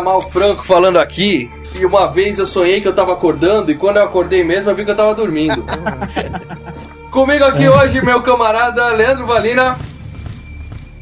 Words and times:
Mal 0.00 0.20
Franco 0.22 0.62
falando 0.62 0.98
aqui. 0.98 1.50
E 1.74 1.84
uma 1.84 2.06
vez 2.06 2.38
eu 2.38 2.46
sonhei 2.46 2.80
que 2.80 2.86
eu 2.86 2.94
tava 2.94 3.12
acordando 3.12 3.70
e 3.70 3.74
quando 3.74 3.96
eu 3.96 4.04
acordei 4.04 4.44
mesmo 4.44 4.70
eu 4.70 4.74
vi 4.76 4.84
que 4.84 4.90
eu 4.90 4.96
tava 4.96 5.14
dormindo. 5.14 5.64
Comigo 7.10 7.44
aqui 7.44 7.68
hoje 7.68 8.00
meu 8.02 8.22
camarada 8.22 8.88
Leandro 8.88 9.26
Valina. 9.26 9.76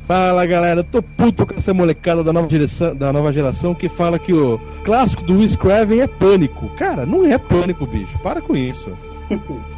Fala 0.06 0.44
galera, 0.44 0.80
eu 0.80 0.84
tô 0.84 1.02
puto 1.02 1.46
com 1.46 1.54
essa 1.54 1.72
molecada 1.72 2.24
da 2.24 2.32
nova, 2.32 2.46
direção, 2.46 2.94
da 2.94 3.12
nova 3.12 3.32
geração 3.32 3.74
que 3.74 3.88
fala 3.88 4.18
que 4.18 4.32
o 4.32 4.58
clássico 4.84 5.22
do 5.22 5.38
Wes 5.38 5.56
Craven 5.56 6.00
é 6.00 6.06
pânico. 6.06 6.68
Cara, 6.76 7.06
não 7.06 7.24
é 7.24 7.38
pânico, 7.38 7.86
bicho. 7.86 8.18
Para 8.18 8.40
com 8.40 8.56
isso. 8.56 8.92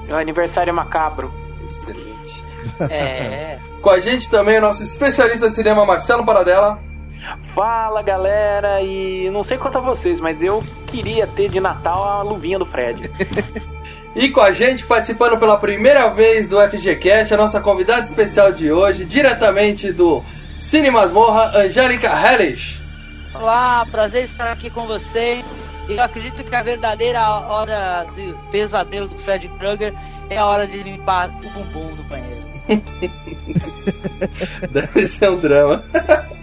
É 0.08 0.12
o 0.12 0.16
aniversário 0.16 0.72
macabro. 0.72 1.32
Excelente. 1.64 2.44
É. 2.90 3.58
Com 3.80 3.90
a 3.90 3.98
gente 3.98 4.30
também 4.30 4.58
o 4.58 4.62
nosso 4.62 4.82
especialista 4.82 5.48
de 5.48 5.54
cinema 5.54 5.84
Marcelo 5.84 6.24
Paradela. 6.24 6.78
Fala 7.54 8.02
galera, 8.02 8.82
e 8.82 9.30
não 9.30 9.44
sei 9.44 9.56
quanto 9.56 9.78
a 9.78 9.80
vocês, 9.80 10.20
mas 10.20 10.42
eu 10.42 10.62
queria 10.86 11.26
ter 11.26 11.48
de 11.48 11.60
Natal 11.60 12.04
a 12.04 12.22
luvinha 12.22 12.58
do 12.58 12.66
Fred. 12.66 13.10
E 14.14 14.30
com 14.30 14.40
a 14.40 14.52
gente, 14.52 14.86
participando 14.86 15.36
pela 15.40 15.58
primeira 15.58 16.08
vez 16.08 16.46
do 16.46 16.60
FGCast, 16.60 17.34
a 17.34 17.36
nossa 17.36 17.60
convidada 17.60 18.04
especial 18.04 18.52
de 18.52 18.70
hoje, 18.70 19.04
diretamente 19.04 19.92
do 19.92 20.22
Cine 20.56 20.88
Masmorra, 20.88 21.58
Angélica 21.58 22.08
Hellish. 22.08 22.80
Olá, 23.34 23.84
prazer 23.90 24.22
estar 24.22 24.52
aqui 24.52 24.70
com 24.70 24.86
vocês. 24.86 25.44
Eu 25.88 26.00
acredito 26.00 26.44
que 26.44 26.54
a 26.54 26.62
verdadeira 26.62 27.28
hora 27.28 28.06
do 28.14 28.38
pesadelo 28.52 29.08
do 29.08 29.18
Fred 29.18 29.48
Krueger 29.58 29.92
é 30.30 30.38
a 30.38 30.46
hora 30.46 30.66
de 30.66 30.80
limpar 30.80 31.28
o 31.30 31.50
bumbum 31.50 31.96
do 31.96 32.02
banheiro. 32.04 32.44
Deve 34.70 35.08
ser 35.08 35.28
um 35.28 35.40
drama. 35.40 35.84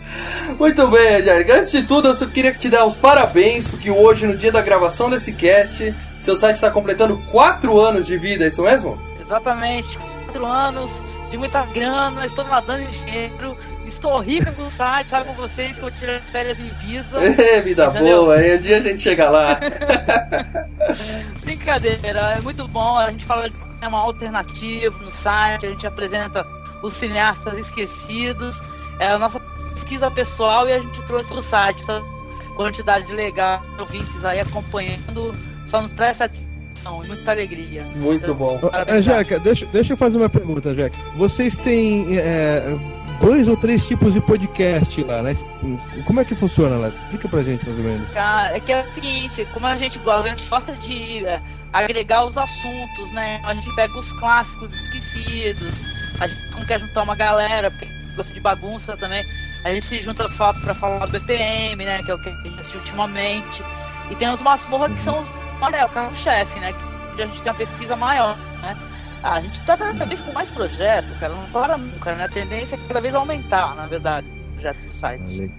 Muito 0.62 0.88
bem, 0.90 1.16
Angélica. 1.16 1.56
Antes 1.56 1.72
de 1.72 1.82
tudo, 1.82 2.10
eu 2.10 2.14
só 2.14 2.28
queria 2.28 2.54
te 2.54 2.70
dar 2.70 2.86
os 2.86 2.96
parabéns, 2.96 3.68
porque 3.68 3.90
hoje, 3.90 4.28
no 4.28 4.38
dia 4.38 4.52
da 4.52 4.62
gravação 4.62 5.10
desse 5.10 5.34
cast, 5.34 5.92
seu 6.20 6.36
site 6.36 6.58
está 6.58 6.70
completando 6.70 7.18
4 7.32 7.82
anos 7.82 8.06
de 8.06 8.16
vida, 8.16 8.44
é 8.44 8.48
isso 8.48 8.62
mesmo? 8.62 8.96
Exatamente, 9.20 9.98
quatro 9.98 10.46
anos 10.46 10.92
de 11.32 11.38
muita 11.40 11.66
grana, 11.66 12.28
estou 12.28 12.46
nadando 12.46 12.84
em 12.84 12.90
dinheiro, 12.90 13.58
estou 13.88 14.20
rico 14.20 14.52
no 14.62 14.70
site, 14.70 15.10
sabe 15.10 15.30
com 15.30 15.34
vocês 15.34 15.76
que 15.76 15.82
eu 15.82 15.90
tirei 15.90 16.18
as 16.18 16.30
férias 16.30 16.60
em 16.60 16.70
Visa. 16.86 17.18
É, 17.42 17.60
vida 17.60 17.88
Entendeu? 17.88 18.18
boa, 18.18 18.36
aí 18.36 18.56
um 18.56 18.62
dia 18.62 18.78
a 18.78 18.82
gente 18.82 19.02
chega 19.02 19.32
lá. 19.32 19.60
Brincadeira, 21.42 22.36
é 22.38 22.42
muito 22.42 22.68
bom. 22.68 23.00
A 23.00 23.10
gente 23.10 23.26
fala 23.26 23.50
de 23.50 23.56
cinema 23.56 23.98
alternativo 23.98 24.96
no 25.00 25.12
site, 25.12 25.66
a 25.66 25.70
gente 25.70 25.88
apresenta 25.88 26.46
os 26.84 26.94
cineastas 27.00 27.58
esquecidos. 27.58 28.56
É 29.00 29.08
a 29.14 29.18
nossa 29.18 29.40
pesquisa 29.92 30.10
pessoal 30.10 30.70
e 30.70 30.74
a 30.74 30.80
gente 30.80 31.02
trouxe 31.04 31.28
pro 31.28 31.42
site. 31.42 31.84
Então, 31.84 32.04
quantidade 32.56 33.14
legal 33.14 33.62
de 33.76 33.82
ouvintes 33.82 34.24
aí 34.24 34.40
acompanhando, 34.40 35.36
só 35.68 35.82
nos 35.82 35.92
traz 35.92 36.18
satisfação 36.18 37.04
e 37.04 37.08
muita 37.08 37.32
alegria. 37.32 37.84
Muito 37.96 38.34
bom. 38.34 38.58
Ô, 38.62 38.70
Parabéns, 38.70 38.98
Angélica, 38.98 39.40
deixa, 39.40 39.66
deixa 39.68 39.94
eu 39.94 39.98
fazer 39.98 40.18
uma 40.18 40.30
pergunta, 40.30 40.70
Angélica. 40.70 40.98
Vocês 41.18 41.58
têm 41.58 42.18
é, 42.18 42.78
dois 43.20 43.48
ou 43.48 43.58
três 43.58 43.86
tipos 43.86 44.14
de 44.14 44.22
podcast 44.22 45.04
lá, 45.04 45.22
né? 45.22 45.36
Como 46.06 46.22
é 46.22 46.26
que 46.26 46.36
funciona 46.36 46.78
lá? 46.78 46.88
Explica 46.88 47.28
pra 47.28 47.44
gente 47.44 47.66
mais 47.66 47.78
ou 47.78 47.84
menos. 47.84 48.10
Cara, 48.12 48.56
é 48.56 48.60
que 48.60 48.72
é 48.72 48.82
o 48.82 48.94
seguinte, 48.94 49.46
como 49.54 49.66
a 49.66 49.76
gente 49.76 50.00
gosta, 50.00 50.28
a 50.30 50.36
gente 50.36 50.50
gosta 50.50 50.74
de 50.74 51.26
é, 51.26 51.42
agregar 51.74 52.26
os 52.26 52.38
assuntos, 52.38 53.12
né? 53.12 53.42
A 53.44 53.54
gente 53.54 53.74
pega 53.76 53.98
os 53.98 54.12
clássicos 54.14 54.74
esquecidos, 54.74 55.74
a 56.20 56.28
gente 56.28 56.52
não 56.52 56.66
quer 56.66 56.80
juntar 56.80 57.04
uma 57.04 57.16
galera, 57.16 57.70
porque 57.72 57.88
gosta 58.16 58.34
de 58.34 58.40
bagunça 58.40 58.96
também. 58.96 59.24
A 59.64 59.74
gente 59.74 59.88
se 59.88 60.02
junta 60.02 60.28
pra 60.30 60.74
falar 60.74 61.06
do 61.06 61.12
BPM, 61.20 61.86
né? 61.86 62.02
Que 62.04 62.12
é 62.12 62.16
o 62.16 62.18
que 62.18 62.30
a 62.30 62.32
gente 62.32 62.60
assistiu 62.60 62.80
ultimamente. 62.80 63.64
E 64.10 64.16
tem 64.16 64.30
os 64.30 64.42
masmorra 64.42 64.90
que 64.90 65.04
são 65.04 65.22
os, 65.22 65.30
olha, 65.62 65.86
o 65.86 65.90
carro-chefe, 65.90 66.60
né? 66.60 66.74
Que 67.16 67.22
a 67.22 67.26
gente 67.26 67.42
tem 67.42 67.52
uma 67.52 67.58
pesquisa 67.58 67.96
maior, 67.96 68.38
né? 68.62 68.76
Ah, 69.24 69.34
a 69.34 69.40
gente 69.40 69.62
tá 69.66 69.78
cada 69.78 70.06
vez 70.06 70.20
com 70.20 70.32
mais 70.32 70.50
projetos, 70.50 71.16
cara, 71.20 71.34
não 71.34 71.46
para 71.52 71.78
nunca, 71.78 72.14
né? 72.16 72.26
A 72.26 72.30
tendência 72.30 72.76
é 72.76 72.80
cada 72.88 73.00
vez 73.00 73.14
aumentar, 73.14 73.76
na 73.76 73.86
verdade, 73.86 74.26
projetos 74.54 74.84
do 74.84 74.94
site. 74.94 75.52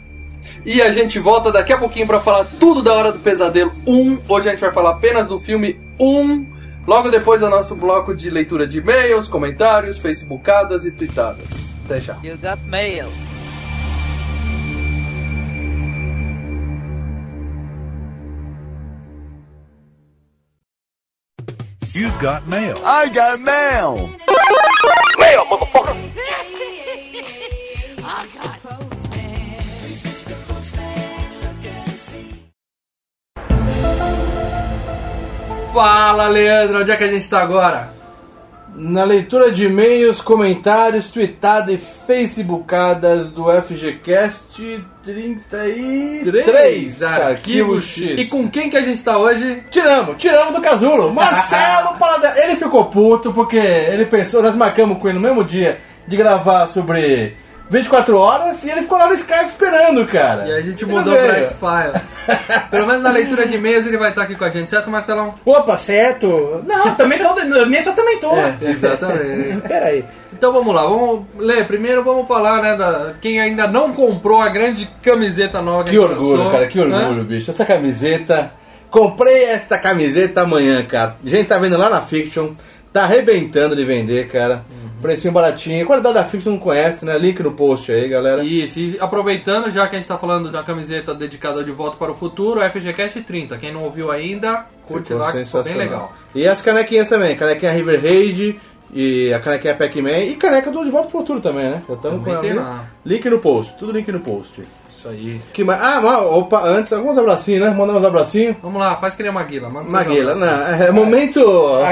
E 0.67 0.83
a 0.83 0.91
gente 0.91 1.21
volta 1.21 1.53
daqui 1.53 1.73
a 1.73 1.79
pouquinho 1.79 2.07
pra 2.07 2.21
falar 2.21 2.45
tudo 2.59 2.83
da 2.83 2.93
Hora 2.93 3.13
do 3.13 3.21
Pesadelo 3.21 3.73
1. 3.87 4.23
Hoje 4.29 4.49
a 4.49 4.53
gente 4.53 4.61
vai 4.61 4.73
falar 4.73 4.91
apenas 4.91 5.29
do 5.29 5.39
filme 5.39 5.81
1. 6.01 6.47
Logo 6.85 7.09
depois 7.09 7.41
do 7.41 7.49
nosso 7.49 7.77
bloco 7.77 8.13
de 8.13 8.29
leitura 8.29 8.67
de 8.67 8.79
e-mails, 8.79 9.29
comentários, 9.29 9.99
facebookadas 9.99 10.85
e 10.85 10.91
tweetadas. 10.91 11.73
Até 11.85 12.01
já. 12.01 12.17
You 12.25 12.37
got 12.39 12.59
mail. 12.67 13.07
You've 21.95 22.19
got 22.23 22.47
mail. 22.49 22.79
I 22.87 23.09
got 23.11 23.39
mail. 23.41 24.09
Fala, 35.75 36.29
Leandro, 36.29 36.81
onde 36.81 36.91
é 36.93 36.97
que 36.97 37.05
a 37.05 37.09
gente 37.09 37.29
tá 37.29 37.43
agora? 37.43 38.02
Na 38.75 39.05
leitura 39.05 39.53
de 39.53 39.67
e-mails, 39.67 40.23
comentários, 40.23 41.11
tweetadas 41.11 41.75
e 41.75 41.77
facebookadas 41.77 43.29
do 43.29 43.45
FGCast 43.51 44.83
33 45.05 47.03
Arquivo 47.03 47.79
X. 47.83 48.19
E 48.19 48.27
com 48.27 48.49
quem 48.49 48.71
que 48.71 48.77
a 48.79 48.83
gente 48.83 49.03
tá 49.05 49.19
hoje? 49.19 49.63
Tiramos, 49.71 50.17
tiramos 50.17 50.55
do 50.55 50.63
casulo. 50.63 51.13
Marcelo 51.15 51.99
Paradela. 51.99 52.39
Ele 52.39 52.57
ficou 52.57 52.87
puto 52.87 53.31
porque 53.31 53.59
ele 53.59 54.07
pensou, 54.07 54.43
nós 54.43 54.57
marcamos 54.57 54.99
com 54.99 55.07
ele 55.07 55.19
no 55.19 55.23
mesmo 55.23 55.45
dia 55.45 55.79
de 56.09 56.17
gravar 56.17 56.67
sobre 56.67 57.37
24 57.73 58.19
horas 58.19 58.63
e 58.65 58.71
ele 58.71 58.83
ficou 58.83 58.99
lá 58.99 59.09
no 59.09 59.15
Skype 59.15 59.47
esperando, 59.47 60.07
cara. 60.07 60.47
E 60.47 60.53
a 60.53 60.61
gente 60.61 60.85
Ele 60.85 60.93
mudou 60.93 61.15
pra 61.17 61.39
X-Files. 61.39 62.03
Pelo 62.71 62.87
menos 62.87 63.03
na 63.03 63.11
leitura 63.11 63.47
de 63.47 63.55
e-mails 63.55 63.87
ele 63.87 63.97
vai 63.97 64.11
estar 64.11 64.25
aqui 64.25 64.35
com 64.37 64.45
a 64.45 64.51
gente, 64.51 64.69
certo, 64.69 64.91
Marcelão? 64.91 65.35
Opa, 65.45 65.79
certo? 65.79 66.63
Não, 66.67 66.95
também 66.95 67.19
tô. 67.19 67.35
Nesse 67.65 67.89
eu 67.89 67.95
também 67.95 68.19
tô. 68.21 68.31
É, 68.37 68.57
exatamente. 68.61 69.63
Pera 69.67 69.87
aí. 69.87 70.05
Então 70.35 70.53
vamos 70.53 70.75
lá, 70.75 70.83
vamos 70.83 71.25
ler. 71.39 71.67
Primeiro 71.67 72.05
vamos 72.05 72.29
falar, 72.29 72.61
né, 72.61 72.77
da 72.77 73.15
quem 73.21 73.41
ainda 73.41 73.67
não 73.67 73.93
comprou 73.93 74.41
a 74.41 74.51
grande 74.51 74.87
camiseta 75.03 75.63
nova 75.63 75.85
que, 75.85 75.93
Que 75.93 75.97
a 75.97 76.01
gente 76.01 76.11
orgulho, 76.11 76.37
lançou, 76.37 76.53
cara, 76.53 76.67
que 76.67 76.79
orgulho, 76.79 77.15
né? 77.15 77.25
bicho. 77.25 77.51
Essa 77.51 77.65
camiseta. 77.65 78.53
Comprei 78.91 79.45
esta 79.45 79.79
camiseta 79.79 80.43
amanhã, 80.43 80.85
cara. 80.85 81.17
A 81.25 81.29
gente 81.29 81.47
tá 81.47 81.57
vendo 81.57 81.79
lá 81.79 81.89
na 81.89 82.03
Fiction. 82.03 82.51
Tá 82.93 83.05
arrebentando 83.05 83.75
de 83.75 83.83
vender, 83.87 84.29
cara. 84.29 84.63
Precinho 85.03 85.35
baratinho. 85.35 85.83
A 85.83 85.87
qualidade 85.87 86.15
da 86.15 86.25
Fiction 86.25 86.53
não 86.53 86.59
conhece, 86.59 87.05
né? 87.05 87.19
Link 87.19 87.43
no 87.43 87.53
post 87.53 87.91
aí, 87.91 88.09
galera. 88.09 88.45
Isso, 88.45 88.79
e 88.79 88.97
aproveitando, 89.01 89.71
já 89.73 89.89
que 89.89 89.97
a 89.97 89.99
gente 89.99 90.07
tá 90.07 90.17
falando 90.17 90.51
da 90.51 90.63
camiseta 90.63 91.13
dedicada 91.13 91.65
de 91.65 91.73
Volta 91.73 91.97
para 91.97 92.13
o 92.13 92.15
Futuro, 92.15 92.61
FGCast 92.61 93.21
30. 93.23 93.59
Quem 93.59 93.73
não 93.73 93.83
ouviu 93.83 94.13
ainda, 94.13 94.67
curte 94.87 95.09
Ficou 95.09 95.23
lá, 95.23 95.33
que 95.33 95.45
ficou 95.45 95.65
bem 95.65 95.75
legal. 95.75 96.13
E 96.33 96.47
as 96.47 96.63
canequinhas 96.63 97.09
também. 97.09 97.37
Canequinha 97.37 97.73
River 97.73 98.01
Raid. 98.01 98.61
E 98.95 99.33
a 99.33 99.41
canequinha 99.41 99.75
Pac-Man. 99.75 100.19
E 100.19 100.37
caneca 100.37 100.71
do 100.71 100.85
De 100.85 100.91
Volta 100.91 101.09
pro 101.09 101.19
Futuro 101.19 101.41
também, 101.41 101.69
né? 101.69 101.83
Já 101.89 101.95
estamos 101.95 102.25
com 102.25 102.55
lá. 102.55 102.85
Link 103.05 103.29
no 103.29 103.39
post. 103.41 103.75
Tudo 103.79 103.91
link 103.91 104.11
no 104.13 104.21
post. 104.21 104.63
Isso 105.03 105.09
aí. 105.09 105.41
Que 105.53 105.65
mais? 105.65 105.83
Ah, 105.83 106.01
mas, 106.01 106.21
opa, 106.23 106.63
antes, 106.65 106.93
alguns 106.93 107.19
abracinhos, 107.19 107.61
né? 107.63 107.71
Mandar 107.71 107.95
uns 107.95 108.05
abracinhos. 108.05 108.55
Vamos 108.63 108.79
lá, 108.81 108.95
faz 108.97 109.17
que 109.17 109.23
nem 109.25 109.31
a 109.31 109.35
Maguila. 109.35 109.69
Manda 109.69 109.91
Maguila, 109.91 110.37
não, 110.37 110.47
é 110.87 110.93
momento. 110.93 111.43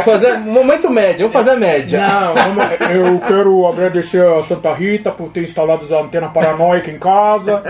Fazer, 0.04 0.38
momento 0.38 0.88
médio, 0.88 1.28
vamos 1.28 1.32
fazer 1.32 1.50
a 1.50 1.56
média. 1.56 2.00
Não, 2.06 2.34
vamos- 2.34 2.64
eu 2.94 3.18
quero 3.26 3.66
agradecer 3.66 4.24
a 4.24 4.40
Santa 4.44 4.72
Rita 4.72 5.10
por 5.10 5.28
ter 5.30 5.42
instalado 5.42 5.84
a 5.92 6.00
antena 6.00 6.28
paranoica 6.28 6.88
em 6.88 7.00
casa. 7.00 7.62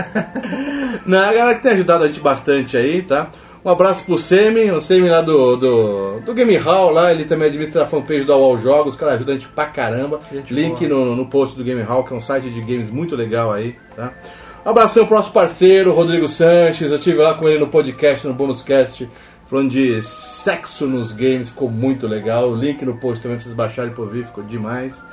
Não, 1.07 1.19
a 1.19 1.33
galera 1.33 1.55
que 1.55 1.63
tem 1.63 1.71
ajudado 1.71 2.03
a 2.03 2.07
gente 2.07 2.19
bastante 2.19 2.77
aí, 2.77 3.01
tá? 3.01 3.27
Um 3.63 3.69
abraço 3.69 4.03
pro 4.05 4.17
Semi, 4.17 4.71
o 4.71 4.81
Semi 4.81 5.07
lá 5.07 5.21
do, 5.21 5.55
do, 5.55 6.19
do 6.21 6.33
Game 6.33 6.55
Hall, 6.57 6.91
lá, 6.91 7.11
ele 7.11 7.25
também 7.25 7.47
administra 7.47 7.83
a 7.83 7.85
fanpage 7.85 8.23
do 8.23 8.33
All 8.33 8.57
Jogos, 8.57 8.95
o 8.95 8.97
cara 8.97 9.13
ajuda 9.13 9.33
a 9.33 9.35
gente 9.35 9.47
pra 9.49 9.65
caramba. 9.67 10.19
Gente 10.31 10.51
Link 10.51 10.87
no, 10.87 11.15
no 11.15 11.27
post 11.27 11.55
do 11.57 11.63
Game 11.63 11.81
Hall, 11.83 12.03
que 12.03 12.11
é 12.11 12.15
um 12.15 12.19
site 12.21 12.49
de 12.49 12.59
games 12.61 12.89
muito 12.89 13.15
legal 13.15 13.51
aí, 13.51 13.75
tá? 13.95 14.13
Abração 14.63 15.07
pro 15.07 15.15
nosso 15.15 15.31
parceiro, 15.31 15.91
Rodrigo 15.91 16.27
Sanches, 16.27 16.91
eu 16.91 16.97
estive 16.97 17.17
lá 17.17 17.33
com 17.33 17.49
ele 17.49 17.57
no 17.57 17.67
podcast, 17.67 18.27
no 18.27 18.33
Bonuscast, 18.35 19.09
falando 19.47 19.71
de 19.71 20.03
sexo 20.03 20.85
nos 20.85 21.11
games, 21.11 21.49
ficou 21.49 21.67
muito 21.67 22.07
legal. 22.07 22.51
O 22.51 22.55
link 22.55 22.85
no 22.85 22.95
post 22.99 23.23
também 23.23 23.37
pra 23.37 23.43
vocês 23.43 23.55
baixarem 23.55 23.91
por 23.91 24.07
vir, 24.07 24.23
ficou 24.23 24.43
demais. 24.43 25.03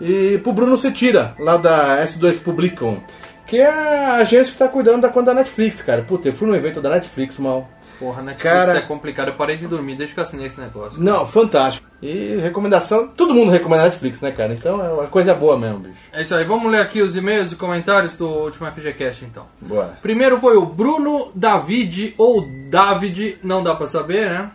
E 0.00 0.38
pro 0.38 0.52
Bruno 0.52 0.76
Cetira, 0.76 1.36
lá 1.38 1.56
da 1.56 2.04
S2 2.04 2.40
Publicom, 2.40 3.00
que 3.46 3.58
é 3.58 3.68
a 3.68 4.16
agência 4.16 4.52
que 4.52 4.58
tá 4.58 4.66
cuidando 4.66 5.02
da 5.02 5.08
conta 5.08 5.26
da 5.26 5.34
Netflix, 5.34 5.80
cara. 5.80 6.02
Puta, 6.02 6.28
eu 6.28 6.32
fui 6.32 6.48
no 6.48 6.56
evento 6.56 6.80
da 6.80 6.90
Netflix, 6.90 7.38
mal. 7.38 7.68
Porra, 7.98 8.22
Netflix 8.22 8.42
Cara- 8.42 8.78
é 8.78 8.82
complicado. 8.82 9.28
Eu 9.28 9.34
parei 9.34 9.56
de 9.56 9.66
dormir 9.66 9.96
desde 9.96 10.14
que 10.14 10.20
eu 10.20 10.24
assinei 10.24 10.46
esse 10.46 10.60
negócio. 10.60 11.02
Não, 11.02 11.26
fantástico. 11.26 11.86
E 12.02 12.36
recomendação, 12.42 13.08
todo 13.08 13.34
mundo 13.34 13.50
recomenda 13.50 13.84
Netflix, 13.84 14.20
né, 14.20 14.30
cara? 14.32 14.52
Então 14.52 14.84
é 14.84 14.88
uma 14.90 15.06
coisa 15.06 15.34
boa 15.34 15.58
mesmo, 15.58 15.78
bicho. 15.78 15.96
É 16.12 16.20
isso 16.20 16.34
aí, 16.34 16.44
vamos 16.44 16.70
ler 16.70 16.80
aqui 16.80 17.00
os 17.00 17.16
e-mails 17.16 17.52
e 17.52 17.56
comentários 17.56 18.14
do 18.14 18.26
último 18.28 18.66
FGCast 18.70 19.24
então. 19.24 19.46
Bora. 19.62 19.98
Primeiro 20.02 20.38
foi 20.38 20.56
o 20.56 20.66
Bruno 20.66 21.30
David, 21.34 22.14
ou 22.18 22.46
David, 22.68 23.38
não 23.42 23.62
dá 23.62 23.74
pra 23.74 23.86
saber, 23.86 24.28
né? 24.28 24.50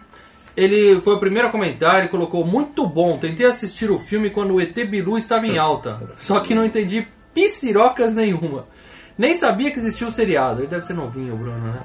Ele 0.55 1.01
foi 1.01 1.15
o 1.15 1.19
primeiro 1.19 1.47
a 1.47 1.51
comentar 1.51 2.03
e 2.03 2.09
colocou 2.09 2.45
muito 2.45 2.85
bom. 2.85 3.17
Tentei 3.17 3.45
assistir 3.47 3.89
o 3.89 3.97
filme 3.97 4.29
quando 4.29 4.53
o 4.53 4.61
ET 4.61 4.75
Bilu 4.85 5.17
estava 5.17 5.47
em 5.47 5.57
alta, 5.57 5.99
só 6.17 6.41
que 6.41 6.53
não 6.53 6.65
entendi 6.65 7.07
piscirocas 7.33 8.13
nenhuma. 8.13 8.67
Nem 9.17 9.33
sabia 9.33 9.71
que 9.71 9.77
existia 9.79 10.07
o 10.07 10.11
seriado. 10.11 10.61
Ele 10.61 10.67
deve 10.67 10.83
ser 10.83 10.93
novinho, 10.93 11.35
Bruno, 11.37 11.57
né? 11.71 11.79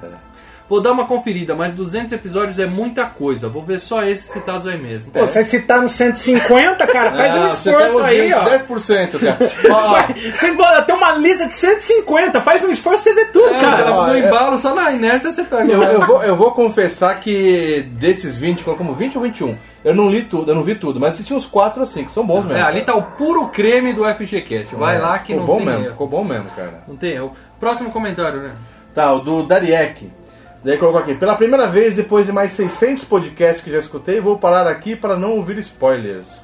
Vou 0.69 0.81
dar 0.81 0.91
uma 0.91 1.05
conferida, 1.05 1.55
mas 1.55 1.73
200 1.73 2.11
episódios 2.11 2.59
é 2.59 2.65
muita 2.65 3.05
coisa. 3.05 3.47
Vou 3.47 3.63
ver 3.63 3.79
só 3.79 4.03
esses 4.03 4.25
citados 4.29 4.67
aí 4.67 4.77
mesmo. 4.77 5.11
Pô, 5.11 5.21
vocês 5.21 5.47
citaram 5.47 5.87
150, 5.87 6.85
cara, 6.87 7.11
faz 7.13 7.35
um 7.35 7.37
Ah, 7.45 7.49
você 7.49 7.69
esforço 7.69 7.99
aí, 8.03 8.21
20, 8.23 8.33
ó. 8.33 8.43
10%, 8.43 9.19
cara. 9.19 9.37
Ó, 9.71 10.13
Vocês 10.35 10.57
botam- 10.57 10.83
tem 10.83 10.95
uma 10.95 11.11
lista 11.13 11.45
de 11.45 11.53
150, 11.53 12.41
faz 12.41 12.63
um 12.65 12.69
esforço 12.69 13.03
você 13.03 13.13
vê 13.13 13.25
tudo, 13.25 13.47
É, 13.47 13.59
cara. 13.61 13.91
ó, 13.93 14.07
no 14.07 14.15
é- 14.15 14.19
embalo, 14.27 14.57
só 14.57 14.75
na 14.75 14.91
inércia 14.91 15.31
você 15.31 15.43
pega. 15.45 15.71
eu, 15.71 15.81
eu 15.83 16.01
vou, 16.01 16.21
eu 16.23 16.35
vou 16.35 16.51
confessar 16.51 17.17
que 17.21 17.85
desses 17.93 18.35
20, 18.35 18.65
colocamos 18.65 18.97
20 18.97 19.15
ou 19.17 19.23
21, 19.23 19.57
eu 19.85 19.95
não 19.95 20.09
li 20.09 20.23
tudo, 20.23 20.51
eu 20.51 20.55
não 20.55 20.63
vi 20.63 20.75
tudo, 20.75 20.99
mas 20.99 21.13
assisti 21.13 21.33
uns 21.33 21.45
4 21.45 21.79
ou 21.79 21.85
5, 21.85 22.11
são 22.11 22.25
bons 22.27 22.43
mesmo. 22.45 22.59
É, 22.59 22.61
ali 22.61 22.81
tá 22.81 22.93
o 22.93 23.03
puro 23.03 23.47
creme 23.47 23.93
do 23.93 24.03
FGCast. 24.03 24.75
Vai 24.75 24.97
É, 24.97 24.99
lá 24.99 25.17
que 25.19 25.27
ficou 25.27 25.39
não 25.39 25.45
bom 25.45 25.57
tem 25.57 25.65
mesmo, 25.65 25.81
erro. 25.83 25.91
ficou 25.91 26.07
bom 26.07 26.23
mesmo, 26.25 26.49
cara. 26.53 26.83
Não 26.85 26.97
tem 26.97 27.11
erro. 27.13 27.31
Próximo 27.57 27.89
comentário, 27.89 28.41
né? 28.41 28.51
Tá, 28.93 29.13
o 29.13 29.19
do 29.19 29.43
Dariek. 29.43 30.11
Daí 30.67 30.77
colocou 30.77 30.99
aqui, 30.99 31.15
pela 31.15 31.37
primeira 31.37 31.65
vez, 31.65 31.95
depois 31.95 32.25
de 32.25 32.33
mais 32.33 32.51
600 32.51 33.05
podcasts 33.05 33.63
que 33.63 33.71
já 33.71 33.79
escutei, 33.79 34.19
vou 34.19 34.37
parar 34.37 34.67
aqui 34.67 34.97
para 34.97 35.15
não 35.15 35.37
ouvir 35.37 35.57
spoilers. 35.59 36.41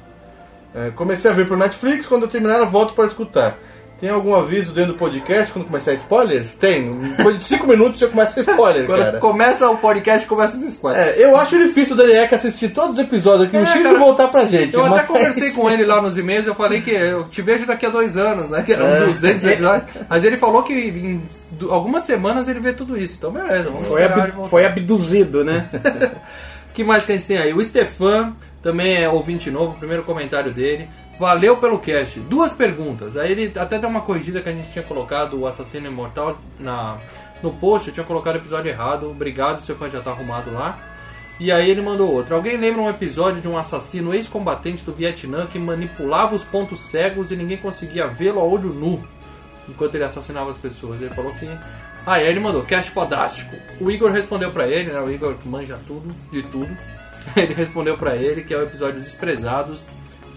É, 0.74 0.88
comecei 0.92 1.30
a 1.30 1.34
ver 1.34 1.46
pro 1.46 1.58
Netflix, 1.58 2.06
quando 2.06 2.22
eu 2.22 2.28
terminar 2.30 2.58
eu 2.58 2.66
volto 2.66 2.94
para 2.94 3.04
escutar. 3.04 3.58
Tem 4.00 4.10
algum 4.10 4.34
aviso 4.34 4.72
dentro 4.72 4.92
do 4.92 4.98
podcast 4.98 5.52
quando 5.52 5.66
começar 5.66 5.94
spoilers? 5.94 6.54
Tem. 6.56 6.92
Depois 7.16 7.38
de 7.38 7.44
5 7.44 7.66
minutos 7.66 7.98
já 8.00 8.08
começa 8.08 8.34
com 8.34 8.40
spoiler, 8.40 8.86
Quando 8.86 8.98
cara. 8.98 9.18
começa 9.18 9.70
o 9.70 9.78
podcast, 9.78 10.26
começa 10.26 10.56
os 10.58 10.62
spoilers. 10.64 11.16
É, 11.16 11.24
eu 11.24 11.36
acho 11.36 11.56
difícil 11.56 11.94
o 11.94 11.96
Dariek 11.96 12.34
assistir 12.34 12.70
todos 12.70 12.94
os 12.94 12.98
episódios 12.98 13.46
aqui 13.48 13.56
no 13.56 13.62
É, 13.62 13.66
X 13.66 13.82
cara, 13.82 13.94
e 13.94 13.98
voltar 13.98 14.28
pra 14.28 14.44
gente. 14.46 14.74
Eu 14.74 14.84
até 14.84 14.96
mas- 14.96 15.06
conversei 15.06 15.52
com 15.52 15.70
ele 15.70 15.86
lá 15.86 16.02
nos 16.02 16.18
e-mails, 16.18 16.46
eu 16.46 16.54
falei 16.56 16.82
que 16.82 16.90
eu 16.90 17.24
te 17.28 17.40
vejo 17.40 17.66
daqui 17.66 17.86
a 17.86 17.88
dois 17.88 18.16
anos, 18.16 18.50
né? 18.50 18.62
Que 18.62 18.72
eram 18.74 18.86
É. 18.86 19.06
200 19.06 19.44
episódios. 19.46 19.90
Mas 20.08 20.24
ele 20.24 20.36
falou 20.36 20.62
que 20.64 20.74
em 20.74 21.22
algumas 21.70 22.02
semanas 22.02 22.48
ele 22.48 22.60
vê 22.60 22.72
tudo 22.72 22.98
isso. 22.98 23.14
Então 23.16 23.30
beleza, 23.30 23.70
vamos 23.70 23.88
Foi, 23.88 24.02
esperar 24.02 24.28
ab- 24.28 24.48
foi 24.50 24.66
abduzido, 24.66 25.44
né? 25.44 25.66
O 26.68 26.74
que 26.74 26.82
mais 26.84 27.06
que 27.06 27.12
a 27.12 27.14
gente 27.14 27.26
tem 27.26 27.38
aí? 27.38 27.54
O 27.54 27.62
Stefan, 27.62 28.34
também 28.60 29.02
é 29.02 29.08
ouvinte 29.08 29.50
novo, 29.50 29.76
primeiro 29.78 30.02
comentário 30.02 30.52
dele. 30.52 30.88
Valeu 31.18 31.56
pelo 31.58 31.78
cast. 31.78 32.18
Duas 32.20 32.52
perguntas. 32.52 33.16
Aí 33.16 33.30
ele 33.30 33.52
até 33.58 33.78
deu 33.78 33.88
uma 33.88 34.00
corrigida 34.00 34.40
que 34.40 34.48
a 34.48 34.52
gente 34.52 34.70
tinha 34.70 34.84
colocado 34.84 35.38
o 35.38 35.46
Assassino 35.46 35.86
Imortal 35.86 36.38
na, 36.58 36.98
no 37.42 37.52
post. 37.52 37.88
Eu 37.88 37.94
tinha 37.94 38.06
colocado 38.06 38.34
o 38.34 38.38
episódio 38.38 38.68
errado. 38.68 39.10
Obrigado, 39.10 39.60
seu 39.60 39.76
fã 39.76 39.88
já 39.88 40.00
tá 40.00 40.10
arrumado 40.10 40.52
lá. 40.52 40.78
E 41.38 41.50
aí 41.50 41.70
ele 41.70 41.82
mandou 41.82 42.10
outro. 42.10 42.34
Alguém 42.34 42.56
lembra 42.56 42.82
um 42.82 42.88
episódio 42.88 43.40
de 43.40 43.48
um 43.48 43.56
assassino 43.56 44.14
ex-combatente 44.14 44.84
do 44.84 44.92
Vietnã 44.92 45.46
que 45.46 45.58
manipulava 45.58 46.34
os 46.34 46.44
pontos 46.44 46.80
cegos 46.80 47.30
e 47.30 47.36
ninguém 47.36 47.58
conseguia 47.58 48.06
vê-lo 48.06 48.40
a 48.40 48.44
olho 48.44 48.72
nu 48.72 49.02
enquanto 49.68 49.94
ele 49.94 50.04
assassinava 50.04 50.50
as 50.50 50.56
pessoas? 50.56 51.00
Ele 51.00 51.14
falou 51.14 51.32
que. 51.34 51.46
Ah, 52.06 52.14
aí 52.14 52.26
ele 52.26 52.40
mandou, 52.40 52.62
cast 52.62 52.90
fodástico. 52.90 53.56
O 53.80 53.90
Igor 53.90 54.10
respondeu 54.10 54.50
pra 54.50 54.68
ele, 54.68 54.92
né? 54.92 55.00
O 55.00 55.10
Igor 55.10 55.36
manja 55.46 55.78
tudo, 55.86 56.14
de 56.30 56.42
tudo. 56.42 56.76
Ele 57.34 57.54
respondeu 57.54 57.96
pra 57.96 58.14
ele 58.14 58.44
que 58.44 58.52
é 58.52 58.58
o 58.58 58.62
episódio 58.62 59.00
Desprezados, 59.00 59.86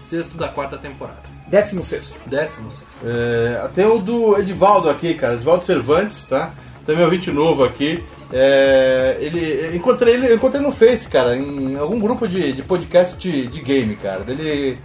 sexto 0.08 0.36
da 0.36 0.48
quarta 0.48 0.78
temporada. 0.78 1.18
Décimo 1.46 1.84
sexto. 1.84 2.16
Décimos. 2.26 2.82
É, 3.04 3.68
tem 3.74 3.86
o 3.86 3.98
do 3.98 4.38
Edivaldo 4.38 4.88
aqui, 4.88 5.14
cara, 5.14 5.34
Edivaldo 5.34 5.64
Cervantes, 5.64 6.24
tá? 6.24 6.52
Também 6.84 7.02
é 7.02 7.04
ouvinte 7.04 7.30
novo 7.30 7.64
aqui. 7.64 8.02
É, 8.32 9.16
ele, 9.20 9.40
eu 9.40 9.76
encontrei 9.76 10.14
ele, 10.14 10.28
eu 10.28 10.36
encontrei 10.36 10.60
no 10.60 10.72
Face, 10.72 11.08
cara, 11.08 11.36
em 11.36 11.76
algum 11.76 11.98
grupo 11.98 12.26
de, 12.26 12.52
de 12.52 12.62
podcast 12.62 13.16
de, 13.16 13.46
de 13.46 13.60
game, 13.60 13.96
cara. 13.96 14.24
Ele 14.26 14.78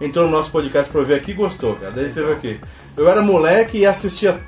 entrou 0.00 0.26
no 0.26 0.30
nosso 0.30 0.50
podcast 0.50 0.90
pra 0.90 1.00
ouvir 1.00 1.14
aqui 1.14 1.30
e 1.30 1.34
gostou, 1.34 1.74
cara. 1.74 1.92
Daí 1.92 2.04
ele 2.04 2.14
teve 2.14 2.32
aqui. 2.32 2.60
Eu 2.96 3.08
era 3.08 3.22
moleque 3.22 3.78
e 3.78 3.86
assistia 3.86 4.38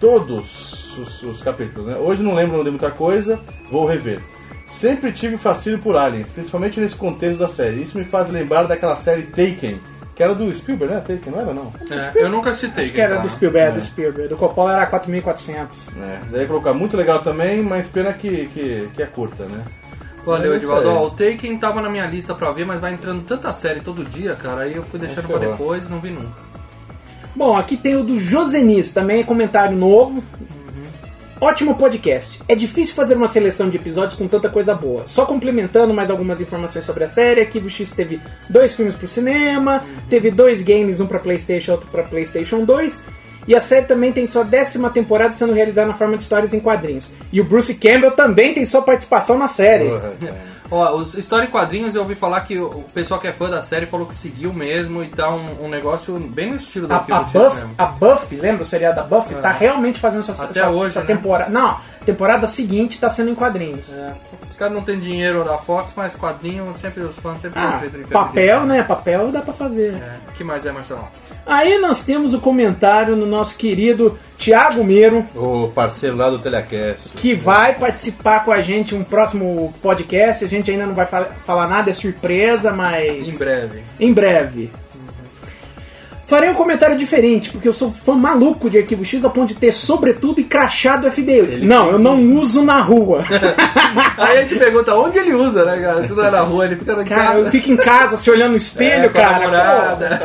todos 0.00 0.98
os, 0.98 1.22
os 1.22 1.42
capítulos, 1.42 1.88
né? 1.88 1.96
Hoje 1.96 2.22
não 2.22 2.34
lembro 2.34 2.62
de 2.62 2.70
muita 2.70 2.90
coisa, 2.90 3.38
vou 3.70 3.86
rever. 3.86 4.20
Sempre 4.66 5.12
tive 5.12 5.38
fascínio 5.38 5.78
por 5.78 5.96
aliens, 5.96 6.28
principalmente 6.28 6.80
nesse 6.80 6.96
contexto 6.96 7.38
da 7.38 7.48
série. 7.48 7.82
Isso 7.82 7.96
me 7.96 8.04
faz 8.04 8.28
lembrar 8.28 8.64
daquela 8.64 8.96
série 8.96 9.22
Taken, 9.22 9.80
que 10.14 10.22
era 10.22 10.34
do 10.34 10.52
Spielberg, 10.52 10.92
né? 10.92 11.00
Taken, 11.00 11.32
não 11.32 11.40
era 11.40 11.54
não? 11.54 11.72
É, 11.88 12.12
eu 12.16 12.28
nunca 12.28 12.52
citei. 12.52 12.84
Acho 12.84 12.92
que 12.92 13.00
era 13.00 13.16
tá? 13.16 13.22
do 13.22 13.30
Spielberg, 13.30 13.78
do 13.78 13.84
Spielberg. 13.84 14.28
Do 14.28 14.36
Coppola 14.36 14.72
era 14.72 14.90
4.400. 14.90 15.66
É, 16.02 16.20
daí 16.32 16.46
colocar 16.46 16.74
muito 16.74 16.96
legal 16.96 17.20
também, 17.20 17.62
mas 17.62 17.86
pena 17.86 18.12
que, 18.12 18.46
que, 18.48 18.88
que 18.94 19.02
é 19.02 19.06
curta, 19.06 19.44
né? 19.44 19.64
Valeu, 20.24 20.54
É 20.54 20.56
isso 20.56 20.66
Edivaldo. 20.66 20.88
Ó, 20.90 21.06
o 21.06 21.10
Taken 21.10 21.56
tava 21.58 21.80
na 21.80 21.88
minha 21.88 22.06
lista 22.06 22.34
pra 22.34 22.50
ver, 22.50 22.66
mas 22.66 22.80
vai 22.80 22.92
entrando 22.92 23.22
tanta 23.24 23.52
série 23.52 23.80
todo 23.80 24.04
dia, 24.04 24.34
cara. 24.34 24.62
Aí 24.62 24.74
eu 24.74 24.82
fui 24.82 24.98
deixando 24.98 25.28
pra 25.28 25.38
depois 25.38 25.86
e 25.86 25.90
não 25.90 26.00
vi 26.00 26.10
nunca. 26.10 26.44
Bom, 27.36 27.56
aqui 27.56 27.76
tem 27.76 27.94
o 27.94 28.02
do 28.02 28.18
Josenis, 28.18 28.92
também 28.92 29.20
é 29.20 29.22
comentário 29.22 29.76
novo. 29.76 30.24
Ótimo 31.40 31.74
podcast. 31.74 32.40
É 32.48 32.54
difícil 32.54 32.94
fazer 32.94 33.14
uma 33.14 33.28
seleção 33.28 33.68
de 33.68 33.76
episódios 33.76 34.14
com 34.14 34.26
tanta 34.26 34.48
coisa 34.48 34.74
boa. 34.74 35.04
Só 35.06 35.26
complementando 35.26 35.92
mais 35.92 36.10
algumas 36.10 36.40
informações 36.40 36.84
sobre 36.84 37.04
a 37.04 37.08
série, 37.08 37.42
Arquivo 37.42 37.68
X 37.68 37.90
teve 37.90 38.20
dois 38.48 38.74
filmes 38.74 38.94
pro 38.94 39.06
cinema, 39.06 39.84
teve 40.08 40.30
dois 40.30 40.62
games, 40.62 40.98
um 41.00 41.06
pra 41.06 41.18
Playstation 41.18 41.72
outro 41.72 41.88
pra 41.90 42.02
Playstation 42.02 42.64
2. 42.64 43.02
E 43.46 43.54
a 43.54 43.60
série 43.60 43.86
também 43.86 44.12
tem 44.12 44.26
sua 44.26 44.42
décima 44.42 44.90
temporada 44.90 45.32
sendo 45.32 45.52
realizada 45.52 45.88
na 45.88 45.94
forma 45.94 46.16
de 46.16 46.22
histórias 46.22 46.52
em 46.52 46.58
quadrinhos. 46.58 47.08
E 47.32 47.40
o 47.40 47.44
Bruce 47.44 47.74
Campbell 47.74 48.10
também 48.10 48.54
tem 48.54 48.64
sua 48.66 48.82
participação 48.82 49.38
na 49.38 49.46
série. 49.46 49.90
Cara. 49.90 50.55
Ó, 50.70 50.96
os 50.96 51.14
História 51.14 51.46
em 51.46 51.50
Quadrinhos 51.50 51.94
eu 51.94 52.02
ouvi 52.02 52.14
falar 52.14 52.40
que 52.42 52.58
o 52.58 52.84
pessoal 52.94 53.20
que 53.20 53.28
é 53.28 53.32
fã 53.32 53.48
da 53.48 53.62
série 53.62 53.86
falou 53.86 54.06
que 54.06 54.14
seguiu 54.14 54.52
mesmo 54.52 55.02
e 55.02 55.08
tá 55.08 55.28
um, 55.30 55.64
um 55.64 55.68
negócio 55.68 56.18
bem 56.18 56.50
no 56.50 56.56
estilo 56.56 56.86
A, 56.86 56.98
daquilo 56.98 57.18
a, 57.18 57.22
Buff, 57.22 57.62
a 57.78 57.86
Buffy, 57.86 58.36
lembra 58.36 58.62
o 58.62 58.66
seriado 58.66 58.96
da 58.96 59.02
Buffy? 59.02 59.34
É. 59.34 59.40
Tá 59.40 59.50
realmente 59.52 60.00
fazendo 60.00 60.22
sua, 60.22 60.44
Até 60.44 60.60
sua, 60.60 60.70
hoje, 60.70 60.94
sua 60.94 61.02
né? 61.02 61.08
temporada. 61.08 61.50
Não, 61.50 61.78
temporada 62.04 62.46
seguinte 62.46 62.98
tá 62.98 63.08
sendo 63.08 63.30
em 63.30 63.34
quadrinhos. 63.34 63.92
É, 63.92 64.14
os 64.48 64.56
caras 64.56 64.74
não 64.74 64.82
têm 64.82 64.98
dinheiro 64.98 65.44
da 65.44 65.58
Fox, 65.58 65.92
mas 65.96 66.14
quadrinho, 66.14 66.74
sempre 66.80 67.02
os 67.02 67.16
fãs 67.16 67.40
sempre 67.40 67.60
Ah, 67.60 67.80
de 67.82 68.04
papel, 68.04 68.62
né? 68.62 68.82
Papel 68.82 69.30
dá 69.30 69.40
pra 69.42 69.52
fazer. 69.52 69.94
É. 69.94 70.16
O 70.28 70.32
que 70.32 70.44
mais 70.44 70.66
é, 70.66 70.72
Marcelão? 70.72 71.08
Aí 71.46 71.78
nós 71.78 72.04
temos 72.04 72.34
o 72.34 72.40
comentário 72.40 73.14
no 73.14 73.24
nosso 73.24 73.56
querido 73.56 74.18
Thiago 74.36 74.82
Miro, 74.82 75.24
O 75.34 75.68
parceiro 75.68 76.16
lá 76.16 76.28
do 76.28 76.40
Telecast. 76.40 77.10
que 77.10 77.34
vai 77.34 77.72
participar 77.74 78.44
com 78.44 78.50
a 78.50 78.60
gente 78.60 78.94
um 78.96 79.04
próximo 79.04 79.72
podcast. 79.80 80.44
A 80.44 80.48
gente 80.48 80.70
ainda 80.72 80.86
não 80.86 80.94
vai 80.94 81.06
fal- 81.06 81.28
falar 81.46 81.68
nada, 81.68 81.88
é 81.90 81.92
surpresa, 81.92 82.72
mas. 82.72 83.28
Em 83.32 83.38
breve. 83.38 83.82
Em 84.00 84.12
breve. 84.12 84.70
Farei 86.26 86.50
um 86.50 86.54
comentário 86.54 86.96
diferente, 86.98 87.50
porque 87.50 87.68
eu 87.68 87.72
sou 87.72 87.88
fã 87.88 88.16
maluco 88.16 88.68
de 88.68 88.78
Arquivo 88.78 89.04
X 89.04 89.24
a 89.24 89.30
ponto 89.30 89.46
de 89.46 89.54
ter 89.54 89.70
sobretudo 89.70 90.40
e 90.40 90.44
crachá 90.44 90.96
do 90.96 91.08
FBI. 91.08 91.60
não, 91.62 91.92
eu 91.92 91.98
não 92.00 92.20
uso 92.34 92.64
na 92.64 92.80
rua. 92.80 93.22
Aí 94.18 94.38
a 94.38 94.40
gente 94.40 94.56
pergunta 94.56 94.92
onde 94.96 95.16
ele 95.20 95.32
usa, 95.32 95.64
né, 95.64 95.78
cara? 95.80 96.04
Se 96.04 96.12
não 96.12 96.24
é 96.24 96.30
na 96.32 96.40
rua, 96.40 96.64
ele 96.64 96.74
fica 96.74 96.96
na 96.96 97.04
Cara, 97.04 97.24
casa. 97.26 97.38
eu 97.38 97.50
fico 97.52 97.70
em 97.70 97.76
casa 97.76 98.16
se 98.16 98.28
olhando 98.28 98.50
no 98.50 98.56
espelho, 98.56 99.04
É, 99.04 99.08
cara. 99.08 100.18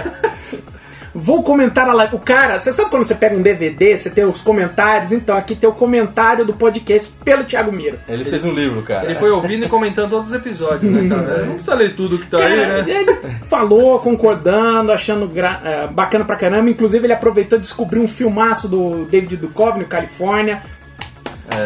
Vou 1.24 1.44
comentar 1.44 1.88
a 1.88 1.94
live. 1.94 2.16
O 2.16 2.20
cara, 2.20 2.60
você 2.60 2.74
sabe 2.74 2.90
quando 2.90 3.04
você 3.04 3.14
pega 3.14 3.36
um 3.36 3.42
DVD, 3.44 3.96
você 3.96 4.10
tem 4.10 4.26
os 4.26 4.42
comentários? 4.42 5.12
Então 5.12 5.38
aqui 5.38 5.54
tem 5.56 5.70
o 5.70 5.74
comentário 5.74 6.44
do 6.44 6.54
podcast 6.54 7.12
pelo 7.24 7.44
Thiago 7.44 7.72
Miro. 7.72 8.00
Ele 8.10 8.26
fez 8.26 8.44
um 8.44 8.52
livro, 8.52 8.82
cara. 8.82 9.06
Ele 9.12 9.20
foi 9.20 9.30
ouvindo 9.30 9.66
e 9.66 9.70
comentando 9.70 10.10
todos 10.10 10.30
os 10.30 10.36
episódios, 10.36 10.92
né, 10.92 11.08
cara? 11.08 11.46
Não 11.46 11.54
precisa 11.54 11.76
ler 11.76 11.96
tudo 11.96 12.18
que 12.18 12.26
tá 12.26 12.38
aí, 12.40 12.60
Cara, 12.66 12.84
né? 12.84 12.92
Ele 12.92 13.18
falou, 13.48 14.00
concordando, 14.00 14.92
achando 14.92 15.28
gra- 15.28 15.62
eh, 15.64 15.88
bacana 15.92 16.26
pra 16.26 16.36
caramba. 16.36 16.70
Inclusive, 16.70 17.06
ele 17.06 17.14
aproveitou 17.14 17.60
e 17.60 17.62
descobriu 17.62 18.02
um 18.02 18.08
filmaço 18.08 18.68
do 18.68 19.06
David 19.06 19.38
Duchovny, 19.38 19.86
Califórnia. 19.86 20.62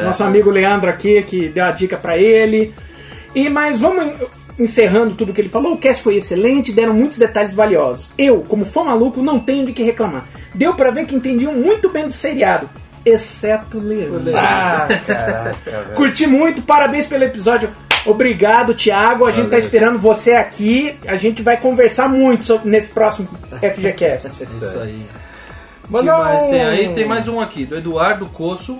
Nosso 0.04 0.24
amigo 0.24 0.50
Leandro 0.50 0.90
aqui, 0.90 1.22
que 1.24 1.48
deu 1.48 1.64
a 1.64 1.72
dica 1.72 1.96
pra 1.96 2.18
ele. 2.18 2.74
E 3.36 3.50
Mas 3.50 3.80
vamos 3.80 4.14
encerrando 4.60 5.16
tudo 5.16 5.34
que 5.34 5.42
ele 5.42 5.50
falou. 5.50 5.74
O 5.74 5.78
cast 5.78 6.02
foi 6.04 6.16
excelente, 6.18 6.72
deram 6.72 6.94
muitos 6.94 7.18
detalhes 7.18 7.54
valiosos. 7.54 8.12
Eu, 8.18 8.42
como 8.42 8.66
fã 8.66 8.84
maluco, 8.84 9.22
não 9.22 9.40
tenho 9.40 9.66
de 9.66 9.74
que 9.74 9.84
reclamar. 9.84 10.26
Deu 10.54 10.74
pra 10.74 10.92
ver 10.92 11.06
que 11.06 11.16
entendiam 11.16 11.54
muito 11.54 11.90
bem 11.90 12.06
do 12.06 12.12
seriado. 12.14 12.70
Exceto 13.06 13.78
Leandro. 13.80 14.36
Ah, 14.36 14.88
caraca, 15.06 15.56
velho. 15.66 15.94
Curti 15.96 16.26
muito, 16.26 16.62
parabéns 16.64 17.06
pelo 17.06 17.24
episódio. 17.24 17.70
Obrigado, 18.06 18.74
Thiago. 18.74 19.26
A 19.26 19.32
gente 19.32 19.46
tá 19.46 19.50
Valeu. 19.52 19.66
esperando 19.66 20.00
você 20.00 20.34
aqui. 20.34 20.96
A 21.08 21.16
gente 21.16 21.42
vai 21.44 21.58
conversar 21.58 22.08
muito 22.10 22.46
sobre- 22.46 22.70
nesse 22.70 22.90
próximo 22.90 23.28
FGCast. 23.62 24.32
Isso 24.44 24.80
aí. 24.80 25.06
O 25.84 25.88
que 25.88 25.92
Manda 25.94 26.18
mais 26.18 26.44
um- 26.44 26.50
tem 26.50 26.62
aí? 26.66 26.94
Tem 26.96 27.06
mais 27.08 27.28
um 27.28 27.40
aqui, 27.40 27.66
do 27.66 27.76
Eduardo 27.78 28.26
Coço. 28.28 28.80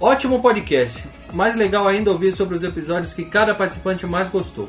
Ótimo 0.00 0.40
podcast. 0.40 1.04
Mais 1.32 1.54
legal 1.56 1.86
ainda 1.86 2.10
ouvir 2.10 2.32
sobre 2.32 2.54
os 2.54 2.62
episódios 2.62 3.12
que 3.12 3.24
cada 3.24 3.54
participante 3.54 4.06
mais 4.06 4.28
gostou. 4.30 4.68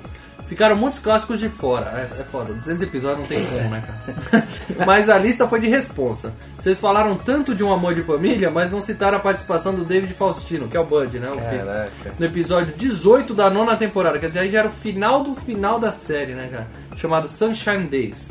Ficaram 0.49 0.75
muitos 0.75 0.97
clássicos 0.97 1.39
de 1.39 1.47
fora. 1.47 1.85
É, 1.95 2.21
é 2.21 2.23
foda, 2.23 2.51
200 2.51 2.81
episódios 2.81 3.19
não 3.19 3.25
tem 3.27 3.45
como, 3.45 3.69
né, 3.69 3.83
cara? 3.85 4.47
mas 4.83 5.07
a 5.07 5.15
lista 5.15 5.47
foi 5.47 5.59
de 5.59 5.67
responsa. 5.67 6.33
Vocês 6.57 6.79
falaram 6.79 7.15
tanto 7.15 7.53
de 7.53 7.63
um 7.63 7.71
amor 7.71 7.93
de 7.93 8.01
família, 8.01 8.49
mas 8.49 8.71
não 8.71 8.81
citaram 8.81 9.17
a 9.17 9.19
participação 9.19 9.75
do 9.75 9.85
David 9.85 10.11
Faustino, 10.15 10.67
que 10.67 10.75
é 10.75 10.79
o 10.79 10.83
Bud, 10.83 11.19
né? 11.19 11.29
O 11.29 11.35
filho. 11.51 11.65
Caraca. 11.65 12.13
No 12.17 12.25
episódio 12.25 12.73
18 12.75 13.35
da 13.35 13.47
nona 13.51 13.77
temporada. 13.77 14.17
Quer 14.17 14.25
dizer, 14.25 14.39
aí 14.39 14.49
já 14.49 14.59
era 14.59 14.69
o 14.69 14.71
final 14.71 15.21
do 15.21 15.35
final 15.35 15.79
da 15.79 15.91
série, 15.93 16.33
né, 16.33 16.47
cara? 16.51 16.67
Chamado 16.95 17.27
Sunshine 17.27 17.85
Days. 17.85 18.29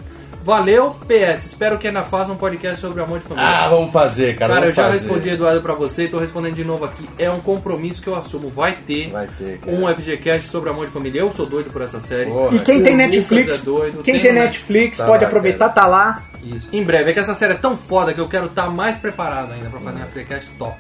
Valeu, 0.49 0.97
PS. 1.07 1.45
Espero 1.45 1.77
que 1.77 1.87
ainda 1.87 2.03
faça 2.03 2.33
um 2.33 2.37
podcast 2.37 2.81
sobre 2.81 3.03
amor 3.03 3.19
de 3.19 3.27
família. 3.27 3.47
Ah, 3.51 3.69
vamos 3.69 3.93
fazer, 3.93 4.35
cara. 4.35 4.55
Cara, 4.55 4.67
eu 4.69 4.73
já 4.73 4.85
fazer. 4.85 4.95
respondi, 4.95 5.29
Eduardo, 5.29 5.61
pra 5.61 5.75
você 5.75 6.05
e 6.05 6.09
tô 6.09 6.19
respondendo 6.19 6.55
de 6.55 6.65
novo 6.65 6.87
aqui. 6.87 7.07
É 7.19 7.31
um 7.31 7.39
compromisso 7.39 8.01
que 8.01 8.09
eu 8.09 8.17
assumo. 8.17 8.49
Vai 8.49 8.75
ter, 8.75 9.11
Vai 9.11 9.27
ter, 9.27 9.59
cara. 9.59 9.77
um 9.77 9.87
FGCast 9.95 10.49
sobre 10.49 10.71
amor 10.71 10.87
de 10.87 10.93
família. 10.93 11.21
Eu 11.21 11.31
sou 11.31 11.45
doido 11.45 11.69
por 11.69 11.83
essa 11.83 12.01
série. 12.01 12.31
Porra, 12.31 12.57
E 12.57 12.61
quem 12.61 12.83
tem 12.83 12.97
Netflix, 12.97 13.57
é 13.57 13.59
doido, 13.59 14.03
quem 14.03 14.21
tem 14.21 14.33
Netflix 14.33 14.97
Tá 14.97 15.05
pode 15.05 15.23
lá, 15.23 15.29
aproveitar, 15.29 15.69
tá 15.69 15.87
lá. 15.87 16.23
Isso. 16.43 16.71
Em 16.75 16.83
breve. 16.83 17.11
É 17.11 17.13
que 17.13 17.21
essa 17.21 17.35
série 17.35 17.53
é 17.53 17.57
tão 17.59 17.77
foda 17.77 18.15
que 18.15 18.21
eu 18.21 18.27
quero 18.27 18.47
estar 18.47 18.71
mais 18.71 18.97
preparado 18.97 19.53
ainda 19.53 19.69
pra 19.69 19.81
fazer 19.81 19.99
um 20.03 20.07
FGCast 20.07 20.51
top. 20.59 20.79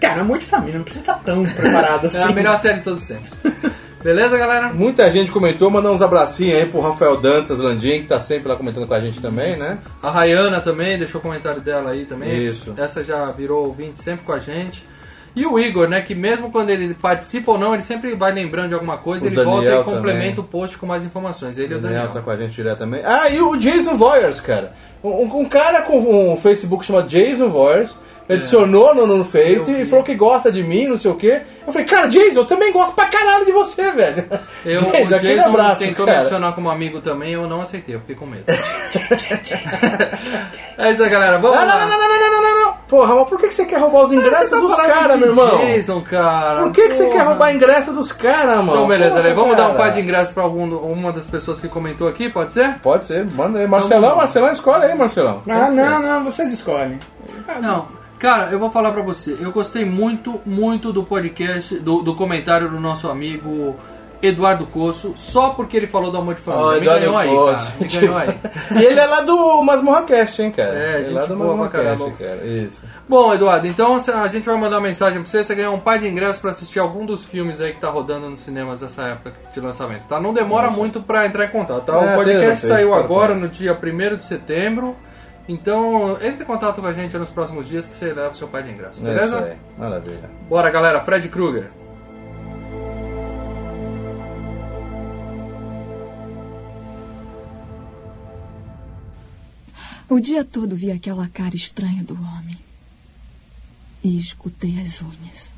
Cara, 0.00 0.20
amor 0.20 0.38
de 0.38 0.44
família, 0.44 0.76
não 0.78 0.84
precisa 0.84 1.02
estar 1.02 1.18
tão 1.24 1.42
preparado 1.44 2.04
É 2.04 2.06
assim. 2.06 2.22
a 2.22 2.32
melhor 2.32 2.56
série 2.56 2.78
de 2.78 2.84
todos 2.84 3.02
os 3.02 3.08
tempos. 3.08 3.30
Beleza, 4.02 4.36
galera? 4.36 4.72
Muita 4.72 5.10
gente 5.12 5.30
comentou, 5.30 5.70
mandar 5.70 5.92
uns 5.92 6.02
abracinhos 6.02 6.56
aí 6.58 6.66
pro 6.66 6.80
Rafael 6.80 7.16
Dantas 7.20 7.58
Landim, 7.58 8.00
que 8.00 8.08
tá 8.08 8.18
sempre 8.18 8.48
lá 8.48 8.56
comentando 8.56 8.86
com 8.86 8.94
a 8.94 9.00
gente 9.00 9.20
também, 9.20 9.56
né? 9.56 9.78
A 10.02 10.10
Rayana 10.10 10.60
também, 10.60 10.98
deixou 10.98 11.20
o 11.20 11.22
comentário 11.22 11.60
dela 11.60 11.90
aí 11.92 12.04
também. 12.04 12.36
Isso. 12.44 12.74
Essa 12.76 13.04
já 13.04 13.26
virou 13.30 13.64
ouvinte 13.66 14.00
sempre 14.00 14.24
com 14.24 14.32
a 14.32 14.40
gente. 14.40 14.84
E 15.34 15.46
o 15.46 15.58
Igor, 15.58 15.88
né, 15.88 16.02
que 16.02 16.14
mesmo 16.14 16.50
quando 16.50 16.68
ele 16.68 16.92
participa 16.92 17.52
ou 17.52 17.58
não, 17.58 17.72
ele 17.72 17.82
sempre 17.82 18.14
vai 18.14 18.32
lembrando 18.32 18.68
de 18.68 18.74
alguma 18.74 18.98
coisa, 18.98 19.24
O 19.24 19.28
ele 19.28 19.36
volta 19.36 19.62
Daniel 19.62 19.80
e 19.80 19.84
complementa 19.84 20.28
também. 20.36 20.40
o 20.40 20.42
post 20.44 20.76
com 20.76 20.84
mais 20.84 21.04
informações. 21.04 21.56
Ele 21.56 21.72
e 21.72 21.76
O 21.76 21.78
o 21.78 21.80
Daniel. 21.80 22.00
Daniel 22.02 22.12
tá 22.14 22.20
com 22.20 22.30
a 22.30 22.36
gente 22.36 22.52
direto 22.52 22.78
também. 22.78 23.00
Ah, 23.04 23.30
e 23.30 23.40
o 23.40 23.56
Jason 23.56 23.96
Voyers, 23.96 24.40
cara. 24.40 24.74
Um, 25.02 25.38
um 25.40 25.44
cara 25.46 25.82
com 25.82 26.32
um 26.32 26.36
Facebook 26.36 26.84
chamado 26.84 27.08
Jason 27.08 27.48
Voyers. 27.48 27.98
Me 28.28 28.34
Adicionou 28.36 28.94
no, 28.94 29.06
no 29.06 29.24
Face 29.24 29.70
e 29.70 29.86
falou 29.86 30.04
que 30.04 30.14
gosta 30.14 30.50
de 30.50 30.62
mim, 30.62 30.86
não 30.86 30.96
sei 30.98 31.10
o 31.10 31.14
quê. 31.14 31.42
Eu 31.66 31.72
falei, 31.72 31.86
cara, 31.86 32.06
Jason, 32.08 32.40
eu 32.40 32.44
também 32.44 32.72
gosto 32.72 32.94
pra 32.94 33.06
caralho 33.06 33.44
de 33.44 33.52
você, 33.52 33.90
velho. 33.92 34.24
Eu, 34.64 34.80
Jason, 34.90 35.12
o 35.12 35.16
aquele 35.16 35.34
Jason 35.36 35.48
abraço, 35.48 35.78
tentou 35.80 36.04
me 36.06 36.10
cara. 36.12 36.20
adicionar 36.20 36.52
como 36.52 36.70
amigo 36.70 37.00
também, 37.00 37.32
eu 37.34 37.46
não 37.46 37.60
aceitei, 37.60 37.94
eu 37.94 38.00
fiquei 38.00 38.14
com 38.16 38.26
medo. 38.26 38.44
é 40.78 40.92
isso 40.92 41.02
aí, 41.02 41.08
galera. 41.10 41.38
Vamos 41.38 41.56
Não, 41.58 41.66
não, 41.66 41.74
lá. 41.74 41.86
não, 41.86 41.98
não, 41.98 42.08
não, 42.08 42.18
não, 42.18 42.30
não, 42.30 42.42
não, 42.42 42.60
não. 42.66 42.72
Porra, 42.88 43.14
mas 43.14 43.28
por 43.28 43.38
que 43.40 43.48
que 43.48 43.54
você 43.54 43.64
quer 43.64 43.78
roubar 43.78 44.02
os 44.02 44.12
ingressos 44.12 44.50
tá 44.50 44.56
dos 44.58 44.76
caras, 44.76 45.18
meu 45.18 45.28
irmão? 45.28 45.58
Jason, 45.58 46.00
cara. 46.02 46.62
Por 46.62 46.72
que, 46.72 46.88
que 46.88 46.94
você 46.94 47.08
quer 47.08 47.22
roubar 47.22 47.54
ingresso 47.54 47.92
dos 47.92 48.12
caras, 48.12 48.56
mano? 48.56 48.72
Então, 48.72 48.86
beleza, 48.88 49.14
Porra? 49.16 49.34
Vamos 49.34 49.56
dar 49.56 49.64
um 49.64 49.66
cara. 49.68 49.78
par 49.78 49.92
de 49.92 50.00
ingressos 50.00 50.34
pra 50.34 50.42
algum, 50.42 50.66
uma 50.76 51.10
das 51.12 51.26
pessoas 51.26 51.60
que 51.60 51.68
comentou 51.68 52.06
aqui, 52.06 52.28
pode 52.28 52.52
ser? 52.52 52.74
Pode 52.80 53.06
ser, 53.06 53.24
manda 53.24 53.58
aí. 53.60 53.66
Marcelão, 53.66 54.16
Marcelão, 54.16 54.52
escolhe 54.52 54.84
aí, 54.84 54.94
Marcelão. 54.94 55.42
Ah, 55.48 55.70
não, 55.70 56.00
não, 56.02 56.24
vocês 56.24 56.52
escolhem. 56.52 56.98
Não, 57.60 57.88
cara, 58.22 58.52
eu 58.52 58.58
vou 58.60 58.70
falar 58.70 58.92
pra 58.92 59.02
você. 59.02 59.36
Eu 59.40 59.50
gostei 59.50 59.84
muito, 59.84 60.40
muito 60.46 60.92
do 60.92 61.02
podcast, 61.02 61.74
do, 61.80 62.02
do 62.02 62.14
comentário 62.14 62.70
do 62.70 62.78
nosso 62.78 63.08
amigo 63.08 63.76
Eduardo 64.22 64.64
Coço, 64.64 65.12
só 65.16 65.50
porque 65.50 65.76
ele 65.76 65.88
falou 65.88 66.12
do 66.12 66.18
amor 66.18 66.36
de 66.36 66.40
família. 66.40 66.70
Me 66.70 66.76
Eduardo 66.76 67.00
ganhou 67.00 67.18
aí, 67.18 67.56
cara. 67.56 67.74
Me 67.80 67.88
ganhou 67.88 68.16
aí. 68.16 68.40
E 68.80 68.84
ele 68.84 69.00
é 69.00 69.06
lá 69.06 69.20
do 69.22 69.62
Masmorra 69.64 70.04
Cast, 70.04 70.40
hein, 70.40 70.52
cara? 70.52 70.72
É, 70.72 70.94
Ele 70.94 71.04
gente 71.06 71.14
lá 71.14 71.26
do 71.26 71.34
boa 71.34 71.58
pra 71.58 71.68
caramba. 71.68 72.12
Cara. 72.12 72.46
Isso. 72.46 72.80
Bom, 73.08 73.34
Eduardo, 73.34 73.66
então 73.66 73.96
a 73.96 74.28
gente 74.28 74.46
vai 74.46 74.56
mandar 74.56 74.76
uma 74.76 74.86
mensagem 74.86 75.20
pra 75.20 75.28
você. 75.28 75.42
Você 75.42 75.56
ganhou 75.56 75.74
um 75.74 75.80
par 75.80 75.98
de 75.98 76.06
ingressos 76.06 76.40
pra 76.40 76.52
assistir 76.52 76.78
algum 76.78 77.04
dos 77.04 77.24
filmes 77.24 77.60
aí 77.60 77.72
que 77.72 77.80
tá 77.80 77.90
rodando 77.90 78.30
nos 78.30 78.38
cinemas 78.38 78.80
dessa 78.80 79.02
época 79.02 79.32
de 79.52 79.58
lançamento, 79.58 80.06
tá? 80.06 80.20
Não 80.20 80.32
demora 80.32 80.70
muito 80.70 81.02
pra 81.02 81.26
entrar 81.26 81.46
em 81.46 81.50
contato, 81.50 81.82
tá? 81.82 81.94
É, 81.94 82.12
o 82.12 82.16
podcast 82.16 82.64
saiu 82.64 82.94
agora 82.94 83.34
no 83.34 83.48
dia 83.48 83.76
1 83.76 84.16
de 84.16 84.24
setembro. 84.24 84.96
Então, 85.48 86.12
entre 86.22 86.44
em 86.44 86.46
contato 86.46 86.80
com 86.80 86.86
a 86.86 86.92
gente 86.92 87.18
nos 87.18 87.28
próximos 87.30 87.66
dias 87.66 87.84
que 87.84 87.94
você 87.94 88.12
leva 88.12 88.30
o 88.30 88.34
seu 88.34 88.46
par 88.48 88.62
de 88.62 88.70
ingressos, 88.70 89.04
É 89.04 89.08
isso 89.10 89.14
beleza? 89.14 89.44
aí. 89.44 89.56
Maravilha. 89.76 90.30
Bora, 90.48 90.70
galera. 90.70 91.00
Fred 91.02 91.28
Krueger. 91.28 91.70
O 100.08 100.20
dia 100.20 100.44
todo 100.44 100.76
vi 100.76 100.90
aquela 100.90 101.28
cara 101.28 101.56
estranha 101.56 102.02
do 102.02 102.14
homem. 102.14 102.58
E 104.04 104.18
escutei 104.18 104.80
as 104.80 105.00
unhas. 105.00 105.52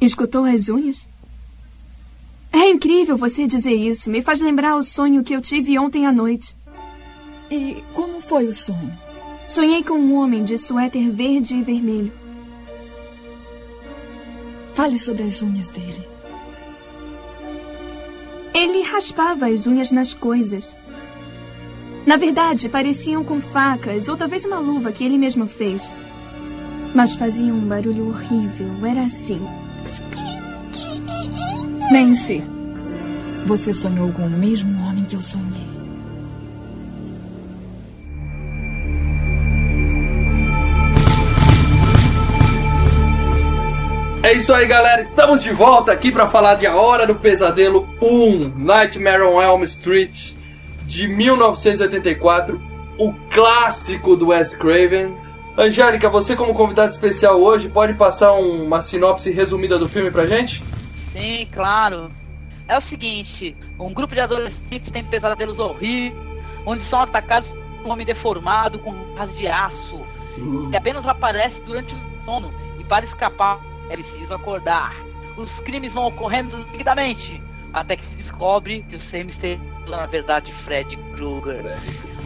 Escutou 0.00 0.44
as 0.44 0.68
unhas? 0.68 1.08
É 2.52 2.68
incrível 2.70 3.16
você 3.16 3.46
dizer 3.46 3.74
isso. 3.74 4.10
Me 4.10 4.20
faz 4.22 4.40
lembrar 4.40 4.74
o 4.76 4.82
sonho 4.82 5.22
que 5.22 5.34
eu 5.34 5.40
tive 5.40 5.78
ontem 5.78 6.06
à 6.06 6.12
noite. 6.12 6.56
E 7.52 7.84
como 7.92 8.18
foi 8.18 8.46
o 8.46 8.54
sonho? 8.54 8.98
Sonhei 9.46 9.84
com 9.84 9.92
um 9.92 10.14
homem 10.14 10.42
de 10.42 10.56
suéter 10.56 11.10
verde 11.10 11.54
e 11.54 11.62
vermelho. 11.62 12.10
Fale 14.72 14.98
sobre 14.98 15.24
as 15.24 15.42
unhas 15.42 15.68
dele. 15.68 16.08
Ele 18.54 18.80
raspava 18.80 19.48
as 19.48 19.66
unhas 19.66 19.92
nas 19.92 20.14
coisas. 20.14 20.74
Na 22.06 22.16
verdade, 22.16 22.70
pareciam 22.70 23.22
com 23.22 23.38
facas 23.38 24.08
ou 24.08 24.16
talvez 24.16 24.46
uma 24.46 24.58
luva 24.58 24.90
que 24.90 25.04
ele 25.04 25.18
mesmo 25.18 25.46
fez. 25.46 25.92
Mas 26.94 27.14
faziam 27.14 27.58
um 27.58 27.68
barulho 27.68 28.08
horrível. 28.08 28.86
Era 28.86 29.02
assim. 29.02 29.46
Nancy, 31.92 32.42
você 33.44 33.74
sonhou 33.74 34.10
com 34.10 34.26
o 34.26 34.30
mesmo 34.30 34.72
homem 34.86 35.04
que 35.04 35.16
eu 35.16 35.20
sonhei. 35.20 35.71
É 44.22 44.32
isso 44.34 44.52
aí, 44.54 44.66
galera. 44.66 45.00
Estamos 45.00 45.42
de 45.42 45.52
volta 45.52 45.92
aqui 45.92 46.12
pra 46.12 46.26
falar 46.26 46.54
de 46.54 46.66
A 46.66 46.76
Hora 46.76 47.06
do 47.06 47.14
Pesadelo 47.16 47.88
1, 48.00 48.52
Nightmare 48.56 49.22
on 49.22 49.40
Elm 49.42 49.62
Street, 49.64 50.32
de 50.86 51.08
1984, 51.08 52.60
o 52.98 53.12
clássico 53.30 54.14
do 54.16 54.28
Wes 54.28 54.54
Craven. 54.54 55.16
Angélica, 55.58 56.08
você 56.08 56.34
como 56.34 56.54
convidada 56.54 56.90
especial 56.90 57.40
hoje, 57.40 57.68
pode 57.68 57.94
passar 57.94 58.32
um- 58.32 58.64
uma 58.64 58.80
sinopse 58.80 59.30
resumida 59.30 59.78
do 59.78 59.88
filme 59.88 60.10
pra 60.10 60.24
gente? 60.24 60.62
Sim, 61.12 61.46
claro. 61.52 62.10
É 62.68 62.78
o 62.78 62.80
seguinte: 62.80 63.54
um 63.78 63.92
grupo 63.92 64.14
de 64.14 64.20
adolescentes 64.20 64.90
tem 64.90 65.04
pesadelos 65.04 65.58
horríveis, 65.58 66.14
onde 66.64 66.82
são 66.84 67.00
atacados 67.02 67.50
por 67.50 67.88
um 67.88 67.92
homem 67.92 68.06
deformado 68.06 68.78
com 68.78 68.92
garras 69.14 69.36
de 69.36 69.46
aço, 69.46 70.00
que 70.70 70.76
apenas 70.76 71.06
aparece 71.06 71.60
durante 71.62 71.92
o 71.92 71.98
sono, 72.24 72.50
e 72.78 72.84
para 72.84 73.04
escapar 73.04 73.58
é 73.88 73.94
preciso 73.94 74.34
acordar. 74.34 74.94
Os 75.36 75.60
crimes 75.60 75.92
vão 75.92 76.06
ocorrendo 76.06 76.62
seguidamente, 76.70 77.40
até 77.72 77.96
que 77.96 78.04
se 78.04 78.16
descobre 78.16 78.84
que 78.88 78.96
o 78.96 79.24
misterioso 79.24 79.72
é, 79.86 79.90
na 79.90 80.06
verdade, 80.06 80.52
Fred 80.64 80.96
Krueger, 81.14 81.76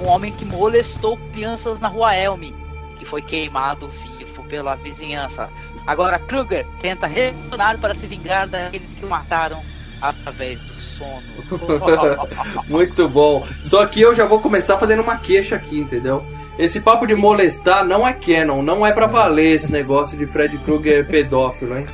um 0.00 0.08
homem 0.08 0.32
que 0.32 0.44
molestou 0.44 1.16
crianças 1.32 1.80
na 1.80 1.88
rua 1.88 2.14
Elm, 2.14 2.52
que 2.98 3.06
foi 3.06 3.22
queimado 3.22 3.88
vivo 3.88 4.42
pela 4.44 4.74
vizinhança. 4.74 5.48
Agora 5.86 6.18
Krueger 6.18 6.66
tenta 6.80 7.06
retornar 7.06 7.78
para 7.78 7.94
se 7.94 8.06
vingar 8.06 8.48
daqueles 8.48 8.92
que 8.94 9.04
o 9.04 9.08
mataram 9.08 9.62
através 10.00 10.60
do 10.60 10.74
sono. 10.74 11.22
Muito 12.68 13.08
bom. 13.08 13.46
Só 13.64 13.86
que 13.86 14.00
eu 14.00 14.14
já 14.14 14.24
vou 14.26 14.40
começar 14.40 14.78
fazendo 14.78 15.02
uma 15.02 15.16
queixa 15.16 15.56
aqui, 15.56 15.78
entendeu? 15.78 16.24
Esse 16.58 16.80
papo 16.80 17.06
de 17.06 17.14
molestar 17.14 17.86
não 17.86 18.06
é 18.06 18.12
canon, 18.12 18.62
não 18.62 18.86
é 18.86 18.92
pra 18.92 19.06
valer 19.06 19.54
esse 19.54 19.70
negócio 19.70 20.16
de 20.16 20.26
Fred 20.26 20.56
Krueger 20.58 21.06
pedófilo, 21.06 21.76
hein? 21.78 21.86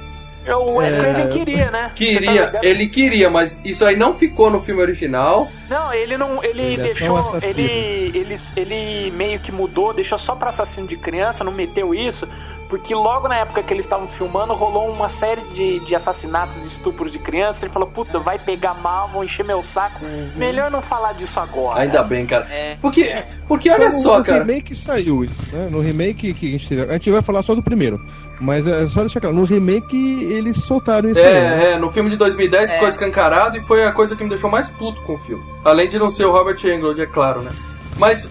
O 0.49 0.75
Wes 0.79 0.93
É. 0.93 0.99
Craven 0.99 1.29
queria, 1.29 1.71
né? 1.71 1.83
Tá 1.85 1.91
Queria, 1.91 2.31
ligado? 2.47 2.65
ele 2.65 2.89
queria, 2.89 3.31
mas 3.31 3.57
isso 3.65 3.85
aí 3.87 3.95
não 3.95 4.13
ficou 4.13 4.51
no 4.51 4.61
filme 4.61 4.81
original. 4.83 5.49
Não, 5.71 5.95
ele 5.95 6.17
não. 6.17 6.43
Ele, 6.43 6.63
Ele 6.63 6.75
é 6.81 6.85
deixou. 6.85 7.39
ele, 7.41 8.11
ele, 8.13 8.41
ele 8.57 9.11
meio 9.13 9.39
que 9.39 9.53
mudou, 9.53 9.93
deixou 9.93 10.19
só 10.19 10.35
pra 10.35 10.49
assassino 10.49 10.89
de 10.89 10.97
criança, 10.97 11.45
não 11.45 11.53
meteu 11.53 11.95
isso. 11.95 12.29
Porque 12.73 12.95
logo 12.95 13.29
na 13.29 13.37
época 13.37 13.63
que 13.63 13.75
eles 13.75 13.85
estavam 13.85 14.09
filmando, 14.09 14.55
rolou 14.55 14.91
uma 14.91 15.11
série 15.11 15.43
de, 15.53 15.79
de 15.81 15.95
assassinatos 15.95 16.57
e 16.65 16.69
estupros 16.69 17.13
de 17.13 17.19
criança. 17.19 17.67
Ele 17.67 17.71
falou, 17.71 17.87
puta, 17.87 18.19
vai 18.19 18.39
pegar 18.39 18.73
mal, 18.73 19.09
vão 19.09 19.23
encher 19.23 19.45
meu 19.45 19.63
saco. 19.63 20.01
Melhor 20.37 20.71
não 20.71 20.81
falar 20.81 21.13
disso 21.13 21.39
agora. 21.39 21.77
Uhum. 21.77 21.83
Ainda 21.83 22.03
bem, 22.03 22.25
cara. 22.25 22.47
É. 22.51 22.79
Porque, 22.81 23.15
porque 23.47 23.71
olha 23.71 23.91
no, 23.91 23.93
só, 23.93 24.21
no 24.21 24.25
cara. 24.25 24.39
remake 24.39 24.75
saiu 24.75 25.23
isso, 25.23 25.55
né? 25.55 25.69
No 25.71 25.81
remake 25.81 26.33
que 26.33 26.49
a 26.49 26.51
gente 26.53 26.67
teve. 26.67 26.81
A 26.91 26.95
gente 26.95 27.11
vai 27.11 27.21
falar 27.21 27.43
só 27.43 27.55
do 27.55 27.63
primeiro. 27.63 28.01
Mas 28.41 28.67
é 28.67 28.89
só 28.89 29.01
deixar 29.01 29.21
claro, 29.21 29.37
no 29.37 29.45
remake 29.45 29.95
eles 30.33 30.57
soltaram 30.65 31.11
isso 31.11 31.21
aí. 31.21 31.35
né? 31.35 31.65
É, 31.65 31.73
é, 31.73 31.79
no 31.79 31.93
filme 31.93 32.09
de 32.09 32.17
2010 32.17 32.73
ficou 32.73 32.89
escancarado 32.89 33.59
e 33.59 33.61
foi 33.61 33.85
a 33.85 33.93
coisa 33.93 34.17
que 34.17 34.23
me 34.25 34.31
deixou 34.31 34.51
mais 34.51 34.71
puto 34.71 34.99
com 35.03 35.13
o 35.13 35.19
filme. 35.19 35.45
Além 35.63 35.91
de 35.91 35.99
não 35.99 36.09
ser 36.09 36.25
o 36.25 36.33
Robert 36.33 36.57
Englund, 36.65 36.99
é 36.99 37.07
claro, 37.07 37.43
né? 37.43 37.51
Mas, 37.99 38.29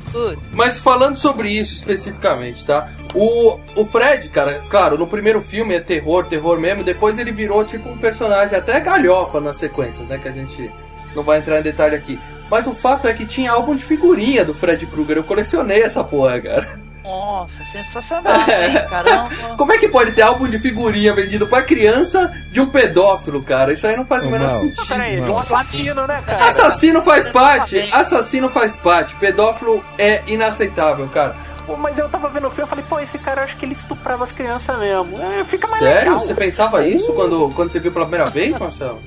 mas 0.52 0.78
falando 0.78 1.16
sobre 1.16 1.50
isso 1.50 1.76
especificamente, 1.76 2.66
tá? 2.66 2.90
O, 3.14 3.58
o 3.76 3.86
Fred, 3.86 4.28
cara, 4.30 4.62
claro, 4.70 4.98
no 4.98 5.08
primeiro 5.08 5.42
filme 5.42 5.76
é 5.76 5.80
terror, 5.80 6.26
terror 6.26 6.60
mesmo, 6.60 6.84
depois 6.84 7.20
ele 7.20 7.32
virou 7.32 7.64
tipo 7.64 7.90
um 7.90 7.98
personagem 7.98 8.58
até 8.58 8.80
galhofa 8.80 9.40
nas 9.40 9.58
sequências, 9.58 10.08
né? 10.08 10.18
Que 10.18 10.28
a 10.28 10.32
gente 10.32 10.70
não 11.16 11.24
vai 11.24 11.40
entrar 11.40 11.60
em 11.60 11.64
detalhe 11.64 11.96
aqui. 11.96 12.20
Mas 12.50 12.68
o 12.68 12.74
fato 12.74 13.08
é 13.08 13.14
que 13.14 13.26
tinha 13.26 13.52
álbum 13.52 13.76
de 13.76 13.84
figurinha 13.84 14.44
do 14.44 14.54
Fred 14.54 14.86
Krueger, 14.86 15.18
eu 15.18 15.24
colecionei 15.24 15.84
essa 15.84 16.04
porra, 16.04 16.40
cara. 16.42 16.81
Nossa, 17.04 17.64
sensacional, 17.66 18.36
hein? 18.42 18.74
Caramba. 18.90 19.30
Como 19.58 19.74
é 19.74 19.78
que 19.78 19.88
pode 19.88 20.12
ter 20.12 20.22
álbum 20.22 20.48
de 20.48 20.60
figurinha 20.60 21.14
vendido 21.14 21.48
pra 21.48 21.64
criança 21.64 22.32
de 22.52 22.62
um 22.62 22.68
pedófilo, 22.68 23.42
cara? 23.42 23.74
Isso 23.74 23.88
aí 23.88 23.96
não 23.96 24.06
faz 24.06 24.26
o 24.26 24.30
menor 24.30 24.50
sentido. 24.52 24.88
Peraí, 24.88 25.20
de 25.20 25.30
um 25.30 25.38
assassino, 25.38 26.08
né, 26.08 26.22
cara? 26.26 26.50
Assassino 26.50 27.02
faz 27.02 27.28
parte, 27.28 27.80
assassino 27.92 28.50
faz 28.50 28.76
parte, 28.76 29.16
pedófilo 29.16 29.84
é 29.98 30.22
inaceitável, 30.28 31.08
cara. 31.10 31.36
Pô, 31.66 31.76
mas 31.78 31.98
eu 31.98 32.10
tava 32.10 32.28
vendo 32.30 32.48
o 32.48 32.52
filme 32.52 32.66
e 32.66 32.70
falei, 32.70 32.86
pô, 32.88 33.00
esse 33.00 33.18
cara 33.18 33.42
eu 33.42 33.46
acho 33.46 33.58
que 33.58 33.66
ele 33.66 33.74
estuprava 33.74 34.24
as 34.24 34.32
crianças 34.32 34.78
mesmo. 34.80 35.20
É, 35.22 35.44
fica 35.44 35.68
mais 35.68 35.80
Sério? 35.80 36.00
legal. 36.00 36.20
Você 36.20 36.34
pensava 36.34 36.86
isso 36.86 37.14
quando, 37.14 37.50
quando 37.56 37.72
você 37.72 37.80
viu 37.80 37.92
pela 37.92 38.06
primeira 38.06 38.30
vez, 38.30 38.58
Marcelo? 38.60 39.00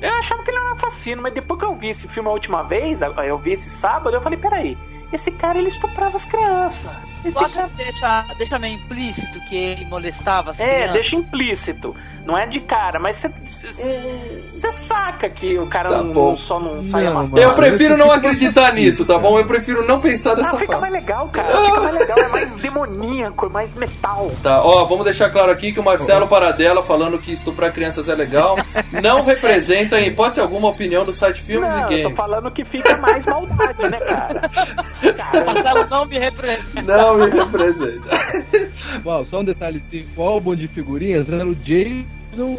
Eu 0.00 0.12
achava 0.14 0.42
que 0.42 0.50
ele 0.50 0.58
era 0.58 0.68
um 0.68 0.72
assassino, 0.72 1.22
mas 1.22 1.34
depois 1.34 1.58
que 1.60 1.66
eu 1.66 1.74
vi 1.74 1.88
esse 1.88 2.08
filme 2.08 2.28
a 2.28 2.32
última 2.32 2.62
vez, 2.62 3.00
eu 3.02 3.38
vi 3.38 3.52
esse 3.52 3.68
sábado, 3.68 4.14
eu 4.16 4.20
falei, 4.20 4.38
peraí, 4.38 4.78
esse 5.12 5.30
cara 5.30 5.58
ele 5.58 5.68
estuprava 5.68 6.16
as 6.16 6.24
crianças. 6.24 6.90
Esse 7.24 7.32
Tu 7.32 7.44
acha 7.44 7.54
cara... 7.56 7.68
que 7.68 7.74
deixa, 7.76 8.24
deixa 8.38 8.58
meio 8.58 8.74
implícito 8.76 9.40
que 9.48 9.54
ele 9.56 9.84
molestava 9.84 10.50
as 10.52 10.60
É, 10.60 10.64
crianças? 10.74 10.92
deixa 10.94 11.16
implícito. 11.16 11.96
Não 12.24 12.36
é 12.38 12.46
de 12.46 12.60
cara, 12.60 13.00
mas 13.00 13.16
você 13.16 14.72
saca 14.72 15.28
que 15.28 15.58
o 15.58 15.66
cara 15.66 15.88
Tá 15.88 15.96
não, 16.02 16.12
não 16.14 16.36
só 16.36 16.60
não 16.60 16.84
sai 16.84 17.04
Não, 17.04 17.14
matando. 17.14 17.38
Eu 17.40 17.54
prefiro 17.54 17.96
não 17.96 18.06
tipo 18.06 18.18
acreditar 18.18 18.72
nisso, 18.74 19.06
tá 19.06 19.18
bom? 19.18 19.38
Eu 19.38 19.46
prefiro 19.46 19.86
não 19.86 20.00
pensar 20.00 20.34
dessa 20.34 20.50
Ah, 20.54 20.58
fica 20.58 20.66
forma. 20.74 20.82
mais 20.82 20.92
legal, 20.92 21.28
cara. 21.28 21.48
Fica 21.64 21.80
mais 21.80 21.94
legal, 21.94 22.18
é 22.18 22.28
mais 22.28 22.54
demoníaco, 22.56 23.46
é 23.46 23.48
mais 23.48 23.74
metal. 23.74 24.30
Tá, 24.42 24.62
ó, 24.62 24.84
vamos 24.84 25.04
deixar 25.04 25.30
claro 25.30 25.50
aqui 25.50 25.72
que 25.72 25.80
o 25.80 25.82
Marcelo 25.82 26.28
Paradela 26.28 26.82
falando 26.82 27.18
que 27.18 27.32
estuprar 27.32 27.72
crianças 27.72 28.08
é 28.08 28.14
legal 28.14 28.56
não 29.02 29.24
representa 29.24 29.98
em 29.98 30.08
hipótese 30.08 30.40
alguma 30.40 30.68
opinião 30.68 31.04
do 31.06 31.12
site 31.14 31.40
Filmes 31.40 31.72
não, 31.74 31.78
e 31.78 31.82
eu 31.82 31.88
tô 31.88 32.02
Games. 32.10 32.16
falando 32.16 32.50
que 32.50 32.64
fica 32.66 32.98
mais 32.98 33.24
maldade, 33.24 33.88
né, 33.88 33.98
cara? 34.00 34.50
Marcelo 35.46 35.86
não 35.88 36.04
me 36.04 36.18
representa. 36.18 36.82
Não 36.82 37.16
me 37.16 37.30
representa. 37.30 38.08
Bom, 39.02 39.24
só 39.24 39.40
um 39.40 39.44
detalhezinho: 39.44 40.06
o 40.16 40.22
álbum 40.22 40.54
de 40.54 40.68
figurinhas 40.68 41.28
era 41.28 41.46
o 41.46 41.54
Jason 41.54 42.04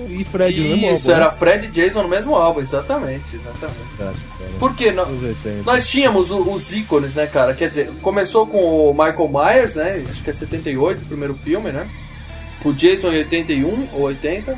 e 0.10 0.24
Fred 0.26 0.60
no 0.62 0.70
mesmo 0.78 0.94
Isso, 0.94 1.12
álbum. 1.12 1.24
era 1.24 1.32
Fred 1.32 1.66
e 1.66 1.70
Jason 1.70 2.04
no 2.04 2.10
mesmo 2.10 2.36
álbum, 2.36 2.60
exatamente, 2.60 3.36
exatamente. 3.36 3.80
né? 4.00 4.14
Por 4.60 4.76
quê? 4.76 4.92
Nó- 4.92 5.06
Nos 5.06 5.24
80. 5.24 5.64
Nós 5.64 5.90
tínhamos 5.90 6.30
o- 6.32 6.42
os 6.52 6.72
ícones, 6.74 7.16
né, 7.16 7.26
cara? 7.28 7.54
Quer 7.54 7.70
dizer, 7.70 7.90
começou 8.02 8.46
com 8.48 8.90
o 8.90 8.94
Michael 8.94 9.30
Myers, 9.30 9.76
né? 9.76 10.04
Acho 10.10 10.24
que 10.24 10.30
é 10.30 10.34
78, 10.34 11.02
o 11.04 11.06
primeiro 11.06 11.36
filme, 11.36 11.72
né? 11.72 11.88
O 12.66 12.72
Jason 12.74 13.12
em 13.12 13.18
81 13.20 13.88
ou 13.94 14.02
80. 14.04 14.58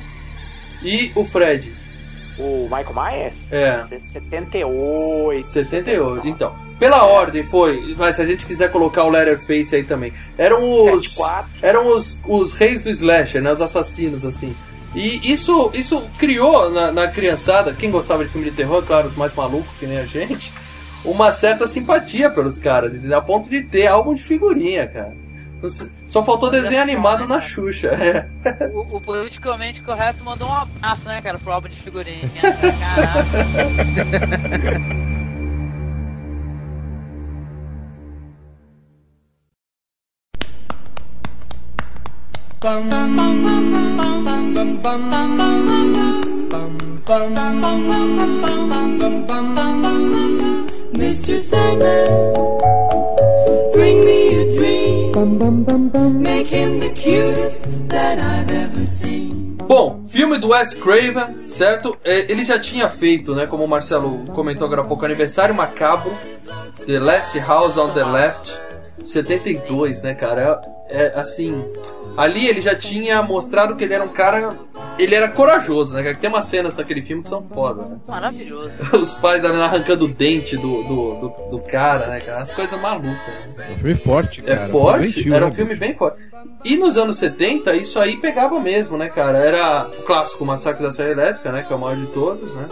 E 0.84 1.12
o 1.16 1.24
Fred. 1.24 1.72
O 2.38 2.64
Michael 2.64 2.94
Myers? 2.94 3.52
É. 3.52 3.84
78. 3.84 5.48
78, 5.48 6.28
então. 6.28 6.56
Pela 6.80 7.06
ordem 7.06 7.44
foi, 7.44 7.96
mas 7.98 8.16
se 8.16 8.22
a 8.22 8.26
gente 8.26 8.46
quiser 8.46 8.72
colocar 8.72 9.04
o 9.04 9.10
Letterface 9.10 9.76
aí 9.76 9.84
também. 9.84 10.12
Eram 10.38 10.72
os 10.72 11.04
74. 11.04 11.50
eram 11.62 11.88
os, 11.88 12.20
os 12.28 12.54
reis 12.54 12.82
do 12.82 12.90
slasher, 12.90 13.42
né, 13.42 13.52
os 13.52 13.62
assassinos 13.62 14.26
assim. 14.26 14.56
E 14.96 15.32
isso 15.32 15.72
isso 15.74 16.04
criou 16.18 16.70
na, 16.70 16.92
na 16.92 17.08
criançada, 17.08 17.74
quem 17.74 17.90
gostava 17.90 18.24
de 18.24 18.32
filme 18.32 18.50
de 18.50 18.56
terror, 18.56 18.84
claro, 18.84 19.08
os 19.08 19.16
mais 19.16 19.34
malucos 19.34 19.74
que 19.80 19.88
nem 19.88 19.98
a 19.98 20.06
gente, 20.06 20.52
uma 21.04 21.32
certa 21.32 21.68
simpatia 21.68 22.30
pelos 22.30 22.58
caras, 22.58 22.94
a 23.12 23.22
ponto 23.22 23.50
de 23.50 23.62
ter 23.64 23.88
álbum 23.88 24.14
de 24.14 24.24
figurinha, 24.24 24.88
cara. 24.88 25.14
Só 26.08 26.24
faltou 26.24 26.50
desenho 26.50 26.82
animado 26.82 27.28
na 27.28 27.40
Xuxa. 27.40 27.88
é. 27.88 28.28
O, 28.74 28.98
o 28.98 29.02
politicamente 29.02 29.82
correto 29.82 30.24
mandou 30.24 30.48
um 30.48 30.54
abraço, 30.54 31.08
né, 31.08 31.22
cara, 31.22 31.38
pro 31.40 31.54
álbum 31.54 31.70
de 31.70 31.76
figurinha. 31.82 32.30
Caraca. 32.34 33.24
Mr. 50.94 51.40
Sandman, 51.40 52.83
Bom, 59.68 60.04
filme 60.10 60.40
do 60.40 60.50
Wes 60.50 60.74
Craven, 60.74 61.48
certo? 61.48 61.98
É, 62.04 62.32
Ele 62.32 62.44
já 62.44 62.60
tinha 62.60 62.90
feito, 62.90 63.34
né, 63.34 63.48
como 63.48 63.64
o 63.64 63.68
Marcelo 63.68 64.26
comentou 64.34 64.66
agora 64.66 64.82
há 64.82 64.86
pouco, 64.86 65.06
Aniversário 65.06 65.56
Macabro, 65.56 66.12
The 66.86 67.00
Last 67.00 67.38
House 67.40 67.78
on 67.78 67.90
the 67.90 68.04
Left, 68.04 68.54
72, 69.04 70.02
né, 70.02 70.14
cara? 70.14 70.62
É, 70.88 71.06
é, 71.06 71.20
assim, 71.20 71.66
ali 72.16 72.48
ele 72.48 72.62
já 72.62 72.78
tinha 72.78 73.22
mostrado 73.24 73.76
que 73.76 73.84
ele 73.84 73.94
era 73.94 74.04
um 74.04 74.10
cara, 74.10 74.56
ele 74.98 75.16
era 75.16 75.30
corajoso, 75.32 75.94
né? 75.96 76.04
cara? 76.04 76.16
Tem 76.16 76.30
umas 76.30 76.46
cenas 76.46 76.76
naquele 76.76 77.02
filme 77.02 77.24
que 77.24 77.30
são 77.30 77.42
foda, 77.44 77.84
né? 77.84 77.98
Maravilhoso. 78.08 78.70
Os 78.94 79.14
pais 79.16 79.44
arrancando 79.44 80.06
o 80.06 80.08
dente 80.08 80.56
do, 80.56 80.84
do, 80.84 81.16
do, 81.16 81.50
do 81.52 81.60
cara, 81.60 82.08
né, 82.08 82.20
cara? 82.20 82.40
As 82.40 82.52
coisas 82.52 82.80
malucas, 82.80 83.48
né? 83.58 83.68
Um 83.72 83.76
filme 83.76 83.96
forte, 83.96 84.42
cara. 84.42 84.62
É 84.62 84.68
forte, 84.68 85.34
era 85.34 85.46
um 85.46 85.50
né, 85.50 85.56
filme 85.56 85.76
bem 85.76 85.96
forte. 85.96 86.20
E 86.64 86.78
nos 86.78 86.98
anos 86.98 87.18
70, 87.18 87.76
isso 87.76 88.00
aí 88.00 88.18
pegava 88.18 88.60
mesmo, 88.60 88.98
né, 88.98 89.10
cara? 89.10 89.40
Era 89.40 89.88
o 89.88 90.04
clássico 90.04 90.46
Massacre 90.46 90.84
da 90.84 90.92
Serra 90.92 91.12
Elétrica, 91.12 91.52
né? 91.52 91.62
Que 91.62 91.74
é 91.74 91.76
o 91.76 91.80
maior 91.80 91.98
de 91.98 92.08
todos, 92.08 92.54
né? 92.54 92.68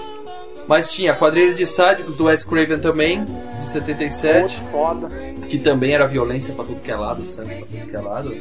Mas 0.68 0.92
tinha 0.92 1.12
a 1.12 1.16
Quadrilha 1.16 1.54
de 1.54 1.66
Sádicos 1.66 2.16
do 2.16 2.26
Wes 2.26 2.46
Craven 2.46 2.80
também, 2.80 3.26
de 3.26 3.66
77. 3.66 4.60
Foda. 4.72 5.10
Que 5.50 5.60
também 5.60 5.94
era 5.94 6.08
violência 6.08 6.54
pra 6.54 6.64
tudo 6.64 6.80
que 6.80 6.92
é 6.92 6.96
lado, 6.96 7.26
sangue 7.26 7.56
pra 7.56 7.66
tudo 7.66 7.90
que 7.90 7.96
é 7.96 8.00
lado. 8.00 8.34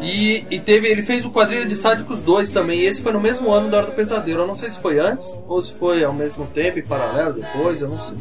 E, 0.00 0.46
e 0.50 0.58
teve, 0.58 0.88
ele 0.88 1.02
fez 1.02 1.26
o 1.26 1.30
Quadrilha 1.30 1.66
de 1.66 1.76
Sádicos 1.76 2.22
2 2.22 2.50
também, 2.50 2.80
e 2.80 2.86
esse 2.86 3.02
foi 3.02 3.12
no 3.12 3.20
mesmo 3.20 3.52
ano 3.52 3.68
da 3.68 3.78
Hora 3.78 3.86
do 3.86 3.92
Pesadelo. 3.92 4.42
Eu 4.42 4.46
não 4.46 4.54
sei 4.54 4.70
se 4.70 4.78
foi 4.78 4.98
antes 4.98 5.38
ou 5.46 5.60
se 5.60 5.72
foi 5.74 6.02
ao 6.02 6.12
mesmo 6.12 6.46
tempo, 6.46 6.78
em 6.78 6.86
paralelo 6.86 7.34
depois, 7.34 7.82
eu 7.82 7.88
não 7.88 7.98
sei. 7.98 8.16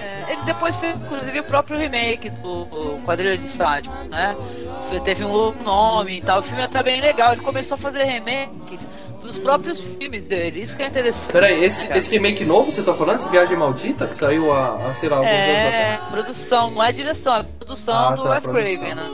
É, 0.00 0.32
ele 0.32 0.42
depois 0.46 0.74
fez, 0.76 0.98
inclusive, 0.98 1.40
o 1.40 1.44
próprio 1.44 1.76
remake 1.76 2.30
do 2.30 2.98
Quadrilha 3.04 3.36
de 3.36 3.50
Sádico, 3.50 3.94
né? 4.08 4.34
Teve 5.04 5.24
um 5.24 5.30
outro 5.30 5.62
nome 5.62 6.18
e 6.18 6.22
tal. 6.22 6.40
O 6.40 6.42
filme 6.42 6.62
é 6.62 6.64
até 6.64 6.82
bem 6.82 7.00
legal. 7.00 7.32
Ele 7.32 7.42
começou 7.42 7.74
a 7.74 7.78
fazer 7.78 8.04
remakes 8.04 8.80
dos 9.20 9.38
próprios 9.38 9.80
filmes 9.80 10.24
dele. 10.26 10.62
Isso 10.62 10.76
que 10.76 10.82
é 10.82 10.86
interessante. 10.88 11.32
Peraí, 11.32 11.64
esse, 11.64 11.86
cara. 11.86 11.98
esse 11.98 12.10
remake 12.10 12.44
novo 12.44 12.70
você 12.72 12.82
tá 12.82 12.94
falando? 12.94 13.16
Esse 13.20 13.28
Viagem 13.28 13.56
Maldita 13.56 14.06
que 14.06 14.16
saiu 14.16 14.52
há, 14.52 14.76
há 14.90 14.94
sei 14.94 15.08
lá, 15.08 15.16
alguns 15.18 15.30
anos 15.32 15.46
É, 15.46 15.94
atrás? 15.94 16.10
produção, 16.10 16.70
não 16.70 16.82
é 16.82 16.92
direção, 16.92 17.34
é 17.36 17.42
produção 17.42 17.94
Ah, 17.94 18.14
do 18.14 18.22
tá, 18.22 18.30
Wes. 18.30 18.46
Craven, 18.46 18.94
né? 18.94 19.10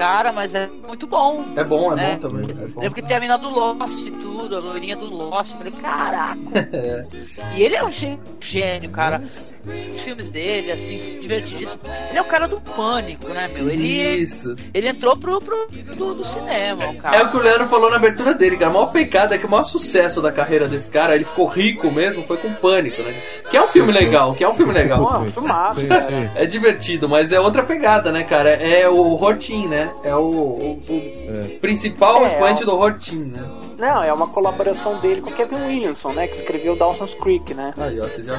Cara, 0.00 0.32
mas 0.32 0.54
é 0.54 0.66
muito 0.88 1.06
bom. 1.06 1.44
É 1.54 1.62
bom, 1.62 1.92
é 1.92 1.96
né? 1.96 2.18
bom 2.22 2.28
também. 2.28 2.50
É 2.50 2.66
bom. 2.68 2.80
Lembro 2.80 2.94
que 2.94 3.02
tem 3.06 3.18
a 3.18 3.20
mina 3.20 3.36
do 3.36 3.50
Lost 3.50 3.98
e 4.06 4.10
tudo, 4.10 4.56
a 4.56 4.58
loirinha 4.58 4.96
do 4.96 5.04
Lost. 5.04 5.52
Eu 5.52 5.58
falei, 5.58 5.72
caraca. 5.74 6.40
É. 6.72 7.02
E 7.56 7.62
ele 7.62 7.76
é 7.76 7.84
um 7.84 7.90
gê- 7.90 8.18
gênio, 8.40 8.90
cara. 8.90 9.22
Os 9.22 10.00
filmes 10.00 10.30
dele, 10.30 10.72
assim, 10.72 11.18
divertidíssimo. 11.20 11.80
Ele 12.08 12.18
é 12.18 12.22
o 12.22 12.24
cara 12.24 12.46
do 12.48 12.60
pânico, 12.60 13.28
né, 13.28 13.48
meu? 13.52 13.68
Ele, 13.68 13.86
Isso. 14.22 14.56
ele 14.72 14.88
entrou 14.88 15.16
pro, 15.18 15.38
pro 15.38 15.66
do, 15.94 16.14
do 16.14 16.24
cinema, 16.24 16.94
cara. 16.94 17.16
É 17.16 17.22
o 17.22 17.30
que 17.30 17.36
o 17.36 17.40
Leandro 17.40 17.68
falou 17.68 17.90
na 17.90 17.96
abertura 17.96 18.32
dele, 18.32 18.56
cara. 18.56 18.70
O 18.70 18.74
maior 18.74 18.86
pecado 18.92 19.34
é 19.34 19.38
que 19.38 19.44
o 19.44 19.50
maior 19.50 19.64
sucesso 19.64 20.22
da 20.22 20.32
carreira 20.32 20.66
desse 20.66 20.88
cara, 20.90 21.14
ele 21.14 21.24
ficou 21.24 21.46
rico 21.46 21.90
mesmo, 21.90 22.22
foi 22.22 22.38
com 22.38 22.52
pânico, 22.54 23.02
né? 23.02 23.12
Que 23.50 23.56
é 23.56 23.62
um 23.62 23.68
filme 23.68 23.92
legal, 23.92 24.34
que 24.34 24.44
é 24.44 24.48
um 24.48 24.54
filme 24.54 24.72
legal. 24.72 25.06
Pô. 25.06 25.40
É 26.34 26.46
divertido, 26.46 27.08
mas 27.08 27.32
é 27.32 27.40
outra 27.40 27.62
pegada, 27.62 28.10
né, 28.12 28.24
cara? 28.24 28.50
É 28.50 28.88
o 28.88 29.14
Hortin, 29.14 29.66
né? 29.66 29.89
É 30.04 30.14
o, 30.14 30.20
o- 30.20 30.80
o 30.80 31.58
principal 31.60 32.24
É, 32.24 32.26
expoente 32.28 32.60
é 32.62 32.64
o- 32.64 32.66
do 32.66 32.76
Hortin, 32.76 33.16
né? 33.24 33.50
Não, 33.78 34.02
é 34.02 34.12
uma 34.12 34.26
colaboração 34.28 34.98
dele 35.00 35.20
com 35.22 35.30
o 35.30 35.32
Kevin 35.32 35.56
Williamson, 35.66 36.12
né? 36.12 36.26
Que 36.26 36.36
escreveu 36.36 36.76
Dawson's 36.76 37.14
Creek, 37.14 37.54
né? 37.54 37.72
Aí, 37.78 37.98
ó, 37.98 38.04
você 38.04 38.22
já 38.22 38.36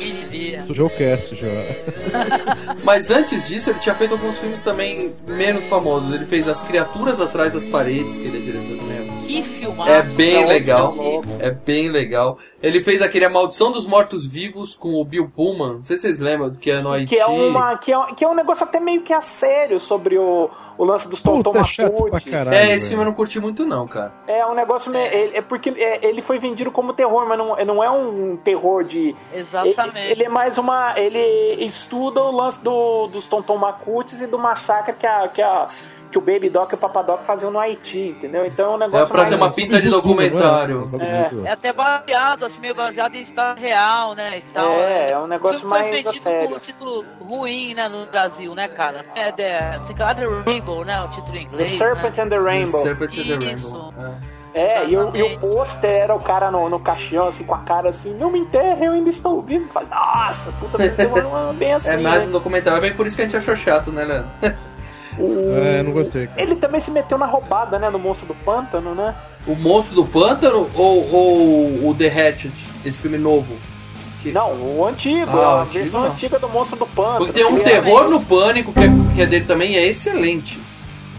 ideia. 0.00 0.64
Sujou 0.66 0.86
o 0.86 0.90
cast 0.90 1.34
já. 1.34 1.46
Mas 2.84 3.10
antes 3.10 3.48
disso, 3.48 3.70
ele 3.70 3.78
tinha 3.78 3.94
feito 3.94 4.12
alguns 4.12 4.36
filmes 4.38 4.60
também 4.60 5.12
menos 5.26 5.64
famosos. 5.64 6.12
Ele 6.12 6.26
fez 6.26 6.46
As 6.48 6.60
Criaturas 6.62 7.20
Atrás 7.20 7.52
das 7.52 7.66
Paredes, 7.66 8.18
que 8.18 8.24
ele 8.24 8.38
é 8.38 8.40
diretor 8.40 8.78
também. 8.78 9.21
Que. 9.40 9.64
É 9.88 10.02
bem 10.16 10.46
legal. 10.46 10.92
É 11.38 11.50
bem 11.50 11.90
legal. 11.90 12.38
Ele 12.62 12.80
fez 12.80 13.02
aquele 13.02 13.24
A 13.24 13.30
Maldição 13.30 13.72
dos 13.72 13.86
Mortos 13.86 14.24
Vivos 14.26 14.74
com 14.74 14.94
o 14.94 15.04
Bill 15.04 15.28
Pullman. 15.28 15.74
Não 15.74 15.84
sei 15.84 15.96
se 15.96 16.02
vocês 16.02 16.18
lembram 16.18 16.50
do 16.50 16.58
que 16.58 16.70
é 16.70 16.80
no 16.80 16.92
Haiti. 16.92 17.14
Que 17.14 17.20
é, 17.20 17.26
uma, 17.26 17.76
que, 17.76 17.92
é, 17.92 18.06
que 18.16 18.24
é 18.24 18.28
um 18.28 18.34
negócio 18.34 18.64
até 18.64 18.78
meio 18.78 19.02
que 19.02 19.12
a 19.12 19.20
sério 19.20 19.80
sobre 19.80 20.16
o, 20.16 20.48
o 20.78 20.84
lance 20.84 21.08
dos 21.08 21.20
Tonton 21.20 21.52
é. 21.56 21.60
É, 21.60 21.62
esse 21.62 21.74
velho. 21.74 22.80
filme 22.80 23.02
eu 23.02 23.06
não 23.06 23.14
curti 23.14 23.40
muito 23.40 23.64
não, 23.64 23.86
cara. 23.88 24.12
É 24.28 24.46
um 24.46 24.54
negócio 24.54 24.90
meio. 24.90 25.06
É, 25.06 25.38
é 25.38 25.42
porque 25.42 25.70
é, 25.70 26.06
ele 26.06 26.22
foi 26.22 26.38
vendido 26.38 26.70
como 26.70 26.92
terror, 26.92 27.26
mas 27.28 27.36
não, 27.36 27.56
não 27.64 27.82
é 27.82 27.90
um 27.90 28.36
terror 28.36 28.84
de. 28.84 29.14
Exatamente. 29.32 29.98
Ele, 29.98 30.12
ele 30.12 30.24
é 30.24 30.28
mais 30.28 30.56
uma. 30.56 30.94
Ele 30.96 31.64
estuda 31.64 32.22
o 32.22 32.30
lance 32.30 32.62
do, 32.62 33.08
dos 33.08 33.26
Tonton 33.26 33.56
Macutis 33.56 34.20
e 34.20 34.26
do 34.26 34.38
massacre 34.38 34.94
que, 34.94 35.06
a, 35.06 35.28
que, 35.28 35.42
a, 35.42 35.66
que 36.12 36.18
o 36.18 36.20
Baby 36.20 36.50
Doc 36.50 36.70
e 36.70 36.74
o 36.74 36.78
Papadoc 36.78 37.24
faziam 37.24 37.50
no 37.50 37.58
Haiti, 37.58 38.14
entendeu? 38.16 38.44
Então 38.44 38.72
é 38.72 38.74
um 38.74 38.78
negócio 38.78 39.04
É 39.04 39.06
pra 39.06 39.16
mais. 39.22 39.28
ter 39.30 39.34
uma 39.36 39.52
pinta 39.52 39.80
de 39.80 39.88
documentário. 39.88 40.90
É. 41.00 41.48
É 41.48 41.52
até 41.52 41.72
baseado, 41.72 42.44
assim, 42.44 42.60
meio 42.60 42.74
baseado 42.74 43.14
em 43.16 43.22
história 43.22 43.54
real, 43.54 44.14
né? 44.14 44.38
E 44.38 44.42
tal, 44.52 44.70
É, 44.70 44.88
né? 45.06 45.10
é 45.12 45.18
um 45.18 45.26
negócio 45.26 45.66
mais 45.66 45.86
a 45.86 45.90
vendido 45.90 46.12
sério. 46.12 46.48
com 46.50 46.54
um 46.56 46.58
título 46.58 47.04
ruim, 47.20 47.74
né, 47.74 47.88
no 47.88 48.04
Brasil, 48.06 48.54
né, 48.54 48.68
cara? 48.68 49.06
É, 49.16 49.28
é, 49.42 49.80
sei 49.84 49.96
lá, 49.98 50.14
The 50.14 50.26
Rainbow, 50.44 50.84
né? 50.84 51.00
O 51.02 51.08
título 51.08 51.36
em 51.38 51.46
The 51.46 51.52
inglês. 51.54 51.68
Serpent 51.70 52.16
né? 52.18 52.22
and 52.24 52.28
the 52.28 52.38
Rainbow. 52.38 52.82
Serpent 52.82 53.18
and 53.18 53.38
the. 53.38 53.46
Rainbow. 53.46 53.94
É. 53.98 54.42
É, 54.54 54.84
e 54.86 54.94
o, 54.98 55.16
e 55.16 55.22
o 55.22 55.38
pôster 55.38 55.88
era 55.90 56.14
o 56.14 56.20
cara 56.20 56.50
no, 56.50 56.68
no 56.68 56.78
caixão, 56.78 57.26
assim, 57.26 57.42
com 57.42 57.54
a 57.54 57.60
cara 57.60 57.88
assim, 57.88 58.12
não 58.14 58.30
me 58.30 58.38
enterre, 58.38 58.84
eu 58.84 58.92
ainda 58.92 59.08
estou 59.08 59.40
vivo. 59.40 59.66
Fala, 59.70 59.86
Nossa, 59.88 60.52
puta, 60.52 60.76
você 60.76 60.90
deu 60.90 61.08
uma, 61.08 61.44
uma 61.44 61.52
bem 61.54 61.72
assim. 61.74 61.88
É 61.88 61.96
mais 61.96 62.24
um 62.24 62.26
né? 62.26 62.32
documentário. 62.32 62.76
É 62.76 62.80
bem 62.82 62.94
por 62.94 63.06
isso 63.06 63.16
que 63.16 63.22
a 63.22 63.24
gente 63.24 63.36
achou 63.38 63.56
chato, 63.56 63.90
né, 63.90 64.04
Leandro? 64.04 64.30
O- 65.18 65.52
É, 65.56 65.82
não 65.82 65.92
gostei. 65.92 66.26
cara. 66.26 66.40
Ele 66.42 66.56
também 66.56 66.80
se 66.80 66.90
meteu 66.90 67.18
na 67.18 67.26
roubada, 67.26 67.78
né, 67.78 67.90
no 67.90 67.98
Monstro 67.98 68.26
do 68.26 68.34
Pântano, 68.34 68.94
né? 68.94 69.14
O 69.46 69.54
Monstro 69.54 69.94
do 69.94 70.04
Pântano 70.06 70.68
ou, 70.74 71.12
ou 71.14 71.88
o 71.90 71.94
The 71.94 72.06
Hatchet, 72.08 72.52
esse 72.84 72.98
filme 72.98 73.18
novo? 73.18 73.56
Que- 74.22 74.32
Não, 74.32 74.52
o 74.52 74.86
antigo, 74.86 75.30
Ah, 75.30 75.34
o 75.34 75.40
a 75.40 75.62
antigo 75.62 75.78
versão 75.80 76.00
não. 76.02 76.10
antiga 76.12 76.38
do 76.38 76.48
Monstro 76.48 76.78
do 76.78 76.86
Pântano. 76.86 77.18
Porque 77.18 77.32
tem 77.32 77.44
um 77.44 77.56
que 77.56 77.64
terror 77.64 78.08
no 78.08 78.20
Pânico, 78.24 78.72
que 78.72 78.80
é, 78.80 78.88
que 79.14 79.22
é 79.22 79.26
dele 79.26 79.44
também, 79.44 79.74
é 79.76 79.84
excelente. 79.86 80.58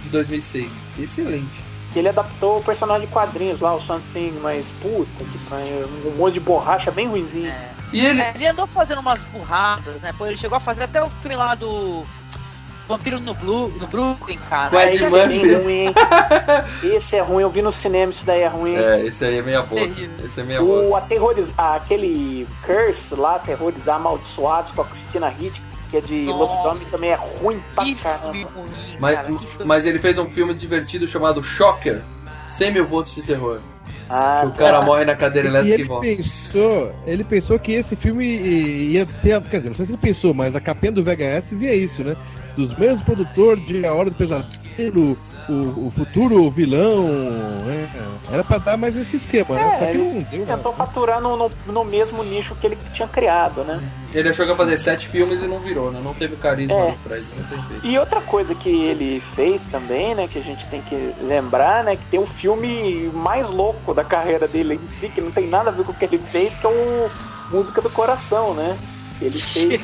De 0.02 0.10
2006. 0.10 0.88
Excelente. 0.98 1.64
Ele 1.96 2.10
adaptou 2.10 2.58
o 2.58 2.64
personagem 2.64 3.06
de 3.06 3.14
quadrinhos 3.14 3.60
lá, 3.60 3.76
o 3.76 3.82
Something, 3.82 4.34
mas 4.42 4.66
puta 4.82 5.24
que 5.24 5.38
pariu, 5.50 5.86
um 6.08 6.18
monte 6.18 6.34
de 6.36 6.40
borracha 6.40 6.90
bem 6.90 7.08
ruimzinho. 7.08 7.48
É. 7.52 7.70
E 7.92 8.04
ele... 8.04 8.20
É, 8.22 8.32
ele 8.34 8.48
andou 8.48 8.66
fazendo 8.66 9.00
umas 9.02 9.20
burradas, 9.26 10.02
né? 10.02 10.12
Pô, 10.18 10.26
ele 10.26 10.36
chegou 10.38 10.58
a 10.58 10.60
fazer 10.60 10.84
até 10.86 11.04
o 11.04 11.08
filme 11.22 11.36
lá 11.36 11.54
do 11.54 12.04
Vampiro 12.88 13.19
no, 13.19 13.34
Blue, 13.34 13.69
no 13.69 13.88
Brooklyn, 13.88 14.38
cara. 14.50 14.69
Com 14.69 14.80
Ed 14.80 14.96
Esse 14.98 15.06
é 15.06 15.10
Murphy. 15.10 15.39
bem 15.41 15.56
ruim, 15.56 15.74
hein? 15.88 15.93
Esse 16.84 17.15
é 17.17 17.22
ruim, 17.22 17.41
eu 17.43 17.50
vi 17.50 17.62
no 17.62 17.72
cinema, 17.72 18.12
isso 18.12 18.26
daí 18.26 18.41
é 18.41 18.48
ruim. 18.48 18.76
É, 18.76 19.06
esse 19.06 19.24
aí 19.26 19.38
é 19.38 19.41
meia 19.41 19.62
boca. 19.62 19.76
Terrível. 19.82 20.26
Esse 20.26 20.41
é 20.41 20.43
meia 20.43 20.62
boca. 20.62 20.88
O 20.89 20.96
aterrorizar, 20.96 21.76
aquele 21.76 22.48
Curse 22.65 23.15
lá, 23.15 23.36
aterrorizar 23.36 23.96
amaldiçoados 23.96 24.72
com 24.74 24.82
a 24.82 24.86
Christina 24.86 25.34
Hitch, 25.39 25.58
que 25.89 25.98
é 25.98 26.02
de 26.02 26.22
Nossa. 26.24 26.54
lobisomem, 26.54 26.91
também 26.91 27.10
é 27.12 27.15
ruim 27.15 27.62
pra 27.74 27.84
Que 27.86 27.96
caramba. 27.96 28.32
ruim, 28.32 28.65
Mas, 29.00 29.15
cara. 29.15 29.30
Mas 29.65 29.86
ele 29.86 30.00
fez 30.00 30.17
um 30.17 30.30
filme 30.30 30.54
divertido 30.54 31.08
chamado 31.08 31.41
Shocker. 31.41 32.02
100 32.50 32.74
mil 32.74 32.86
votos 32.86 33.15
de 33.15 33.22
terror. 33.24 33.60
Ah, 34.10 34.43
o 34.46 34.52
cara 34.52 34.82
morre 34.82 35.06
na 35.06 35.15
cadeira 35.15 35.48
elétrica 35.48 35.72
e 35.78 35.80
ele 35.82 35.84
volta. 35.86 36.06
pensou, 36.08 36.96
ele 37.06 37.24
pensou 37.24 37.58
que 37.58 37.72
esse 37.72 37.96
filme 37.96 38.26
ia 38.28 39.06
ter, 39.06 39.41
quer 39.43 39.58
dizer, 39.58 39.69
não 39.69 39.76
sei 39.76 39.86
se 39.86 39.91
ele 39.93 40.02
pensou, 40.02 40.34
mas 40.34 40.54
a 40.56 40.60
capinha 40.62 40.91
do 40.91 41.02
VHS 41.02 41.52
via 41.54 41.74
isso, 41.74 42.04
né? 42.04 42.15
Dos 42.56 42.78
mesmos 42.78 43.02
produtores 43.04 43.66
de 43.66 43.86
A 43.86 43.94
Hora 43.94 44.10
do 44.12 44.16
Pesadelo, 44.16 45.18
o, 45.50 45.88
o 45.88 45.92
futuro 45.96 46.50
vilão, 46.52 47.08
né? 47.66 47.89
Era 48.32 48.44
pra 48.44 48.58
dar 48.60 48.78
mais 48.78 48.96
esse 48.96 49.16
esquema, 49.18 49.56
né? 49.56 49.78
Só 49.80 49.86
É, 49.86 49.92
que 49.92 49.98
não 49.98 50.06
ele 50.12 50.24
deu, 50.32 50.46
tentou 50.46 50.72
né? 50.72 50.78
faturar 50.78 51.20
no, 51.20 51.36
no, 51.36 51.52
no 51.68 51.84
mesmo 51.86 52.24
nicho 52.24 52.56
que 52.56 52.68
ele 52.68 52.78
tinha 52.94 53.08
criado, 53.08 53.63
né? 53.63 53.82
Ele 54.13 54.30
achou 54.30 54.46
que 54.46 54.52
ia 54.52 54.58
fazer 54.58 54.78
sete 54.78 55.08
filmes 55.08 55.42
e 55.42 55.48
não 55.48 55.60
virou, 55.60 55.92
né? 55.92 56.00
Não 56.04 56.13
teve 56.13 56.36
carisma 56.36 56.76
É. 56.76 56.92
no 56.92 56.98
Fred, 57.00 57.26
não 57.38 57.44
tem 57.48 57.68
jeito. 57.70 57.86
E 57.88 57.98
outra 57.98 58.22
coisa 58.22 58.54
que 58.56 58.70
ele 58.70 59.20
fez 59.36 59.68
também, 59.68 60.13
né, 60.16 60.28
que 60.32 60.38
a 60.38 60.44
gente 60.44 60.68
tem 60.68 60.82
que 60.84 60.96
lembrar, 61.22 61.84
né, 61.84 61.96
que 61.96 62.06
tem 62.06 62.20
o 62.20 62.26
filme 62.28 63.10
mais 63.13 63.50
louco 63.50 63.94
da 63.94 64.04
carreira 64.04 64.48
dele 64.48 64.76
em 64.82 64.86
si, 64.86 65.10
que 65.10 65.20
não 65.22 65.32
tem 65.32 65.48
nada 65.48 65.70
a 65.70 65.74
ver 65.74 65.84
com 65.84 65.92
o 65.92 65.96
que 65.96 66.06
ele 66.06 66.20
fez, 66.20 66.56
que 66.56 66.66
é 66.66 66.70
o 66.70 67.10
Música 67.52 67.82
do 67.82 67.89
Coração, 67.89 68.54
né? 68.54 68.78
Ele 69.21 69.39
fez 69.39 69.82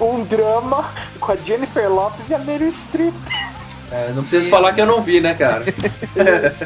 um 0.00 0.24
drama 0.24 0.90
com 1.20 1.32
a 1.32 1.36
Jennifer 1.36 1.88
Lopez 1.90 2.28
e 2.28 2.34
a 2.34 2.38
Meryl 2.38 2.72
Streep, 2.72 3.14
É, 3.90 4.10
não 4.14 4.22
preciso 4.22 4.48
falar 4.48 4.72
que 4.72 4.80
eu 4.80 4.86
não 4.86 5.02
vi, 5.02 5.20
né, 5.20 5.34
cara? 5.34 5.64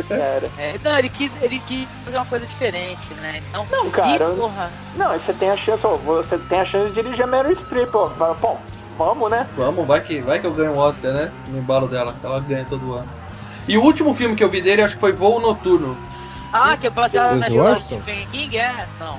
cara. 0.08 0.50
É, 0.58 0.74
não, 0.82 0.98
ele 0.98 1.08
quis, 1.08 1.30
ele 1.42 1.60
quis 1.66 1.86
fazer 2.04 2.16
uma 2.16 2.26
coisa 2.26 2.46
diferente, 2.46 3.14
né? 3.20 3.42
Então, 3.48 3.66
Não, 3.70 3.90
cara, 3.90 4.26
porra. 4.30 4.70
Não, 4.96 5.12
você 5.12 5.32
tem 5.32 5.50
a 5.50 5.56
chance, 5.56 5.86
ó, 5.86 5.96
você 5.96 6.38
tem 6.38 6.60
a 6.60 6.64
chance 6.64 6.92
de 6.92 7.02
dirigir 7.02 7.24
a 7.24 7.26
Meryl 7.26 7.54
Streep, 7.54 7.94
ó. 7.94 8.08
Fala, 8.10 8.34
Bom, 8.34 8.60
vamos, 8.96 9.30
né? 9.30 9.46
Vamos, 9.56 9.86
vai 9.86 10.00
que, 10.00 10.20
vai 10.20 10.38
que 10.40 10.46
eu 10.46 10.52
ganho 10.52 10.72
um 10.72 10.78
Oscar, 10.78 11.12
né? 11.12 11.30
No 11.48 11.58
embalo 11.58 11.88
dela, 11.88 12.14
que 12.18 12.24
ela 12.26 12.40
ganha 12.40 12.64
todo 12.64 12.94
ano. 12.94 13.08
E 13.68 13.76
o 13.76 13.82
último 13.82 14.14
filme 14.14 14.36
que 14.36 14.44
eu 14.44 14.50
vi 14.50 14.62
dele, 14.62 14.82
acho 14.82 14.94
que 14.94 15.00
foi 15.00 15.12
Voo 15.12 15.40
Noturno. 15.40 15.96
Ah, 16.52 16.76
que 16.76 16.86
é 16.86 16.90
baseado 16.90 17.36
na 17.36 17.48
história 17.48 17.74
do? 17.80 17.84
Stephen 17.84 18.26
King? 18.30 18.58
É? 18.58 18.86
Não. 18.98 19.18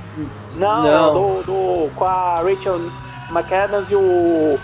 Não, 0.56 0.84
Não. 0.84 1.14
Do, 1.14 1.44
do- 1.44 1.92
com 1.96 2.06
a 2.06 2.36
Rachel 2.36 2.92
McAdams 3.32 3.92
e 3.92 3.96
o. 3.96 4.60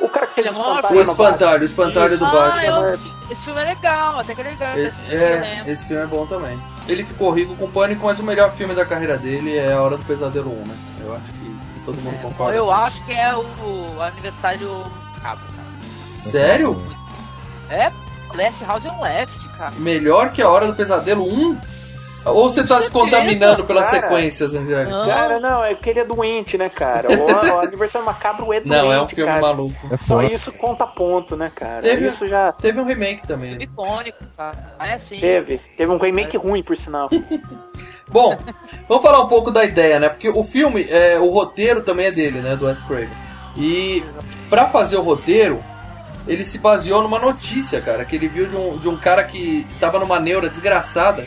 O 0.00 0.08
cara 0.08 0.26
que 0.26 0.34
fez 0.34 0.46
Ele 0.48 0.56
é 0.56 0.58
o 0.58 0.62
espantalho 0.62 0.98
O 0.98 1.02
espantalho, 1.02 1.62
o 1.62 1.64
espantalho 1.64 2.18
do 2.18 2.24
ah, 2.24 2.30
Batman. 2.30 2.62
eu, 2.64 2.94
esse 3.30 3.44
filme 3.44 3.60
é 3.60 3.64
legal, 3.64 4.18
até 4.18 4.34
que 4.34 4.40
é 4.40 4.44
legal. 4.44 4.76
Esse, 4.76 5.14
é, 5.14 5.40
lembro. 5.40 5.72
esse 5.72 5.84
filme 5.86 6.02
é 6.02 6.06
bom 6.06 6.26
também. 6.26 6.60
Ele 6.88 7.04
ficou 7.04 7.30
rico 7.30 7.54
com 7.54 7.70
Pânico, 7.70 8.04
mas 8.04 8.18
o 8.18 8.24
melhor 8.24 8.52
filme 8.52 8.74
da 8.74 8.84
carreira 8.84 9.16
dele 9.16 9.56
é 9.56 9.72
A 9.72 9.80
Hora 9.80 9.96
do 9.96 10.04
Pesadelo 10.04 10.50
1, 10.50 10.54
né? 10.68 10.76
Eu 11.00 11.14
acho 11.14 11.32
que, 11.32 11.56
todo 11.84 12.00
mundo 12.02 12.20
concorda. 12.22 12.56
Eu 12.56 12.70
acho 12.72 13.02
que 13.04 13.12
é 13.12 13.34
o, 13.36 13.46
o 13.96 14.02
aniversário 14.02 14.82
Cabo, 15.22 15.40
cara. 15.40 16.28
Sério? 16.28 16.76
É, 17.70 17.90
Last 18.36 18.64
House 18.64 18.84
on 18.86 19.00
Left, 19.00 19.48
cara. 19.56 19.72
Melhor 19.78 20.30
que 20.32 20.42
A 20.42 20.48
Hora 20.48 20.66
do 20.66 20.74
Pesadelo 20.74 21.24
1? 21.24 21.58
Ou 22.26 22.48
você 22.48 22.66
tá 22.66 22.80
se 22.80 22.90
contaminando 22.90 23.64
pelas 23.64 23.90
cara. 23.90 24.08
sequências, 24.08 24.54
Angélica? 24.54 24.90
Não. 24.90 25.06
Cara, 25.06 25.38
não, 25.38 25.62
é 25.62 25.74
porque 25.74 25.90
ele 25.90 26.00
é 26.00 26.04
doente, 26.06 26.56
né, 26.56 26.70
cara? 26.70 27.06
O, 27.12 27.26
o 27.26 27.60
aniversário 27.60 28.06
macabro 28.06 28.50
é 28.50 28.60
doente. 28.60 28.68
Não, 28.74 28.90
é 28.90 29.02
um 29.02 29.06
filme 29.06 29.26
cara. 29.30 29.42
maluco. 29.42 29.88
É 29.92 29.96
Só 29.98 30.22
foda. 30.22 30.32
isso 30.32 30.50
conta 30.52 30.86
ponto, 30.86 31.36
né, 31.36 31.52
cara? 31.54 31.82
Teve- 31.82 32.08
Isso 32.08 32.26
já 32.26 32.50
Teve 32.52 32.80
um 32.80 32.84
remake 32.84 33.26
também. 33.26 33.50
Filme 33.50 33.64
icônico, 33.64 34.24
cara. 34.34 34.56
É 34.80 34.98
sim. 34.98 35.18
teve. 35.20 35.60
Teve 35.76 35.92
um 35.92 35.98
remake 35.98 36.38
ruim, 36.38 36.62
por 36.62 36.78
sinal. 36.78 37.10
Bom, 38.08 38.34
vamos 38.88 39.04
falar 39.04 39.20
um 39.22 39.28
pouco 39.28 39.50
da 39.50 39.62
ideia, 39.62 40.00
né? 40.00 40.08
Porque 40.08 40.30
o 40.30 40.42
filme, 40.44 40.86
é, 40.88 41.18
o 41.18 41.28
roteiro 41.28 41.82
também 41.82 42.06
é 42.06 42.10
dele, 42.10 42.40
né? 42.40 42.56
Do 42.56 42.64
Wes 42.66 42.80
Craven. 42.82 43.08
E 43.58 44.02
pra 44.48 44.68
fazer 44.68 44.96
o 44.96 45.02
roteiro, 45.02 45.62
ele 46.26 46.44
se 46.44 46.58
baseou 46.58 47.02
numa 47.02 47.18
notícia, 47.18 47.80
cara, 47.80 48.04
que 48.04 48.16
ele 48.16 48.28
viu 48.28 48.46
de 48.46 48.56
um, 48.56 48.72
de 48.72 48.88
um 48.88 48.96
cara 48.96 49.24
que 49.24 49.66
tava 49.78 49.98
numa 49.98 50.18
neura 50.18 50.48
desgraçada, 50.48 51.26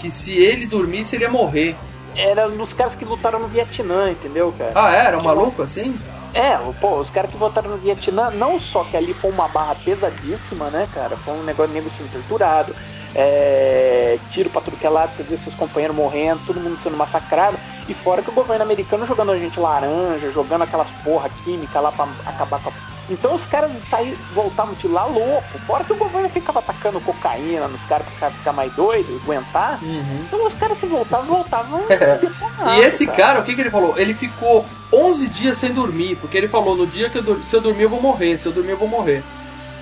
que 0.00 0.10
se 0.10 0.36
ele 0.36 0.66
dormisse 0.66 1.16
ele 1.16 1.24
ia 1.24 1.30
morrer. 1.30 1.76
Era 2.16 2.48
dos 2.48 2.72
caras 2.72 2.94
que 2.94 3.04
lutaram 3.04 3.38
no 3.38 3.48
Vietnã, 3.48 4.10
entendeu, 4.10 4.52
cara? 4.56 4.72
Ah, 4.74 4.94
é? 4.94 5.06
Era 5.06 5.18
um 5.18 5.22
maluco 5.22 5.62
assim? 5.62 5.98
É, 6.34 6.56
pô, 6.80 6.98
os 6.98 7.10
caras 7.10 7.30
que 7.30 7.36
votaram 7.36 7.70
no 7.70 7.78
Vietnã, 7.78 8.30
não 8.30 8.58
só 8.58 8.84
que 8.84 8.96
ali 8.96 9.14
foi 9.14 9.30
uma 9.30 9.48
barra 9.48 9.74
pesadíssima, 9.74 10.68
né, 10.70 10.86
cara? 10.92 11.16
Foi 11.16 11.34
um 11.34 11.42
negócio 11.42 11.68
de 11.68 11.74
nego 11.74 11.90
sendo 11.90 12.12
torturado, 12.12 12.74
é, 13.14 14.18
tiro 14.30 14.50
pra 14.50 14.60
tudo 14.60 14.76
que 14.76 14.86
é 14.86 14.90
lado, 14.90 15.14
você 15.14 15.22
vê 15.22 15.36
seus 15.36 15.54
companheiros 15.54 15.96
morrendo, 15.96 16.40
todo 16.46 16.60
mundo 16.60 16.78
sendo 16.78 16.96
massacrado, 16.96 17.58
e 17.88 17.94
fora 17.94 18.22
que 18.22 18.30
o 18.30 18.34
governo 18.34 18.62
americano 18.62 19.06
jogando 19.06 19.32
a 19.32 19.38
gente 19.38 19.58
laranja, 19.58 20.30
jogando 20.30 20.62
aquelas 20.62 20.88
porra 21.02 21.30
química 21.44 21.80
lá 21.80 21.90
pra 21.90 22.06
acabar 22.26 22.62
com 22.62 22.68
a. 22.68 22.97
Então 23.10 23.34
os 23.34 23.46
caras 23.46 23.70
saíram, 23.84 24.16
voltavam 24.34 24.74
de 24.74 24.86
lá 24.86 25.04
louco, 25.04 25.58
fora 25.66 25.82
que 25.82 25.92
o 25.92 25.96
governo 25.96 26.28
ficava 26.28 26.58
atacando 26.58 27.00
cocaína 27.00 27.66
nos 27.68 27.82
caras 27.84 28.06
pra 28.06 28.14
ficar- 28.14 28.30
ficar 28.30 28.52
mais 28.52 28.72
doido, 28.74 29.18
aguentar. 29.24 29.78
Então 29.82 30.46
os 30.46 30.54
caras 30.54 30.76
que 30.78 30.86
voltavam, 30.86 31.26
voltavam 31.26 31.80
detonados, 31.88 32.74
E 32.76 32.80
esse 32.80 33.06
cara, 33.06 33.40
o 33.40 33.44
que, 33.44 33.54
que 33.54 33.60
ele 33.62 33.70
falou? 33.70 33.96
Ele 33.98 34.12
ficou 34.12 34.64
11 34.92 35.26
dias 35.28 35.56
sem 35.56 35.72
dormir, 35.72 36.16
porque 36.16 36.36
ele 36.36 36.48
falou: 36.48 36.76
no 36.76 36.86
dia 36.86 37.08
que 37.08 37.18
eu 37.18 37.22
dur- 37.22 37.40
se 37.46 37.56
eu 37.56 37.60
dormir 37.60 37.84
eu 37.84 37.90
vou 37.90 38.00
morrer, 38.02 38.36
se 38.38 38.46
eu 38.46 38.52
dormir 38.52 38.72
eu 38.72 38.78
vou 38.78 38.88
morrer. 38.88 39.22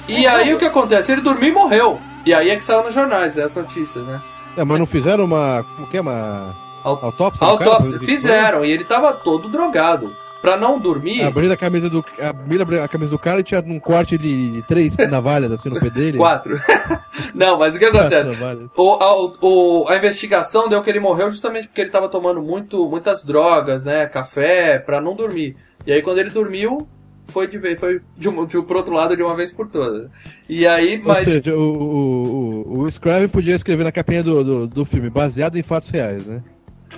E 0.08 0.24
aí 0.26 0.54
o 0.54 0.58
que 0.58 0.64
acontece? 0.64 1.10
Ele 1.10 1.20
dormiu 1.20 1.48
e 1.48 1.52
morreu. 1.52 1.98
E 2.24 2.32
aí 2.32 2.50
é 2.50 2.56
que 2.56 2.64
saiu 2.64 2.84
nos 2.84 2.94
jornais, 2.94 3.34
né, 3.34 3.42
as 3.44 3.54
notícias, 3.54 4.04
né? 4.04 4.20
É, 4.56 4.64
mas 4.64 4.78
não 4.78 4.86
fizeram 4.86 5.24
uma. 5.24 5.64
Como 5.74 5.88
que 5.88 5.96
é? 5.96 6.00
Uma. 6.00 6.54
Autópsia? 6.84 7.44
Autópsia, 7.46 7.98
fizeram, 7.98 8.64
e 8.64 8.70
ele 8.70 8.84
tava 8.84 9.12
todo 9.12 9.48
drogado. 9.48 10.14
Pra 10.46 10.56
não 10.56 10.78
dormir. 10.78 11.22
Abriram 11.24 11.54
a 11.54 11.56
camisa 11.56 11.90
do, 11.90 12.04
abriram 12.20 12.84
a 12.84 12.86
camisa 12.86 13.10
do 13.10 13.18
cara 13.18 13.40
e 13.40 13.42
tinha 13.42 13.60
um 13.66 13.80
corte 13.80 14.16
de 14.16 14.62
três 14.68 14.96
navalhas 15.10 15.50
assim 15.50 15.68
no 15.68 15.80
pé 15.80 15.90
dele. 15.90 16.18
Quatro. 16.18 16.56
não, 17.34 17.58
mas 17.58 17.74
o 17.74 17.78
que 17.80 17.84
acontece? 17.84 18.38
O, 18.76 18.92
a, 18.92 19.26
o- 19.42 19.88
a 19.88 19.96
investigação 19.96 20.68
deu 20.68 20.80
que 20.84 20.88
ele 20.88 21.00
morreu 21.00 21.32
justamente 21.32 21.66
porque 21.66 21.80
ele 21.80 21.90
tava 21.90 22.08
tomando 22.08 22.40
muito, 22.40 22.88
muitas 22.88 23.24
drogas, 23.24 23.82
né? 23.82 24.06
Café, 24.06 24.78
pra 24.78 25.00
não 25.00 25.16
dormir. 25.16 25.56
E 25.84 25.92
aí 25.92 26.00
quando 26.00 26.18
ele 26.18 26.30
dormiu, 26.30 26.86
foi 27.26 27.48
de 27.48 27.58
vez, 27.58 27.80
foi 27.80 28.00
de, 28.16 28.28
um, 28.28 28.46
de, 28.46 28.62
pro 28.62 28.76
outro 28.76 28.94
lado 28.94 29.16
de 29.16 29.24
uma 29.24 29.34
vez 29.34 29.50
por 29.50 29.66
todas. 29.68 30.08
E 30.48 30.64
aí, 30.64 30.98
Ou 31.00 31.08
mas. 31.08 31.24
seja, 31.24 31.56
o, 31.56 31.60
o, 31.60 32.78
o, 32.78 32.78
o 32.84 32.88
Scraven 32.92 33.26
podia 33.28 33.56
escrever 33.56 33.82
na 33.82 33.90
capinha 33.90 34.22
do, 34.22 34.44
do, 34.44 34.68
do 34.68 34.84
filme, 34.84 35.10
baseado 35.10 35.58
em 35.58 35.62
fatos 35.64 35.90
reais, 35.90 36.24
né? 36.24 36.40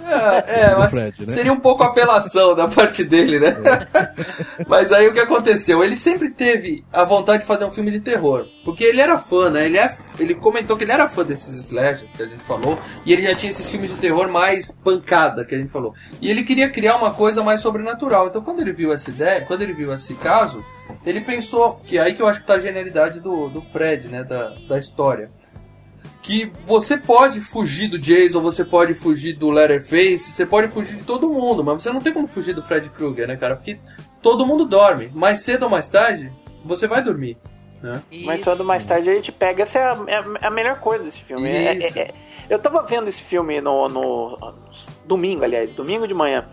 É, 0.06 0.62
é, 0.62 0.74
mas 0.76 0.90
Fred, 0.90 1.26
né? 1.26 1.32
seria 1.32 1.52
um 1.52 1.60
pouco 1.60 1.82
apelação 1.82 2.54
da 2.54 2.68
parte 2.68 3.04
dele, 3.04 3.38
né? 3.38 3.56
mas 4.66 4.92
aí 4.92 5.08
o 5.08 5.12
que 5.12 5.20
aconteceu? 5.20 5.82
Ele 5.82 5.96
sempre 5.96 6.30
teve 6.30 6.84
a 6.92 7.04
vontade 7.04 7.40
de 7.40 7.46
fazer 7.46 7.64
um 7.64 7.72
filme 7.72 7.90
de 7.90 8.00
terror. 8.00 8.46
Porque 8.64 8.84
ele 8.84 9.00
era 9.00 9.18
fã, 9.18 9.50
né? 9.50 9.66
Ele, 9.66 9.78
é, 9.78 9.88
ele 10.18 10.34
comentou 10.34 10.76
que 10.76 10.84
ele 10.84 10.92
era 10.92 11.08
fã 11.08 11.24
desses 11.24 11.54
slashers 11.66 12.12
que 12.12 12.22
a 12.22 12.26
gente 12.26 12.42
falou. 12.44 12.78
E 13.04 13.12
ele 13.12 13.22
já 13.22 13.34
tinha 13.34 13.50
esses 13.50 13.68
filmes 13.68 13.90
de 13.90 13.96
terror 13.96 14.30
mais 14.30 14.70
pancada 14.72 15.44
que 15.44 15.54
a 15.54 15.58
gente 15.58 15.70
falou. 15.70 15.94
E 16.20 16.30
ele 16.30 16.44
queria 16.44 16.70
criar 16.70 16.96
uma 16.96 17.12
coisa 17.12 17.42
mais 17.42 17.60
sobrenatural. 17.60 18.28
Então 18.28 18.42
quando 18.42 18.60
ele 18.60 18.72
viu 18.72 18.92
essa 18.92 19.10
ideia, 19.10 19.44
quando 19.44 19.62
ele 19.62 19.72
viu 19.72 19.92
esse 19.92 20.14
caso, 20.14 20.64
ele 21.04 21.20
pensou, 21.20 21.80
que 21.84 21.98
é 21.98 22.02
aí 22.02 22.14
que 22.14 22.22
eu 22.22 22.26
acho 22.26 22.40
que 22.40 22.46
tá 22.46 22.54
a 22.54 22.58
genialidade 22.58 23.20
do, 23.20 23.48
do 23.48 23.60
Fred, 23.60 24.08
né? 24.08 24.24
Da, 24.24 24.54
da 24.68 24.78
história 24.78 25.30
que 26.28 26.52
você 26.66 26.98
pode 26.98 27.40
fugir 27.40 27.88
do 27.88 27.98
Jason, 27.98 28.42
você 28.42 28.62
pode 28.62 28.92
fugir 28.92 29.32
do 29.34 29.48
Letterface, 29.48 30.30
você 30.30 30.44
pode 30.44 30.68
fugir 30.68 30.96
de 30.98 31.04
todo 31.04 31.26
mundo, 31.30 31.64
mas 31.64 31.82
você 31.82 31.90
não 31.90 32.00
tem 32.02 32.12
como 32.12 32.28
fugir 32.28 32.54
do 32.54 32.62
Fred 32.62 32.90
Krueger, 32.90 33.26
né, 33.26 33.34
cara? 33.36 33.56
Porque 33.56 33.78
todo 34.20 34.44
mundo 34.44 34.66
dorme. 34.66 35.10
Mais 35.14 35.40
cedo 35.40 35.62
ou 35.62 35.70
mais 35.70 35.88
tarde, 35.88 36.30
você 36.62 36.86
vai 36.86 37.02
dormir. 37.02 37.38
Né? 37.82 38.02
Mas 38.26 38.44
quando 38.44 38.62
mais 38.62 38.84
tarde 38.84 39.08
a 39.08 39.14
gente 39.14 39.32
pega, 39.32 39.62
essa 39.62 39.78
é 39.78 39.82
a, 39.84 39.98
é 40.06 40.16
a- 40.16 40.48
a 40.48 40.50
melhor 40.50 40.78
coisa 40.80 41.02
desse 41.02 41.20
filme. 41.22 41.48
É- 41.48 41.78
é- 41.78 41.98
é- 41.98 42.14
eu 42.50 42.58
tava 42.58 42.82
vendo 42.82 43.08
esse 43.08 43.22
filme 43.22 43.58
no, 43.62 43.88
no 43.88 44.54
domingo, 45.06 45.44
aliás, 45.44 45.72
domingo 45.72 46.06
de 46.06 46.12
manhã. 46.12 46.46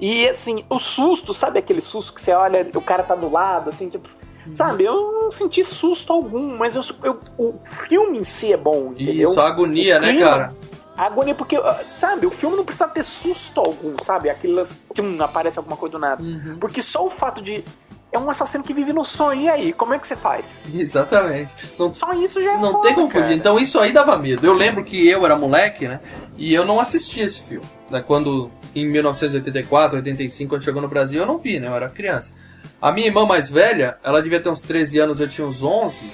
E 0.00 0.28
assim, 0.28 0.64
o 0.68 0.78
susto, 0.80 1.32
sabe 1.32 1.60
aquele 1.60 1.80
susto 1.80 2.12
que 2.14 2.20
você 2.20 2.32
olha, 2.32 2.68
o 2.74 2.80
cara 2.80 3.04
tá 3.04 3.14
do 3.14 3.30
lado, 3.30 3.70
assim, 3.70 3.88
tipo. 3.88 4.08
Sabe, 4.52 4.84
eu 4.84 4.94
não 5.22 5.30
senti 5.32 5.64
susto 5.64 6.12
algum, 6.12 6.56
mas 6.56 6.74
eu, 6.76 6.82
eu- 7.02 7.20
o 7.38 7.54
filme 7.64 8.18
em 8.18 8.24
si 8.24 8.52
é 8.52 8.56
bom, 8.56 8.92
entendeu? 8.96 9.28
Isso, 9.28 9.40
a 9.40 9.48
agonia, 9.48 9.98
né, 9.98 10.08
clima- 10.12 10.28
cara? 10.28 10.54
A 10.96 11.06
agonia, 11.06 11.34
porque, 11.34 11.56
ah, 11.56 11.72
sabe, 11.84 12.24
o 12.26 12.30
filme 12.30 12.56
não 12.56 12.64
precisa 12.64 12.86
ter 12.86 13.02
susto 13.02 13.58
algum, 13.60 13.96
sabe? 14.04 14.30
Aquilo, 14.30 14.62
tchum, 14.94 15.20
aparece 15.22 15.58
alguma 15.58 15.76
coisa 15.76 15.92
do 15.92 15.98
nada. 15.98 16.22
Uhum. 16.22 16.56
Porque 16.60 16.80
só 16.82 17.04
o 17.04 17.10
fato 17.10 17.42
de. 17.42 17.64
É 18.12 18.18
um 18.18 18.30
assassino 18.30 18.62
que 18.62 18.72
vive 18.72 18.92
no 18.92 19.02
sonho, 19.02 19.40
e 19.40 19.48
aí? 19.48 19.72
Como 19.72 19.92
é 19.92 19.98
que 19.98 20.06
você 20.06 20.14
faz? 20.14 20.44
Exatamente. 20.72 21.50
Não, 21.76 21.92
Só 21.92 22.12
isso 22.12 22.40
já 22.40 22.52
é 22.52 22.56
não 22.58 22.70
foda, 22.70 22.82
tem 22.84 22.94
como 22.94 23.10
fugir. 23.10 23.32
Então 23.32 23.58
isso 23.58 23.76
aí 23.80 23.92
dava 23.92 24.16
medo. 24.16 24.46
Eu 24.46 24.52
lembro 24.54 24.84
que 24.84 25.08
eu 25.08 25.24
era 25.24 25.34
moleque, 25.36 25.88
né? 25.88 25.98
E 26.38 26.54
eu 26.54 26.64
não 26.64 26.78
assisti 26.78 27.20
esse 27.22 27.40
filme. 27.42 27.66
Né? 27.90 28.00
Quando, 28.06 28.48
em 28.72 28.86
1984, 28.88 29.96
85, 29.96 30.48
quando 30.50 30.62
chegou 30.62 30.80
no 30.80 30.86
Brasil, 30.86 31.20
eu 31.22 31.26
não 31.26 31.38
vi, 31.38 31.58
né? 31.58 31.66
Eu 31.66 31.74
era 31.74 31.88
criança. 31.88 32.32
A 32.80 32.92
minha 32.92 33.06
irmã 33.06 33.26
mais 33.26 33.50
velha, 33.50 33.96
ela 34.02 34.22
devia 34.22 34.40
ter 34.40 34.48
uns 34.48 34.60
13 34.60 34.98
anos, 34.98 35.20
eu 35.20 35.28
tinha 35.28 35.46
uns 35.46 35.62
11. 35.62 36.04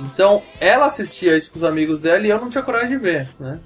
Então, 0.00 0.42
ela 0.60 0.86
assistia 0.86 1.36
isso 1.36 1.50
com 1.50 1.56
os 1.56 1.64
amigos 1.64 2.00
dela 2.00 2.26
e 2.26 2.30
eu 2.30 2.40
não 2.40 2.48
tinha 2.48 2.62
coragem 2.62 2.90
de 2.90 2.96
ver, 2.96 3.28
né? 3.38 3.60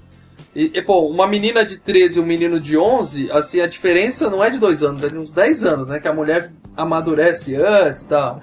E, 0.55 0.71
e, 0.73 0.81
pô, 0.81 1.07
uma 1.07 1.27
menina 1.27 1.65
de 1.65 1.77
13 1.77 2.19
e 2.19 2.21
um 2.21 2.25
menino 2.25 2.59
de 2.59 2.77
11, 2.77 3.31
assim, 3.31 3.61
a 3.61 3.67
diferença 3.67 4.29
não 4.29 4.43
é 4.43 4.49
de 4.49 4.59
dois 4.59 4.83
anos, 4.83 5.03
é 5.03 5.09
de 5.09 5.17
uns 5.17 5.31
10 5.31 5.63
anos, 5.63 5.87
né? 5.87 5.99
Que 5.99 6.07
a 6.07 6.13
mulher 6.13 6.51
amadurece 6.75 7.55
antes 7.55 8.03
e 8.03 8.07
tal. 8.07 8.39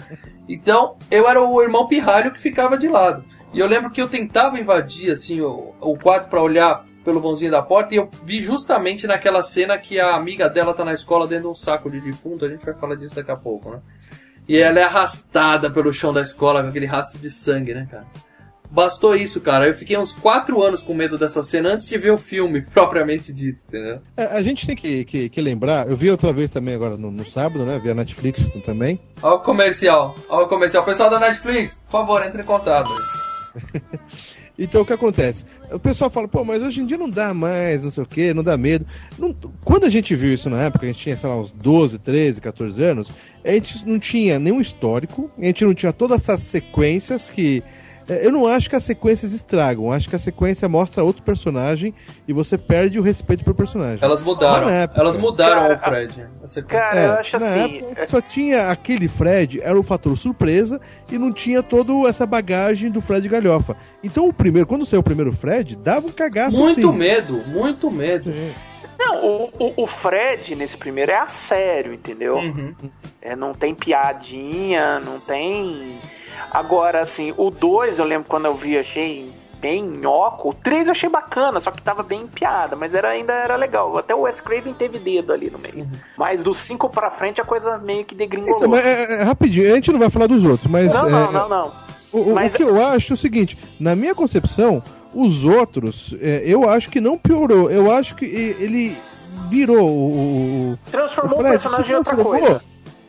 Então, 0.48 0.96
eu 1.10 1.28
era 1.28 1.40
o 1.40 1.62
irmão 1.62 1.86
pirralho 1.86 2.32
que 2.32 2.40
ficava 2.40 2.78
de 2.78 2.88
lado. 2.88 3.24
E 3.52 3.58
eu 3.58 3.66
lembro 3.66 3.90
que 3.90 4.00
eu 4.00 4.08
tentava 4.08 4.58
invadir, 4.58 5.10
assim, 5.10 5.40
o, 5.40 5.74
o 5.80 5.98
quarto 5.98 6.28
pra 6.28 6.42
olhar 6.42 6.84
pelo 7.08 7.22
vãozinho 7.22 7.50
da 7.50 7.62
porta 7.62 7.94
e 7.94 7.96
eu 7.96 8.10
vi 8.22 8.42
justamente 8.42 9.06
naquela 9.06 9.42
cena 9.42 9.78
que 9.78 9.98
a 9.98 10.14
amiga 10.14 10.46
dela 10.46 10.74
tá 10.74 10.84
na 10.84 10.92
escola 10.92 11.26
dentro 11.26 11.44
de 11.44 11.50
um 11.52 11.54
saco 11.54 11.90
de 11.90 12.02
defunto, 12.02 12.44
a 12.44 12.50
gente 12.50 12.66
vai 12.66 12.74
falar 12.74 12.96
disso 12.96 13.14
daqui 13.14 13.30
a 13.30 13.36
pouco, 13.36 13.70
né? 13.70 13.80
E 14.46 14.58
ela 14.58 14.78
é 14.78 14.82
arrastada 14.82 15.70
pelo 15.70 15.90
chão 15.90 16.12
da 16.12 16.20
escola 16.20 16.62
com 16.62 16.68
aquele 16.68 16.84
rastro 16.84 17.18
de 17.18 17.30
sangue, 17.30 17.72
né, 17.72 17.88
cara? 17.90 18.06
Bastou 18.70 19.16
isso, 19.16 19.40
cara. 19.40 19.66
Eu 19.66 19.74
fiquei 19.74 19.96
uns 19.96 20.12
4 20.12 20.62
anos 20.62 20.82
com 20.82 20.92
medo 20.92 21.16
dessa 21.16 21.42
cena 21.42 21.70
antes 21.70 21.88
de 21.88 21.96
ver 21.96 22.10
o 22.10 22.18
filme, 22.18 22.60
propriamente 22.70 23.32
dito, 23.32 23.62
entendeu? 23.66 24.02
É, 24.14 24.24
a 24.24 24.42
gente 24.42 24.66
tem 24.66 24.76
que, 24.76 25.06
que, 25.06 25.30
que 25.30 25.40
lembrar, 25.40 25.88
eu 25.88 25.96
vi 25.96 26.10
outra 26.10 26.30
vez 26.30 26.50
também 26.50 26.74
agora 26.74 26.98
no, 26.98 27.10
no 27.10 27.24
sábado, 27.24 27.64
né? 27.64 27.80
Vi 27.82 27.88
a 27.90 27.94
Netflix 27.94 28.50
também. 28.66 29.00
Olha 29.22 29.36
o 29.36 29.40
comercial, 29.40 30.14
olha 30.28 30.44
o 30.44 30.48
comercial. 30.48 30.84
Pessoal 30.84 31.08
da 31.08 31.18
Netflix, 31.18 31.82
por 31.86 31.92
favor, 31.92 32.26
entre 32.26 32.42
em 32.42 32.44
contato. 32.44 32.90
Então 34.58 34.82
o 34.82 34.84
que 34.84 34.92
acontece? 34.92 35.44
O 35.70 35.78
pessoal 35.78 36.10
fala, 36.10 36.26
pô, 36.26 36.44
mas 36.44 36.60
hoje 36.62 36.82
em 36.82 36.86
dia 36.86 36.98
não 36.98 37.08
dá 37.08 37.32
mais, 37.32 37.84
não 37.84 37.90
sei 37.90 38.02
o 38.02 38.06
que, 38.06 38.34
não 38.34 38.42
dá 38.42 38.56
medo. 38.56 38.84
Não- 39.18 39.34
quando 39.64 39.84
a 39.84 39.90
gente 39.90 40.14
viu 40.16 40.34
isso 40.34 40.50
na 40.50 40.62
época, 40.64 40.84
a 40.84 40.88
gente 40.88 40.98
tinha, 40.98 41.16
sei 41.16 41.28
lá, 41.28 41.36
uns 41.38 41.50
12, 41.52 41.98
13, 41.98 42.40
14 42.40 42.82
anos, 42.82 43.10
a 43.44 43.52
gente 43.52 43.86
não 43.86 43.98
tinha 44.00 44.38
nenhum 44.38 44.60
histórico, 44.60 45.30
a 45.38 45.44
gente 45.44 45.64
não 45.64 45.74
tinha 45.74 45.92
todas 45.92 46.22
essas 46.22 46.40
sequências 46.42 47.30
que. 47.30 47.62
É, 48.08 48.26
Eu 48.26 48.32
não 48.32 48.46
acho 48.46 48.68
que 48.70 48.76
as 48.76 48.84
sequências 48.84 49.32
estragam, 49.32 49.92
acho 49.92 50.08
que 50.08 50.16
a 50.16 50.18
sequência 50.18 50.68
mostra 50.68 51.02
outro 51.04 51.22
personagem 51.22 51.94
e 52.26 52.32
você 52.32 52.56
perde 52.58 52.98
o 52.98 53.02
respeito 53.02 53.44
pelo 53.44 53.54
personagem. 53.56 53.98
Elas 54.02 54.22
mudaram, 54.22 54.66
na 54.66 54.72
época- 54.72 55.00
elas 55.00 55.16
mudaram 55.16 55.62
Cara, 55.62 55.74
o 55.74 55.78
Fred. 55.78 56.26
a 56.42 56.46
sequência. 56.48 56.80
Cara, 56.90 57.02
eu 57.04 57.12
acho 57.12 57.38
na 57.38 57.46
assim. 57.46 57.76
época, 57.78 58.06
só 58.06 58.20
tinha 58.20 58.70
aquele 58.70 59.08
Fred, 59.08 59.60
era 59.62 59.78
o 59.78 59.82
fator 59.82 60.16
surpresa, 60.16 60.80
e 61.10 61.18
não 61.18 61.32
tinha 61.32 61.62
toda 61.62 61.92
essa 62.08 62.26
bagagem 62.26 62.90
do 62.90 63.00
Fred 63.00 63.28
Galhofa. 63.28 63.76
Então 64.02 64.28
o 64.28 64.32
primeiro, 64.32 64.66
quando 64.66 64.84
saiu 64.86 65.00
o 65.00 65.02
primeiro 65.04 65.32
Fred, 65.32 65.76
dava 65.76 66.06
um 66.06 66.10
cagaço 66.12 66.56
Muito 66.58 66.90
sim. 66.90 66.96
medo, 66.96 67.42
muito 67.48 67.90
medo. 67.90 68.32
Não, 68.98 69.24
o, 69.24 69.50
o, 69.58 69.82
o 69.84 69.86
Fred 69.86 70.56
nesse 70.56 70.76
primeiro 70.76 71.12
é 71.12 71.18
a 71.18 71.28
sério, 71.28 71.94
entendeu? 71.94 72.36
Uhum. 72.36 72.74
É, 73.22 73.36
não 73.36 73.54
tem 73.54 73.72
piadinha, 73.74 74.98
não 75.00 75.20
tem. 75.20 75.98
Agora, 76.50 77.00
assim, 77.00 77.32
o 77.36 77.50
2 77.50 77.98
eu 77.98 78.04
lembro 78.04 78.28
quando 78.28 78.46
eu 78.46 78.54
vi, 78.54 78.78
achei 78.78 79.30
bem 79.60 79.82
nhoco. 79.82 80.50
O 80.50 80.54
3 80.54 80.86
eu 80.86 80.92
achei 80.92 81.08
bacana, 81.08 81.58
só 81.58 81.70
que 81.70 81.82
tava 81.82 82.02
bem 82.02 82.26
piada, 82.26 82.76
mas 82.76 82.94
era, 82.94 83.08
ainda 83.08 83.32
era 83.32 83.56
legal. 83.56 83.96
Até 83.98 84.14
o 84.14 84.20
Wes 84.20 84.40
Craven 84.40 84.72
teve 84.74 84.98
dedo 84.98 85.32
ali 85.32 85.50
no 85.50 85.58
meio. 85.58 85.86
Mas 86.16 86.42
do 86.44 86.54
5 86.54 86.88
pra 86.90 87.10
frente 87.10 87.40
a 87.40 87.44
coisa 87.44 87.76
meio 87.78 88.04
que 88.04 88.14
degringolou. 88.14 88.56
Então, 88.58 88.74
é, 88.76 89.20
é, 89.20 89.22
rapidinho, 89.24 89.70
a 89.70 89.74
gente 89.74 89.90
não 89.90 89.98
vai 89.98 90.10
falar 90.10 90.26
dos 90.28 90.44
outros, 90.44 90.70
mas. 90.70 90.94
não, 90.94 91.08
é, 91.08 91.10
não, 91.10 91.32
não, 91.32 91.48
não. 91.48 91.72
O, 92.12 92.18
o- 92.30 92.34
Mas- 92.34 92.54
o 92.54 92.56
que 92.56 92.62
eu 92.62 92.82
acho 92.86 93.12
é 93.12 93.14
o 93.14 93.16
seguinte, 93.18 93.58
na 93.80 93.94
minha 93.96 94.14
concepção, 94.14 94.82
os 95.12 95.44
outros, 95.44 96.14
é, 96.20 96.42
eu 96.44 96.68
acho 96.68 96.88
que 96.88 97.00
não 97.00 97.18
piorou. 97.18 97.70
Eu 97.70 97.90
acho 97.90 98.14
que 98.14 98.24
ele 98.24 98.96
virou 99.50 99.86
o. 99.88 100.72
o- 100.72 100.78
Transformou 100.90 101.38
o, 101.38 101.40
Fred 101.40 101.52
personagem 101.58 101.86
se 101.86 101.92
em 101.92 101.96
outra 101.96 102.16
coisa. 102.16 102.62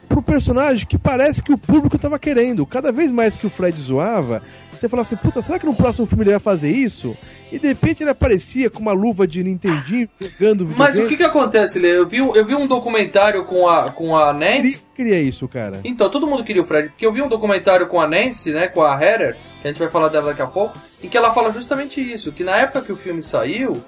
Pro 0.09 0.21
personagem 0.23 0.87
que 0.87 0.97
parece 0.97 1.41
que 1.43 1.53
o 1.53 1.57
público 1.57 1.97
tava 1.99 2.17
querendo. 2.17 2.65
Cada 2.65 2.91
vez 2.91 3.11
mais 3.11 3.37
que 3.37 3.45
o 3.45 3.49
Fred 3.49 3.79
zoava, 3.79 4.41
você 4.73 4.89
falava 4.89 5.07
assim, 5.07 5.15
puta, 5.15 5.39
será 5.41 5.59
que 5.59 5.65
no 5.67 5.73
próximo 5.75 6.07
filme 6.07 6.23
ele 6.23 6.31
vai 6.31 6.39
fazer 6.39 6.71
isso? 6.71 7.15
E 7.51 7.59
de 7.59 7.67
repente 7.67 8.01
ele 8.01 8.09
aparecia 8.09 8.69
com 8.71 8.79
uma 8.79 8.91
luva 8.91 9.27
de 9.27 9.43
Nintendinho, 9.43 10.09
pegando 10.17 10.67
Mas 10.75 10.97
o 10.97 11.07
que 11.07 11.15
que 11.15 11.23
acontece, 11.23 11.77
Lê? 11.79 11.95
Eu 11.95 12.07
vi, 12.07 12.21
um- 12.21 12.35
eu 12.35 12.43
vi 12.45 12.55
um 12.55 12.65
documentário 12.67 13.45
com 13.45 13.67
a, 13.67 13.91
com 13.91 14.17
a 14.17 14.33
Nancy. 14.33 14.83
queria 14.95 15.21
isso, 15.21 15.47
cara? 15.47 15.79
Então, 15.83 16.09
todo 16.09 16.25
mundo 16.27 16.43
queria 16.43 16.63
o 16.63 16.65
Fred, 16.65 16.89
porque 16.89 17.05
eu 17.05 17.13
vi 17.13 17.21
um 17.21 17.29
documentário 17.29 17.87
com 17.87 18.01
a 18.01 18.07
Nancy, 18.07 18.51
né, 18.51 18.67
com 18.67 18.81
a 18.83 18.93
Heather, 18.99 19.35
que 19.61 19.67
a 19.67 19.71
gente 19.71 19.79
vai 19.79 19.89
falar 19.89 20.07
dela 20.09 20.27
daqui 20.31 20.41
a 20.41 20.47
pouco, 20.47 20.75
em 21.03 21.07
que 21.07 21.17
ela 21.17 21.31
fala 21.31 21.51
justamente 21.51 22.01
isso, 22.01 22.31
que 22.31 22.43
na 22.43 22.57
época 22.57 22.81
que 22.81 22.91
o 22.91 22.97
filme 22.97 23.21
saiu, 23.21 23.81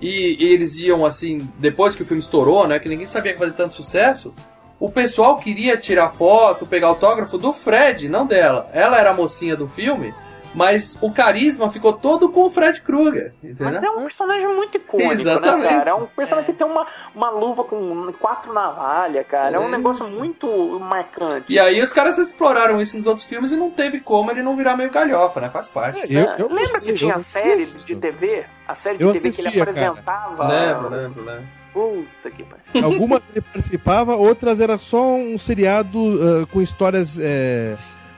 e, 0.00 0.36
e 0.38 0.52
eles 0.52 0.76
iam 0.78 1.04
assim, 1.04 1.38
depois 1.58 1.94
que 1.96 2.02
o 2.02 2.06
filme 2.06 2.22
estourou, 2.22 2.66
né, 2.68 2.78
que 2.78 2.88
ninguém 2.88 3.06
sabia 3.06 3.32
que 3.32 3.38
ia 3.40 3.46
fazer 3.46 3.56
tanto 3.56 3.74
sucesso, 3.74 4.32
o 4.80 4.90
pessoal 4.90 5.36
queria 5.36 5.76
tirar 5.76 6.10
foto, 6.10 6.66
pegar 6.66 6.88
autógrafo 6.88 7.38
do 7.38 7.52
Fred, 7.52 8.08
não 8.08 8.26
dela. 8.26 8.68
Ela 8.72 8.98
era 8.98 9.10
a 9.10 9.14
mocinha 9.14 9.56
do 9.56 9.66
filme, 9.68 10.12
mas 10.54 10.96
o 11.02 11.12
carisma 11.12 11.68
ficou 11.70 11.92
todo 11.94 12.28
com 12.28 12.44
o 12.44 12.50
Fred 12.50 12.80
Krueger, 12.82 13.32
entendeu? 13.42 13.72
Mas 13.72 13.82
é 13.82 13.90
um 13.90 14.02
personagem 14.02 14.46
muito 14.54 14.76
icônico, 14.76 15.12
Exatamente. 15.12 15.62
né, 15.64 15.78
cara? 15.78 15.90
É 15.90 15.94
um 15.94 16.06
personagem 16.06 16.52
que 16.52 16.56
tem 16.58 16.66
uma, 16.66 16.86
uma 17.14 17.30
luva 17.30 17.64
com 17.64 18.12
quatro 18.20 18.52
navalhas, 18.52 19.26
cara. 19.26 19.56
É 19.56 19.58
um 19.58 19.64
É 19.68 19.70
negócio 19.70 20.04
isso. 20.04 20.16
muito 20.18 20.46
marcante. 20.78 21.46
E 21.52 21.58
aí 21.58 21.80
os 21.82 21.92
caras 21.92 22.18
exploraram 22.18 22.80
isso 22.80 22.96
nos 22.96 23.06
outros 23.08 23.26
filmes 23.26 23.50
e 23.50 23.56
não 23.56 23.68
teve 23.70 23.98
como 24.00 24.30
ele 24.30 24.42
não 24.42 24.56
virar 24.56 24.76
meio 24.76 24.90
galhofa, 24.92 25.40
né? 25.40 25.50
Faz 25.50 25.68
parte. 25.68 26.12
Eu- 26.14 26.20
Ah, 26.30 26.36
eu 26.38 26.46
Lembra 26.48 26.72
gostei, 26.74 26.92
que 26.92 26.98
tinha 27.00 27.12
eu 27.14 27.16
a 27.16 27.20
série 27.20 27.66
de 27.66 27.96
TV? 27.96 28.44
A 28.68 28.74
série 28.76 28.98
de 28.98 29.04
Eu 29.04 29.12
TV 29.12 29.30
que 29.30 29.40
ele 29.40 29.48
assistia, 29.48 29.66
cara. 29.66 29.70
apresentava. 29.90 30.46
Lembro, 30.46 30.88
lembro, 30.88 31.24
lembro. 31.24 31.63
Puta 31.74 32.30
que 32.30 32.44
pariu. 32.44 32.64
Algumas 32.82 33.20
ele 33.30 33.42
participava, 33.42 34.14
outras 34.16 34.60
era 34.60 34.78
só 34.78 35.16
um 35.16 35.36
seriado 35.36 35.98
ah, 36.22 36.46
com 36.46 36.62
histórias. 36.62 37.18
É, 37.20 37.76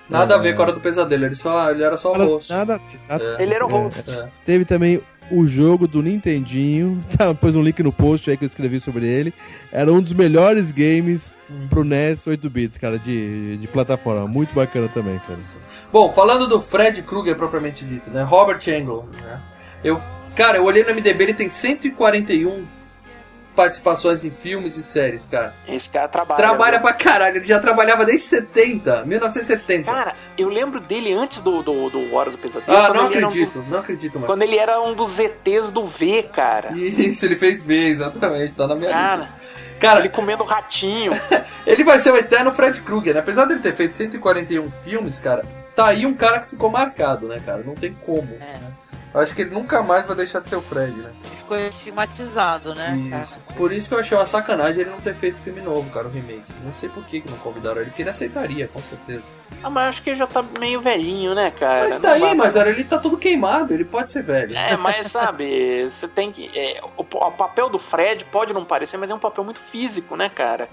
Nada 0.09 0.37
a 0.37 0.39
é, 0.39 0.43
ver 0.43 0.55
com 0.55 0.63
a 0.63 0.67
Hora 0.67 0.75
do 0.75 0.81
Pesadelo, 0.81 1.25
ele, 1.25 1.35
só, 1.35 1.71
ele 1.71 1.83
era 1.83 1.97
só 1.97 2.11
o 2.11 2.13
nada- 2.13 2.25
rosto. 2.25 2.53
Nada, 2.53 2.81
exato. 2.95 3.25
É, 3.25 3.43
Ele 3.43 3.55
era 3.55 3.67
o 3.67 3.71
é, 3.71 3.73
host. 3.73 4.09
é. 4.09 4.29
Teve 4.45 4.65
também 4.65 5.03
o 5.31 5.47
jogo 5.49 5.89
do 5.89 6.01
Nintendinho. 6.01 7.01
Tá, 7.17 7.35
pôs 7.35 7.57
um 7.57 7.63
link 7.63 7.83
no 7.83 7.93
post 7.93 8.31
aí 8.31 8.37
que 8.37 8.45
eu 8.45 8.47
escrevi 8.47 8.79
sobre 8.79 9.09
ele. 9.09 9.33
Era 9.73 9.93
um 9.93 10.01
dos 10.01 10.13
melhores 10.13 10.71
games 10.71 11.35
pro 11.71 11.83
NES 11.83 12.27
8 12.27 12.51
bits, 12.51 12.77
cara, 12.77 12.99
de, 12.99 13.57
de 13.57 13.67
plataforma. 13.67 14.29
Muito 14.29 14.55
bacana 14.55 14.87
também, 14.89 15.19
cara. 15.27 15.41
Bom, 15.91 16.13
falando 16.13 16.47
do 16.47 16.61
Fred 16.61 17.03
Krueger 17.03 17.37
propriamente 17.37 17.85
dito, 17.85 18.11
né? 18.11 18.23
Robert 18.23 18.61
Englund, 18.69 19.09
né? 19.23 19.41
Eu, 19.83 20.01
cara, 20.37 20.59
eu 20.59 20.65
olhei 20.65 20.85
no 20.85 20.95
MDB, 20.95 21.25
ele 21.25 21.35
tem 21.35 21.49
141 21.49 22.67
participações 23.57 24.23
em 24.25 24.31
filmes 24.31 24.77
e 24.77 24.83
séries, 24.83 25.27
cara. 25.27 25.53
Esse 25.67 25.91
cara 25.91 26.07
trabalha. 26.07 26.37
Trabalha 26.37 26.73
viu? 26.79 26.83
pra 26.83 26.93
caralho, 26.93 27.37
ele 27.39 27.47
já 27.47 27.59
trabalhava 27.59 28.05
desde 28.05 28.25
70, 28.29 29.05
1970. 29.05 29.91
Cara, 29.91 30.13
eu 30.39 30.49
lembro 30.49 30.79
dele 30.79 31.13
antes 31.13 31.43
do, 31.43 31.63
do, 31.63 31.91
do 31.91 32.15
Hora 32.15 32.31
do 32.31 32.39
Pesadelo. 32.39 32.77
ah, 32.77 32.89
não 32.89 32.95
era 32.95 33.03
um 33.03 33.07
acredito, 33.07 33.59
dos- 33.59 33.69
não 33.69 33.79
acredito 33.81 34.15
mais. 34.21 34.27
quando 34.27 34.43
ele 34.43 34.57
era 34.59 34.81
um 34.81 34.95
dos 34.95 35.19
ETs 35.19 35.73
do 35.73 35.83
V, 35.85 36.23
cara. 36.33 36.71
Isso, 36.77 37.25
ele 37.25 37.37
fez 37.37 37.63
bem, 37.63 37.89
exatamente, 37.89 38.55
tá 38.55 38.67
na 38.69 38.75
minha 38.77 38.91
Cara, 38.91 39.17
lista. 39.23 39.35
Cara, 39.81 40.01
ele 40.01 40.09
comendo 40.11 40.43
ratinho. 40.45 41.13
Ele 41.67 41.83
vai 41.85 41.99
ser 41.99 42.13
o 42.13 42.17
eterno 42.17 42.51
Fred 42.53 42.81
Krueger, 42.81 43.13
né? 43.13 43.21
Apesar 43.21 43.45
dele 43.45 43.59
ter 43.61 43.75
feito 43.75 43.95
141 43.95 44.71
filmes, 44.85 45.19
cara, 45.19 45.45
tá 45.75 45.89
aí 45.89 46.07
um 46.07 46.15
cara 46.15 46.41
que 46.41 46.49
ficou 46.51 46.71
marcado, 46.71 47.27
né, 47.29 47.41
cara? 47.45 47.63
Não 47.63 47.75
tem 47.75 47.93
como. 48.07 48.29
É, 48.41 48.55
Eu 49.17 49.23
acho 49.23 49.35
que 49.35 49.41
ele 49.41 49.51
nunca 49.55 49.83
mais 49.83 50.05
vai 50.05 50.15
deixar 50.15 50.41
de 50.41 50.49
ser 50.51 50.57
o 50.57 50.61
Fred, 50.61 50.93
né? 50.93 51.11
ficou 51.39 51.57
estigmatizado, 51.57 52.75
né? 52.75 53.07
cara? 53.09 53.23
Isso. 53.23 53.41
Por 53.57 53.73
isso 53.73 53.89
que 53.89 53.95
eu 53.95 54.01
achei 54.01 54.19
uma 54.19 54.27
sacanagem 54.27 54.83
ele 54.83 54.91
não 54.91 55.01
ter 55.01 55.15
feito 55.15 55.39
filme 55.39 55.63
novo, 55.63 55.89
cara, 55.91 56.07
o 56.07 56.11
remake. 56.11 56.45
Não 56.63 56.75
sei 56.75 56.89
por 56.91 57.03
que, 57.07 57.21
que 57.23 57.31
não 57.31 57.39
convidaram 57.39 57.81
ele, 57.81 57.87
porque 57.91 58.03
ele 58.03 58.11
aceitaria, 58.11 58.69
com 58.69 58.83
certeza. 58.83 59.31
Ah, 59.63 59.71
mas 59.71 59.89
acho 59.89 60.03
que 60.03 60.11
ele 60.11 60.19
já 60.19 60.27
tá 60.27 60.45
meio 60.61 60.83
velhinho, 60.83 61.35
né, 61.35 61.51
cara? 61.53 61.89
Mas 61.89 61.99
daí, 62.01 62.21
vai- 62.21 62.35
mas 62.35 62.57
olha, 62.57 62.69
ele 62.69 62.85
tá 62.85 62.99
todo 62.99 63.17
queimado, 63.17 63.73
ele 63.73 63.85
pode 63.87 64.11
ser 64.11 64.23
velho. 64.23 64.55
É, 64.55 64.77
mas 64.77 65.11
sabe, 65.11 65.89
você 65.89 66.07
tem 66.07 66.31
que. 66.31 66.51
é, 66.55 66.83
o, 66.99 67.01
o 67.03 67.33
papel 67.33 67.71
do 67.71 67.79
Fred 67.79 68.25
pode 68.27 68.53
não 68.53 68.67
parecer, 68.67 68.99
mas 68.99 69.09
é 69.11 69.15
um 69.15 69.19
papel 69.19 69.45
muito 69.45 69.61
físico, 69.71 70.15
né, 70.15 70.29
cara? 70.29 70.69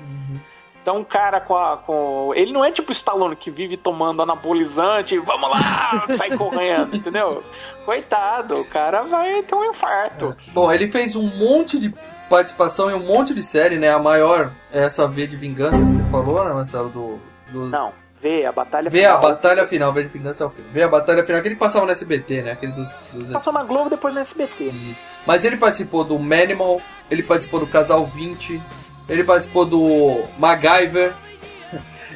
Então, 0.84 0.98
um 0.98 1.04
cara 1.06 1.40
com 1.40 1.56
a. 1.56 1.78
Com... 1.78 2.34
Ele 2.36 2.52
não 2.52 2.64
é 2.64 2.70
tipo 2.70 2.90
o 2.90 2.92
Stallone 2.92 3.38
que 3.38 3.50
vive 3.50 3.78
tomando 3.78 4.22
anabolizante, 4.22 5.18
vamos 5.18 5.50
lá, 5.50 6.06
sai 6.18 6.38
correndo, 6.38 6.94
entendeu? 6.98 7.42
Coitado, 7.86 8.60
o 8.60 8.66
cara 8.66 9.04
vai 9.04 9.42
ter 9.44 9.56
um 9.56 9.64
infarto. 9.64 10.36
Bom, 10.52 10.70
ele 10.70 10.92
fez 10.92 11.16
um 11.16 11.26
monte 11.26 11.80
de 11.80 11.94
participação 12.30 12.92
em 12.92 12.96
um 12.96 13.08
monte 13.08 13.34
de 13.34 13.42
série, 13.42 13.80
né? 13.80 13.94
A 13.94 14.00
maior 14.00 14.52
é 14.74 14.84
essa 14.84 15.08
V 15.08 15.26
de 15.26 15.38
Vingança 15.38 15.86
que 15.86 15.92
você 15.92 16.04
falou, 16.12 16.44
né, 16.44 16.54
Marcelo? 16.54 16.90
Do, 16.90 17.20
do... 17.50 17.66
Não, 17.66 17.94
vê 18.22 18.46
a 18.46 18.52
batalha 18.52 18.90
Vê 18.90 19.06
a 19.06 19.16
final. 19.16 19.22
Batalha 19.22 19.66
Final, 19.66 19.94
V 19.94 20.04
de 20.04 20.10
Vingança 20.10 20.44
é 20.44 20.48
o 20.48 20.50
filme. 20.50 20.70
Vê 20.74 20.84
a 20.84 20.90
Batalha 20.90 21.24
Final, 21.24 21.40
aquele 21.40 21.56
que 21.56 21.62
passava 21.62 21.86
no 21.86 21.94
SBT, 21.94 22.42
né? 22.42 22.52
Aquele 22.52 22.74
dos... 22.74 22.94
dos... 23.14 23.32
Passou 23.32 23.54
na 23.54 23.64
Globo 23.64 23.90
depois 23.90 24.14
no 24.14 24.20
SBT. 24.20 24.66
Isso. 24.66 25.04
Mas 25.26 25.46
ele 25.46 25.56
participou 25.56 26.04
do 26.04 26.20
Manimal, 26.20 26.82
ele 27.10 27.24
participou 27.24 27.62
do 27.62 27.68
Casal 27.68 28.06
20, 28.06 28.62
ele 29.10 29.24
participou 29.24 29.66
do 29.66 30.24
MacGyver, 30.38 31.14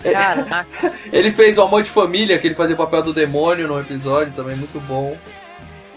Caraca, 0.04 0.68
ele 1.12 1.32
fez 1.32 1.58
o 1.58 1.64
Amor 1.64 1.82
de 1.84 1.90
Família, 1.90 2.38
que 2.38 2.48
ele 2.48 2.56
fazia 2.56 2.76
o 2.76 2.78
papel 2.78 3.02
do 3.02 3.14
demônio 3.14 3.68
no 3.68 3.80
episódio, 3.80 4.32
também 4.34 4.56
muito 4.56 4.80
bom. 4.82 5.18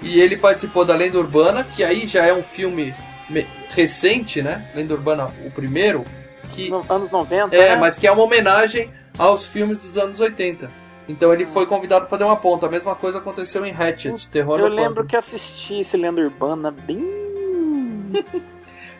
E 0.03 0.18
ele 0.20 0.37
participou 0.37 0.85
da 0.85 0.94
Lenda 0.96 1.18
Urbana, 1.18 1.62
que 1.76 1.85
aí 1.85 2.07
já 2.07 2.24
é 2.24 2.33
um 2.33 2.42
filme 2.42 2.94
me- 3.29 3.46
recente, 3.68 4.40
né? 4.42 4.70
Lenda 4.74 4.94
Urbana, 4.94 5.31
o 5.44 5.50
primeiro, 5.50 6.05
que 6.53 6.70
No- 6.70 6.85
anos 6.88 7.11
90. 7.11 7.55
é, 7.55 7.70
né? 7.74 7.76
mas 7.76 7.98
que 7.98 8.07
é 8.07 8.11
uma 8.11 8.22
homenagem 8.24 8.90
aos 9.18 9.44
filmes 9.46 9.79
dos 9.79 9.98
anos 9.98 10.18
80. 10.18 10.70
Então 11.07 11.33
ele 11.35 11.44
foi 11.44 11.66
convidado 11.66 12.03
para 12.07 12.09
fazer 12.11 12.24
uma 12.24 12.37
ponta. 12.37 12.66
A 12.66 12.70
mesma 12.70 12.94
coisa 12.94 13.18
aconteceu 13.18 13.66
em 13.66 13.72
Hatchet, 13.72 14.29
Terror 14.29 14.59
Eu 14.59 14.68
lembro 14.68 14.88
Pântano. 14.90 15.07
que 15.09 15.16
assisti 15.16 15.81
esse 15.81 15.96
Lenda 15.98 16.22
Urbana 16.22 16.70
bem. 16.70 17.05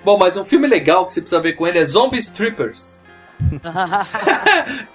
Bom, 0.05 0.17
mas 0.19 0.37
um 0.37 0.45
filme 0.45 0.67
legal 0.67 1.07
que 1.07 1.13
você 1.15 1.21
precisa 1.21 1.41
ver 1.43 1.53
com 1.55 1.67
ele 1.67 1.79
é 1.79 1.85
Zombie 1.85 2.19
Strippers. 2.19 3.03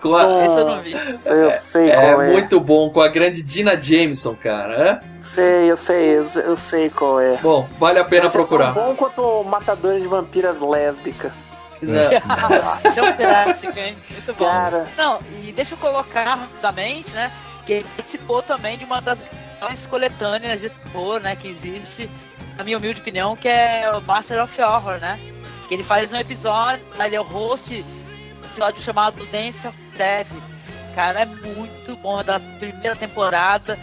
Com 0.01 0.15
a- 0.15 0.45
esse 0.45 0.57
eu 0.59 0.65
não 0.65 0.81
vi. 0.81 0.93
Eu 1.25 1.51
sei 1.51 1.89
É 1.89 1.95
qual 2.13 2.21
é. 2.21 2.31
muito 2.31 2.59
bom, 2.59 2.89
com 2.91 3.01
a 3.01 3.07
grande 3.07 3.41
Dina 3.43 3.79
Jameson, 3.81 4.35
cara. 4.35 5.01
é? 5.03 5.21
Sei, 5.23 5.71
eu 5.71 5.75
sei, 5.77 6.17
eu 6.17 6.25
sei- 6.25 6.43
eu 6.45 6.57
sei 6.57 6.89
qual 6.89 7.19
é. 7.19 7.37
Bom, 7.37 7.67
vale 7.79 7.99
a 7.99 8.05
pena 8.05 8.29
procurar. 8.29 8.73
Tão 8.73 8.85
bom 8.85 8.95
quanto 8.95 9.43
Matadores 9.45 10.01
de 10.03 10.07
Vampiras 10.07 10.59
Lésbicas. 10.59 11.33
É. 11.81 11.87
Esse 12.87 12.99
é 12.99 13.03
um 13.03 13.13
clássico, 13.13 13.79
hein? 13.79 13.95
Muito 14.11 14.33
bom. 14.33 14.45
Cara. 14.45 14.87
Não, 14.97 15.19
e 15.43 15.51
deixa 15.51 15.73
eu 15.73 15.77
colocar 15.79 16.23
rapidamente, 16.35 17.11
né? 17.11 17.31
Que 17.65 17.73
ele 17.73 17.85
participou 17.95 18.41
também 18.43 18.77
de 18.77 18.85
uma 18.85 19.01
das 19.01 19.19
mais 19.59 19.85
coletâneas 19.87 20.61
de 20.61 20.69
terror, 20.69 21.19
né? 21.19 21.35
Que 21.35 21.49
existe, 21.49 22.09
na 22.57 22.63
minha 22.63 22.77
humilde 22.77 22.99
opinião, 23.01 23.35
que 23.35 23.47
é 23.47 23.89
o 23.91 24.01
Master 24.01 24.43
of 24.43 24.61
Horror, 24.61 24.99
né? 24.99 25.19
Que 25.67 25.73
ele 25.73 25.83
faz 25.83 26.11
um 26.13 26.17
episódio, 26.17 26.85
ele 26.99 27.15
é 27.15 27.19
o 27.21 27.23
host 27.23 27.67
de 27.69 27.81
um 27.83 28.45
episódio 28.45 28.81
chamado 28.81 29.25
Dance 29.27 29.67
of 29.67 29.77
Dead. 29.97 30.27
Cara, 30.93 31.21
é 31.21 31.25
muito 31.25 31.95
bom, 31.97 32.19
é 32.19 32.23
da 32.23 32.39
primeira 32.39 32.95
temporada. 32.95 33.77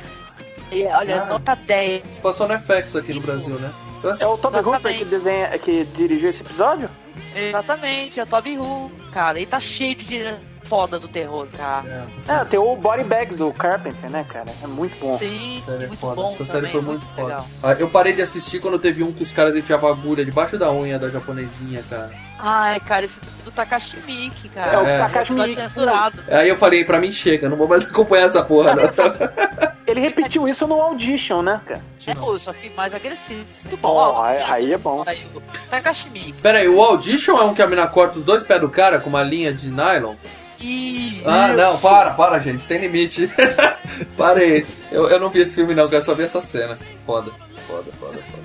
E 0.70 0.84
olha, 0.86 1.22
Ah. 1.22 1.26
nota 1.26 1.54
10. 1.54 2.02
Isso 2.08 2.22
passou 2.22 2.48
no 2.48 2.54
FX 2.54 2.96
aqui 2.96 3.12
no 3.12 3.20
Brasil, 3.20 3.58
né? 3.58 3.72
É 4.20 4.26
o 4.26 4.36
Toby 4.38 4.58
Hooper 4.58 4.98
que, 4.98 5.04
desenha, 5.04 5.56
que 5.58 5.84
dirigiu 5.84 6.30
esse 6.30 6.42
episódio? 6.42 6.90
Exatamente, 7.36 8.18
é 8.18 8.22
o 8.22 8.26
Toby 8.26 8.58
Who, 8.58 8.90
cara. 9.12 9.38
E 9.38 9.46
tá 9.46 9.60
cheio 9.60 9.94
de 9.94 10.24
foda 10.72 10.98
do 10.98 11.06
terror, 11.06 11.46
cara. 11.54 12.08
É, 12.26 12.32
É, 12.32 12.44
tem 12.46 12.58
o 12.58 12.74
Body 12.74 13.04
Bags 13.04 13.36
do 13.36 13.52
Carpenter, 13.52 14.08
né, 14.08 14.24
cara? 14.26 14.46
É 14.62 14.66
muito 14.66 14.98
bom. 14.98 15.18
Sim, 15.18 15.58
Essa 15.58 15.66
série 15.72 15.84
é 15.84 15.86
muito 15.88 16.00
foda. 16.00 16.14
bom 16.14 16.32
Essa 16.32 16.44
série 16.46 16.66
também, 16.66 16.72
foi 16.72 16.80
muito 16.80 17.06
foda. 17.08 17.22
legal. 17.28 17.46
Ah, 17.62 17.72
Eu 17.72 17.90
parei 17.90 18.14
de 18.14 18.22
assistir 18.22 18.58
quando 18.58 18.78
teve 18.78 19.02
um 19.04 19.12
que 19.12 19.22
os 19.22 19.30
caras 19.32 19.54
enfiavam 19.54 19.90
agulha 19.90 20.24
debaixo 20.24 20.56
da 20.56 20.72
unha 20.72 20.98
da 20.98 21.10
japonesinha, 21.10 21.84
cara. 21.90 22.10
Ai, 22.38 22.80
cara, 22.80 23.04
esse 23.04 23.20
do 23.44 23.52
Takashi 23.52 23.98
Miike, 24.06 24.48
cara. 24.48 24.72
É, 24.72 24.78
o 24.78 24.86
É. 24.86 24.98
Takashi 24.98 25.32
Miike. 25.34 25.54
censurado. 25.56 26.18
Aí 26.28 26.48
eu 26.48 26.56
falei, 26.56 26.84
pra 26.86 26.98
mim 26.98 27.10
chega, 27.12 27.50
não 27.50 27.56
vou 27.58 27.68
mais 27.68 27.84
acompanhar 27.84 28.24
essa 28.28 28.42
porra, 28.42 28.74
não. 28.74 28.82
Ele 29.86 30.00
repetiu 30.00 30.48
isso 30.48 30.66
no 30.66 30.80
Audition, 30.80 31.42
né, 31.42 31.60
cara? 31.66 31.82
É, 32.06 32.14
pô, 32.14 32.38
só 32.38 32.52
que 32.52 32.70
mais 32.70 32.94
agressivo. 32.94 33.44
Muito 33.68 33.78
Ó, 33.82 34.12
bom. 34.12 34.22
aí- 34.22 34.42
aí 34.42 34.72
é 34.72 34.78
bom. 34.78 35.02
Aí, 35.06 35.26
o 35.34 35.40
Takashi 35.68 36.08
Miike. 36.08 36.40
Pera 36.40 36.58
aí, 36.60 36.68
o 36.68 36.80
Audition 36.80 37.36
é 37.36 37.42
um 37.44 37.52
que 37.54 37.60
a 37.60 37.66
mina 37.66 37.86
corta 37.88 38.18
os 38.18 38.24
dois 38.24 38.42
pés 38.42 38.60
do 38.60 38.70
cara 38.70 38.98
com 39.00 39.10
uma 39.10 39.22
linha 39.22 39.52
de 39.52 39.68
nylon? 39.70 40.14
Ih, 40.62 41.22
Ah, 41.26 41.48
Isso. 41.48 41.56
não, 41.56 41.78
para, 41.78 42.10
para, 42.12 42.38
gente, 42.38 42.66
tem 42.66 42.80
limite. 42.80 43.28
Parei. 44.16 44.64
Eu, 44.90 45.08
eu 45.08 45.18
não 45.18 45.28
vi 45.28 45.40
esse 45.40 45.54
filme, 45.54 45.74
não, 45.74 45.88
quero 45.88 46.02
só 46.02 46.14
ver 46.14 46.24
essa 46.24 46.40
cena. 46.40 46.74
Foda, 47.04 47.32
foda, 47.66 47.90
foda, 47.98 48.22
foda. 48.22 48.42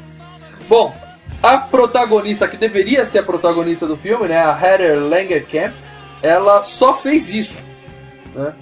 Bom, 0.67 0.95
a 1.41 1.59
protagonista, 1.59 2.47
que 2.47 2.57
deveria 2.57 3.05
ser 3.05 3.19
a 3.19 3.23
protagonista 3.23 3.85
do 3.85 3.95
filme, 3.95 4.27
né, 4.27 4.39
a 4.43 4.59
Heather 4.59 4.99
Langenkamp, 4.99 5.73
ela 6.21 6.63
só 6.63 6.93
fez 6.93 7.29
isso. 7.31 7.55
Né? 8.33 8.53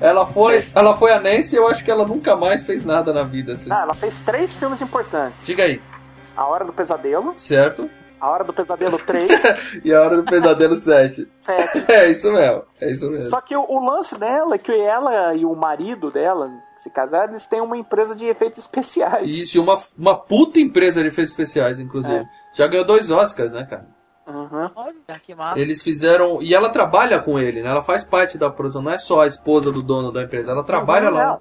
Ela 0.00 0.26
foi, 0.26 0.64
ela 0.74 0.96
foi 0.96 1.12
a 1.12 1.20
Nancy 1.20 1.54
e 1.54 1.58
eu 1.58 1.68
acho 1.68 1.84
que 1.84 1.90
ela 1.90 2.06
nunca 2.06 2.36
mais 2.36 2.64
fez 2.64 2.84
nada 2.84 3.12
na 3.12 3.22
vida. 3.22 3.56
Vocês... 3.56 3.70
Ah, 3.70 3.82
ela 3.82 3.94
fez 3.94 4.22
três 4.22 4.52
filmes 4.52 4.80
importantes: 4.80 5.46
Diga 5.46 5.64
aí, 5.64 5.80
A 6.36 6.46
Hora 6.46 6.64
do 6.64 6.72
Pesadelo, 6.72 7.34
certo? 7.36 7.88
A 8.22 8.30
Hora 8.30 8.44
do 8.44 8.52
Pesadelo 8.52 9.00
3, 9.00 9.42
E 9.84 9.92
a 9.92 10.00
Hora 10.00 10.16
do 10.18 10.24
Pesadelo 10.24 10.76
7. 10.76 11.26
7. 11.40 11.84
É 11.90 12.08
isso 12.08 12.32
mesmo, 12.32 12.62
é 12.80 12.92
isso 12.92 13.10
mesmo. 13.10 13.26
Só 13.26 13.40
que 13.40 13.56
o, 13.56 13.66
o 13.68 13.84
lance 13.84 14.16
dela 14.16 14.54
é 14.54 14.58
que 14.58 14.70
ela 14.72 15.34
e 15.34 15.44
o 15.44 15.52
marido 15.56 16.08
dela, 16.08 16.48
que 16.76 16.82
se 16.82 16.90
casaram, 16.90 17.30
eles 17.30 17.46
têm 17.46 17.60
uma 17.60 17.76
empresa 17.76 18.14
de 18.14 18.24
efeitos 18.26 18.60
especiais. 18.60 19.28
Isso, 19.28 19.56
e 19.56 19.60
uma, 19.60 19.76
uma 19.98 20.16
puta 20.16 20.60
empresa 20.60 21.02
de 21.02 21.08
efeitos 21.08 21.32
especiais, 21.32 21.80
inclusive. 21.80 22.14
É. 22.14 22.24
Já 22.54 22.68
ganhou 22.68 22.86
dois 22.86 23.10
Oscars, 23.10 23.50
né, 23.50 23.66
cara? 23.68 23.86
Uhum. 24.24 24.70
olha 24.76 25.18
que 25.20 25.34
massa. 25.34 25.58
Eles 25.58 25.82
fizeram. 25.82 26.40
E 26.40 26.54
ela 26.54 26.70
trabalha 26.70 27.20
com 27.20 27.40
ele, 27.40 27.60
né? 27.60 27.70
Ela 27.70 27.82
faz 27.82 28.04
parte 28.04 28.38
da 28.38 28.48
produção, 28.48 28.80
não 28.80 28.92
é 28.92 28.98
só 28.98 29.22
a 29.22 29.26
esposa 29.26 29.72
do 29.72 29.82
dono 29.82 30.12
da 30.12 30.22
empresa, 30.22 30.52
ela 30.52 30.62
trabalha 30.62 31.10
Não, 31.10 31.16
lá. 31.16 31.24
não. 31.26 31.40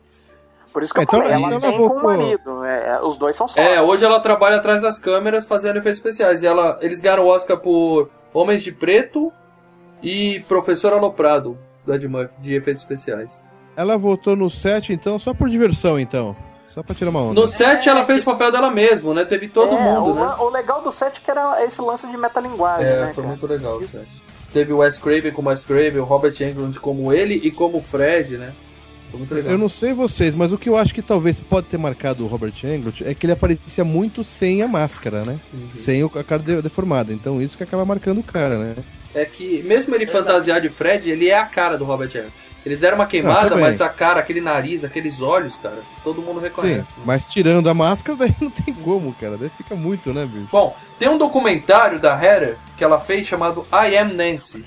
Por 0.71 0.83
isso 0.83 0.93
que 0.93 0.99
eu 0.99 1.03
Então- 1.03 1.19
falei, 1.19 1.33
ela 1.35 1.47
então 1.47 1.59
tem 1.59 1.75
ela 1.75 1.89
com 1.89 1.95
o 1.97 2.03
marido. 2.03 2.63
é, 2.63 2.89
é, 2.95 3.01
os 3.01 3.17
dois 3.17 3.35
são 3.35 3.47
sócios. 3.47 3.65
É, 3.67 3.81
hoje 3.81 4.05
ela 4.05 4.19
trabalha 4.21 4.57
atrás 4.57 4.81
das 4.81 4.97
câmeras 4.97 5.45
fazendo 5.45 5.77
efeitos 5.77 5.99
especiais. 5.99 6.43
E 6.43 6.47
ela, 6.47 6.77
eles 6.81 7.01
ganharam 7.01 7.23
o 7.23 7.27
Oscar 7.27 7.59
por 7.59 8.09
Homens 8.33 8.63
de 8.63 8.71
Preto 8.71 9.31
e 10.01 10.43
Professor 10.47 10.93
Aloprado, 10.93 11.57
Ed 11.87 12.07
Murphy, 12.07 12.33
de 12.39 12.53
efeitos 12.55 12.83
especiais. 12.83 13.43
Ela 13.75 13.97
voltou 13.97 14.35
no 14.35 14.49
set, 14.49 14.91
então, 14.93 15.17
só 15.19 15.33
por 15.33 15.49
diversão, 15.49 15.99
então. 15.99 16.35
Só 16.69 16.81
pra 16.81 16.95
tirar 16.95 17.09
uma 17.09 17.21
onda. 17.21 17.33
No 17.41 17.47
set 17.47 17.89
ela 17.89 18.05
fez 18.05 18.21
o 18.21 18.25
papel 18.25 18.49
dela 18.49 18.71
mesmo, 18.71 19.13
né? 19.13 19.25
Teve 19.25 19.49
todo 19.49 19.75
É, 19.75 19.79
mundo, 19.81 20.11
o, 20.11 20.13
né? 20.15 20.35
o 20.39 20.49
legal 20.49 20.81
do 20.81 20.89
set 20.89 21.17
é 21.17 21.19
que 21.21 21.29
era 21.29 21.61
esse 21.65 21.81
lance 21.81 22.07
de 22.07 22.15
metalinguagem, 22.15 22.85
É, 22.85 22.99
né? 23.01 23.05
foi 23.07 23.15
cara? 23.15 23.27
muito 23.27 23.45
legal 23.45 23.77
o 23.77 23.83
set. 23.83 24.07
Teve 24.53 24.71
o 24.71 24.77
Wes 24.77 24.97
Craven 24.97 25.31
como 25.33 25.49
Wes 25.49 25.65
Craven, 25.65 25.99
o 25.99 26.05
Robert 26.05 26.33
Englund 26.41 26.79
como 26.79 27.11
ele 27.11 27.35
e 27.35 27.51
como 27.51 27.77
o 27.79 27.81
Fred, 27.81 28.37
né? 28.37 28.53
Foi 29.11 29.19
muito 29.19 29.33
legal. 29.33 29.51
Eu 29.51 29.57
não 29.57 29.69
sei 29.69 29.93
vocês, 29.93 30.33
mas 30.33 30.51
o 30.53 30.57
que 30.57 30.69
eu 30.69 30.75
acho 30.77 30.93
que 30.95 31.01
talvez 31.01 31.39
pode 31.41 31.67
ter 31.67 31.77
marcado 31.77 32.23
o 32.23 32.27
Robert 32.27 32.53
Englund 32.63 33.03
é 33.05 33.13
que 33.13 33.25
ele 33.25 33.33
aparecia 33.33 33.83
muito 33.83 34.23
sem 34.23 34.61
a 34.61 34.67
máscara, 34.67 35.21
né? 35.25 35.39
Uhum. 35.53 35.69
Sem 35.73 36.03
o- 36.03 36.11
a 36.15 36.23
cara 36.23 36.41
de- 36.41 36.61
deformada. 36.61 37.11
Então 37.13 37.41
isso 37.41 37.57
que 37.57 37.63
acaba 37.63 37.83
marcando 37.85 38.19
o 38.19 38.23
cara, 38.23 38.57
né? 38.57 38.75
É 39.13 39.25
que, 39.25 39.61
mesmo 39.63 39.93
ele 39.93 40.05
fantasiar 40.05 40.61
de 40.61 40.69
Fred, 40.69 41.09
ele 41.09 41.27
é 41.29 41.37
a 41.37 41.45
cara 41.45 41.77
do 41.77 41.83
Robert 41.83 42.09
Englund. 42.09 42.31
Eles 42.63 42.79
deram 42.79 42.95
uma 42.95 43.07
queimada, 43.07 43.49
também. 43.49 43.63
mas 43.65 43.81
a 43.81 43.89
cara, 43.89 44.19
aquele 44.19 44.39
nariz, 44.39 44.83
aqueles 44.83 45.19
olhos, 45.19 45.57
cara, 45.57 45.79
todo 46.03 46.21
mundo 46.21 46.39
reconhece. 46.39 46.93
Sim, 46.93 47.01
mas 47.03 47.25
tirando 47.25 47.67
a 47.67 47.73
máscara, 47.73 48.15
daí 48.19 48.35
não 48.39 48.51
tem 48.51 48.71
como, 48.71 49.11
cara. 49.15 49.35
Daí 49.35 49.49
fica 49.57 49.75
muito, 49.75 50.13
né, 50.13 50.27
bicho? 50.31 50.47
Bom, 50.51 50.77
tem 50.99 51.09
um 51.09 51.17
documentário 51.17 51.99
da 51.99 52.11
Heather 52.13 52.57
que 52.77 52.83
ela 52.83 52.99
fez 52.99 53.25
chamado 53.25 53.65
I 53.73 53.97
Am 53.97 54.13
Nancy. 54.13 54.63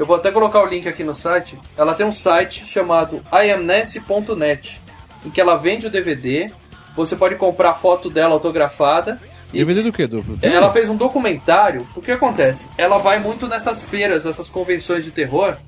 Eu 0.00 0.06
vou 0.06 0.16
até 0.16 0.30
colocar 0.30 0.62
o 0.62 0.66
link 0.66 0.88
aqui 0.88 1.04
no 1.04 1.14
site. 1.14 1.60
Ela 1.76 1.92
tem 1.92 2.06
um 2.06 2.12
site 2.12 2.64
chamado 2.64 3.22
iamnancy.net, 3.30 4.80
em 5.26 5.28
que 5.28 5.38
ela 5.38 5.58
vende 5.58 5.88
o 5.88 5.90
DVD. 5.90 6.50
Você 6.96 7.14
pode 7.14 7.34
comprar 7.34 7.74
foto 7.74 8.08
dela 8.08 8.32
autografada. 8.32 9.20
E 9.52 9.58
DVD 9.58 9.82
do 9.82 9.92
quê? 9.92 10.06
Do, 10.06 10.22
do 10.22 10.38
filme? 10.38 10.56
ela 10.56 10.72
fez 10.72 10.88
um 10.88 10.96
documentário. 10.96 11.86
O 11.94 12.00
que 12.00 12.12
acontece? 12.12 12.66
Ela 12.78 12.96
vai 12.96 13.18
muito 13.18 13.46
nessas 13.46 13.84
feiras, 13.84 14.24
essas 14.24 14.48
convenções 14.48 15.04
de 15.04 15.10
terror. 15.10 15.58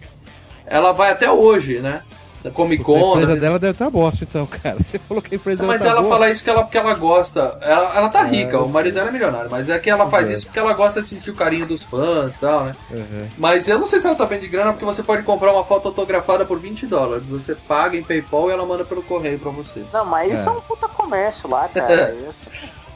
Ela 0.64 0.92
vai 0.92 1.10
até 1.10 1.30
hoje, 1.30 1.80
né? 1.80 2.00
Da 2.42 2.50
Comic 2.50 2.82
A 2.82 2.84
Con. 2.84 3.12
empresa 3.12 3.34
né? 3.34 3.40
dela 3.40 3.58
deve 3.58 3.72
estar 3.72 3.88
bosta, 3.90 4.24
então, 4.24 4.44
cara. 4.46 4.76
Você 4.82 4.98
falou 4.98 5.22
que 5.22 5.34
a 5.34 5.36
empresa 5.36 5.58
dela 5.60 5.72
Mas 5.72 5.82
tá 5.82 5.88
ela 5.90 6.00
boa. 6.00 6.12
fala 6.14 6.30
isso 6.30 6.42
que 6.42 6.50
ela, 6.50 6.62
porque 6.62 6.78
ela 6.78 6.94
gosta. 6.94 7.56
Ela, 7.60 7.96
ela 7.96 8.08
tá 8.08 8.22
rica, 8.24 8.56
eu 8.56 8.64
o 8.64 8.68
marido 8.72 8.94
dela 8.94 9.08
é 9.08 9.12
milionário, 9.12 9.50
mas 9.50 9.68
é 9.68 9.78
que 9.78 9.88
ela 9.88 10.08
faz 10.08 10.28
É. 10.30 10.34
isso 10.34 10.46
porque 10.46 10.58
ela 10.58 10.72
gosta 10.72 11.00
de 11.02 11.08
sentir 11.08 11.30
o 11.30 11.34
carinho 11.34 11.66
dos 11.66 11.82
fãs 11.82 12.34
e 12.34 12.38
tal, 12.40 12.64
né? 12.64 12.76
Uhum. 12.90 13.28
Mas 13.38 13.68
eu 13.68 13.78
não 13.78 13.86
sei 13.86 14.00
se 14.00 14.06
ela 14.06 14.16
tá 14.16 14.26
bem 14.26 14.40
de 14.40 14.48
grana, 14.48 14.72
porque 14.72 14.84
você 14.84 15.02
pode 15.02 15.22
comprar 15.22 15.52
uma 15.52 15.64
foto 15.64 15.88
autografada 15.88 16.44
por 16.44 16.58
20 16.58 16.86
dólares. 16.86 17.26
Você 17.26 17.54
paga 17.54 17.96
em 17.96 18.02
PayPal 18.02 18.50
e 18.50 18.52
ela 18.52 18.66
manda 18.66 18.84
pelo 18.84 19.02
correio 19.02 19.38
pra 19.38 19.50
você. 19.50 19.82
Não, 19.92 20.04
mas 20.04 20.32
isso 20.32 20.48
É. 20.48 20.52
é, 20.52 20.56
um 20.56 20.60
puta 20.60 20.88
comércio 20.88 21.48
lá, 21.48 21.68
cara. 21.68 22.14
Isso. 22.28 22.48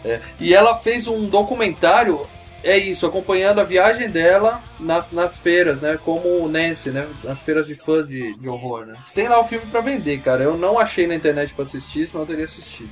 É. 0.05 0.21
E 0.41 0.55
ela 0.55 0.77
fez 0.79 1.09
um 1.09 1.27
documentário, 1.29 2.21
é 2.63 2.77
isso, 2.77 3.07
acompanhando 3.07 3.61
a 3.61 3.65
viagem 3.65 4.09
dela 4.09 4.63
nas, 4.81 5.11
nas 5.13 5.39
feiras, 5.39 5.81
né? 5.81 5.99
Como 6.05 6.49
Nancy, 6.49 6.91
né? 6.91 7.07
Nas 7.23 7.41
feiras 7.41 7.67
de 7.67 7.75
fãs 7.75 8.07
de, 8.07 8.37
de 8.37 8.49
horror, 8.49 8.87
né? 8.87 8.95
Tem 9.15 9.29
lá 9.29 9.41
o 9.41 9.45
filme 9.45 9.67
pra 9.67 9.81
vender, 9.81 10.21
cara. 10.21 10.43
Eu 10.43 10.57
não 10.57 10.79
achei 10.79 11.07
na 11.07 11.15
internet 11.15 11.55
pra 11.55 11.65
assistir, 11.65 12.07
senão 12.07 12.25
eu 12.25 12.29
teria 12.29 12.45
assistido. 12.45 12.91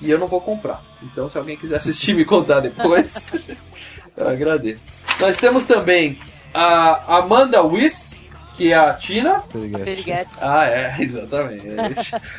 E 0.00 0.10
eu 0.10 0.18
não 0.18 0.26
vou 0.26 0.40
comprar. 0.40 0.82
Então, 1.02 1.30
se 1.30 1.38
alguém 1.38 1.56
quiser 1.56 1.76
assistir 1.76 2.10
e 2.10 2.14
me 2.14 2.24
contar 2.24 2.60
depois, 2.60 3.30
eu 4.16 4.28
agradeço. 4.28 5.04
Nós 5.18 5.36
temos 5.36 5.64
também 5.64 6.18
a 6.52 7.16
Amanda 7.18 7.62
Wiss, 7.62 8.22
que 8.54 8.72
é 8.72 8.76
a 8.76 8.92
Tina. 8.92 9.42
Periguete. 9.84 10.30
Ah, 10.40 10.66
é, 10.66 10.94
exatamente. 11.00 11.62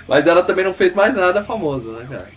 Mas 0.08 0.28
ela 0.28 0.44
também 0.44 0.66
não 0.66 0.74
fez 0.74 0.94
mais 0.94 1.16
nada 1.16 1.44
famoso, 1.44 1.92
né, 1.92 2.06
cara? 2.10 2.30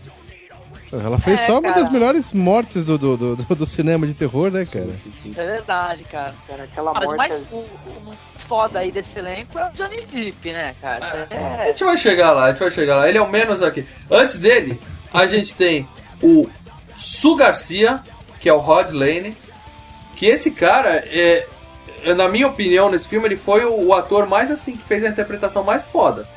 Ela 0.92 1.18
fez 1.18 1.40
É, 1.40 1.46
só 1.46 1.52
uma 1.54 1.62
cara. 1.62 1.74
das 1.82 1.92
melhores 1.92 2.32
mortes 2.32 2.84
do, 2.84 2.98
do, 2.98 3.16
do, 3.16 3.36
do 3.54 3.66
cinema 3.66 4.06
de 4.06 4.14
terror, 4.14 4.50
né, 4.50 4.64
cara? 4.64 4.86
Isso 4.86 5.40
é 5.40 5.46
verdade, 5.46 6.04
cara. 6.04 6.34
Cara, 6.48 6.64
aquela 6.64 6.92
Mas 6.92 7.02
o 7.02 7.06
morte. 7.06 7.18
mais 7.18 7.42
o, 7.52 7.56
o 7.56 8.02
mais 8.06 8.18
foda 8.48 8.78
aí 8.80 8.90
desse 8.90 9.18
elenco 9.18 9.58
é 9.58 9.66
o 9.68 9.70
Johnny 9.72 10.00
Depp, 10.06 10.52
né, 10.52 10.74
cara? 10.80 11.04
Isso 11.04 11.34
A 11.34 11.62
É, 11.64 11.66
gente 11.68 11.84
vai 11.84 11.96
chegar 11.96 12.32
lá, 12.32 12.44
a 12.46 12.50
gente 12.50 12.60
vai 12.60 12.70
chegar 12.70 12.96
lá. 12.98 13.08
Ele 13.08 13.18
é 13.18 13.22
o 13.22 13.30
menos 13.30 13.62
aqui. 13.62 13.86
Antes 14.10 14.36
dele, 14.38 14.80
a 15.12 15.26
gente 15.26 15.54
tem 15.54 15.88
o 16.22 16.48
Su 16.96 17.36
Garcia, 17.36 18.00
que 18.40 18.48
é 18.48 18.52
o 18.52 18.58
Rod 18.58 18.90
Lane. 18.90 19.36
Que 20.16 20.26
esse 20.26 20.50
cara, 20.50 20.96
é, 21.06 21.46
é, 22.04 22.12
na 22.14 22.28
minha 22.28 22.46
opinião, 22.48 22.90
nesse 22.90 23.08
filme, 23.08 23.26
ele 23.26 23.36
foi 23.36 23.64
o, 23.64 23.86
o 23.86 23.94
ator 23.94 24.26
mais 24.26 24.50
assim, 24.50 24.76
que 24.76 24.82
fez 24.84 25.02
a 25.04 25.08
interpretação 25.08 25.62
mais 25.64 25.84
foda. 25.84 26.28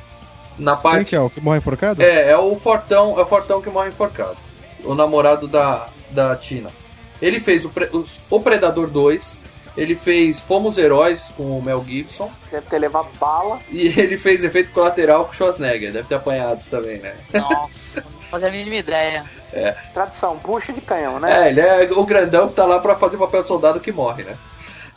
Na 0.58 0.74
Quem 0.76 0.84
parte. 0.84 1.06
que 1.10 1.16
é? 1.16 1.20
O 1.20 1.30
que 1.30 1.42
morre 1.42 1.58
enforcado? 1.58 2.02
É, 2.02 2.30
é 2.32 2.38
o 2.38 2.56
Fortão, 2.56 3.18
é 3.20 3.24
o 3.24 3.26
Fortão 3.26 3.62
que 3.62 3.70
morre 3.70 3.90
enforcado. 3.90 4.38
O 4.84 4.94
namorado 4.96 5.48
da, 5.48 5.88
da 6.12 6.36
Tina. 6.36 6.70
Ele 7.22 7.40
fez 7.40 7.64
o, 7.66 7.70
Pre- 7.70 7.90
o, 8.30 8.40
Predador 8.40 8.88
2. 8.88 9.42
Ele 9.76 9.96
fez 9.96 10.40
Fomos 10.40 10.78
Heróis 10.78 11.32
com 11.36 11.58
o 11.58 11.62
Mel 11.62 11.84
Gibson. 11.88 12.30
Deve 12.52 12.68
ter 12.68 12.78
levado 12.78 13.08
bala. 13.20 13.60
E 13.72 13.88
ele 14.00 14.18
fez 14.18 14.44
efeito 14.44 14.72
colateral 14.72 15.26
com 15.26 15.32
o 15.32 15.34
Schwarzenegger. 15.34 15.92
Deve 15.92 16.08
ter 16.08 16.16
apanhado 16.16 16.64
também, 16.70 16.98
né? 17.00 17.16
nossa, 17.34 18.02
não 18.02 18.22
fazia 18.30 18.50
a 18.50 18.52
mínima 18.52 18.76
ideia. 18.76 19.24
É. 19.52 19.72
Tradição, 19.94 20.36
bucha 20.38 20.72
de 20.74 20.82
canhão, 20.82 21.20
né? 21.20 21.46
É, 21.46 21.50
ele 21.50 21.62
é 21.62 21.90
o 21.92 22.06
grandão 22.06 22.50
que 22.50 22.54
tá 22.56 22.66
lá 22.66 22.78
pra 22.80 22.96
fazer 22.96 23.16
o 23.16 23.20
papel 23.20 23.42
de 23.42 23.48
soldado 23.48 23.80
que 23.80 23.92
morre, 23.92 24.24
né? 24.24 24.36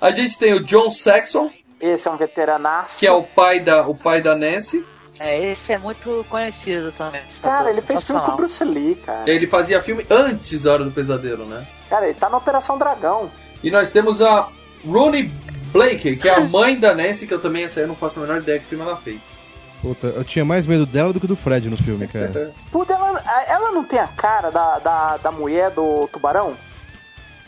A 0.00 0.10
gente 0.10 0.38
tem 0.38 0.52
o 0.52 0.62
John 0.62 0.90
Saxon, 0.90 1.50
Esse 1.80 2.06
é 2.06 2.10
um 2.10 2.16
veteranaço. 2.18 2.98
que 2.98 3.06
é 3.06 3.12
o 3.12 3.22
pai 3.22 3.60
da, 3.60 3.86
o 3.86 3.94
pai 3.94 4.20
da 4.20 4.34
Nancy. 4.34 4.84
É, 5.18 5.52
esse 5.52 5.72
é 5.72 5.78
muito 5.78 6.24
conhecido 6.28 6.92
também. 6.92 7.22
Cara, 7.42 7.70
ele 7.70 7.80
fez 7.80 8.06
filme 8.06 8.20
com 8.20 8.32
o. 8.32 8.36
Bruce 8.36 8.64
Lee, 8.64 8.94
cara. 8.96 9.22
Ele 9.26 9.46
fazia 9.46 9.80
filme 9.80 10.04
antes 10.10 10.62
da 10.62 10.72
Hora 10.72 10.84
do 10.84 10.90
Pesadelo, 10.90 11.46
né? 11.46 11.66
Cara, 11.88 12.06
ele 12.06 12.18
tá 12.18 12.28
na 12.28 12.36
Operação 12.36 12.76
Dragão. 12.78 13.30
E 13.62 13.70
nós 13.70 13.90
temos 13.90 14.20
a 14.20 14.48
Rooney 14.84 15.30
Blake, 15.72 16.16
que 16.16 16.28
é 16.28 16.34
a 16.34 16.40
mãe 16.40 16.78
da 16.78 16.94
Nancy, 16.94 17.26
que 17.26 17.34
eu 17.34 17.40
também, 17.40 17.64
essa 17.64 17.80
aí 17.80 17.84
eu 17.84 17.88
não 17.88 17.96
faço 17.96 18.18
a 18.18 18.22
menor 18.22 18.38
ideia 18.38 18.58
que 18.58 18.66
filme 18.66 18.84
ela 18.84 18.96
fez. 18.96 19.40
Puta, 19.80 20.08
eu 20.08 20.24
tinha 20.24 20.44
mais 20.44 20.66
medo 20.66 20.86
dela 20.86 21.12
do 21.12 21.20
que 21.20 21.26
do 21.26 21.36
Fred 21.36 21.68
no 21.68 21.76
filme, 21.76 22.06
cara. 22.06 22.52
Puta, 22.72 22.94
ela, 22.94 23.22
ela 23.46 23.72
não 23.72 23.84
tem 23.84 23.98
a 23.98 24.08
cara 24.08 24.50
da, 24.50 24.78
da, 24.78 25.16
da 25.18 25.30
mulher 25.30 25.70
do 25.70 26.08
tubarão? 26.08 26.56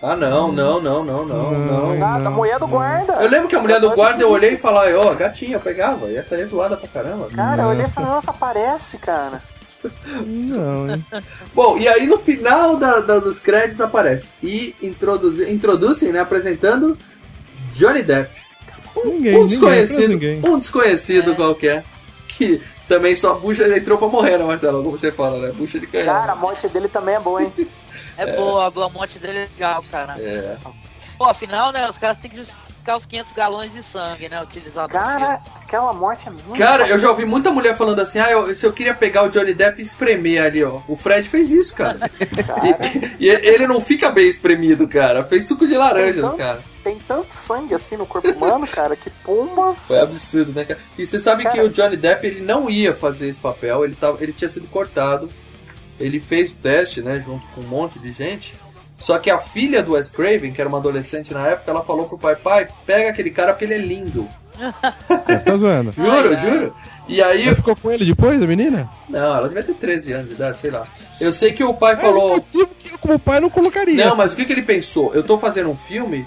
Ah, 0.01 0.15
não, 0.15 0.53
não, 0.53 0.81
não, 0.81 1.03
não, 1.05 1.25
não, 1.27 1.51
não. 1.59 2.07
Ah, 2.07 2.19
da 2.21 2.31
mulher 2.31 2.59
do 2.59 2.69
guarda. 2.69 3.15
Eu 3.15 3.29
lembro 3.29 3.49
que 3.49 3.57
a 3.57 3.61
mulher 3.61 3.81
do 3.81 3.91
guarda 3.91 4.23
eu 4.23 4.31
olhei 4.31 4.53
e 4.53 4.57
falei, 4.57 4.95
ó, 4.95 5.13
gatinha, 5.15 5.57
eu 5.57 5.61
pegava. 5.61 6.07
E 6.07 6.17
essa 6.17 6.37
aí 6.37 6.43
é 6.43 6.47
zoada 6.47 6.77
pra 6.77 6.89
caramba. 6.89 7.29
Cara, 7.35 7.63
eu 7.65 7.69
olhei 7.69 7.87
e 7.87 7.91
falei, 7.91 8.09
nossa, 8.11 8.33
parece, 8.33 8.97
cara. 8.99 9.43
Não, 10.25 10.91
hein? 10.91 11.05
Bom, 11.55 11.79
e 11.79 11.89
aí 11.89 12.07
no 12.07 12.19
final 12.19 12.77
da- 12.77 13.01
da- 13.01 13.19
dos 13.19 13.39
créditos 13.39 13.81
aparece. 13.81 14.29
E 14.43 14.75
introdu 14.83 15.43
introduzem, 15.49 16.13
né, 16.13 16.21
apresentando 16.21 16.97
Johnny 17.75 18.03
Depp. 18.03 18.31
Ninguém, 19.05 19.37
um 19.37 19.41
ninguém, 19.43 19.47
desconhecido, 19.47 20.09
ninguém. 20.09 20.41
um 20.45 20.59
desconhecido 20.59 21.35
qualquer. 21.37 21.85
Que 22.27 22.61
também 22.89 23.15
só 23.15 23.35
bucha 23.35 23.65
entrou 23.77 23.99
pra 23.99 24.09
morrer, 24.09 24.39
né, 24.39 24.45
Marcelo? 24.45 24.83
Como 24.83 24.97
você 24.97 25.13
fala, 25.13 25.39
né? 25.39 25.53
Bucha 25.53 25.79
de 25.79 25.87
canhão. 25.87 26.07
Cara, 26.07 26.33
a 26.33 26.37
morte 26.37 26.67
dele 26.69 26.89
também 26.89 27.15
é 27.15 27.21
boa, 27.21 27.43
hein? 27.43 27.53
É, 28.17 28.35
boa, 28.35 28.67
a 28.67 28.89
morte 28.89 29.19
dele 29.19 29.41
é 29.41 29.49
legal, 29.53 29.85
cara. 29.91 30.15
É. 30.19 30.57
Pô, 31.17 31.25
afinal, 31.25 31.71
né, 31.71 31.89
os 31.89 31.99
caras 31.99 32.19
têm 32.19 32.31
que 32.31 32.37
justificar 32.39 32.68
os 32.97 33.07
500 33.07 33.33
galões 33.33 33.73
de 33.73 33.83
sangue, 33.83 34.29
né, 34.29 34.47
filme. 34.51 34.71
Cara, 34.89 35.41
aquela 35.63 35.93
morte 35.93 36.27
é 36.27 36.31
muito. 36.31 36.53
Cara, 36.59 36.89
eu 36.89 36.99
já 36.99 37.11
ouvi 37.11 37.25
muita 37.25 37.51
mulher 37.51 37.77
falando 37.77 38.01
assim, 38.01 38.19
ah, 38.19 38.31
eu, 38.31 38.57
se 38.57 38.65
eu 38.67 38.73
queria 38.73 38.95
pegar 38.95 39.25
o 39.25 39.29
Johnny 39.29 39.55
Depp 39.55 39.81
e 39.81 39.85
espremer 39.85 40.43
ali, 40.45 40.63
ó. 40.65 40.81
O 40.89 40.97
Fred 40.97 41.29
fez 41.29 41.51
isso, 41.51 41.75
cara. 41.75 41.99
e, 43.21 43.27
e 43.27 43.29
ele 43.29 43.67
não 43.67 43.81
fica 43.81 44.11
bem 44.11 44.29
espremido, 44.29 44.87
cara. 44.89 45.25
Fez 45.25 45.47
suco 45.47 45.67
de 45.67 45.75
laranja, 45.77 46.19
Então- 46.19 46.37
cara. 46.37 46.63
Tem 46.85 46.97
tanto 47.07 47.35
sangue 47.35 47.75
assim 47.75 47.97
no 47.97 48.07
corpo 48.07 48.31
humano, 48.31 48.67
cara, 48.67 48.97
que 48.97 49.11
pomba. 49.11 49.75
Foi 49.75 50.01
absurdo, 50.01 50.53
né, 50.55 50.65
cara? 50.65 50.81
E 50.97 51.05
você 51.05 51.19
sabe 51.19 51.43
que 51.43 51.51
Cara. 51.51 51.65
o 51.65 51.69
Johnny 51.69 51.97
Depp 51.99 52.27
ele 52.27 52.41
não 52.41 52.71
ia 52.71 52.95
fazer 52.95 53.29
esse 53.29 53.41
papel, 53.41 53.85
ele, 53.85 53.95
tava, 53.95 54.23
ele 54.23 54.33
tinha 54.33 54.49
sido 54.49 54.67
cortado. 54.69 55.29
Ele 56.01 56.19
fez 56.21 56.53
o 56.53 56.55
teste, 56.55 57.03
né, 57.03 57.21
junto 57.21 57.45
com 57.49 57.61
um 57.61 57.67
monte 57.67 57.99
de 57.99 58.13
gente. 58.13 58.55
Só 58.99 59.19
que 59.19 59.31
a 59.31 59.39
filha 59.39 59.83
do 59.83 59.93
Wes 59.93 60.11
Craven, 60.11 60.53
que 60.53 60.61
era 60.61 60.69
uma 60.69 60.79
adolescente 60.79 61.33
na 61.33 61.47
época, 61.47 61.71
ela 61.71 61.85
falou 61.85 62.07
pro 62.07 62.19
pai, 62.19 62.37
pai, 62.37 62.69
pega 62.85 63.09
aquele 63.11 63.31
cara 63.31 63.53
porque 63.53 63.65
ele 63.65 63.75
é 63.75 63.79
lindo. 63.79 64.29
Você 65.27 65.39
tá 65.45 65.57
zoando. 65.57 65.93
Juro, 65.93 66.37
juro. 66.37 66.75
E 67.09 67.23
aí. 67.23 67.47
Ela 67.47 67.55
ficou 67.57 67.77
com 67.77 67.91
ele 67.91 68.05
depois, 68.05 68.43
a 68.43 68.47
menina? 68.47 68.89
Não, 69.09 69.37
ela 69.37 69.49
devia 69.49 69.63
ter 69.63 69.75
13 69.75 70.13
anos 70.13 70.29
de 70.29 70.35
idade, 70.35 70.59
sei 70.59 70.71
lá. 70.71 70.87
Eu 71.21 71.33
sei 71.33 71.53
que 71.53 71.63
o 71.63 71.73
pai 71.73 71.97
falou. 71.97 72.35
motivo 72.35 72.69
que 72.79 72.93
eu, 72.93 72.99
como 72.99 73.19
pai, 73.19 73.39
não 73.41 73.49
colocaria. 73.49 74.05
Não, 74.05 74.17
mas 74.17 74.33
o 74.33 74.37
que, 74.37 74.45
que 74.45 74.53
ele 74.53 74.63
pensou? 74.63 75.15
Eu 75.15 75.23
tô 75.23 75.39
fazendo 75.39 75.71
um 75.71 75.77
filme 75.77 76.27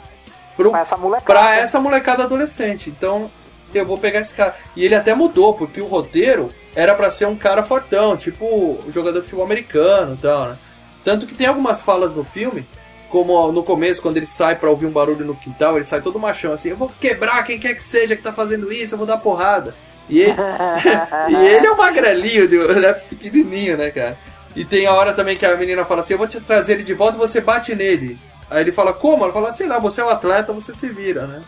pro, 0.55 0.72
Pra 0.72 0.80
essa 0.80 0.95
molecada. 0.97 1.26
pra 1.26 1.55
essa 1.57 1.80
molecada 1.80 2.24
adolescente. 2.24 2.89
Então 2.89 3.30
eu 3.74 3.86
vou 3.86 3.97
pegar 3.97 4.22
esse 4.22 4.34
cara. 4.34 4.55
E 4.76 4.84
ele 4.86 4.95
até 4.95 5.13
mudou, 5.13 5.53
porque 5.55 5.82
o 5.82 5.86
roteiro 5.88 6.49
era 6.74 6.95
pra 6.95 7.11
ser 7.11 7.26
um 7.26 7.36
cara 7.36 7.63
fortão, 7.63 8.15
tipo 8.15 8.45
um 8.45 8.91
jogador 8.93 9.19
de 9.19 9.26
futebol 9.26 9.45
americano 9.45 10.13
e 10.13 10.17
tal, 10.22 10.45
né? 10.49 10.57
Tanto 11.04 11.26
que 11.26 11.34
tem 11.36 11.47
algumas 11.47 11.82
falas 11.82 12.14
no 12.14 12.24
filme, 12.24 12.66
como 13.10 13.52
no 13.52 13.64
começo, 13.64 14.02
quando 14.02 14.18
ele 14.18 14.28
sai 14.28 14.56
pra 14.56 14.70
ouvir 14.70 14.86
um 14.86 14.91
barulho 14.91 15.26
no 15.26 15.36
quintal, 15.36 15.76
ele 15.76 15.84
sai 15.86 16.02
todo 16.02 16.20
machão 16.20 16.54
assim: 16.54 16.70
eu 16.70 16.78
vou 16.78 16.91
quebrar 17.02 17.43
quem 17.43 17.60
quer 17.60 17.74
que 17.76 17.84
seja 17.84 18.16
que 18.16 18.22
tá 18.24 18.32
fazendo 18.32 18.72
isso, 18.72 18.93
eu 18.93 18.97
vou 18.97 19.08
dar 19.08 19.18
porrada. 19.18 19.74
E 20.10 20.20
ele, 20.22 20.34
e 21.30 21.36
ele 21.36 21.66
é 21.68 21.72
um 21.72 21.78
magrelinho, 21.78 22.47
de- 22.47 22.58
né, 22.58 22.93
pequenininho, 22.93 23.78
né, 23.78 23.91
cara? 23.91 24.18
E 24.56 24.66
tem 24.66 24.86
a 24.86 24.93
hora 24.93 25.14
também 25.14 25.36
que 25.38 25.45
a 25.45 25.56
menina 25.56 25.86
fala 25.86 26.02
assim: 26.02 26.14
eu 26.14 26.18
vou 26.18 26.28
te 26.28 26.39
trazer 26.41 26.74
ele 26.74 26.84
de 26.84 26.93
volta 26.93 27.16
e 27.18 27.20
você 27.20 27.39
bate 27.41 27.74
nele. 27.76 28.20
Aí 28.49 28.62
ele 28.62 28.72
fala: 28.72 28.93
como? 28.93 29.24
Ela 29.24 29.34
fala: 29.34 29.52
sei 29.54 29.68
lá, 29.68 29.80
você 29.80 30.02
é 30.02 30.06
um 30.06 30.10
atleta, 30.10 30.54
você 30.54 30.74
se 30.74 30.88
vira, 30.89 31.26
né? 31.26 31.41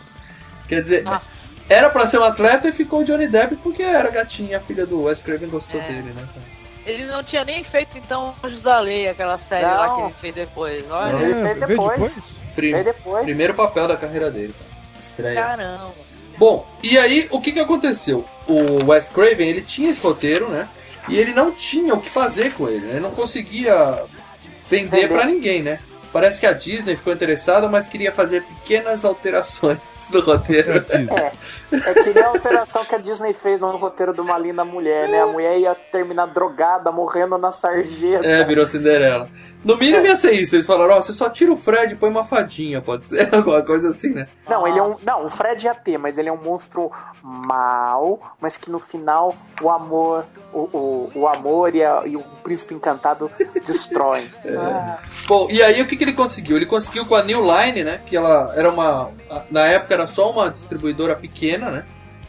Quer 0.68 0.80
dizer, 0.82 1.04
era 1.68 1.90
pra 1.90 2.06
ser 2.06 2.18
um 2.18 2.24
atleta 2.24 2.68
e 2.68 2.72
ficou 2.72 3.00
o 3.00 3.04
Johnny 3.04 3.26
Depp 3.28 3.56
porque 3.56 3.82
era 3.82 4.10
gatinha, 4.10 4.56
a 4.56 4.60
filha 4.60 4.86
do 4.86 5.02
Wes 5.04 5.20
Craven 5.22 5.48
gostou 5.48 5.80
É. 5.80 5.84
dele, 5.86 6.12
né? 6.14 6.22
Ele 6.86 7.06
não 7.06 7.22
tinha 7.22 7.44
nem 7.44 7.64
feito, 7.64 7.96
então, 7.96 8.34
Anjos 8.44 8.62
da 8.62 8.78
Lei, 8.80 9.08
aquela 9.08 9.38
série 9.38 9.64
Não. 9.64 9.72
lá 9.74 9.94
que 9.94 10.00
ele 10.02 10.14
fez 10.20 10.34
depois. 10.34 10.84
Olha, 10.90 11.12
Não. 11.12 11.20
Ele 11.20 11.42
fez 11.42 11.60
depois. 11.60 11.90
depois? 11.92 12.34
Prim- 12.54 12.82
depois. 12.82 13.24
Primeiro 13.24 13.54
papel 13.54 13.88
da 13.88 13.96
carreira 13.96 14.30
dele, 14.30 14.52
cara. 14.58 15.00
Estreia. 15.00 15.34
caramba. 15.42 15.90
Bom, 16.36 16.66
e 16.82 16.98
aí 16.98 17.26
o 17.30 17.40
que 17.40 17.52
que 17.52 17.60
aconteceu? 17.60 18.24
O 18.46 18.84
Wes 18.90 19.08
Craven, 19.08 19.48
ele 19.48 19.62
tinha 19.62 19.90
esse 19.90 20.00
roteiro, 20.00 20.48
né? 20.50 20.68
E 21.08 21.16
ele 21.18 21.32
não 21.32 21.52
tinha 21.52 21.94
o 21.94 22.00
que 22.00 22.10
fazer 22.10 22.52
com 22.54 22.68
ele, 22.68 22.80
né? 22.80 22.90
Ele 22.92 23.00
não 23.00 23.12
conseguia 23.12 24.02
vender 24.68 24.90
Vender. 24.90 25.08
pra 25.08 25.26
ninguém, 25.26 25.62
né? 25.62 25.78
Parece 26.12 26.40
que 26.40 26.46
a 26.46 26.52
Disney 26.52 26.96
ficou 26.96 27.12
interessada, 27.12 27.68
mas 27.68 27.86
queria 27.86 28.10
fazer 28.12 28.42
pequenas 28.42 29.04
alterações 29.04 29.78
no 30.10 30.20
roteiro. 30.20 30.70
É. 30.70 31.32
É, 31.72 31.76
é 31.90 31.94
que 31.94 32.10
nem 32.14 32.22
a 32.22 32.28
alteração 32.28 32.84
que 32.84 32.94
a 32.94 32.98
Disney 32.98 33.32
fez 33.32 33.60
no 33.60 33.68
roteiro 33.76 34.12
de 34.12 34.20
uma 34.20 34.38
linda 34.38 34.64
mulher, 34.64 35.08
né? 35.08 35.22
A 35.22 35.26
mulher 35.26 35.58
ia 35.58 35.74
terminar 35.74 36.26
drogada, 36.26 36.90
morrendo 36.92 37.36
na 37.38 37.50
sarjeta. 37.50 38.26
É, 38.26 38.44
virou 38.44 38.66
Cinderela. 38.66 39.28
No 39.64 39.78
mínimo 39.78 40.04
ia 40.04 40.14
ser 40.14 40.32
isso. 40.32 40.54
Eles 40.54 40.66
falaram, 40.66 40.94
ó, 40.94 41.00
você 41.00 41.14
só 41.14 41.30
tira 41.30 41.50
o 41.50 41.56
Fred 41.56 41.94
e 41.94 41.96
põe 41.96 42.10
uma 42.10 42.22
fadinha, 42.22 42.82
pode 42.82 43.06
ser 43.06 43.28
alguma 43.34 43.62
coisa 43.62 43.88
assim, 43.88 44.10
né? 44.10 44.28
Não, 44.46 44.66
ele 44.68 44.78
é 44.78 44.82
um. 44.82 44.94
Não, 45.02 45.24
o 45.24 45.28
Fred 45.30 45.64
ia 45.64 45.74
ter, 45.74 45.96
mas 45.96 46.18
ele 46.18 46.28
é 46.28 46.32
um 46.32 46.36
monstro 46.36 46.90
mau, 47.22 48.20
mas 48.40 48.56
que 48.56 48.70
no 48.70 48.78
final 48.78 49.34
o 49.62 49.70
amor. 49.70 50.24
O, 50.52 50.60
o, 50.72 51.12
o 51.16 51.28
amor 51.28 51.74
e, 51.74 51.82
a- 51.82 52.02
e 52.04 52.14
o 52.16 52.20
príncipe 52.42 52.74
encantado 52.74 53.30
destroem. 53.66 54.30
Ah, 54.46 54.98
Bom, 55.26 55.48
e 55.50 55.62
aí 55.62 55.80
o 55.82 55.86
que, 55.86 55.96
que 55.96 56.04
ele 56.04 56.12
conseguiu? 56.14 56.56
Ele 56.56 56.66
conseguiu 56.66 57.06
com 57.06 57.14
a 57.16 57.22
New 57.22 57.40
Line, 57.42 57.82
né? 57.82 58.00
Que 58.06 58.16
ela 58.16 58.52
era 58.56 58.68
uma. 58.70 59.10
Na 59.50 59.66
época 59.66 59.93
era 59.94 60.06
só 60.06 60.30
uma 60.30 60.50
distribuidora 60.50 61.14
pequena, 61.16 61.70
né? 61.70 61.84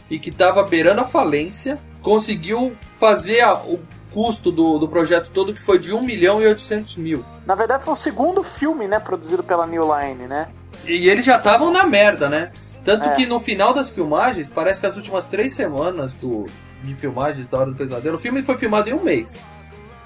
E 0.08 0.18
que 0.18 0.30
tava 0.30 0.62
beirando 0.62 1.00
a 1.00 1.04
falência. 1.04 1.78
Conseguiu 2.00 2.76
fazer 2.98 3.40
a- 3.40 3.54
o 3.54 3.80
custo 4.12 4.50
do, 4.50 4.78
do 4.78 4.88
projeto 4.88 5.30
todo, 5.34 5.52
que 5.52 5.60
foi 5.60 5.78
de 5.78 5.92
1 5.92 6.00
milhão 6.02 6.40
e 6.40 6.46
800 6.46 6.96
mil. 6.96 7.24
Na 7.44 7.54
verdade, 7.54 7.84
foi 7.84 7.92
o 7.92 7.96
segundo 7.96 8.42
filme, 8.42 8.88
né? 8.88 8.98
Produzido 8.98 9.42
pela 9.42 9.66
New 9.66 9.82
Line, 9.98 10.26
né? 10.26 10.48
E 10.86 11.08
eles 11.08 11.24
já 11.24 11.36
estavam 11.36 11.70
na 11.70 11.84
merda, 11.86 12.28
né? 12.28 12.50
Tanto 12.84 13.08
É. 13.08 13.12
que 13.14 13.26
no 13.26 13.40
final 13.40 13.74
das 13.74 13.90
filmagens, 13.90 14.48
parece 14.48 14.80
que 14.80 14.86
as 14.86 14.96
últimas 14.96 15.26
três 15.26 15.52
semanas 15.54 16.14
do, 16.14 16.46
de 16.84 16.94
filmagens 16.94 17.48
da 17.48 17.58
Hora 17.58 17.70
do 17.72 17.76
Pesadelo, 17.76 18.16
o 18.16 18.20
filme 18.20 18.42
foi 18.44 18.56
filmado 18.56 18.88
em 18.88 18.94
um 18.94 19.02
mês. 19.02 19.44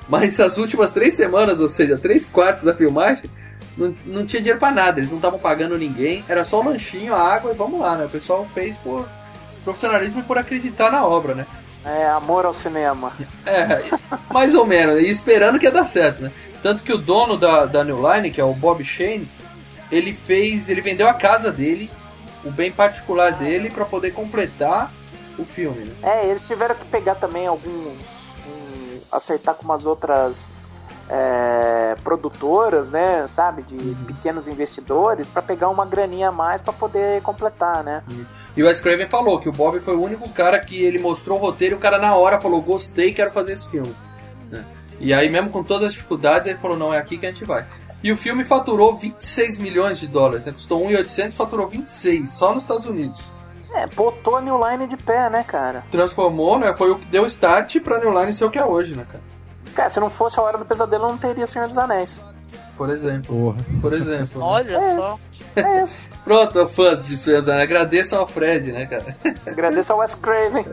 Mas 0.09 0.41
as 0.41 0.57
últimas 0.59 0.91
três 0.91 1.15
semanas, 1.15 1.61
ou 1.61 1.69
seja, 1.69 1.97
três 1.99 2.27
quartos 2.27 2.65
da 2.65 2.75
filmagem, 2.75 3.31
não, 3.77 3.95
não 4.05 4.27
tinha 4.27 4.41
dinheiro 4.41 4.59
pra 4.59 4.71
nada. 4.71 4.99
Eles 4.99 5.11
não 5.11 5.19
estavam 5.19 5.39
pagando 5.39 5.79
ninguém, 5.79 6.25
era 6.29 6.45
só 6.45 6.61
o 6.61 6.65
lanchinho, 6.65 7.15
a 7.15 7.21
água 7.21 7.53
e 7.53 7.57
vamos 7.57 7.81
lá, 7.81 7.97
né? 7.97 8.05
O 8.05 8.11
pessoal 8.11 8.47
fez 8.55 8.77
por 8.77 9.09
profissionalismo 9.65 10.21
e 10.21 10.25
por 10.25 10.39
acreditar 10.39 10.91
na 10.91 11.05
obra, 11.05 11.35
né? 11.35 11.47
É, 11.85 12.09
amor 12.11 12.45
ao 12.45 12.53
cinema. 12.53 13.13
É, 13.47 13.83
mais 14.31 14.55
ou 14.55 14.67
menos, 14.67 14.99
e 14.99 15.09
esperando 15.09 15.59
que 15.59 15.65
ia 15.65 15.71
dar 15.71 15.85
certo, 15.85 16.23
né? 16.23 16.31
Tanto 16.63 16.83
que 16.83 16.93
o 16.93 16.99
dono 16.99 17.39
da, 17.39 17.65
da 17.65 17.83
New 17.83 17.99
Line, 18.13 18.31
que 18.31 18.41
é 18.41 18.45
o 18.45 18.53
Bob 18.53 18.85
Shane, 18.85 19.27
ele 19.91 20.15
fez, 20.15 20.69
ele 20.69 20.83
vendeu 20.83 21.09
a 21.09 21.15
casa 21.15 21.51
dele, 21.51 21.91
o 22.45 22.51
bem 22.51 22.71
particular 22.71 23.33
dele, 23.33 23.71
pra 23.71 23.85
poder 23.85 24.13
completar 24.13 24.93
o 25.39 25.45
filme, 25.45 25.87
né? 25.87 25.95
É, 26.03 26.27
eles 26.27 26.47
tiveram 26.47 26.75
que 26.75 26.85
pegar 26.85 27.15
também 27.15 27.47
alguns. 27.47 27.97
um, 28.47 29.01
acertar 29.11 29.55
com 29.55 29.65
umas 29.65 29.87
outras 29.87 30.49
é, 31.11 31.97
produtoras, 32.05 32.91
né? 32.91 33.27
Sabe? 33.29 33.63
De 33.63 33.75
Uhum. 33.75 33.95
pequenos 34.07 34.47
investidores, 34.47 35.27
pra 35.29 35.43
pegar 35.43 35.69
uma 35.69 35.85
graninha 35.85 36.29
a 36.29 36.33
mais 36.33 36.61
pra 36.61 36.73
poder 36.73 37.21
completar, 37.23 37.83
né? 37.83 38.03
E 38.57 38.63
o 38.63 38.67
Wes 38.67 38.81
Craven 38.81 39.09
falou 39.09 39.41
que 39.41 39.49
o 39.49 39.53
Bob 39.53 39.81
foi 39.81 39.97
o 39.97 40.03
único 40.03 40.29
cara 40.31 40.59
que 40.61 40.83
ele 40.83 40.99
mostrou 41.01 41.37
o 41.39 41.41
roteiro 41.41 41.75
e 41.75 41.79
o 41.79 41.81
cara 41.81 41.99
na 41.99 42.15
hora 42.15 42.41
falou, 42.41 42.61
gostei, 42.63 43.13
quero 43.13 43.31
fazer 43.33 43.53
esse 43.53 43.67
filme. 43.69 43.95
né? 44.51 44.65
E 44.99 45.13
aí 45.13 45.29
mesmo 45.29 45.51
com 45.51 45.63
todas 45.63 45.85
as 45.89 45.93
dificuldades, 45.93 46.47
ele 46.47 46.59
falou, 46.59 46.77
não, 46.77 46.93
é 46.95 46.99
aqui 46.99 47.19
que 47.19 47.27
a 47.27 47.31
gente 47.31 47.45
vai. 47.45 47.67
E 48.03 48.11
o 48.13 48.17
filme 48.17 48.45
faturou 48.45 48.97
26 48.97 49.59
milhões 49.59 49.99
de 49.99 50.07
dólares, 50.07 50.45
né? 50.45 50.53
Custou 50.53 50.81
1,800 50.87 51.37
faturou 51.37 51.69
26, 51.69 52.31
só 52.33 52.55
nos 52.55 52.63
Estados 52.65 52.87
Unidos. 52.87 53.21
É, 53.75 53.87
botou 53.87 54.37
a 54.37 54.41
New 54.41 54.59
Line 54.69 54.87
de 54.89 54.97
pé, 54.97 55.29
né, 55.31 55.45
cara? 55.47 55.85
Transformou, 55.91 56.59
né? 56.59 56.75
Foi 56.77 56.91
o 56.91 56.97
que 56.99 57.07
deu 57.07 57.25
start 57.27 57.79
pra 57.81 57.99
New 57.99 58.11
Line 58.13 58.33
ser 58.33 58.45
o 58.45 58.51
que 58.51 58.59
é 58.59 58.65
hoje, 58.65 58.97
né, 58.97 59.05
cara? 59.07 59.23
Cara, 59.75 59.91
se 59.91 60.01
não 60.01 60.11
fosse 60.11 60.39
a 60.39 60.43
Hora 60.43 60.59
do 60.59 60.65
Pesadelo, 60.65 61.09
não 61.09 61.19
teria 61.19 61.47
Senhor 61.47 61.69
dos 61.69 61.79
Anéis. 61.79 62.25
Por 62.77 62.89
exemplo. 62.91 63.37
Porra. 63.55 63.65
Por 63.81 63.93
exemplo. 63.93 64.41
né? 64.41 64.45
Olha 64.47 64.77
É. 64.77 64.97
só. 64.97 65.19
É 65.57 65.85
isso. 65.85 66.09
Pronto, 66.25 66.67
fãs 66.69 67.07
de 67.07 67.17
Senhor 67.17 67.41
dos 67.41 67.49
Anéis, 67.49 67.65
agradeçam 67.65 68.19
ao 68.21 68.27
Fred, 68.27 68.73
né, 68.73 68.87
cara? 68.87 69.17
Agradeço 69.47 69.93
ao 69.93 69.99
Wes 70.01 70.15
Craven. 70.15 70.65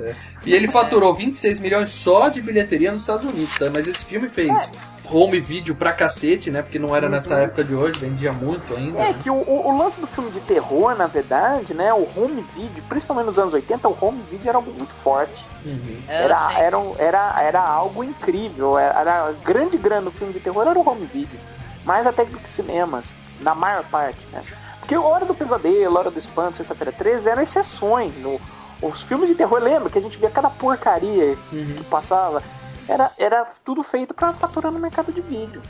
E 0.46 0.54
ele 0.54 0.68
faturou 0.68 1.14
26 1.14 1.60
milhões 1.60 1.90
só 1.92 2.30
de 2.30 2.42
bilheteria 2.42 2.92
nos 2.92 3.02
Estados 3.02 3.26
Unidos, 3.26 3.58
tá? 3.58 3.70
Mas 3.70 3.88
esse 3.88 4.04
filme 4.06 4.30
fez 4.30 4.74
home 5.12 5.40
video 5.40 5.76
pra 5.76 5.94
cacete, 5.94 6.50
né? 6.52 6.62
Porque 6.62 6.78
não 6.80 6.96
era 6.96 7.08
nessa 7.10 7.36
época 7.36 7.64
de 7.64 7.74
hoje, 7.76 8.00
vendia 8.00 8.32
muito 8.34 8.74
ainda. 8.76 9.00
É 9.00 9.12
né? 9.12 9.16
que 9.24 9.30
o, 9.30 9.36
o- 9.36 9.78
lance 9.78 10.00
do 10.00 10.08
filme 10.08 10.32
de 10.32 10.40
terror, 10.42 10.96
na 10.96 11.08
verdade, 11.08 11.74
né? 11.74 11.94
O 11.94 12.08
home 12.16 12.44
video, 12.56 12.84
principalmente 12.90 13.26
nos 13.28 13.40
anos 13.40 13.54
80, 13.54 13.88
o 13.88 13.98
home 14.02 14.22
video 14.30 14.50
era 14.50 14.58
algo 14.58 14.72
muito 14.72 14.94
forte. 14.94 15.44
Uhum. 15.66 15.98
Era, 16.08 16.54
era, 16.60 16.78
era, 16.98 17.42
era 17.44 17.62
algo 17.62 18.04
incrível. 18.04 18.78
Era, 18.78 19.00
era 19.00 19.34
grande 19.44 19.78
grana 19.78 20.04
do 20.04 20.12
filme 20.12 20.34
de 20.34 20.40
terror 20.40 20.68
era 20.68 20.78
o 20.80 20.88
home 20.90 21.06
video. 21.06 21.40
Mais 21.86 22.06
até 22.06 22.26
do 22.26 22.38
que 22.38 22.50
cinemas, 22.50 23.06
na 23.42 23.56
maior 23.56 23.84
parte, 23.86 24.20
né? 24.32 24.42
Porque 24.80 24.96
Hora 24.98 25.26
do 25.26 25.34
Pesadelo, 25.34 25.98
Hora 25.98 26.10
do 26.12 26.20
Espanto, 26.20 26.58
Sexta-feira 26.58 26.92
13 26.92 27.30
eram 27.30 27.42
exceções. 27.42 28.14
O- 28.26 28.40
os 28.82 29.02
filmes 29.02 29.28
de 29.28 29.36
terror, 29.36 29.60
lembra 29.60 29.90
que 29.90 29.98
a 29.98 30.02
gente 30.02 30.18
via 30.18 30.30
cada 30.30 30.50
porcaria 30.50 31.36
que 31.50 31.84
passava? 31.90 32.44
Era, 32.88 33.12
era 33.18 33.46
tudo 33.66 33.84
feito 33.84 34.14
pra 34.14 34.34
faturar 34.34 34.72
no 34.72 34.80
mercado 34.80 35.12
de 35.12 35.22
vídeo. 35.22 35.62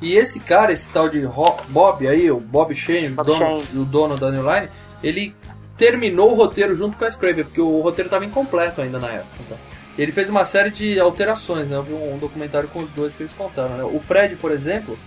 E 0.00 0.14
esse 0.14 0.40
cara, 0.40 0.72
esse 0.72 0.88
tal 0.88 1.08
de 1.08 1.26
Bob 1.68 2.06
aí, 2.06 2.30
o 2.30 2.40
Bob 2.40 2.74
Shane, 2.74 3.10
Bob 3.10 3.30
o, 3.30 3.34
dono, 3.34 3.64
Shane. 3.64 3.78
o 3.78 3.84
dono 3.84 4.16
da 4.16 4.30
New 4.30 4.42
Line, 4.42 4.68
ele 5.02 5.34
terminou 5.76 6.32
o 6.32 6.34
roteiro 6.34 6.74
junto 6.74 6.96
com 6.96 7.04
a 7.04 7.10
Scraver, 7.10 7.44
porque 7.44 7.60
o 7.60 7.80
roteiro 7.80 8.06
estava 8.06 8.24
incompleto 8.24 8.80
ainda 8.80 8.98
na 8.98 9.08
época. 9.08 9.36
então. 9.40 9.58
Ele 9.98 10.12
fez 10.12 10.28
uma 10.28 10.44
série 10.44 10.70
de 10.70 10.98
alterações, 11.00 11.68
né? 11.68 11.76
Eu 11.76 11.82
vi 11.82 11.94
um 11.94 12.18
documentário 12.18 12.68
com 12.68 12.80
os 12.80 12.90
dois 12.90 13.16
que 13.16 13.22
eles 13.22 13.32
contaram, 13.32 13.76
né? 13.76 13.84
O 13.84 13.98
Fred, 13.98 14.36
por 14.36 14.50
exemplo, 14.50 14.98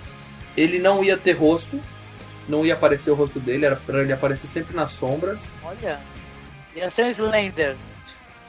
ele 0.58 0.80
não 0.80 1.04
ia 1.04 1.16
ter 1.16 1.34
rosto, 1.34 1.80
não 2.48 2.66
ia 2.66 2.74
aparecer 2.74 3.12
o 3.12 3.16
rosto 3.16 3.40
dele, 3.40 3.66
era 3.66 3.76
pra 3.76 4.02
ele 4.02 4.12
aparecer 4.12 4.48
sempre 4.48 4.76
nas 4.76 4.90
sombras. 4.90 5.54
Olha. 5.64 6.00
Ia 6.76 6.90
ser 6.90 7.06
um 7.06 7.10
Slender. 7.10 7.76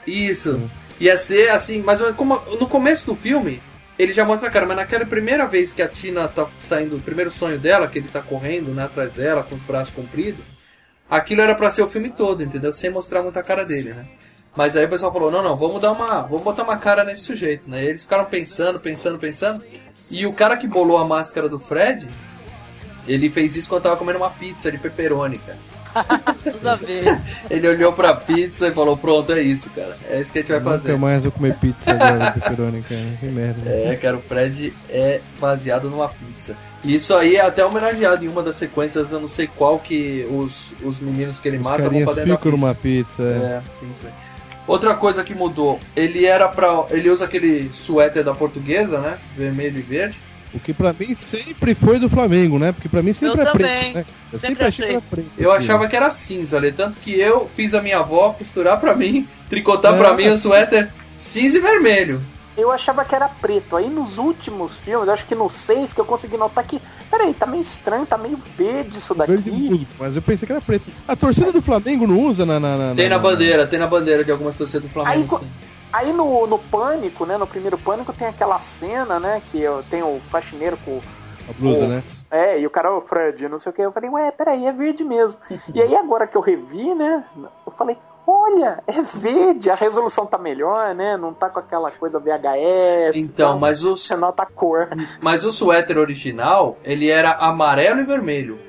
Isso. 0.05 0.59
Ia 1.01 1.17
ser 1.17 1.49
assim, 1.49 1.81
mas 1.81 1.99
como 2.15 2.35
no 2.59 2.67
começo 2.67 3.07
do 3.07 3.15
filme, 3.15 3.59
ele 3.97 4.13
já 4.13 4.23
mostra 4.23 4.49
a 4.49 4.51
cara, 4.51 4.67
mas 4.67 4.77
naquela 4.77 5.03
primeira 5.03 5.47
vez 5.47 5.71
que 5.71 5.81
a 5.81 5.87
Tina 5.87 6.27
tá 6.27 6.47
saindo, 6.61 6.95
o 6.95 7.01
primeiro 7.01 7.31
sonho 7.31 7.57
dela, 7.57 7.87
que 7.87 7.97
ele 7.97 8.07
tá 8.07 8.21
correndo 8.21 8.71
né, 8.71 8.83
atrás 8.83 9.11
dela 9.11 9.41
com 9.41 9.55
os 9.55 9.61
braços 9.61 9.91
compridos, 9.95 10.45
aquilo 11.09 11.41
era 11.41 11.55
pra 11.55 11.71
ser 11.71 11.81
o 11.81 11.87
filme 11.87 12.11
todo, 12.11 12.43
entendeu? 12.43 12.71
Sem 12.71 12.91
mostrar 12.91 13.23
muita 13.23 13.41
cara 13.41 13.65
dele, 13.65 13.95
né? 13.95 14.05
Mas 14.55 14.77
aí 14.77 14.85
o 14.85 14.89
pessoal 14.89 15.11
falou, 15.11 15.31
não, 15.31 15.41
não, 15.41 15.57
vamos 15.57 15.81
dar 15.81 15.91
uma. 15.91 16.21
Vamos 16.21 16.43
botar 16.43 16.61
uma 16.61 16.77
cara 16.77 17.03
nesse 17.03 17.23
sujeito, 17.23 17.67
né? 17.67 17.83
E 17.83 17.87
eles 17.87 18.03
ficaram 18.03 18.25
pensando, 18.25 18.79
pensando, 18.79 19.17
pensando. 19.17 19.63
E 20.07 20.27
o 20.27 20.33
cara 20.33 20.55
que 20.55 20.67
bolou 20.67 20.99
a 20.99 21.05
máscara 21.05 21.49
do 21.49 21.57
Fred, 21.57 22.07
ele 23.07 23.27
fez 23.27 23.57
isso 23.57 23.67
quando 23.67 23.83
tava 23.83 23.97
comendo 23.97 24.19
uma 24.19 24.29
pizza 24.29 24.71
de 24.71 24.77
pepperoni, 24.77 25.39
cara. 25.39 25.70
Tudo 26.51 26.69
a 26.69 26.75
ver. 26.75 27.19
Ele 27.49 27.67
olhou 27.67 27.93
pra 27.93 28.13
pizza 28.15 28.67
e 28.67 28.71
falou, 28.71 28.95
pronto, 28.97 29.31
é 29.31 29.41
isso, 29.41 29.69
cara. 29.71 29.95
É 30.09 30.19
isso 30.19 30.31
que 30.31 30.39
a 30.39 30.41
gente 30.41 30.51
vai 30.51 30.61
fazer. 30.61 30.89
Nunca 30.89 30.99
mais 30.99 31.23
vou 31.23 31.31
comer 31.31 31.55
pizza 31.55 31.91
agora, 31.91 32.31
pepperoni, 32.39 32.81
cara. 32.83 33.01
Que 33.19 33.25
merda. 33.27 33.69
É, 33.69 33.95
cara, 33.95 34.17
o 34.17 34.21
Fred 34.21 34.73
é 34.89 35.19
baseado 35.39 35.89
numa 35.89 36.07
pizza. 36.09 36.55
E 36.83 36.95
isso 36.95 37.15
aí 37.15 37.35
é 37.35 37.41
até 37.45 37.63
homenageado 37.65 38.25
em 38.25 38.27
uma 38.27 38.41
das 38.41 38.55
sequências, 38.55 39.11
eu 39.11 39.19
não 39.19 39.27
sei 39.27 39.47
qual 39.47 39.77
que 39.79 40.25
os, 40.31 40.71
os 40.83 40.99
meninos 40.99 41.37
que 41.37 41.47
ele 41.47 41.57
Os 41.57 41.63
mata 41.63 41.77
vão 41.77 41.85
carinhas 41.87 42.05
pra 42.05 42.13
dentro 42.15 42.29
da 42.31 42.37
ficam 42.37 42.51
pizza. 42.51 42.65
numa 42.65 42.75
pizza. 42.75 43.23
é. 43.23 43.25
É, 43.57 43.61
tem 43.79 43.89
isso 43.91 44.07
aí. 44.07 44.13
Outra 44.67 44.95
coisa 44.95 45.23
que 45.23 45.33
mudou, 45.33 45.79
ele 45.95 46.23
era 46.25 46.47
pra. 46.47 46.85
Ele 46.91 47.09
usa 47.09 47.25
aquele 47.25 47.69
suéter 47.73 48.23
da 48.23 48.33
portuguesa, 48.33 48.99
né? 48.99 49.17
Vermelho 49.35 49.79
e 49.79 49.81
verde. 49.81 50.17
O 50.53 50.59
que 50.59 50.73
pra 50.73 50.93
mim 50.97 51.15
sempre 51.15 51.73
foi 51.73 51.97
do 51.97 52.09
Flamengo, 52.09 52.59
né? 52.59 52.71
Porque 52.73 52.89
pra 52.89 53.01
mim 53.01 53.13
sempre 53.13 53.39
Eu 53.41 53.47
é 53.47 53.51
também. 53.51 53.93
preto, 53.93 53.93
né? 53.95 54.05
Eu 54.33 54.39
Sempre 54.39 54.47
sempre, 54.55 54.67
achei 54.67 54.85
que 54.87 54.91
era 54.91 55.01
preto. 55.01 55.31
Eu 55.37 55.51
achava 55.51 55.87
que 55.87 55.95
era 55.95 56.11
cinza, 56.11 56.57
ali, 56.57 56.71
tanto 56.73 56.97
que 56.97 57.17
eu 57.19 57.49
fiz 57.55 57.73
a 57.73 57.81
minha 57.81 57.99
avó 57.99 58.33
costurar 58.37 58.79
pra 58.79 58.93
mim, 58.95 59.25
tricotar 59.49 59.93
É. 59.93 59.97
pra 59.97 60.13
mim 60.13 60.29
um 60.29 60.35
suéter 60.37 60.89
cinza 61.17 61.57
e 61.57 61.61
vermelho. 61.61 62.21
Eu 62.57 62.69
achava 62.69 63.05
que 63.05 63.15
era 63.15 63.29
preto. 63.29 63.77
Aí 63.77 63.89
nos 63.89 64.17
últimos 64.17 64.75
filmes, 64.75 65.07
acho 65.07 65.25
que 65.25 65.33
no 65.33 65.49
6 65.49 65.93
que 65.93 66.01
eu 66.01 66.05
consegui 66.05 66.35
notar 66.35 66.65
que. 66.65 66.81
Peraí, 67.09 67.33
tá 67.33 67.45
meio 67.45 67.61
estranho, 67.61 68.05
tá 68.05 68.17
meio 68.17 68.37
verde 68.57 68.97
isso 68.97 69.13
daqui. 69.15 69.31
Verde 69.31 69.51
musgo, 69.51 69.87
mas 69.97 70.17
eu 70.17 70.21
pensei 70.21 70.45
que 70.45 70.51
era 70.51 70.61
preto. 70.61 70.83
A 71.07 71.15
torcida 71.15 71.49
do 71.53 71.61
Flamengo 71.61 72.05
não 72.05 72.19
usa 72.19 72.45
na. 72.45 72.59
na, 72.59 72.75
na 72.75 72.93
Tem 72.95 73.07
na 73.07 73.17
bandeira, 73.17 73.65
tem 73.65 73.79
na 73.79 73.87
bandeira 73.87 74.21
de 74.25 74.31
algumas 74.31 74.53
torcidas 74.55 74.81
do 74.83 74.87
Aí, 74.87 74.93
Flamengo, 74.93 75.27
co- 75.27 75.39
sim. 75.39 75.45
Aí 75.91 76.11
no, 76.13 76.47
no 76.47 76.57
Pânico, 76.59 77.25
né? 77.25 77.37
No 77.37 77.47
primeiro 77.47 77.77
Pânico 77.77 78.13
tem 78.13 78.27
aquela 78.27 78.59
cena, 78.59 79.19
né? 79.19 79.41
Que 79.51 79.61
eu- 79.61 79.83
tem 79.89 80.01
o 80.03 80.19
faxineiro 80.29 80.77
com. 80.85 80.99
A 81.49 81.53
blusa, 81.53 81.85
o- 81.85 81.87
né? 81.87 82.03
É, 82.29 82.59
e 82.59 82.65
o 82.65 82.69
cara, 82.69 82.95
o 82.95 83.01
Fred, 83.01 83.47
não 83.49 83.59
sei 83.59 83.71
o 83.71 83.73
que. 83.73 83.81
Eu 83.81 83.91
falei, 83.91 84.09
ué, 84.09 84.31
peraí, 84.31 84.65
é 84.65 84.71
verde 84.71 85.03
mesmo. 85.03 85.37
e 85.73 85.81
aí 85.81 85.95
agora 85.95 86.27
que 86.27 86.37
eu 86.37 86.41
revi, 86.41 86.93
né? 86.93 87.23
Eu 87.65 87.71
falei, 87.71 87.97
olha, 88.27 88.81
é 88.87 89.01
verde, 89.01 89.69
a 89.69 89.75
resolução 89.75 90.25
tá 90.25 90.37
melhor, 90.37 90.93
né? 90.95 91.17
Não 91.17 91.33
tá 91.33 91.49
com 91.49 91.59
aquela 91.59 91.89
coisa 91.91 92.19
VHS. 92.19 93.15
Então, 93.17 93.53
tá- 93.53 93.59
mas 93.59 93.83
o, 93.83 93.97
Você 93.97 94.15
nota 94.15 94.43
a 94.43 94.45
cor. 94.45 94.89
mas 95.21 95.43
o 95.43 95.51
suéter 95.51 95.97
original, 95.97 96.77
ele 96.83 97.09
era 97.09 97.31
amarelo 97.33 97.99
e 98.01 98.03
vermelho. 98.03 98.59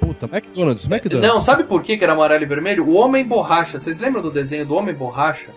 Exato, 0.00 0.26
McDonald's, 0.26 0.84
McDonald's. 0.84 1.28
Não, 1.34 1.40
sabe 1.40 1.64
por 1.64 1.82
que 1.82 1.96
que 1.96 2.04
era 2.04 2.12
amarelo 2.12 2.42
e 2.44 2.46
vermelho? 2.46 2.86
O 2.86 2.94
Homem 2.94 3.24
Borracha. 3.26 3.78
Vocês 3.78 3.98
lembram 3.98 4.22
do 4.22 4.30
desenho 4.30 4.64
do 4.66 4.74
Homem 4.74 4.94
Borracha? 4.94 5.50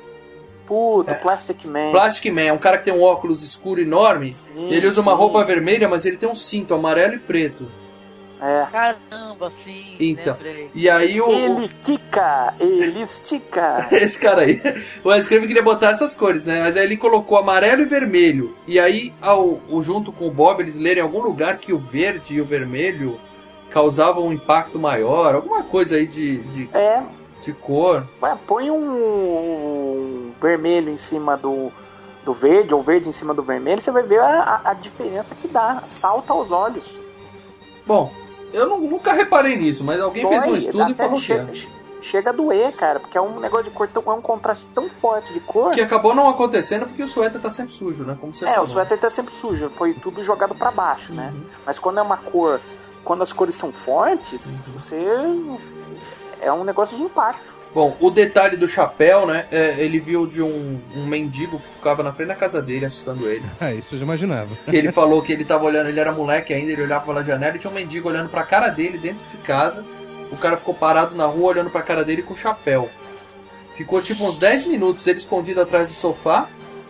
Puta, 0.68 1.16
Plastic 1.16 1.66
Man. 1.66 1.92
Plastic 1.92 2.32
Man 2.34 2.42
é 2.42 2.54
um 2.54 2.58
cara 2.58 2.78
que 2.78 2.86
tem 2.86 2.94
um 2.94 3.02
óculos 3.04 3.44
escuro 3.44 3.80
enorme. 3.82 4.34
ele 4.56 4.88
usa 4.88 5.02
uma 5.02 5.12
sim. 5.12 5.18
roupa 5.18 5.44
vermelha, 5.46 5.88
mas 5.88 6.06
ele 6.06 6.18
tem 6.18 6.28
um 6.30 6.36
cinto 6.36 6.74
amarelo 6.74 7.16
e 7.16 7.20
preto. 7.20 7.68
É. 8.42 8.68
Caramba, 8.70 9.50
sim, 9.64 9.96
Então, 9.98 10.34
lembrei. 10.34 10.70
e 10.76 10.90
aí 10.90 11.22
o, 11.22 11.30
Ele 11.32 11.70
quica, 11.82 12.54
ele 12.60 13.02
estica. 13.02 13.88
esse 13.94 14.20
cara 14.20 14.42
aí, 14.42 14.62
o 15.04 15.10
Craven 15.28 15.48
queria 15.48 15.64
botar 15.64 15.92
essas 15.92 16.14
cores, 16.14 16.44
né? 16.44 16.62
Mas 16.62 16.76
aí 16.76 16.84
ele 16.84 16.98
colocou 16.98 17.38
amarelo 17.38 17.82
e 17.84 17.86
vermelho. 17.86 18.54
E 18.68 18.78
aí, 18.78 19.14
ao, 19.22 19.62
o- 19.70 19.82
junto 19.82 20.12
com 20.12 20.28
o 20.28 20.32
Bob, 20.32 20.60
eles 20.62 20.76
leram 20.76 21.00
em 21.00 21.04
algum 21.04 21.22
lugar 21.22 21.60
que 21.60 21.72
o 21.72 21.80
verde 21.80 22.36
e 22.36 22.42
o 22.42 22.46
vermelho 22.46 23.20
causavam 23.70 24.28
um 24.28 24.34
impacto 24.34 24.78
maior, 24.78 25.34
alguma 25.36 25.64
coisa 25.64 25.96
aí 25.96 26.06
de, 26.06 26.40
de, 26.44 26.70
É, 26.74 27.04
de 27.42 27.54
cor. 27.54 28.06
Ué, 28.22 28.38
põe 28.46 28.70
um 28.70 30.25
vermelho 30.50 30.90
em 30.92 30.96
cima 30.98 31.36
do, 31.36 31.72
do 32.24 32.32
verde, 32.34 32.74
ou 32.74 32.82
verde 32.82 33.10
em 33.10 33.12
cima 33.12 33.34
do 33.34 33.42
vermelho, 33.42 33.82
você 33.82 33.92
vai 33.92 34.04
ver 34.04 34.20
a, 34.22 34.62
a- 34.64 34.74
diferença 34.74 35.34
que 35.36 35.48
dá. 35.48 35.82
Salta 35.86 36.34
aos 36.34 36.52
olhos. 36.52 36.96
Bom, 37.86 38.12
eu 38.54 38.68
nu- 38.70 38.80
nunca 38.90 39.14
reparei 39.14 39.58
nisso, 39.58 39.84
mas 39.84 40.00
alguém 40.00 40.28
fez 40.28 40.44
um 40.44 40.50
Dói, 40.50 40.58
estudo 40.60 40.92
e 40.92 40.94
falou 40.96 41.16
que 41.16 41.22
chega, 41.22 41.52
é. 41.52 42.02
chega 42.02 42.30
a 42.30 42.34
doer, 42.34 42.72
cara, 42.74 43.00
porque 43.00 43.18
é 43.18 43.22
um 43.22 43.40
negócio 43.40 43.66
de 43.66 43.72
cor, 43.72 43.88
tão- 43.88 44.04
é 44.06 44.12
um 44.14 44.22
contraste 44.22 44.70
tão 44.70 44.88
forte 44.90 45.34
de 45.34 45.40
cor. 45.40 45.72
Que 45.72 45.82
acabou 45.82 46.14
não 46.14 46.28
acontecendo 46.30 46.86
porque 46.86 47.04
o 47.04 47.08
suéter 47.08 47.42
tá 47.42 47.50
sempre 47.50 47.74
sujo, 47.74 48.04
né? 48.04 48.16
Como 48.20 48.34
você 48.34 48.46
É, 48.46 48.50
falou. 48.54 48.64
o 48.66 48.68
suéter 48.68 48.98
tá 49.00 49.10
sempre 49.10 49.34
sujo, 49.36 49.70
foi 49.76 49.94
tudo 49.94 50.24
jogado 50.24 50.54
pra 50.56 50.70
baixo, 50.72 51.12
né? 51.14 51.32
Uhum. 51.34 51.44
Mas 51.66 51.80
quando 51.80 52.00
é 52.00 52.02
uma 52.02 52.18
cor, 52.18 52.60
quando 53.04 53.22
as 53.24 53.32
cores 53.34 53.56
são 53.56 53.72
fortes, 53.72 54.46
Uhum. 54.54 54.60
você 54.74 55.06
é 56.42 56.52
um 56.52 56.64
negócio 56.64 56.96
de 56.98 57.04
impacto. 57.04 57.55
Bom, 57.76 57.98
o 58.00 58.10
detalhe 58.10 58.56
do 58.56 58.70
chapéu, 58.70 59.28
né? 59.28 59.48
é, 59.52 59.76
ele 59.80 60.00
viu 60.00 60.26
de 60.26 60.42
um, 60.42 60.80
um 60.96 61.06
mendigo 61.06 61.60
que 61.60 61.68
ficava 61.74 62.02
na 62.02 62.14
frente 62.14 62.30
da 62.30 62.36
casa 62.36 62.62
dele, 62.62 62.86
assustando 62.86 63.30
ele. 63.30 63.44
Ah, 63.60 63.74
isso 63.76 63.96
eu 63.96 64.00
já 64.00 64.06
imaginava. 64.06 64.56
Que 64.66 64.78
ele 64.78 64.94
falou 64.94 65.22
que 65.22 65.34
ele 65.34 65.44
tava 65.44 65.66
olhando, 65.66 65.90
ele 65.90 66.00
era 66.00 66.14
moleque 66.14 66.54
ainda, 66.54 66.72
ele 66.72 66.84
olhava 66.84 67.06
pela 67.06 67.22
janela 67.22 67.58
e 67.58 67.60
tinha 67.60 67.70
um 67.70 67.74
mendigo 67.74 68.08
olhando 68.08 68.30
pra 68.30 68.44
cara 68.44 68.70
dele 68.70 68.98
dentro 68.98 69.26
de 69.30 69.38
casa. 69.40 69.84
O 70.32 70.38
cara 70.38 70.56
ficou 70.56 70.74
parado 70.74 71.16
na 71.16 71.26
rua 71.26 71.50
olhando 71.50 71.70
pra 71.70 71.82
cara 71.82 72.06
dele 72.06 72.22
com 72.22 72.34
o 72.34 72.38
chapéu. 72.38 72.90
Ficou 73.74 74.02
tipo 74.02 74.24
uns 74.24 74.38
10 74.38 74.68
minutos 74.68 75.06
ele 75.06 75.20
escondido 75.20 75.60
atrás 75.60 75.90
do 75.90 75.94
sofá. 75.94 76.48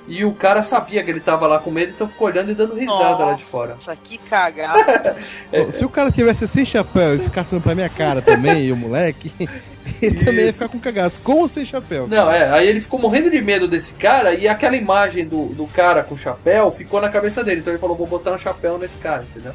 E 0.07 0.23
o 0.23 0.33
cara 0.33 0.61
sabia 0.61 1.03
que 1.03 1.09
ele 1.09 1.19
tava 1.19 1.47
lá 1.47 1.57
com 1.57 1.71
medo, 1.71 1.93
então 1.95 2.07
ficou 2.07 2.27
olhando 2.27 2.51
e 2.51 2.55
dando 2.55 2.75
risada 2.75 3.25
lá 3.25 3.33
de 3.33 3.43
fora. 3.43 3.75
Nossa, 3.75 3.95
que 3.95 4.17
cagada. 4.17 5.17
Bom, 5.51 5.71
Se 5.71 5.83
o 5.83 5.89
cara 5.89 6.11
tivesse 6.11 6.47
sem 6.47 6.63
chapéu 6.63 7.15
e 7.15 7.19
ficasse 7.19 7.53
olhando 7.53 7.63
pra 7.63 7.75
minha 7.75 7.89
cara 7.89 8.21
também, 8.21 8.65
e 8.65 8.71
o 8.71 8.75
moleque, 8.75 9.31
ele 10.01 10.23
também 10.23 10.45
ia 10.45 10.53
ficar 10.53 10.67
com 10.67 10.79
cagaço, 10.79 11.19
com 11.21 11.39
ou 11.39 11.47
sem 11.47 11.65
chapéu. 11.65 12.07
Não, 12.07 12.29
é, 12.29 12.51
aí 12.51 12.67
ele 12.67 12.81
ficou 12.81 12.99
morrendo 12.99 13.31
de 13.31 13.41
medo 13.41 13.67
desse 13.67 13.93
cara 13.93 14.33
e 14.33 14.47
aquela 14.47 14.75
imagem 14.75 15.27
do, 15.27 15.47
do 15.47 15.65
cara 15.65 16.03
com 16.03 16.13
o 16.13 16.17
chapéu 16.17 16.71
ficou 16.71 17.01
na 17.01 17.09
cabeça 17.09 17.43
dele. 17.43 17.61
Então 17.61 17.73
ele 17.73 17.79
falou, 17.79 17.97
vou 17.97 18.07
botar 18.07 18.31
um 18.31 18.37
chapéu 18.37 18.77
nesse 18.77 18.97
cara, 18.97 19.23
entendeu? 19.23 19.53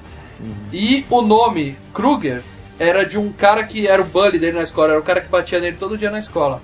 E 0.72 1.04
o 1.10 1.20
nome 1.20 1.76
Kruger 1.92 2.42
era 2.78 3.04
de 3.04 3.18
um 3.18 3.30
cara 3.30 3.62
que 3.64 3.86
era 3.86 4.00
o 4.00 4.06
bully 4.06 4.38
dele 4.38 4.56
na 4.56 4.62
escola, 4.62 4.92
era 4.92 5.00
o 5.00 5.04
cara 5.04 5.20
que 5.20 5.28
batia 5.28 5.60
nele 5.60 5.76
todo 5.78 5.98
dia 5.98 6.10
na 6.10 6.18
escola. 6.18 6.62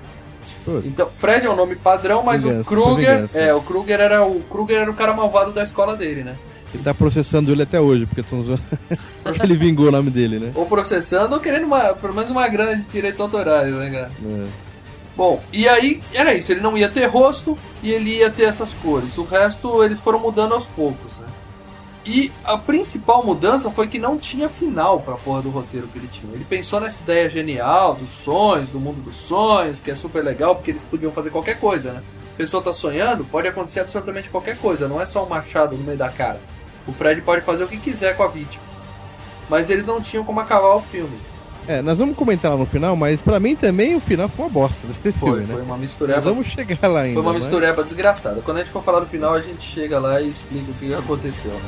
Então, 0.85 1.09
Fred 1.09 1.47
é 1.47 1.51
um 1.51 1.57
nome 1.57 1.77
padrão, 1.77 2.23
mas 2.23 2.43
Vingança, 2.43 2.61
o 2.61 2.65
Kruger, 2.65 3.29
é, 3.35 3.55
o 3.55 3.61
Kruger 3.61 4.01
era 4.01 4.25
o 4.25 4.41
Kruger 4.41 4.81
era 4.83 4.91
o 4.91 4.95
cara 4.95 5.13
malvado 5.15 5.53
da 5.53 5.63
escola 5.63 5.97
dele, 5.97 6.25
né? 6.25 6.37
Ele 6.75 6.83
tá 6.83 6.93
processando 6.93 7.53
ele 7.53 7.63
até 7.63 7.81
hoje, 7.81 8.07
porque 8.07 8.23
tão 8.23 8.43
ele 9.43 9.57
vingou 9.57 9.89
o 9.89 9.93
nome 9.93 10.11
dele, 10.11 10.39
né? 10.39 10.53
Ou 10.55 10.67
processando 10.67 11.35
ou 11.35 11.41
querendo 11.41 11.65
uma, 11.65 11.95
pelo 11.95 12.15
menos 12.15 12.31
uma 12.31 12.47
grana 12.49 12.77
de 12.77 12.83
direitos 12.83 13.21
autorais, 13.21 13.73
né, 13.73 13.91
cara? 13.91 14.11
É. 14.25 14.47
Bom, 15.17 15.43
e 15.51 15.67
aí 15.67 16.03
era 16.13 16.35
isso, 16.35 16.53
ele 16.53 16.61
não 16.61 16.77
ia 16.77 16.91
ter 16.91 17.07
rosto 17.07 17.57
e 17.83 17.91
ele 17.91 18.17
ia 18.19 18.31
ter 18.31 18.45
essas 18.45 18.75
cores. 18.75 19.17
O 19.17 19.25
resto 19.25 19.83
eles 19.83 19.99
foram 20.01 20.19
mudando 20.19 20.53
aos 20.53 20.67
poucos? 20.67 21.16
E 22.07 22.31
a 22.45 22.57
principal 22.57 23.25
mudança 23.27 23.69
foi 23.69 23.89
que 23.89 23.99
não 23.99 24.17
tinha 24.17 24.49
final 24.49 25.01
pra 25.01 25.17
porra 25.17 25.43
do 25.43 25.51
roteiro 25.51 25.89
que 25.89 25.99
ele 25.99 26.07
tinha. 26.07 26.33
Ele 26.33 26.45
pensou 26.45 26.81
nessa 26.81 27.03
ideia 27.03 27.29
genial 27.29 27.97
dos 27.97 28.13
sonhos, 28.13 28.71
do 28.71 28.79
mundo 28.79 29.03
dos 29.03 29.17
sonhos, 29.17 29.81
que 29.81 29.91
é 29.91 29.97
super 29.97 30.23
legal 30.23 30.55
porque 30.55 30.71
eles 30.71 30.85
podiam 30.85 31.11
fazer 31.11 31.31
qualquer 31.31 31.59
coisa, 31.59 31.93
né? 31.93 32.03
A 32.33 32.37
pessoa 32.37 32.63
tá 32.63 32.73
sonhando, 32.73 33.25
pode 33.25 33.49
acontecer 33.49 33.81
absolutamente 33.81 34.31
qualquer 34.31 34.57
coisa, 34.57 34.87
não 34.87 35.01
é 35.01 35.07
só 35.07 35.25
um 35.25 35.29
machado 35.29 35.77
no 35.77 35.83
meio 35.83 35.99
da 35.99 36.09
cara. 36.09 36.41
O 36.87 36.93
Fred 36.93 37.23
pode 37.23 37.41
fazer 37.41 37.65
o 37.65 37.69
que 37.69 37.77
quiser 37.77 38.17
com 38.17 38.23
a 38.23 38.29
vítima. 38.29 38.63
Mas 39.49 39.69
eles 39.69 39.85
não 39.85 40.01
tinham 40.01 40.25
como 40.25 40.39
acabar 40.39 40.77
o 40.77 40.81
filme. 40.81 41.19
É, 41.69 41.83
nós 41.83 41.99
vamos 41.99 42.17
comentar 42.17 42.53
lá 42.53 42.57
no 42.57 42.67
final, 42.67 42.95
mas 42.95 43.21
pra 43.21 43.41
mim 43.41 43.57
também 43.57 43.97
o 43.97 44.01
final 44.01 44.29
foi 44.29 44.45
uma 44.45 44.51
bosta 44.53 44.77
desse 45.03 45.19
Foi, 45.19 45.31
filme, 45.33 45.47
foi 45.47 45.57
né? 45.57 45.63
uma 45.63 45.73
Nós 45.73 45.81
mistureba. 45.81 46.21
vamos 46.21 46.47
chegar 46.47 46.87
lá 46.89 47.01
ainda. 47.01 47.15
Foi 47.15 47.23
uma 47.23 47.33
mas- 47.33 47.43
mistureba 47.43 47.83
desgraçada. 47.83 48.41
Quando 48.41 48.59
a 48.59 48.61
gente 48.61 48.73
for 48.73 48.83
falar 48.85 49.01
do 49.01 49.07
final, 49.07 49.35
a 49.35 49.41
gente 49.41 49.63
chega 49.63 49.99
lá 49.99 50.21
e 50.21 50.29
explica 50.31 50.71
o 50.71 50.75
que 50.75 50.95
aconteceu, 50.95 51.51
né? 51.51 51.61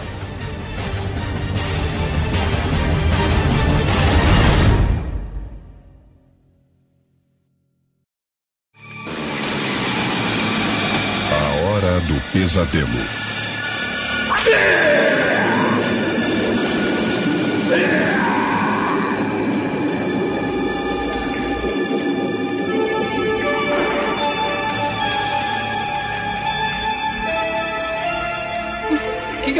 A 11.31 11.67
hora 11.67 12.01
do 12.01 12.21
pesadelo. 12.33 12.89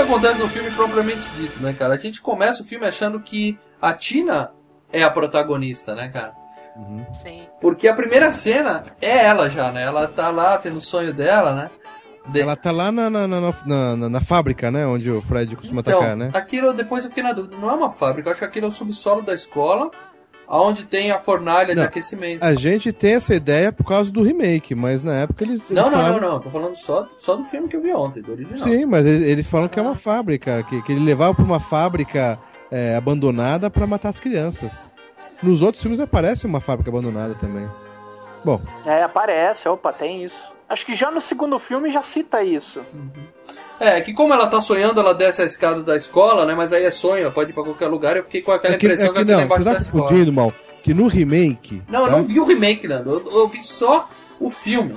Que, 0.03 0.07
que 0.07 0.13
acontece 0.13 0.39
no 0.41 0.49
filme 0.49 0.71
propriamente 0.71 1.29
dito, 1.37 1.61
né, 1.63 1.73
cara? 1.73 1.95
A 1.95 1.99
gente 1.99 2.21
começa 2.21 2.63
o 2.63 2.67
filme 2.67 2.87
achando 2.87 3.21
que 3.21 3.59
a 3.81 3.93
Tina 3.93 4.51
é 4.93 5.03
a 5.03 5.11
protagonista, 5.11 5.95
né, 5.95 6.09
cara? 6.09 6.33
Sim. 7.13 7.47
Porque 7.61 7.89
a 7.89 7.95
primeira 7.95 8.31
cena 8.31 8.85
é 9.01 9.25
ela 9.27 9.49
já, 9.49 9.73
né? 9.73 9.83
Ela 9.83 10.07
tá 10.07 10.31
lá 10.31 10.57
tendo 10.59 10.77
o 10.79 10.81
sonho 10.81 11.13
dela, 11.13 11.53
né? 11.55 11.71
De- 12.29 12.41
Ela 12.43 12.55
tá 12.55 12.71
lá 12.71 12.93
na, 12.93 13.09
na, 13.11 13.27
na, 13.27 13.41
na- 13.41 13.97
na- 13.97 14.09
na 14.09 14.21
fábrica, 14.21 14.71
né? 14.71 14.87
Onde 14.87 15.11
o 15.11 15.21
Fred 15.23 15.57
costuma 15.57 15.81
Então, 15.81 15.99
atacar, 15.99 16.17
né? 16.17 16.31
aquilo 16.35 16.73
depois 16.75 17.03
eu 17.03 17.11
fiquei 17.11 17.25
na 17.25 17.33
dúvida. 17.33 17.57
Não 17.57 17.71
é 17.71 17.75
uma 17.75 17.91
fábrica, 17.91 18.29
eu 18.29 18.33
acho 18.33 18.41
que 18.41 18.45
aquilo 18.45 18.67
é 18.67 18.69
o 18.69 18.73
subsolo 18.73 19.23
da 19.23 19.35
escola, 19.35 19.91
aonde 20.49 20.85
tem 20.85 21.11
a 21.11 21.19
fornalha 21.19 21.69
de 21.69 21.75
Não, 21.77 21.85
aquecimento. 21.85 22.43
A 22.43 22.55
gente 22.55 22.93
tem 22.93 23.15
essa 23.15 23.35
ideia 23.35 23.71
por 23.71 23.85
causa 23.85 24.11
do 24.11 24.23
remake, 24.23 24.75
mas 24.75 25.03
na 25.03 25.15
época 25.15 25.45
eles. 25.45 25.61
eles 25.71 25.71
Não, 25.71 25.91
não, 25.91 25.99
falaram- 25.99 26.21
não, 26.21 26.29
não. 26.33 26.41
Tô 26.41 26.51
falando 26.51 26.77
só, 26.77 27.07
só 27.19 27.37
do 27.37 27.45
filme 27.45 27.69
que 27.69 27.77
eu 27.77 27.83
vi 27.83 27.93
ontem, 27.93 28.23
do 28.23 28.33
original. 28.33 28.61
Sim, 28.67 28.87
mas 28.87 29.05
eles, 29.07 29.27
eles 29.27 29.47
falam 29.47 29.69
que 29.69 29.79
é 29.79 29.83
uma 29.83 29.95
fábrica, 29.95 30.63
que, 30.69 30.81
que 30.83 30.93
ele 30.93 31.05
levava 31.05 31.35
pra 31.35 31.45
uma 31.45 31.61
fábrica 31.61 32.39
é, 32.71 32.97
abandonada 32.97 33.69
pra 33.71 33.87
matar 33.87 34.09
as 34.09 34.19
crianças. 34.21 34.91
Nos 35.43 35.63
outros 35.63 35.83
filmes 35.83 36.01
aparece 36.01 36.47
uma 36.47 36.61
fábrica 36.61 36.91
abandonada 36.91 37.35
também. 37.35 37.69
Bom, 38.45 38.61
É, 38.87 39.03
aparece, 39.03 39.69
opa, 39.69 39.93
tem 39.93 40.25
isso. 40.25 40.53
Acho 40.69 40.85
que 40.87 40.95
já 40.95 41.11
no 41.11 41.21
segundo 41.21 41.59
filme 41.59 41.91
já 41.91 42.03
cita 42.03 42.43
isso. 42.43 42.83
É, 43.81 44.01
que 44.01 44.13
como 44.13 44.35
ela 44.35 44.47
tá 44.49 44.61
sonhando, 44.61 45.01
ela 45.01 45.15
desce 45.15 45.43
a 45.43 45.45
escada 45.45 45.83
da 45.83 45.97
escola, 45.97 46.45
né? 46.45 46.55
Mas 46.55 46.73
aí 46.73 46.85
é 46.85 46.91
sonho, 46.91 47.23
ela 47.23 47.31
pode 47.31 47.51
ir 47.51 47.55
pra 47.55 47.63
qualquer 47.63 47.87
lugar. 47.87 48.17
Eu 48.17 48.25
fiquei 48.25 48.43
com 48.43 48.51
aquela 48.53 48.75
é 48.75 48.79
que, 48.79 48.87
impressão 48.87 49.07
é 49.07 49.09
que, 49.09 49.15
que 49.15 49.21
ela 49.21 49.27
tá 49.27 49.37
não, 49.37 49.45
embaixo 49.45 49.63
você 49.63 49.69
da 49.69 49.75
tá 49.77 49.81
escola. 49.83 50.03
confundindo, 50.05 50.33
mal. 50.33 50.53
Que 50.83 50.95
no 50.95 51.07
remake. 51.07 51.83
Não, 51.89 52.01
eu 52.01 52.07
tá? 52.07 52.17
não 52.17 52.25
vi 52.25 52.41
o 52.41 52.45
remake, 52.45 52.89
Nando. 52.89 53.11
Eu, 53.11 53.41
eu 53.41 53.49
vi 53.49 53.63
só 53.63 54.09
o 54.41 54.51
filme. 54.51 54.95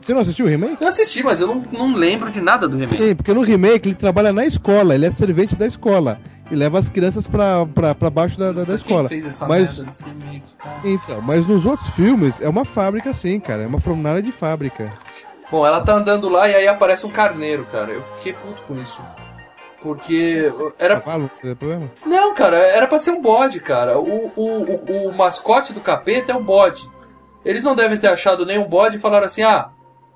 Você 0.00 0.14
não 0.14 0.20
assistiu 0.20 0.46
o 0.46 0.48
remake? 0.48 0.78
Eu 0.80 0.88
assisti, 0.88 1.22
mas 1.22 1.40
eu 1.40 1.46
não, 1.46 1.62
não 1.72 1.94
lembro 1.94 2.30
de 2.30 2.40
nada 2.40 2.66
do 2.66 2.76
remake. 2.76 2.96
Sim, 2.96 3.14
porque 3.14 3.32
no 3.32 3.42
remake 3.42 3.88
ele 3.88 3.94
trabalha 3.94 4.32
na 4.32 4.44
escola, 4.46 4.94
ele 4.94 5.06
é 5.06 5.10
servente 5.10 5.54
da 5.54 5.66
escola. 5.66 6.18
E 6.50 6.56
leva 6.56 6.78
as 6.78 6.88
crianças 6.88 7.26
pra, 7.26 7.64
pra, 7.66 7.94
pra 7.94 8.10
baixo 8.10 8.38
da, 8.38 8.52
da, 8.52 8.64
da 8.64 8.74
escola. 8.74 9.08
Quem 9.08 9.22
fez 9.22 9.34
essa 9.34 9.46
Mas, 9.46 9.78
merda 9.78 9.84
desse 9.84 10.04
remake, 10.04 10.42
cara? 10.58 10.80
então, 10.84 11.22
mas 11.22 11.46
nos 11.46 11.64
outros 11.64 11.88
filmes 11.90 12.40
é 12.40 12.48
uma 12.48 12.64
fábrica 12.64 13.14
sim, 13.14 13.40
cara. 13.40 13.62
É 13.62 13.66
uma 13.66 13.80
formulária 13.80 14.22
de 14.22 14.32
fábrica. 14.32 14.90
Bom, 15.52 15.66
ela 15.66 15.82
tá 15.82 15.92
andando 15.92 16.30
lá 16.30 16.48
e 16.48 16.54
aí 16.54 16.66
aparece 16.66 17.04
um 17.04 17.10
carneiro, 17.10 17.66
cara. 17.70 17.90
Eu 17.92 18.02
fiquei 18.16 18.32
puto 18.32 18.62
com 18.62 18.74
isso. 18.80 19.02
Porque 19.82 20.50
era. 20.78 20.98
Cavalo, 20.98 21.24
não 21.24 21.28
tem 21.28 21.54
problema? 21.54 21.90
Não, 22.06 22.32
cara, 22.32 22.56
era 22.56 22.86
pra 22.86 22.98
ser 22.98 23.10
um 23.10 23.20
bode, 23.20 23.60
cara. 23.60 23.98
O, 23.98 24.32
o, 24.34 24.62
o, 24.62 25.08
o 25.08 25.14
mascote 25.14 25.74
do 25.74 25.80
capeta 25.82 26.32
é 26.32 26.34
o 26.34 26.42
bode. 26.42 26.88
Eles 27.44 27.62
não 27.62 27.76
devem 27.76 27.98
ter 27.98 28.06
achado 28.06 28.46
nenhum 28.46 28.66
bode 28.66 28.96
e 28.96 29.00
falaram 29.00 29.26
assim: 29.26 29.42
ah, 29.42 29.68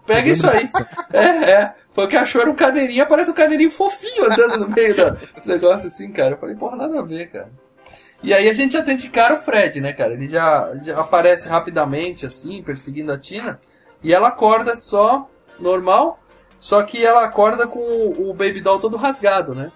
pega 0.06 0.30
isso 0.30 0.48
aí. 0.48 0.66
É, 1.12 1.50
é. 1.50 1.74
Foi 1.92 2.06
o 2.06 2.08
que 2.08 2.16
achou, 2.16 2.40
era 2.40 2.50
um 2.50 2.54
carneirinho, 2.54 3.02
aparece 3.02 3.30
um 3.30 3.34
carneirinho 3.34 3.70
fofinho 3.70 4.24
andando 4.24 4.58
no 4.60 4.68
meio 4.68 4.94
desse 5.34 5.46
negócio 5.46 5.86
assim, 5.86 6.10
cara. 6.12 6.32
Eu 6.32 6.38
falei, 6.38 6.54
porra, 6.54 6.76
nada 6.76 6.98
a 6.98 7.02
ver, 7.02 7.30
cara. 7.30 7.50
E 8.22 8.32
aí 8.32 8.48
a 8.48 8.52
gente 8.54 8.72
já 8.72 8.82
tem 8.82 8.96
de 8.96 9.10
cara 9.10 9.34
o 9.34 9.38
Fred, 9.38 9.82
né, 9.82 9.92
cara? 9.92 10.14
Ele 10.14 10.28
já, 10.28 10.72
já 10.82 10.98
aparece 10.98 11.46
rapidamente, 11.46 12.24
assim, 12.24 12.62
perseguindo 12.62 13.12
a 13.12 13.18
Tina. 13.18 13.60
E 14.06 14.14
ela 14.14 14.28
acorda 14.28 14.76
só, 14.76 15.28
normal. 15.58 16.20
Só 16.60 16.80
que 16.84 17.04
ela 17.04 17.24
acorda 17.24 17.66
com 17.66 17.80
o 18.16 18.32
Baby 18.32 18.60
Doll 18.60 18.78
todo 18.78 18.96
rasgado, 18.96 19.52
né? 19.52 19.72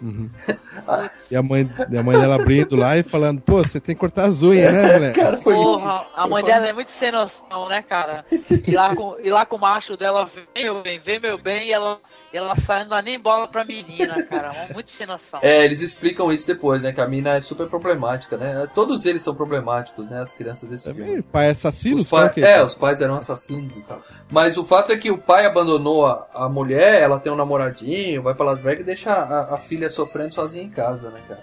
Uhum. 0.00 0.30
E 1.28 1.34
a 1.34 1.42
mãe, 1.42 1.68
a 1.76 2.02
mãe 2.04 2.16
dela 2.16 2.36
abrindo 2.36 2.76
lá 2.76 2.96
e 2.96 3.02
falando, 3.02 3.40
pô, 3.40 3.58
você 3.58 3.80
tem 3.80 3.92
que 3.92 4.00
cortar 4.00 4.26
as 4.26 4.40
unhas, 4.40 4.72
né, 4.72 4.92
moleque? 4.92 5.18
Cara, 5.20 5.40
foi 5.40 5.54
Porra, 5.54 6.06
a 6.14 6.28
mãe 6.28 6.44
dela 6.44 6.68
é 6.68 6.72
muito 6.72 6.92
sem 6.92 7.10
noção, 7.10 7.68
né, 7.68 7.82
cara? 7.82 8.24
E 8.30 8.70
lá 8.70 8.94
com, 8.94 9.16
e 9.18 9.30
lá 9.30 9.44
com 9.44 9.56
o 9.56 9.60
macho 9.60 9.96
dela, 9.96 10.26
vem 10.26 10.64
meu 10.64 10.82
bem, 10.82 11.00
vem 11.00 11.18
meu 11.18 11.36
bem, 11.36 11.66
e 11.66 11.72
ela, 11.72 11.98
ela 12.32 12.54
sai, 12.60 12.82
não 12.82 12.90
dá 12.90 13.02
nem 13.02 13.18
bola 13.18 13.48
pra 13.48 13.64
menina, 13.64 14.22
cara. 14.24 14.50
Muito 14.74 14.90
sem 14.90 15.06
noção. 15.06 15.40
É, 15.42 15.64
eles 15.64 15.80
explicam 15.80 16.30
isso 16.32 16.46
depois, 16.46 16.82
né? 16.82 16.92
Que 16.92 17.00
a 17.00 17.06
mina 17.06 17.36
é 17.36 17.42
super 17.42 17.68
problemática, 17.68 18.36
né? 18.36 18.66
Todos 18.74 19.04
eles 19.06 19.22
são 19.22 19.34
problemáticos, 19.34 20.08
né? 20.10 20.20
As 20.20 20.32
crianças 20.32 20.68
desse 20.68 20.92
filme. 20.92 21.18
Ih, 21.18 21.22
Pai 21.22 21.50
assassino? 21.50 21.96
Os 21.96 22.10
pai- 22.10 22.32
é, 22.36 22.60
os 22.62 22.74
pais 22.74 23.00
eram 23.00 23.14
assassinos 23.16 23.74
e 23.76 23.80
tal. 23.80 24.00
Mas 24.30 24.56
o 24.58 24.64
fato 24.64 24.92
é 24.92 24.96
que 24.98 25.10
o 25.10 25.18
pai 25.18 25.46
abandonou 25.46 26.06
a, 26.06 26.26
a 26.34 26.48
mulher, 26.48 27.00
ela 27.00 27.18
tem 27.20 27.32
um 27.32 27.36
namoradinho, 27.36 28.22
vai 28.22 28.34
pra 28.34 28.44
Las 28.46 28.60
Vegas 28.60 28.80
e 28.82 28.84
deixa 28.84 29.12
a, 29.12 29.54
a 29.54 29.58
filha 29.58 29.88
sofrendo 29.88 30.34
sozinha 30.34 30.64
em 30.64 30.70
casa, 30.70 31.10
né, 31.10 31.20
cara? 31.28 31.40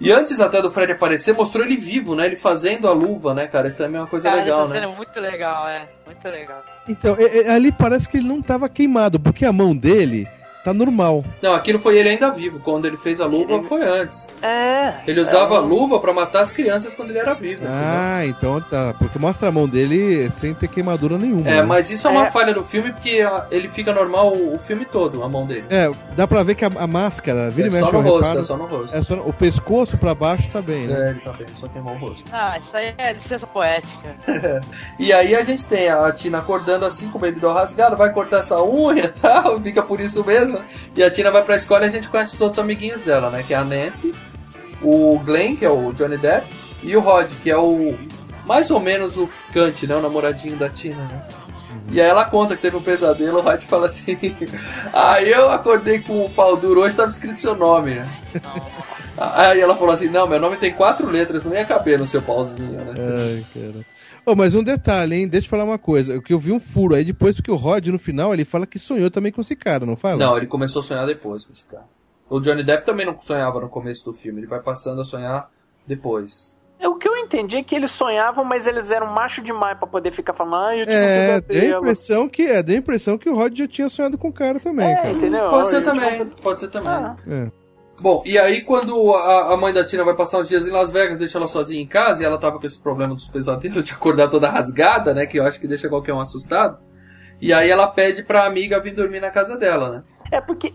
E 0.00 0.10
antes 0.12 0.38
até 0.40 0.60
do 0.60 0.70
Fred 0.70 0.92
aparecer, 0.92 1.32
mostrou 1.34 1.64
ele 1.64 1.76
vivo, 1.76 2.14
né? 2.14 2.26
Ele 2.26 2.36
fazendo 2.36 2.88
a 2.88 2.92
luva, 2.92 3.32
né, 3.32 3.46
cara? 3.46 3.68
Isso 3.68 3.78
também 3.78 3.96
é 3.96 4.00
uma 4.02 4.08
coisa 4.08 4.28
Cara, 4.28 4.42
legal, 4.42 4.60
essa 4.64 4.74
né? 4.74 4.80
cena 4.80 4.92
é 4.92 4.96
muito 4.96 5.20
legal, 5.20 5.68
é. 5.68 5.86
Muito 6.04 6.28
legal. 6.28 6.62
Então, 6.88 7.16
é- 7.18 7.38
é- 7.46 7.50
ali 7.50 7.72
parece 7.72 8.08
que 8.08 8.18
ele 8.18 8.28
não 8.28 8.42
tava 8.42 8.68
queimado, 8.68 9.18
porque 9.18 9.44
a 9.44 9.52
mão 9.52 9.74
dele 9.74 10.28
tá 10.64 10.72
normal. 10.72 11.24
Não, 11.42 11.52
aquilo 11.54 11.78
foi 11.78 11.98
ele 11.98 12.08
ainda 12.08 12.30
vivo. 12.30 12.58
Quando 12.60 12.86
ele 12.86 12.96
fez 12.96 13.20
a 13.20 13.26
luva 13.26 13.62
foi 13.62 13.82
antes. 13.86 14.26
É. 14.42 14.94
Ele 15.06 15.20
usava 15.20 15.54
é 15.54 15.58
a 15.58 15.60
luva 15.60 16.00
pra 16.00 16.12
matar 16.12 16.40
as 16.40 16.50
crianças 16.50 16.94
quando 16.94 17.10
ele 17.10 17.18
era 17.18 17.34
vivo. 17.34 17.62
Ah, 17.66 18.24
então 18.24 18.60
tá. 18.60 18.94
Porque 18.98 19.18
mostra 19.18 19.48
a 19.48 19.52
mão 19.52 19.68
dele 19.68 20.30
sem 20.30 20.54
ter 20.54 20.68
queimadura 20.68 21.18
nenhuma. 21.18 21.48
É, 21.48 21.56
né? 21.56 21.62
mas 21.62 21.90
isso 21.90 22.06
é 22.08 22.10
uma 22.10 22.26
falha 22.26 22.54
do 22.54 22.64
filme 22.64 22.92
porque 22.92 23.24
ele 23.50 23.68
fica 23.68 23.92
normal 23.92 24.32
o, 24.32 24.58
filme 24.58 24.84
todo, 24.84 25.22
a 25.22 25.28
mão 25.28 25.46
dele. 25.46 25.64
É, 25.68 25.90
dá 26.16 26.26
pra 26.26 26.42
ver 26.42 26.54
que 26.54 26.64
a, 26.64 26.70
a 26.76 26.86
máscara, 26.86 27.50
vira 27.50 27.68
É 27.68 27.70
e 27.70 27.72
mexe 27.72 27.84
só 27.84 27.92
no 27.92 28.00
rosto, 28.00 28.20
reparo, 28.22 28.40
é 28.40 28.42
só 28.44 28.56
no 28.56 28.66
rosto. 28.66 28.96
é 28.96 29.02
só 29.02 29.16
no- 29.16 29.28
o 29.28 29.32
pescoço 29.32 29.98
pra 29.98 30.14
baixo 30.14 30.48
tá 30.52 30.62
bem, 30.62 30.86
né? 30.86 31.06
É, 31.06 31.10
ele 31.10 31.20
tá 31.20 31.32
bem, 31.32 31.46
só 31.60 31.68
queimou 31.68 31.94
o 31.94 31.98
rosto. 31.98 32.24
Ah, 32.32 32.58
isso 32.58 32.76
aí 32.76 32.94
é 32.96 33.12
licença 33.12 33.46
poética. 33.46 34.14
E 34.98 35.12
aí 35.12 35.34
a 35.34 35.42
gente 35.42 35.66
tem 35.66 35.88
a 35.88 36.10
Tina 36.12 36.38
acordando 36.38 36.84
assim 36.84 37.08
com 37.10 37.18
o 37.18 37.32
doll 37.32 37.52
rasgado, 37.52 37.96
vai 37.96 38.12
cortar 38.12 38.38
essa 38.38 38.62
unha 38.62 39.04
e 39.06 39.08
tal, 39.08 39.60
fica 39.62 39.82
por 39.82 40.00
isso 40.00 40.24
mesmo. 40.24 40.53
E 40.96 41.02
a 41.02 41.10
Tina 41.10 41.30
vai 41.30 41.42
pra 41.42 41.56
escola 41.56 41.84
e 41.84 41.88
a 41.88 41.92
gente 41.92 42.08
conhece 42.08 42.34
os 42.34 42.40
outros 42.40 42.58
amiguinhos 42.58 43.02
dela, 43.02 43.30
né? 43.30 43.42
Que 43.42 43.54
é 43.54 43.56
a 43.56 43.64
Nancy, 43.64 44.12
o 44.82 45.18
Glenn, 45.18 45.56
que 45.56 45.64
é 45.64 45.70
o 45.70 45.92
Johnny 45.92 46.16
Depp, 46.16 46.46
e 46.82 46.96
o 46.96 47.00
Rod, 47.00 47.30
que 47.42 47.50
é 47.50 47.56
o 47.56 47.96
mais 48.46 48.70
ou 48.70 48.80
menos 48.80 49.16
o 49.16 49.26
ficante, 49.26 49.86
né? 49.86 49.96
O 49.96 50.00
namoradinho 50.00 50.56
da 50.56 50.68
Tina, 50.68 51.02
né? 51.04 51.26
E 51.90 52.00
aí 52.00 52.08
ela 52.08 52.24
conta 52.24 52.56
que 52.56 52.62
teve 52.62 52.76
um 52.76 52.82
pesadelo, 52.82 53.38
o 53.38 53.42
Rod 53.42 53.62
fala 53.62 53.86
assim, 53.86 54.16
aí 54.92 55.30
eu 55.30 55.50
acordei 55.50 56.00
com 56.00 56.24
o 56.24 56.30
pau 56.30 56.56
duro, 56.56 56.80
hoje 56.80 56.96
tava 56.96 57.10
escrito 57.10 57.38
seu 57.38 57.54
nome, 57.54 57.96
né? 57.96 58.22
Aí 59.16 59.60
ela 59.60 59.76
falou 59.76 59.92
assim, 59.92 60.08
não, 60.08 60.26
meu 60.26 60.40
nome 60.40 60.56
tem 60.56 60.72
quatro 60.72 61.08
letras, 61.08 61.44
não 61.44 61.52
ia 61.52 61.64
caber 61.64 61.98
no 61.98 62.06
seu 62.06 62.22
pauzinho, 62.22 62.72
né? 62.72 62.94
Ai, 62.98 63.44
cara. 63.54 63.84
Oh, 64.26 64.34
mas 64.34 64.54
um 64.54 64.62
detalhe, 64.62 65.16
hein? 65.16 65.28
Deixa 65.28 65.46
eu 65.46 65.50
falar 65.50 65.64
uma 65.64 65.78
coisa. 65.78 66.20
Que 66.22 66.32
eu 66.32 66.38
vi 66.38 66.50
um 66.50 66.58
furo 66.58 66.94
aí 66.94 67.04
depois, 67.04 67.36
porque 67.36 67.50
o 67.50 67.56
Rod, 67.56 67.88
no 67.88 67.98
final, 67.98 68.32
ele 68.32 68.44
fala 68.44 68.66
que 68.66 68.78
sonhou 68.78 69.10
também 69.10 69.30
com 69.30 69.42
esse 69.42 69.54
cara, 69.54 69.84
não 69.84 69.96
fala? 69.96 70.16
Não, 70.16 70.36
ele 70.36 70.46
começou 70.46 70.80
a 70.80 70.84
sonhar 70.84 71.06
depois 71.06 71.44
com 71.44 71.52
esse 71.52 71.66
cara. 71.66 71.84
O 72.28 72.40
Johnny 72.40 72.64
Depp 72.64 72.86
também 72.86 73.04
não 73.04 73.20
sonhava 73.20 73.60
no 73.60 73.68
começo 73.68 74.04
do 74.06 74.14
filme, 74.14 74.40
ele 74.40 74.46
vai 74.46 74.60
passando 74.60 75.02
a 75.02 75.04
sonhar 75.04 75.50
depois. 75.86 76.56
É, 76.84 76.88
O 76.88 76.96
que 76.96 77.08
eu 77.08 77.16
entendi 77.16 77.56
é 77.56 77.62
que 77.62 77.74
eles 77.74 77.90
sonhavam, 77.90 78.44
mas 78.44 78.66
eles 78.66 78.90
eram 78.90 79.06
macho 79.06 79.42
demais 79.42 79.76
pra 79.78 79.86
poder 79.86 80.12
ficar 80.12 80.34
falando, 80.34 80.56
ah, 80.56 80.76
eu 80.76 80.86
um 80.86 80.90
É, 80.90 81.40
pesadelo. 81.40 81.78
impressão 81.78 82.28
que, 82.28 82.42
é, 82.42 82.62
deu 82.62 82.76
a 82.76 82.78
impressão 82.78 83.16
que 83.18 83.28
o 83.30 83.34
Rod 83.34 83.56
já 83.56 83.66
tinha 83.66 83.88
sonhado 83.88 84.18
com 84.18 84.28
o 84.28 84.32
cara 84.32 84.60
também, 84.60 84.90
É, 84.90 84.94
cara. 84.96 85.10
entendeu? 85.10 85.48
Pode 85.48 85.70
ser 85.70 85.82
também, 85.82 86.22
um 86.22 86.26
pode 86.42 86.60
ser 86.60 86.68
também. 86.68 86.92
Ah. 86.92 87.16
É. 87.26 87.46
Bom, 88.02 88.22
e 88.26 88.36
aí 88.38 88.60
quando 88.62 89.12
a, 89.14 89.54
a 89.54 89.56
mãe 89.56 89.72
da 89.72 89.84
Tina 89.84 90.04
vai 90.04 90.16
passar 90.16 90.38
uns 90.40 90.48
dias 90.48 90.66
em 90.66 90.70
Las 90.72 90.90
Vegas, 90.90 91.16
deixa 91.16 91.38
ela 91.38 91.46
sozinha 91.46 91.80
em 91.80 91.86
casa, 91.86 92.22
e 92.22 92.26
ela 92.26 92.38
tava 92.38 92.58
com 92.58 92.66
esse 92.66 92.80
problema 92.80 93.14
dos 93.14 93.28
pesadelos 93.28 93.84
de 93.84 93.92
acordar 93.94 94.28
toda 94.28 94.50
rasgada, 94.50 95.14
né, 95.14 95.26
que 95.26 95.38
eu 95.38 95.44
acho 95.46 95.60
que 95.60 95.68
deixa 95.68 95.88
qualquer 95.88 96.12
um 96.12 96.20
assustado. 96.20 96.76
E 97.40 97.52
aí 97.52 97.70
ela 97.70 97.86
pede 97.88 98.22
pra 98.24 98.46
amiga 98.46 98.80
vir 98.80 98.94
dormir 98.94 99.20
na 99.20 99.30
casa 99.30 99.56
dela, 99.56 99.90
né? 99.90 100.02
É 100.32 100.40
porque 100.40 100.72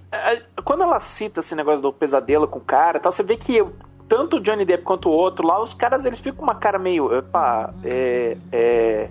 quando 0.64 0.84
ela 0.84 1.00
cita 1.00 1.40
esse 1.42 1.56
negócio 1.56 1.82
do 1.82 1.92
pesadelo 1.92 2.48
com 2.48 2.60
o 2.60 2.64
cara 2.64 2.98
e 2.98 3.02
tal, 3.02 3.12
você 3.12 3.24
vê 3.24 3.36
que 3.36 3.64
tanto 4.10 4.38
o 4.38 4.42
Johnny 4.42 4.66
Depp 4.66 4.84
quanto 4.84 5.08
o 5.08 5.12
outro 5.12 5.48
lá, 5.48 5.62
os 5.62 5.74
caras 5.74 6.04
eles 6.04 6.20
ficam 6.20 6.38
com 6.38 6.44
uma 6.44 6.56
cara 6.56 6.80
meio. 6.80 7.06
Opa, 7.18 7.74
é. 7.84 8.36
é 8.52 9.10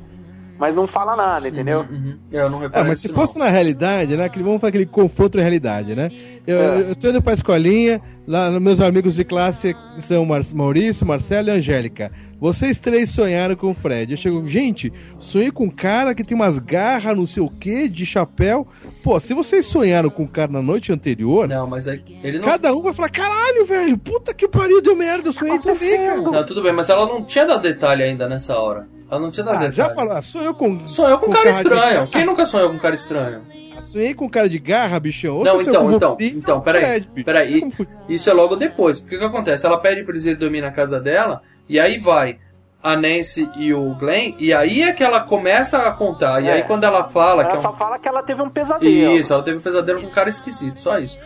mas 0.58 0.74
não 0.74 0.88
fala 0.88 1.14
nada, 1.14 1.48
entendeu? 1.48 1.86
Uhum. 1.88 2.18
Eu 2.32 2.50
não 2.50 2.58
reparei 2.58 2.88
mas 2.88 3.00
se 3.00 3.08
fosse 3.08 3.38
na 3.38 3.48
realidade, 3.48 4.16
né? 4.16 4.24
Aquele, 4.24 4.44
vamos 4.44 4.60
fazer 4.60 4.70
aquele 4.70 4.86
confronto 4.86 5.38
de 5.38 5.40
realidade, 5.40 5.94
né? 5.94 6.10
Eu, 6.44 6.58
É. 6.58 6.90
eu 6.90 6.96
tô 6.96 7.10
indo 7.10 7.22
pra 7.22 7.32
escolinha, 7.32 8.02
lá 8.26 8.50
meus 8.58 8.80
amigos 8.80 9.14
de 9.14 9.22
classe 9.24 9.76
são 10.00 10.24
Mar 10.24 10.42
Maurício, 10.52 11.06
Marcelo 11.06 11.48
e 11.48 11.52
Angélica. 11.52 12.10
Vocês 12.40 12.78
três 12.78 13.10
sonharam 13.10 13.56
com 13.56 13.70
o 13.70 13.74
Fred. 13.74 14.12
Eu 14.12 14.16
chego, 14.16 14.46
gente, 14.46 14.92
sonhei 15.18 15.50
com 15.50 15.64
um 15.64 15.70
cara 15.70 16.14
que 16.14 16.22
tem 16.22 16.36
umas 16.36 16.58
garras, 16.58 17.16
não 17.16 17.26
sei 17.26 17.42
o 17.42 17.50
que, 17.50 17.88
de 17.88 18.06
chapéu. 18.06 18.66
Pô, 19.02 19.18
se 19.18 19.34
vocês 19.34 19.66
sonharam 19.66 20.08
com 20.08 20.22
o 20.22 20.28
cara 20.28 20.52
na 20.52 20.62
noite 20.62 20.92
anterior, 20.92 21.48
Não, 21.48 21.66
mas 21.66 21.88
aí 21.88 22.00
ele 22.22 22.38
não... 22.38 22.46
cada 22.46 22.72
um 22.74 22.82
vai 22.82 22.92
falar: 22.92 23.08
caralho, 23.10 23.66
velho, 23.66 23.98
puta 23.98 24.32
que 24.32 24.46
pariu, 24.46 24.80
deu 24.80 24.94
merda, 24.94 25.28
eu 25.28 25.32
sonhei 25.32 25.58
também, 25.58 25.96
cara. 25.96 26.20
Não, 26.20 26.46
tudo 26.46 26.62
bem, 26.62 26.72
mas 26.72 26.88
ela 26.88 27.06
não 27.06 27.24
tinha 27.24 27.44
dado 27.44 27.62
detalhe 27.62 28.02
ainda 28.04 28.28
nessa 28.28 28.56
hora. 28.58 28.86
Ela 29.10 29.20
não 29.20 29.30
tinha 29.30 29.44
dado 29.44 29.56
Ah, 29.56 29.68
detalhe. 29.68 29.76
já 29.76 29.90
falou, 29.94 30.12
ah, 30.12 30.22
sonhou 30.22 30.54
com. 30.54 30.86
Sonhou 30.86 31.18
com 31.18 31.26
um 31.26 31.28
com 31.30 31.34
cara 31.34 31.50
cara 31.50 31.54
de 31.62 31.68
estranho. 31.68 31.94
garra. 31.94 32.06
Quem 32.12 32.26
nunca 32.26 32.46
sonhou 32.46 32.68
com 32.70 32.76
um 32.76 32.78
cara 32.78 32.94
estranho? 32.94 33.40
Sonhei 33.82 34.12
com 34.14 34.26
um 34.26 34.28
cara 34.28 34.48
de 34.48 34.58
garra, 34.58 35.00
bichão. 35.00 35.36
Ou 35.38 35.44
Não, 35.44 35.62
então, 35.62 35.90
então, 35.92 36.08
Wolverine, 36.10 36.38
então, 36.38 36.60
peraí, 36.60 37.00
peraí. 37.24 37.72
Isso 38.08 38.28
é 38.28 38.32
logo 38.34 38.54
depois. 38.56 39.00
Porque 39.00 39.16
o 39.16 39.18
que 39.18 39.24
acontece? 39.24 39.64
Ela 39.66 39.78
pede 39.80 40.02
pra 40.02 40.12
eles 40.12 40.24
irem 40.24 40.36
dormir 40.38 40.60
na 40.60 40.70
casa 40.70 41.00
dela, 41.00 41.40
e 41.68 41.78
aí 41.78 41.98
vai 41.98 42.38
a 42.82 42.94
Nancy 42.96 43.50
e 43.56 43.74
o 43.74 43.92
Glenn, 43.94 44.34
e 44.38 44.54
aí 44.54 44.82
é 44.82 44.92
que 44.92 45.02
ela 45.02 45.20
começa 45.22 45.78
a 45.78 45.90
contar. 45.92 46.40
E 46.42 46.48
É. 46.48 46.52
aí 46.52 46.62
quando 46.62 46.84
ela 46.84 47.08
fala 47.08 47.42
que 47.44 47.50
Ela 47.50 47.56
é 47.56 47.58
um... 47.58 47.62
só 47.62 47.72
fala 47.72 47.98
que 47.98 48.08
ela 48.08 48.22
teve 48.22 48.40
um 48.40 48.48
pesadelo. 48.50 49.16
Isso, 49.18 49.32
ela 49.32 49.42
teve 49.42 49.58
um 49.58 49.60
pesadelo 49.60 50.00
com 50.00 50.06
um 50.06 50.12
cara 50.12 50.28
esquisito, 50.28 50.80
só 50.80 50.98
isso. 50.98 51.18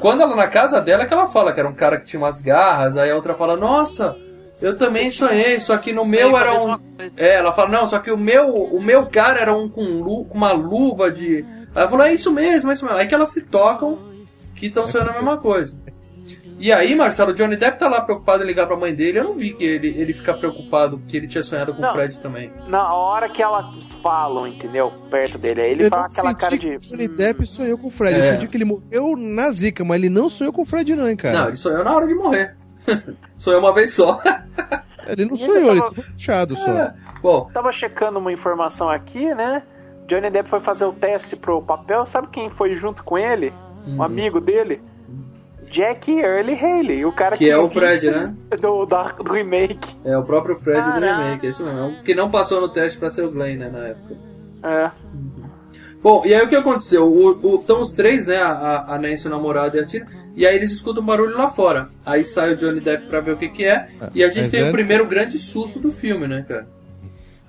Quando 0.00 0.22
ela 0.22 0.36
na 0.36 0.46
casa 0.46 0.80
dela 0.80 1.02
é 1.02 1.06
que 1.06 1.12
ela 1.12 1.26
fala 1.26 1.52
que 1.52 1.58
era 1.58 1.68
um 1.68 1.74
cara 1.74 1.98
que 1.98 2.06
tinha 2.06 2.20
umas 2.22 2.40
garras, 2.40 2.96
aí 2.96 3.10
a 3.10 3.16
outra 3.16 3.34
fala, 3.34 3.56
nossa, 3.56 4.16
eu 4.60 4.78
também 4.78 5.10
sonhei, 5.10 5.58
só 5.58 5.76
que 5.76 5.92
no 5.92 6.04
meu 6.04 6.36
era 6.36 6.54
um. 6.54 6.78
É, 7.16 7.34
ela 7.34 7.52
fala, 7.52 7.68
não, 7.68 7.86
só 7.88 7.98
que 7.98 8.12
o 8.12 8.16
meu, 8.16 8.50
o 8.54 8.80
meu 8.80 9.06
cara 9.06 9.40
era 9.40 9.52
um 9.52 9.68
com 9.68 9.82
lu- 9.82 10.28
uma 10.30 10.52
luva 10.52 11.10
de. 11.10 11.44
Ela 11.74 11.88
falou, 11.88 12.06
é 12.06 12.12
isso 12.12 12.30
mesmo, 12.30 12.70
é 12.70 12.74
isso 12.74 12.84
mesmo. 12.84 12.96
Aí 12.96 13.08
que 13.08 13.14
elas 13.14 13.30
se 13.30 13.40
tocam 13.42 13.98
que 14.54 14.66
estão 14.66 14.86
sonhando 14.86 15.10
a 15.10 15.14
mesma 15.14 15.36
coisa. 15.38 15.76
E 16.62 16.72
aí, 16.72 16.94
Marcelo, 16.94 17.32
o 17.32 17.34
Johnny 17.34 17.56
Depp 17.56 17.76
tá 17.76 17.88
lá 17.88 18.00
preocupado 18.02 18.44
em 18.44 18.46
ligar 18.46 18.68
pra 18.68 18.76
mãe 18.76 18.94
dele. 18.94 19.18
Eu 19.18 19.24
não 19.24 19.34
vi 19.34 19.52
que 19.52 19.64
ele, 19.64 19.88
ele 19.88 20.12
fica 20.14 20.32
preocupado 20.32 21.02
que 21.08 21.16
ele 21.16 21.26
tinha 21.26 21.42
sonhado 21.42 21.74
com 21.74 21.80
o 21.80 21.82
Não. 21.82 21.92
Fred 21.92 22.20
também. 22.20 22.52
Na 22.68 22.94
hora 22.94 23.28
que 23.28 23.42
elas 23.42 23.66
falam, 24.00 24.46
entendeu? 24.46 24.92
Perto 25.10 25.38
dele. 25.38 25.60
Aí 25.60 25.72
ele 25.72 25.86
eu 25.86 25.90
fala 25.90 26.04
aquela 26.06 26.32
cara 26.36 26.56
que 26.56 26.70
de. 26.70 26.76
o 26.76 26.78
Johnny 26.78 27.08
Depp 27.08 27.44
sonhou 27.44 27.76
com 27.76 27.88
o 27.88 27.90
Fred. 27.90 28.14
É. 28.14 28.18
Eu 28.28 28.34
senti 28.34 28.46
que 28.46 28.56
ele 28.56 28.64
morreu 28.64 29.16
na 29.16 29.50
zica, 29.50 29.84
mas 29.84 29.96
ele 29.98 30.08
não 30.08 30.28
sonhou 30.28 30.52
com 30.52 30.62
o 30.62 30.64
Fred, 30.64 30.94
não, 30.94 31.08
hein, 31.08 31.16
cara. 31.16 31.36
Não, 31.36 31.48
ele 31.48 31.56
sonhou 31.56 31.82
na 31.82 31.96
hora 31.96 32.06
de 32.06 32.14
morrer. 32.14 32.56
sonhou 33.36 33.58
uma 33.58 33.74
vez 33.74 33.92
só. 33.94 34.20
Ele 35.04 35.24
não 35.24 35.34
sonhou, 35.34 35.72
ele 35.72 35.80
tava- 35.80 35.94
puxado 35.94 36.54
só. 36.54 36.70
É. 36.70 36.94
Bom, 37.20 37.50
Tava 37.52 37.72
checando 37.72 38.20
uma 38.20 38.32
informação 38.32 38.88
aqui, 38.88 39.34
né? 39.34 39.64
Johnny 40.06 40.30
Depp 40.30 40.48
foi 40.48 40.60
fazer 40.60 40.84
o 40.84 40.92
teste 40.92 41.34
pro 41.34 41.60
papel. 41.60 42.06
Sabe 42.06 42.28
quem 42.28 42.48
foi 42.48 42.76
junto 42.76 43.02
com 43.02 43.18
ele? 43.18 43.52
Hum. 43.84 43.96
Um 43.96 44.02
amigo 44.04 44.40
dele? 44.40 44.80
Jack 45.72 46.12
Early 46.12 46.54
Haley, 46.54 47.04
o 47.06 47.12
cara 47.12 47.36
Que 47.36 47.50
é 47.50 47.56
o 47.56 47.68
Fred, 47.68 48.10
né? 48.10 48.34
Do, 48.60 48.84
da- 48.86 49.08
do 49.08 49.32
remake. 49.32 49.96
É 50.04 50.16
o 50.16 50.22
próprio 50.22 50.54
Fred 50.60 50.80
do 50.82 50.92
Caraca. 50.92 51.22
remake, 51.24 51.46
é 51.46 51.50
isso 51.50 51.64
mesmo. 51.64 51.80
É 51.98 52.02
que 52.04 52.14
não 52.14 52.30
passou 52.30 52.60
no 52.60 52.68
teste 52.68 52.98
pra 52.98 53.08
ser 53.10 53.22
o 53.22 53.30
Glenn, 53.30 53.56
né, 53.58 53.68
na 53.70 53.78
época. 53.88 54.14
É. 54.62 54.90
Bom, 56.02 56.22
e 56.26 56.34
aí 56.34 56.44
o 56.44 56.48
que 56.48 56.56
aconteceu? 56.56 57.06
O, 57.06 57.38
o, 57.54 57.60
estão 57.60 57.80
os 57.80 57.92
três, 57.92 58.26
né, 58.26 58.36
a, 58.36 58.94
a 58.94 58.98
Nancy, 58.98 59.26
o 59.26 59.30
namorado 59.30 59.76
e 59.76 59.80
a 59.80 59.86
Tina, 59.86 60.04
e 60.36 60.46
aí 60.46 60.54
eles 60.56 60.72
escutam 60.72 61.02
um 61.02 61.06
barulho 61.06 61.36
lá 61.36 61.48
fora. 61.48 61.88
Aí 62.04 62.24
sai 62.24 62.52
o 62.52 62.56
Johnny 62.56 62.80
Depp 62.80 63.06
pra 63.06 63.20
ver 63.20 63.32
o 63.32 63.36
que 63.36 63.48
que 63.48 63.64
é, 63.64 63.88
e 64.14 64.22
a 64.22 64.28
gente 64.28 64.38
mas 64.44 64.48
tem 64.50 64.62
o 64.64 64.66
é- 64.66 64.70
primeiro 64.72 65.06
grande 65.06 65.38
susto 65.38 65.78
do 65.78 65.92
filme, 65.92 66.26
né, 66.28 66.44
cara? 66.46 66.66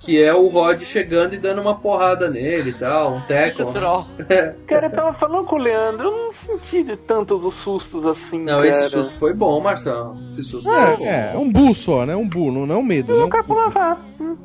Que 0.03 0.21
é 0.21 0.33
o 0.33 0.47
Rod 0.47 0.81
chegando 0.81 1.33
e 1.33 1.37
dando 1.37 1.61
uma 1.61 1.75
porrada 1.75 2.29
nele 2.29 2.71
e 2.71 2.73
tal, 2.73 3.15
um 3.15 3.21
tackle. 3.21 3.71
Troll. 3.71 4.05
Cara, 4.67 4.87
eu 4.87 4.91
tava 4.91 5.13
falando 5.13 5.45
com 5.45 5.55
o 5.55 5.59
Leandro, 5.59 6.09
eu 6.09 6.11
não 6.11 6.33
senti 6.33 6.83
de 6.83 6.97
tantos 6.97 7.45
os 7.45 7.53
sustos 7.53 8.05
assim. 8.05 8.43
Não, 8.43 8.57
cara. 8.57 8.67
esse 8.67 8.89
susto 8.89 9.13
foi 9.17 9.33
bom, 9.33 9.61
Marcelo. 9.61 10.17
Esse 10.31 10.43
susto 10.43 10.69
foi 10.69 10.97
bom. 10.97 11.03
É, 11.05 11.31
é, 11.31 11.35
é 11.35 11.37
um 11.37 11.49
bull 11.49 11.73
só, 11.73 12.05
né? 12.05 12.15
Um 12.15 12.27
bull, 12.27 12.51
não, 12.51 12.65
não 12.65 12.75
é 12.75 12.77
um 12.77 12.83
medo. 12.83 13.13
E 13.13 13.17
Não, 13.17 13.29
cara 13.29 13.43
falou, 13.43 13.71
ah, 13.75 13.97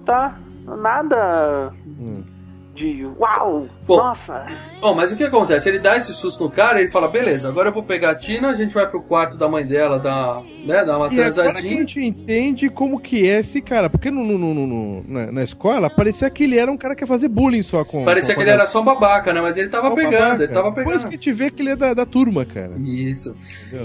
tá, 0.05 0.39
nada 0.65 1.73
Hum. 1.99 2.38
De 2.79 3.05
uau, 3.19 3.67
Bom, 3.87 3.97
nossa. 3.97 4.47
Bom, 4.81 4.95
mas 4.95 5.11
o 5.11 5.17
que 5.17 5.25
acontece? 5.25 5.69
Ele 5.69 5.81
dá 5.81 5.97
esse 5.97 6.15
susto 6.15 6.45
no 6.45 6.51
cara 6.51 6.79
e 6.79 6.85
ele 6.85 6.91
fala, 6.91 7.09
beleza, 7.09 7.49
agora 7.49 7.71
eu 7.71 7.73
vou 7.75 7.83
pegar 7.83 8.11
a 8.11 8.15
Tina, 8.15 8.49
a 8.51 8.55
gente 8.55 8.73
vai 8.73 8.89
pro 8.89 9.03
quarto 9.03 9.37
da 9.37 9.49
mãe 9.49 9.67
dela, 9.67 9.99
dar, 9.99 10.41
né, 10.65 10.85
dar 10.85 10.97
uma 10.97 11.09
E 11.13 11.15
agora 11.15 11.15
que 11.17 11.21
a 11.21 11.33
transadinha. 11.33 11.79
gente 11.81 12.01
entende 12.05 12.71
como 12.71 13.01
que 13.01 13.27
é 13.29 13.41
esse 13.41 13.61
cara. 13.61 13.91
Porque 13.91 14.11
no, 14.11 14.23
no- 14.25 14.39
no- 14.39 14.55
no- 14.55 14.67
no- 14.67 15.05
na, 15.09 15.33
na 15.33 15.43
escola 15.43 15.91
parecia 15.91 16.31
que 16.31 16.45
ele 16.45 16.57
era 16.57 16.71
um 16.71 16.77
cara 16.77 16.95
que 16.95 17.03
ia 17.03 17.07
fazer 17.09 17.29
bullying 17.29 17.63
só 17.65 17.85
com. 17.85 18.05
Parecia 18.05 18.35
com 18.35 18.41
que 18.41 18.45
ele 18.47 18.55
era 18.55 18.67
só 18.67 18.81
um 18.81 18.85
babaca, 18.85 19.33
né? 19.33 19.41
Mas 19.41 19.57
ele 19.57 19.69
tava 19.69 19.89
Só 19.89 19.95
pegando, 19.97 20.13
babaca. 20.21 20.43
ele 20.45 20.53
tava 20.53 20.69
Depois 20.71 20.87
pegando. 20.87 21.03
que 21.03 21.09
a 21.09 21.11
gente 21.19 21.33
vê 21.33 21.51
que 21.51 21.63
ele 21.63 21.71
é 21.71 21.77
da, 21.77 21.95
da 21.95 22.07
turma, 22.07 22.45
cara. 22.45 22.73
Isso. 22.79 23.35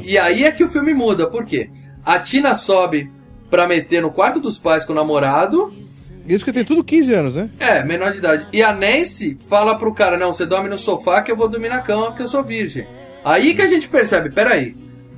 E 0.03 0.17
aí 0.17 0.43
é 0.43 0.51
que 0.51 0.63
o 0.63 0.67
filme 0.69 0.93
muda, 0.93 1.27
por 1.27 1.43
quê? 1.45 1.69
A 2.05 2.19
Tina 2.19 2.53
sobe 2.53 3.09
pra 3.49 3.67
meter 3.67 4.01
no 4.01 4.11
quarto 4.11 4.39
dos 4.39 4.57
pais 4.59 4.83
com 4.85 4.93
o 4.93 4.95
namorado. 4.95 5.71
Isso 6.27 6.45
que 6.45 6.53
tem 6.53 6.63
tudo 6.63 6.83
15 6.83 7.13
anos, 7.13 7.35
né? 7.35 7.49
É, 7.59 7.83
menor 7.83 8.11
de 8.11 8.19
idade. 8.19 8.47
E 8.53 8.61
a 8.63 8.73
Nancy 8.73 9.37
fala 9.47 9.77
pro 9.77 9.93
cara, 9.93 10.17
não, 10.17 10.31
você 10.33 10.45
dorme 10.45 10.69
no 10.69 10.77
sofá 10.77 11.21
que 11.21 11.31
eu 11.31 11.35
vou 11.35 11.47
dormir 11.47 11.69
na 11.69 11.81
cama 11.81 12.07
porque 12.07 12.23
eu 12.23 12.27
sou 12.27 12.43
virgem. 12.43 12.85
Aí 13.25 13.53
que 13.53 13.61
a 13.61 13.67
gente 13.67 13.87
percebe, 13.89 14.29
peraí. 14.29 14.75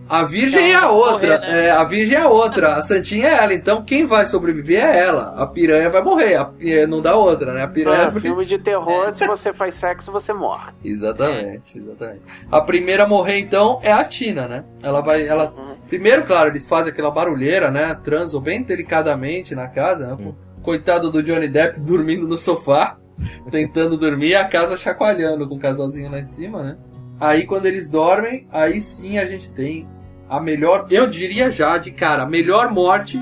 A 0.07 0.23
virgem 0.23 0.71
é 0.71 0.75
a 0.75 0.87
outra, 0.91 1.39
morrer, 1.39 1.51
né? 1.51 1.65
é, 1.65 1.71
a 1.71 1.83
virgem 1.83 2.15
é 2.15 2.21
a 2.21 2.27
outra, 2.29 2.75
a 2.75 2.81
santinha 2.83 3.27
é 3.27 3.37
ela, 3.43 3.53
então 3.55 3.81
quem 3.83 4.05
vai 4.05 4.27
sobreviver 4.27 4.79
é 4.79 4.99
ela. 4.99 5.33
A 5.35 5.47
piranha 5.47 5.89
vai 5.89 6.03
morrer, 6.03 6.35
a, 6.35 6.45
pi- 6.45 6.85
não 6.85 7.01
dá 7.01 7.15
outra, 7.15 7.51
né? 7.55 7.63
A 7.63 7.67
piranha 7.67 8.09
Ah, 8.15 8.19
filme 8.19 8.45
de 8.45 8.59
terror, 8.59 9.11
se 9.11 9.25
você 9.25 9.51
faz 9.51 9.73
sexo, 9.73 10.11
você 10.11 10.31
morre. 10.31 10.71
Exatamente, 10.85 11.79
exatamente. 11.79 12.21
A 12.51 12.61
primeira 12.61 13.05
a 13.05 13.07
morrer, 13.07 13.39
então, 13.39 13.79
é 13.81 13.91
a 13.91 14.03
Tina, 14.03 14.47
né? 14.47 14.63
Ela 14.83 15.01
vai. 15.01 15.27
Ela... 15.27 15.51
Primeiro, 15.87 16.23
claro, 16.23 16.49
eles 16.51 16.67
fazem 16.69 16.93
aquela 16.93 17.09
barulheira, 17.09 17.71
né? 17.71 17.97
Transam 18.03 18.39
bem 18.39 18.61
delicadamente 18.61 19.55
na 19.55 19.67
casa, 19.67 20.05
né? 20.15 20.33
Coitado 20.65 21.11
do 21.11 21.21
Johnny 21.21 21.47
Depp 21.47 21.79
dormindo 21.79 22.27
no 22.27 22.39
sofá, 22.39 22.97
tentando 23.51 23.95
dormir, 23.95 24.33
a 24.33 24.45
casa 24.45 24.75
chacoalhando 24.75 25.47
com 25.47 25.55
o 25.55 25.59
casalzinho 25.59 26.09
lá 26.09 26.19
em 26.19 26.25
cima, 26.25 26.63
né? 26.63 26.77
Aí 27.19 27.45
quando 27.45 27.67
eles 27.67 27.87
dormem, 27.87 28.47
aí 28.51 28.81
sim 28.81 29.19
a 29.19 29.25
gente 29.25 29.51
tem 29.51 29.87
a 30.27 30.39
melhor, 30.39 30.87
eu 30.89 31.07
diria 31.07 31.51
já 31.51 31.77
de 31.77 31.91
cara, 31.91 32.23
a 32.23 32.27
melhor 32.27 32.71
morte 32.71 33.21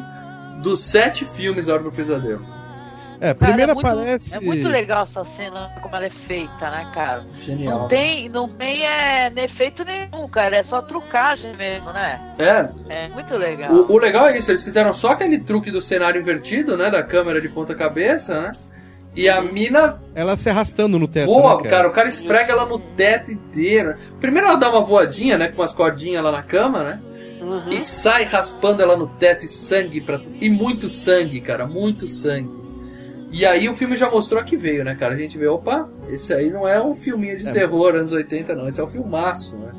dos 0.62 0.80
sete 0.80 1.26
filmes 1.26 1.66
da 1.66 1.74
Hora 1.74 1.84
do 1.84 1.92
Pesadelo. 1.92 2.46
É, 3.24 3.34
Cara, 3.34 3.36
primeiro 3.36 3.72
é 3.72 3.74
muito, 3.74 3.88
aparece. 3.88 4.36
É 4.36 4.40
muito 4.42 4.68
legal 4.68 5.04
essa 5.04 5.24
cena, 5.24 5.72
como 5.82 5.96
ela 5.96 6.08
é 6.08 6.10
feita, 6.10 6.70
né, 6.70 6.92
cara? 6.94 7.26
Genial. 7.38 7.80
Não 7.80 7.88
tem, 7.88 8.28
não 8.28 8.50
tem 8.50 8.86
é, 8.86 9.32
efeito 9.38 9.86
nenhum, 9.86 10.28
cara. 10.28 10.58
É 10.58 10.64
só 10.64 10.82
trucagem 10.82 11.56
mesmo, 11.56 11.94
né? 11.94 12.20
É, 12.38 12.68
É 12.90 13.08
muito 13.08 13.34
legal. 13.38 13.72
O, 13.72 13.94
o 13.94 13.98
legal 13.98 14.28
é 14.28 14.38
isso, 14.38 14.52
eles 14.52 14.62
fizeram 14.62 14.94
só 14.94 15.12
aquele 15.12 15.40
truque 15.40 15.72
do 15.72 15.82
cenário 15.82 16.20
invertido, 16.20 16.76
né? 16.76 16.92
Da 16.92 17.02
câmera 17.02 17.40
de 17.40 17.48
ponta 17.48 17.74
cabeça, 17.74 18.42
né? 18.42 18.52
E 19.16 19.30
a 19.30 19.42
mina 19.42 20.02
Ela 20.14 20.36
se 20.36 20.50
arrastando 20.50 21.00
no 21.00 21.08
teto. 21.08 21.28
voa, 21.28 21.62
né, 21.62 21.70
cara? 21.70 21.88
o 21.88 21.92
cara 21.92 22.10
esfrega 22.10 22.52
ela 22.52 22.66
no 22.66 22.80
teto 22.80 23.32
inteiro. 23.32 23.96
Primeiro 24.20 24.48
ela 24.50 24.58
dá 24.58 24.70
uma 24.70 24.82
voadinha, 24.82 25.38
né? 25.38 25.48
Com 25.48 25.62
umas 25.62 25.74
cordinhas 25.74 26.22
lá 26.22 26.32
na 26.32 26.44
cama, 26.44 26.84
né? 26.84 27.02
Uhum. 27.40 27.70
E 27.70 27.82
sai 27.82 28.26
raspando 28.26 28.82
ela 28.82 28.98
no 28.98 29.08
teto 29.08 29.46
e 29.46 29.50
sangue 29.50 30.02
pra 30.02 30.20
tudo. 30.20 30.36
E 30.42 30.50
muito 30.50 30.90
sangue, 30.90 31.40
cara, 31.40 31.66
muito 31.66 32.06
sangue. 32.06 32.63
E 33.34 33.46
aí 33.46 33.68
o 33.68 33.74
filme 33.74 33.98
já 33.98 34.10
mostrou 34.10 34.44
que 34.44 34.56
veio, 34.56 34.84
né, 34.86 34.96
cara? 34.96 35.16
A 35.16 35.18
gente 35.18 35.38
vê, 35.38 35.48
opa, 35.48 35.90
esse 36.08 36.32
aí 36.34 36.52
não 36.52 36.68
é 36.68 36.82
um 36.82 36.94
filminho 36.94 37.36
de 37.36 37.48
É. 37.48 37.52
terror 37.52 37.96
anos 37.96 38.12
80, 38.12 38.54
não. 38.56 38.68
Esse 38.68 38.80
é 38.80 38.84
um 38.84 38.88
filmaço, 38.88 39.58
né? 39.58 39.72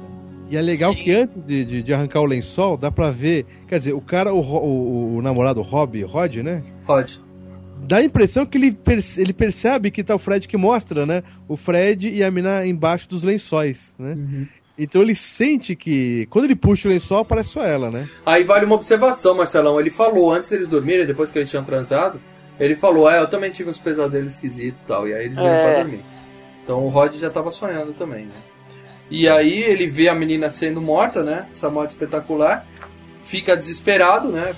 E 0.50 0.56
é 0.56 0.60
legal 0.60 0.92
que 0.94 1.10
antes 1.12 1.36
de, 1.46 1.64
de, 1.64 1.82
de 1.82 1.94
arrancar 1.94 2.20
o 2.20 2.24
lençol, 2.26 2.76
dá 2.76 2.90
pra 2.90 3.10
ver. 3.10 3.46
Quer 3.68 3.78
dizer, 3.78 3.92
o 3.94 4.00
cara, 4.00 4.34
o, 4.34 4.40
o, 4.40 5.16
o 5.16 5.22
namorado 5.22 5.62
Rob, 5.62 6.02
Rod, 6.02 6.36
né? 6.38 6.62
Rod. 6.84 7.12
Dá 7.86 7.98
a 7.98 8.02
impressão 8.04 8.44
que 8.44 8.58
ele, 8.58 8.72
perce- 8.72 9.20
ele 9.20 9.32
percebe 9.32 9.90
que 9.90 10.02
tá 10.02 10.14
o 10.14 10.18
Fred 10.18 10.48
que 10.48 10.56
mostra, 10.56 11.06
né? 11.06 11.22
O 11.46 11.56
Fred 11.56 12.08
e 12.08 12.22
a 12.24 12.30
mina 12.30 12.66
embaixo 12.66 13.08
dos 13.08 13.22
lençóis, 13.22 13.94
né? 13.98 14.16
Então 14.76 15.00
ele 15.00 15.14
sente 15.14 15.76
que. 15.76 16.26
Quando 16.30 16.46
ele 16.46 16.56
puxa 16.56 16.88
o 16.88 16.90
lençol, 16.90 17.18
aparece 17.18 17.50
só 17.50 17.62
ela, 17.64 17.90
né? 17.90 18.08
Aí 18.26 18.42
vale 18.42 18.66
uma 18.66 18.74
observação, 18.74 19.36
Marcelão. 19.36 19.78
Ele 19.78 19.90
falou, 19.90 20.32
antes 20.32 20.50
deles 20.50 20.66
dormirem, 20.66 21.06
depois 21.06 21.30
que 21.30 21.38
eles 21.38 21.48
tinham 21.50 21.64
transado, 21.64 22.20
ele 22.58 22.76
falou, 22.76 23.08
ah, 23.08 23.16
eu 23.16 23.28
também 23.28 23.50
tive 23.50 23.70
uns 23.70 23.78
pesadelos 23.78 24.34
esquisitos 24.34 24.80
e 24.80 24.84
tal. 24.84 25.06
E 25.08 25.14
aí 25.14 25.28
vieram 25.28 25.46
É. 25.46 25.64
pra 25.74 25.82
dormir. 25.82 26.04
Então 26.62 26.84
o 26.84 26.88
Rod 26.88 27.14
já 27.16 27.28
tava 27.30 27.50
sonhando 27.50 27.92
também, 27.92 28.26
né? 28.26 28.32
E 29.10 29.28
aí 29.28 29.52
ele 29.62 29.86
vê 29.86 30.08
a 30.08 30.14
menina 30.14 30.48
sendo 30.50 30.80
morta, 30.80 31.22
né? 31.22 31.46
Essa 31.50 31.68
morte 31.68 31.90
espetacular. 31.90 32.66
Fica 33.22 33.56
desesperado, 33.56 34.28
né? 34.28 34.54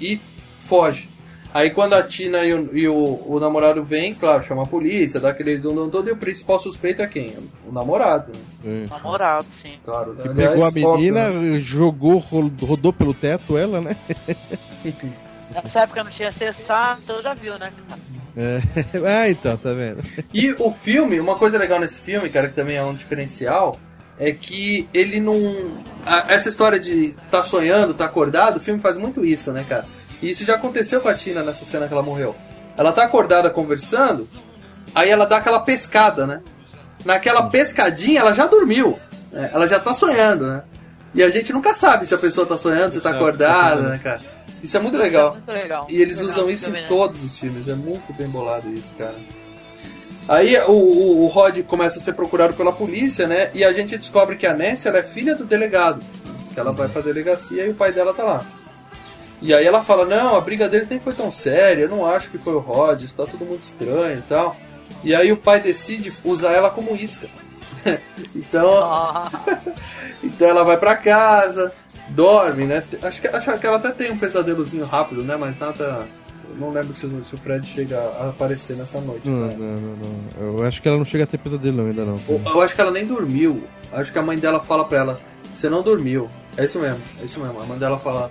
E 0.00 0.18
foge. 0.60 1.08
Aí 1.54 1.68
quando 1.68 1.92
a 1.92 2.02
Tina 2.02 2.38
e 2.44 2.54
o, 2.54 2.70
e 2.74 2.88
o- 2.88 3.22
o 3.26 3.38
namorado 3.38 3.84
vêm, 3.84 4.14
claro, 4.14 4.42
chama 4.42 4.62
a 4.62 4.66
polícia, 4.66 5.20
dá 5.20 5.28
aquele 5.28 5.58
dundum 5.58 5.90
todo, 5.90 6.08
e 6.08 6.12
o 6.12 6.16
principal 6.16 6.58
suspeito 6.58 7.02
é 7.02 7.06
quem? 7.06 7.34
O 7.68 7.70
namorado. 7.72 8.32
né? 8.64 8.86
Namorado, 8.88 9.44
sim. 9.60 9.74
Claro. 9.84 10.14
Que 10.14 10.26
aliás, 10.28 10.52
pegou 10.54 10.66
a 10.66 10.70
menina, 10.96 11.26
óbvio, 11.26 11.40
né? 11.52 11.58
jogou, 11.60 12.16
ro- 12.16 12.50
rodou 12.62 12.90
pelo 12.94 13.12
teto 13.12 13.58
ela, 13.58 13.82
né? 13.82 13.94
Nessa 15.54 15.80
época 15.80 16.04
não 16.04 16.10
tinha 16.10 16.28
acessado, 16.28 17.00
então 17.02 17.20
já 17.22 17.34
viu, 17.34 17.58
né? 17.58 17.72
É. 18.36 18.60
Ah, 19.06 19.28
então, 19.28 19.56
tá 19.56 19.72
vendo? 19.72 20.02
E 20.32 20.52
o 20.52 20.70
filme, 20.82 21.20
uma 21.20 21.36
coisa 21.36 21.58
legal 21.58 21.78
nesse 21.80 21.98
filme, 21.98 22.28
cara, 22.30 22.48
que 22.48 22.54
também 22.54 22.76
é 22.76 22.82
um 22.84 22.94
diferencial, 22.94 23.78
é 24.18 24.32
que 24.32 24.88
ele 24.94 25.20
não. 25.20 25.34
essa 26.28 26.48
história 26.48 26.78
de 26.78 27.14
tá 27.30 27.42
sonhando, 27.42 27.92
tá 27.94 28.04
acordado, 28.06 28.56
o 28.56 28.60
filme 28.60 28.80
faz 28.80 28.96
muito 28.96 29.24
isso, 29.24 29.52
né, 29.52 29.64
cara? 29.68 29.86
E 30.22 30.30
isso 30.30 30.44
já 30.44 30.54
aconteceu 30.54 31.00
com 31.00 31.08
a 31.08 31.14
Tina 31.14 31.42
nessa 31.42 31.64
cena 31.64 31.86
que 31.88 31.92
ela 31.92 32.02
morreu. 32.02 32.34
Ela 32.76 32.92
tá 32.92 33.04
acordada 33.04 33.50
conversando, 33.50 34.28
aí 34.94 35.10
ela 35.10 35.26
dá 35.26 35.38
aquela 35.38 35.60
pescada, 35.60 36.26
né? 36.26 36.40
Naquela 37.04 37.50
pescadinha 37.50 38.20
ela 38.20 38.32
já 38.32 38.46
dormiu. 38.46 38.98
né? 39.32 39.50
Ela 39.52 39.66
já 39.66 39.80
tá 39.80 39.92
sonhando, 39.92 40.46
né? 40.46 40.62
E 41.14 41.22
a 41.22 41.28
gente 41.28 41.52
nunca 41.52 41.74
sabe 41.74 42.06
se 42.06 42.14
a 42.14 42.18
pessoa 42.18 42.46
tá 42.46 42.56
sonhando, 42.56 42.92
se 42.92 43.00
tá 43.00 43.10
acordada, 43.10 43.82
né, 43.90 44.00
cara? 44.02 44.20
Isso 44.62 44.76
é 44.76 44.80
muito 44.80 44.94
Isso 44.94 45.02
é 45.02 45.06
legal. 45.06 45.32
muito 45.32 45.52
legal. 45.52 45.86
E 45.88 46.00
eles 46.00 46.18
Legal 46.18 46.32
usam 46.32 46.50
isso 46.50 46.70
em 46.70 46.86
todos 46.86 47.22
os 47.22 47.38
filmes, 47.38 47.66
é 47.68 47.74
muito 47.74 48.12
bem 48.12 48.28
bolado 48.28 48.72
isso, 48.72 48.94
cara. 48.94 49.16
Aí 50.28 50.56
o, 50.68 50.70
o, 50.72 51.24
o 51.24 51.26
Rod 51.26 51.58
começa 51.62 51.98
a 51.98 52.02
ser 52.02 52.14
procurado 52.14 52.54
pela 52.54 52.72
polícia, 52.72 53.26
né? 53.26 53.50
E 53.52 53.64
a 53.64 53.72
gente 53.72 53.98
descobre 53.98 54.36
que 54.36 54.46
a 54.46 54.56
Nancy 54.56 54.88
é 54.88 55.02
filha 55.02 55.34
do 55.34 55.44
delegado. 55.44 56.00
Que 56.54 56.60
ela 56.60 56.72
vai 56.72 56.88
pra 56.88 57.02
delegacia 57.02 57.66
e 57.66 57.70
o 57.70 57.74
pai 57.74 57.92
dela 57.92 58.14
tá 58.14 58.22
lá. 58.22 58.44
E 59.40 59.52
aí 59.52 59.66
ela 59.66 59.82
fala, 59.82 60.04
não, 60.06 60.36
a 60.36 60.40
briga 60.40 60.68
deles 60.68 60.88
nem 60.88 61.00
foi 61.00 61.12
tão 61.12 61.32
séria, 61.32 61.82
eu 61.82 61.88
não 61.88 62.06
acho 62.06 62.30
que 62.30 62.38
foi 62.38 62.54
o 62.54 62.60
Rod, 62.60 63.02
isso 63.02 63.16
tá 63.16 63.26
tudo 63.26 63.44
muito 63.44 63.62
estranho 63.64 64.20
e 64.20 64.22
tal. 64.22 64.56
E 65.02 65.14
aí 65.14 65.32
o 65.32 65.36
pai 65.36 65.58
decide 65.58 66.12
usar 66.24 66.52
ela 66.52 66.70
como 66.70 66.94
isca. 66.94 67.26
Então, 68.34 68.68
então 70.22 70.48
ela 70.48 70.64
vai 70.64 70.76
pra 70.76 70.96
casa, 70.96 71.72
dorme, 72.10 72.64
né? 72.64 72.82
Acho 73.02 73.20
que, 73.20 73.28
acho 73.28 73.52
que 73.60 73.66
ela 73.66 73.76
até 73.76 73.90
tem 73.90 74.10
um 74.12 74.18
pesadelozinho 74.18 74.84
rápido, 74.84 75.22
né? 75.22 75.36
Mas 75.36 75.58
nada. 75.58 76.06
eu 76.48 76.56
Não 76.56 76.70
lembro 76.70 76.94
se, 76.94 77.06
o- 77.06 77.24
se 77.24 77.34
o 77.34 77.38
Fred 77.38 77.66
chega 77.66 77.98
a 77.98 78.28
aparecer 78.30 78.76
nessa 78.76 79.00
noite. 79.00 79.28
Não, 79.28 79.48
cara. 79.48 79.58
não, 79.58 79.80
não, 79.80 79.96
não. 79.96 80.58
Eu 80.58 80.64
acho 80.66 80.80
que 80.82 80.88
ela 80.88 80.98
não 80.98 81.04
chega 81.04 81.24
a 81.24 81.26
ter 81.26 81.38
pesadelo 81.38 81.82
ainda 81.86 82.04
não. 82.04 82.18
Eu, 82.28 82.40
eu 82.44 82.60
acho 82.62 82.74
que 82.74 82.80
ela 82.80 82.90
nem 82.90 83.06
dormiu. 83.06 83.62
Acho 83.92 84.12
que 84.12 84.18
a 84.18 84.22
mãe 84.22 84.38
dela 84.38 84.60
fala 84.60 84.84
pra 84.84 84.98
ela: 84.98 85.20
Você 85.54 85.68
não 85.68 85.82
dormiu. 85.82 86.28
É 86.56 86.64
isso 86.64 86.78
mesmo, 86.78 87.00
é 87.20 87.24
isso 87.24 87.40
mesmo. 87.40 87.60
A 87.60 87.66
mãe 87.66 87.78
dela 87.78 87.98
fala: 87.98 88.30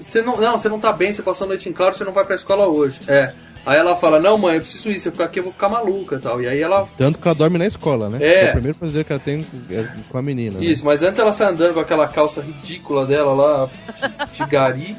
Você 0.00 0.22
não, 0.22 0.36
não, 0.40 0.58
você 0.58 0.68
não 0.68 0.78
tá 0.78 0.92
bem, 0.92 1.12
você 1.12 1.22
passou 1.22 1.44
a 1.46 1.48
noite 1.48 1.68
em 1.68 1.72
claro, 1.72 1.94
você 1.94 2.04
não 2.04 2.12
vai 2.12 2.24
pra 2.24 2.34
escola 2.36 2.66
hoje. 2.68 3.00
É. 3.08 3.32
Aí 3.66 3.78
ela 3.78 3.96
fala: 3.96 4.20
Não, 4.20 4.36
mãe, 4.36 4.56
eu 4.56 4.60
preciso 4.60 4.90
ir, 4.90 5.00
se 5.00 5.08
eu 5.08 5.12
ficar 5.12 5.24
aqui 5.24 5.38
eu 5.38 5.44
vou 5.44 5.52
ficar 5.52 5.68
maluca 5.68 6.16
e 6.16 6.18
tal. 6.18 6.40
E 6.42 6.48
aí 6.48 6.60
ela 6.60 6.86
Tanto 6.98 7.18
que 7.18 7.26
ela 7.26 7.34
dorme 7.34 7.58
na 7.58 7.66
escola, 7.66 8.08
né? 8.10 8.18
É. 8.20 8.48
o 8.48 8.52
primeiro 8.52 8.76
pesadelo 8.78 9.04
que 9.04 9.12
ela 9.12 9.20
tem 9.22 9.46
é 9.70 9.86
com 10.10 10.18
a 10.18 10.22
menina. 10.22 10.58
né? 10.58 10.64
Isso, 10.64 10.84
mas 10.84 11.02
antes 11.02 11.18
ela 11.18 11.32
sai 11.32 11.48
andando 11.52 11.74
com 11.74 11.80
aquela 11.80 12.06
calça 12.08 12.40
ridícula 12.42 13.06
dela 13.06 13.32
lá, 13.34 13.68
de, 14.26 14.32
de 14.34 14.46
gari, 14.50 14.96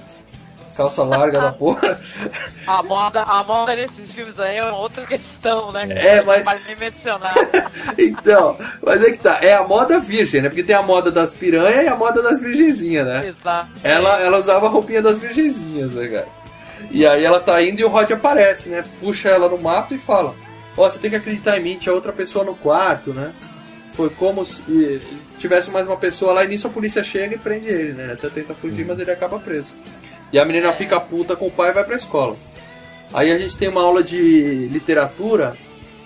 calça 0.76 1.04
larga 1.04 1.40
da 1.42 1.52
porra. 1.52 2.00
a, 2.66 2.82
moda, 2.84 3.22
a 3.22 3.44
moda 3.44 3.76
nesses 3.76 4.12
filmes 4.12 4.38
aí 4.40 4.58
é 4.58 4.64
uma 4.64 4.78
outra 4.80 5.06
questão, 5.06 5.72
né? 5.72 5.86
É, 5.92 6.24
mas- 6.26 6.44
Vale 6.44 6.62
nem 6.68 6.76
mencionar. 6.76 7.34
Então, 8.00 8.58
mas 8.84 9.02
é 9.04 9.12
que 9.12 9.20
tá, 9.20 9.40
é 9.42 9.54
a 9.54 9.64
moda 9.64 10.00
virgem, 10.00 10.42
né? 10.42 10.50
Porque 10.50 10.64
tem 10.64 10.76
a 10.76 10.82
moda 10.82 11.12
das 11.12 11.34
piranha 11.34 11.84
e 11.84 11.88
a 11.88 11.96
moda 11.96 12.22
das 12.22 12.42
virgenzinhas, 12.42 13.06
né? 13.06 13.28
Exato. 13.28 13.70
Ela, 13.84 14.20
ela 14.20 14.38
usava 14.40 14.66
a 14.66 14.70
roupinha 14.70 15.02
das 15.04 15.20
virgenzinhas, 15.20 15.92
né, 15.92 16.08
cara? 16.08 16.28
E 16.92 17.06
aí 17.06 17.24
ela 17.24 17.40
tá 17.40 17.62
indo 17.62 17.80
e 17.80 17.84
o 17.84 17.90
Rod 17.90 18.12
aparece, 18.12 18.70
né? 18.70 18.84
Puxa 19.00 19.30
ela 19.30 19.50
no 19.50 19.58
mato 19.58 19.94
e 19.94 19.98
fala: 19.98 20.34
Ó, 20.78 20.90
você 20.90 21.00
tem 21.00 21.10
que 21.10 21.16
acreditar 21.16 21.58
em 21.58 21.64
mim, 21.64 21.78
tinha 21.78 21.94
outra 21.94 22.12
pessoa 22.12 22.44
no 22.44 22.56
quarto, 22.56 23.14
né? 23.14 23.32
Foi 23.94 24.10
como 24.10 24.46
se 24.46 25.02
tivesse 25.40 25.72
mais 25.72 25.88
uma 25.88 25.96
pessoa 25.96 26.34
lá 26.34 26.44
e 26.44 26.50
nisso 26.50 26.68
a 26.68 26.70
polícia 26.70 27.04
chega 27.04 27.36
e 27.36 27.38
prende 27.38 27.68
ele, 27.68 27.94
né? 27.94 28.14
Até 28.14 28.30
tenta 28.30 28.54
fugir, 28.54 28.86
mas 28.86 29.00
ele 29.00 29.12
acaba 29.12 29.40
preso. 29.40 29.74
E 30.34 30.40
a 30.40 30.44
menina 30.44 30.72
fica 30.74 31.00
puta 31.00 31.36
com 31.36 31.48
o 31.48 31.52
pai 31.52 31.70
e 31.70 31.74
vai 31.74 31.84
pra 31.84 31.96
escola. 31.96 32.36
Aí 33.14 33.32
a 33.32 33.38
gente 33.38 33.58
tem 33.58 33.70
uma 33.70 33.82
aula 33.82 34.04
de 34.04 34.68
literatura 34.68 35.56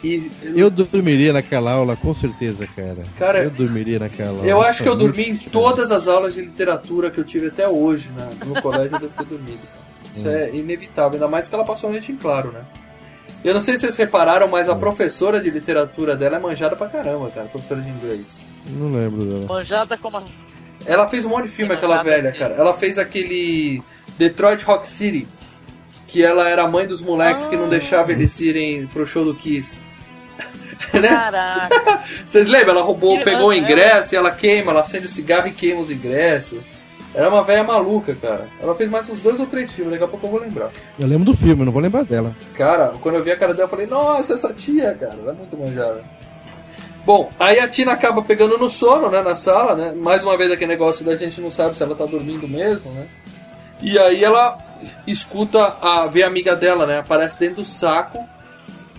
e. 0.03 0.30
Eu 0.55 0.70
dormiria 0.70 1.34
naquela 1.34 1.72
aula, 1.72 1.95
com 1.95 2.13
certeza, 2.13 2.67
cara. 2.76 3.03
Cara, 3.17 3.43
eu 3.43 3.49
dormiria 3.49 3.97
naquela 3.97 4.30
aula. 4.30 4.45
Eu 4.45 4.61
acho 4.61 4.84
que 4.84 4.89
eu 4.89 4.95
dormi 4.95 5.30
em 5.30 5.38
todas 5.38 5.91
as 5.91 6.07
aulas 6.07 6.36
de 6.36 6.41
literatura 6.41 7.09
que 7.09 7.20
eu 7.20 7.24
tive 7.24 7.47
até 7.47 7.67
hoje, 7.67 8.09
né? 8.09 8.30
No 8.45 8.61
colégio 8.61 8.91
eu 8.93 8.99
devo 8.99 9.13
ter 9.13 9.26
dormido. 9.26 9.59
Isso 10.20 10.30
é 10.30 10.55
inevitável, 10.55 11.13
ainda 11.13 11.28
mais 11.28 11.47
que 11.47 11.55
ela 11.55 11.65
passou 11.65 11.89
a 11.89 11.91
noite 11.93 12.11
em 12.11 12.15
claro, 12.15 12.51
né? 12.51 12.61
Eu 13.43 13.53
não 13.53 13.61
sei 13.61 13.76
se 13.76 13.82
vocês 13.82 13.95
repararam, 13.95 14.47
mas 14.49 14.67
a 14.67 14.76
professora 14.76 15.39
de 15.39 15.49
literatura 15.49 16.15
dela 16.15 16.36
é 16.36 16.39
manjada 16.39 16.76
pra 16.76 16.89
caramba, 16.89 17.32
cara. 17.32 17.47
Professora 17.47 17.80
de 17.80 17.89
inglês. 17.89 18.38
Não 18.72 18.91
lembro 18.91 19.24
dela. 19.24 19.45
Manjada 19.47 19.97
como 19.97 20.17
a... 20.17 20.24
Ela 20.86 21.07
fez 21.07 21.26
um 21.26 21.30
monte 21.30 21.45
de 21.45 21.51
filme, 21.51 21.72
Sim, 21.72 21.78
aquela 21.78 22.03
velha, 22.03 22.34
cara. 22.34 22.55
Ela 22.55 22.74
fez 22.74 22.97
aquele 22.97 23.82
Detroit 24.17 24.63
Rock 24.63 24.88
City, 24.88 25.26
que 26.07 26.24
ela 26.24 26.49
era 26.49 26.65
a 26.65 26.70
mãe 26.70 26.86
dos 26.86 27.01
moleques 27.01 27.47
que 27.47 27.55
não 27.55 27.70
deixava 27.70 28.11
eles 28.11 28.38
irem 28.39 28.88
pro 28.88 29.07
show 29.07 29.24
do 29.24 29.36
Kiss. 29.36 29.80
Né? 30.93 31.07
Caraca. 31.07 32.03
Vocês 32.26 32.47
lembram? 32.47 32.74
Ela 32.74 32.82
roubou, 32.82 33.22
pegou 33.24 33.49
o 33.49 33.53
ingresso 33.53 34.15
e 34.15 34.17
ela 34.17 34.32
queima, 34.32 34.72
ela 34.72 34.82
acende 34.82 35.05
o 35.05 35.09
cigarro 35.09 35.47
e 35.47 35.51
queima 35.51 35.82
os 35.82 35.91
ingressos. 35.91 36.61
Era 37.14 37.30
uma 37.30 37.43
velha 37.43 37.64
maluca, 37.64 38.14
cara. 38.16 38.47
Ela 38.62 38.76
fez 38.76 38.89
mais 38.89 39.10
uns 39.10 39.22
dois 39.22 39.39
ou 39.39 39.47
três 39.47 39.72
filmes, 39.72 39.93
daqui 39.93 40.03
a 40.03 40.07
pouco 40.07 40.28
eu 40.28 40.32
vou 40.32 40.39
lembrar. 40.39 40.72
Eu 40.97 41.07
lembro 41.07 41.26
do 41.26 41.36
filme, 41.36 41.66
não 41.66 41.72
vou 41.72 41.82
lembrar 41.82 42.03
dela. 42.03 42.36
Cara, 42.55 42.93
quando 43.01 43.16
eu 43.16 43.24
vi 43.24 43.32
a 43.32 43.38
cara 43.38 43.53
dela, 43.53 43.66
eu 43.66 43.70
falei, 43.70 43.88
nossa, 43.88 44.34
essa 44.34 44.53
tia, 44.53 44.95
cara, 44.99 45.16
ela 45.16 45.32
é 45.32 45.36
muito 45.36 45.57
manjada. 45.57 46.03
Bom, 47.05 47.30
aí 47.39 47.60
a 47.60 47.68
Tina 47.68 47.93
acaba 47.93 48.22
pegando 48.22 48.57
no 48.57 48.70
sono, 48.70 49.10
né, 49.10 49.22
na 49.22 49.36
sala, 49.36 49.76
né? 49.76 49.93
Mais 49.93 50.24
uma 50.24 50.38
vez 50.38 50.51
aquele 50.51 50.72
negócio 50.72 51.03
da 51.03 51.16
gente 51.16 51.41
não 51.41 51.49
sabe 51.49 51.76
se 51.76 51.82
ela 51.82 51.95
tá 51.95 52.05
dormindo 52.05 52.47
mesmo, 52.47 52.91
né? 52.91 53.07
E 53.82 53.97
aí 53.97 54.24
ela 54.24 54.57
escuta, 55.07 55.78
a, 55.82 56.05
vê 56.05 56.24
a 56.24 56.28
amiga 56.28 56.55
dela, 56.55 56.86
né? 56.86 56.99
Aparece 56.99 57.39
dentro 57.39 57.55
do 57.55 57.64
saco 57.64 58.24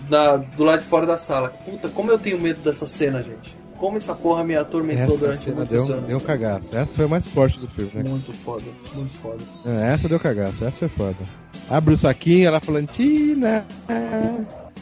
da, 0.09 0.35
do 0.35 0.63
lado 0.63 0.79
de 0.79 0.85
fora 0.85 1.05
da 1.05 1.17
sala. 1.17 1.53
Puta, 1.63 1.87
como 1.89 2.11
eu 2.11 2.19
tenho 2.19 2.39
medo 2.39 2.59
dessa 2.61 2.87
cena, 2.87 3.23
gente. 3.23 3.60
Como 3.81 3.97
essa 3.97 4.13
porra 4.13 4.43
me 4.43 4.55
atormentou 4.55 5.15
Essa 5.15 5.17
durante 5.17 5.39
cena 5.39 5.65
deu, 5.65 5.83
anos. 5.83 6.05
deu 6.07 6.17
um 6.17 6.19
cagaço. 6.19 6.77
Essa 6.77 6.93
foi 6.93 7.05
a 7.05 7.07
mais 7.07 7.25
forte 7.25 7.59
do 7.59 7.67
filme, 7.67 7.89
né? 7.95 8.03
Muito 8.07 8.31
foda, 8.31 8.65
muito 8.93 9.09
foda. 9.17 9.43
É, 9.65 9.91
essa 9.93 10.07
deu 10.07 10.19
cagaço, 10.19 10.63
essa 10.63 10.77
foi 10.77 10.87
foda. 10.87 11.17
Abre 11.67 11.95
o 11.95 11.97
saquinho, 11.97 12.47
ela 12.47 12.59
falando, 12.59 12.87
Tina. 12.91 13.65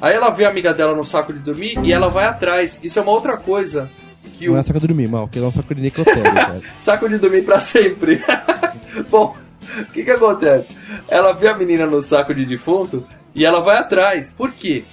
Aí 0.02 0.14
ela 0.14 0.30
vê 0.32 0.44
a 0.44 0.50
amiga 0.50 0.74
dela 0.74 0.94
no 0.94 1.06
saco 1.06 1.32
de 1.32 1.40
dormir 1.40 1.80
e 1.82 1.94
ela 1.94 2.10
vai 2.10 2.26
atrás. 2.26 2.78
Isso 2.84 3.00
é 3.00 3.02
uma 3.02 3.14
outra 3.14 3.38
coisa 3.38 3.90
que 4.38 4.48
Não 4.48 4.56
o 4.56 4.58
é 4.58 4.64
saco 4.64 4.82
de 4.82 4.88
dormir, 4.88 5.08
mal, 5.08 5.30
que 5.30 5.40
é 5.40 5.42
um 5.42 5.50
saco 5.52 5.74
de 5.74 5.82
necrotério, 5.82 6.22
saco 6.82 7.08
de 7.08 7.18
dormir 7.18 7.44
pra 7.44 7.62
sempre. 7.62 8.22
Bom, 9.10 9.34
o 9.80 9.86
que 9.94 10.04
que 10.04 10.12
acontece? 10.12 10.68
Ela 11.08 11.32
vê 11.32 11.48
a 11.48 11.58
menina 11.58 11.86
no 11.86 12.02
saco 12.02 12.34
de 12.36 12.46
defunto 12.46 13.08
e 13.34 13.46
ela 13.46 13.62
vai 13.62 13.78
atrás. 13.78 14.30
Por 14.30 14.52
quê? 14.52 14.84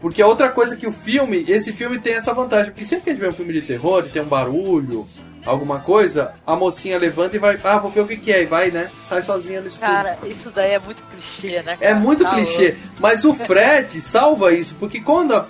Porque 0.00 0.22
é 0.22 0.26
outra 0.26 0.48
coisa 0.48 0.76
que 0.76 0.86
o 0.86 0.92
filme, 0.92 1.44
esse 1.46 1.72
filme 1.72 1.98
tem 1.98 2.14
essa 2.14 2.32
vantagem, 2.32 2.72
porque 2.72 2.84
sempre 2.86 3.04
que 3.04 3.10
a 3.10 3.12
gente 3.12 3.20
vê 3.22 3.28
um 3.28 3.32
filme 3.32 3.52
de 3.52 3.60
terror 3.62 4.02
tem 4.04 4.22
um 4.22 4.26
barulho, 4.28 5.06
alguma 5.44 5.78
coisa, 5.80 6.32
a 6.46 6.56
mocinha 6.56 6.98
levanta 6.98 7.36
e 7.36 7.38
vai, 7.38 7.58
ah, 7.62 7.78
vou 7.78 7.90
ver 7.90 8.00
o 8.00 8.06
que 8.08 8.16
que 8.16 8.32
é, 8.32 8.42
e 8.42 8.46
vai, 8.46 8.70
né? 8.70 8.90
Sai 9.06 9.22
sozinha 9.22 9.60
no 9.60 9.66
escuro. 9.66 9.90
Cara, 9.90 10.18
isso 10.26 10.50
daí 10.50 10.72
é 10.72 10.78
muito 10.78 11.02
clichê, 11.02 11.62
né? 11.62 11.76
É 11.80 11.88
cara? 11.88 11.96
muito 11.96 12.22
Tá 12.24 12.30
clichê, 12.30 12.62
louco. 12.70 12.78
mas 12.98 13.24
o 13.24 13.34
Fred 13.34 14.00
salva 14.00 14.52
isso, 14.52 14.74
porque 14.80 15.00
quando 15.00 15.34
a- 15.34 15.46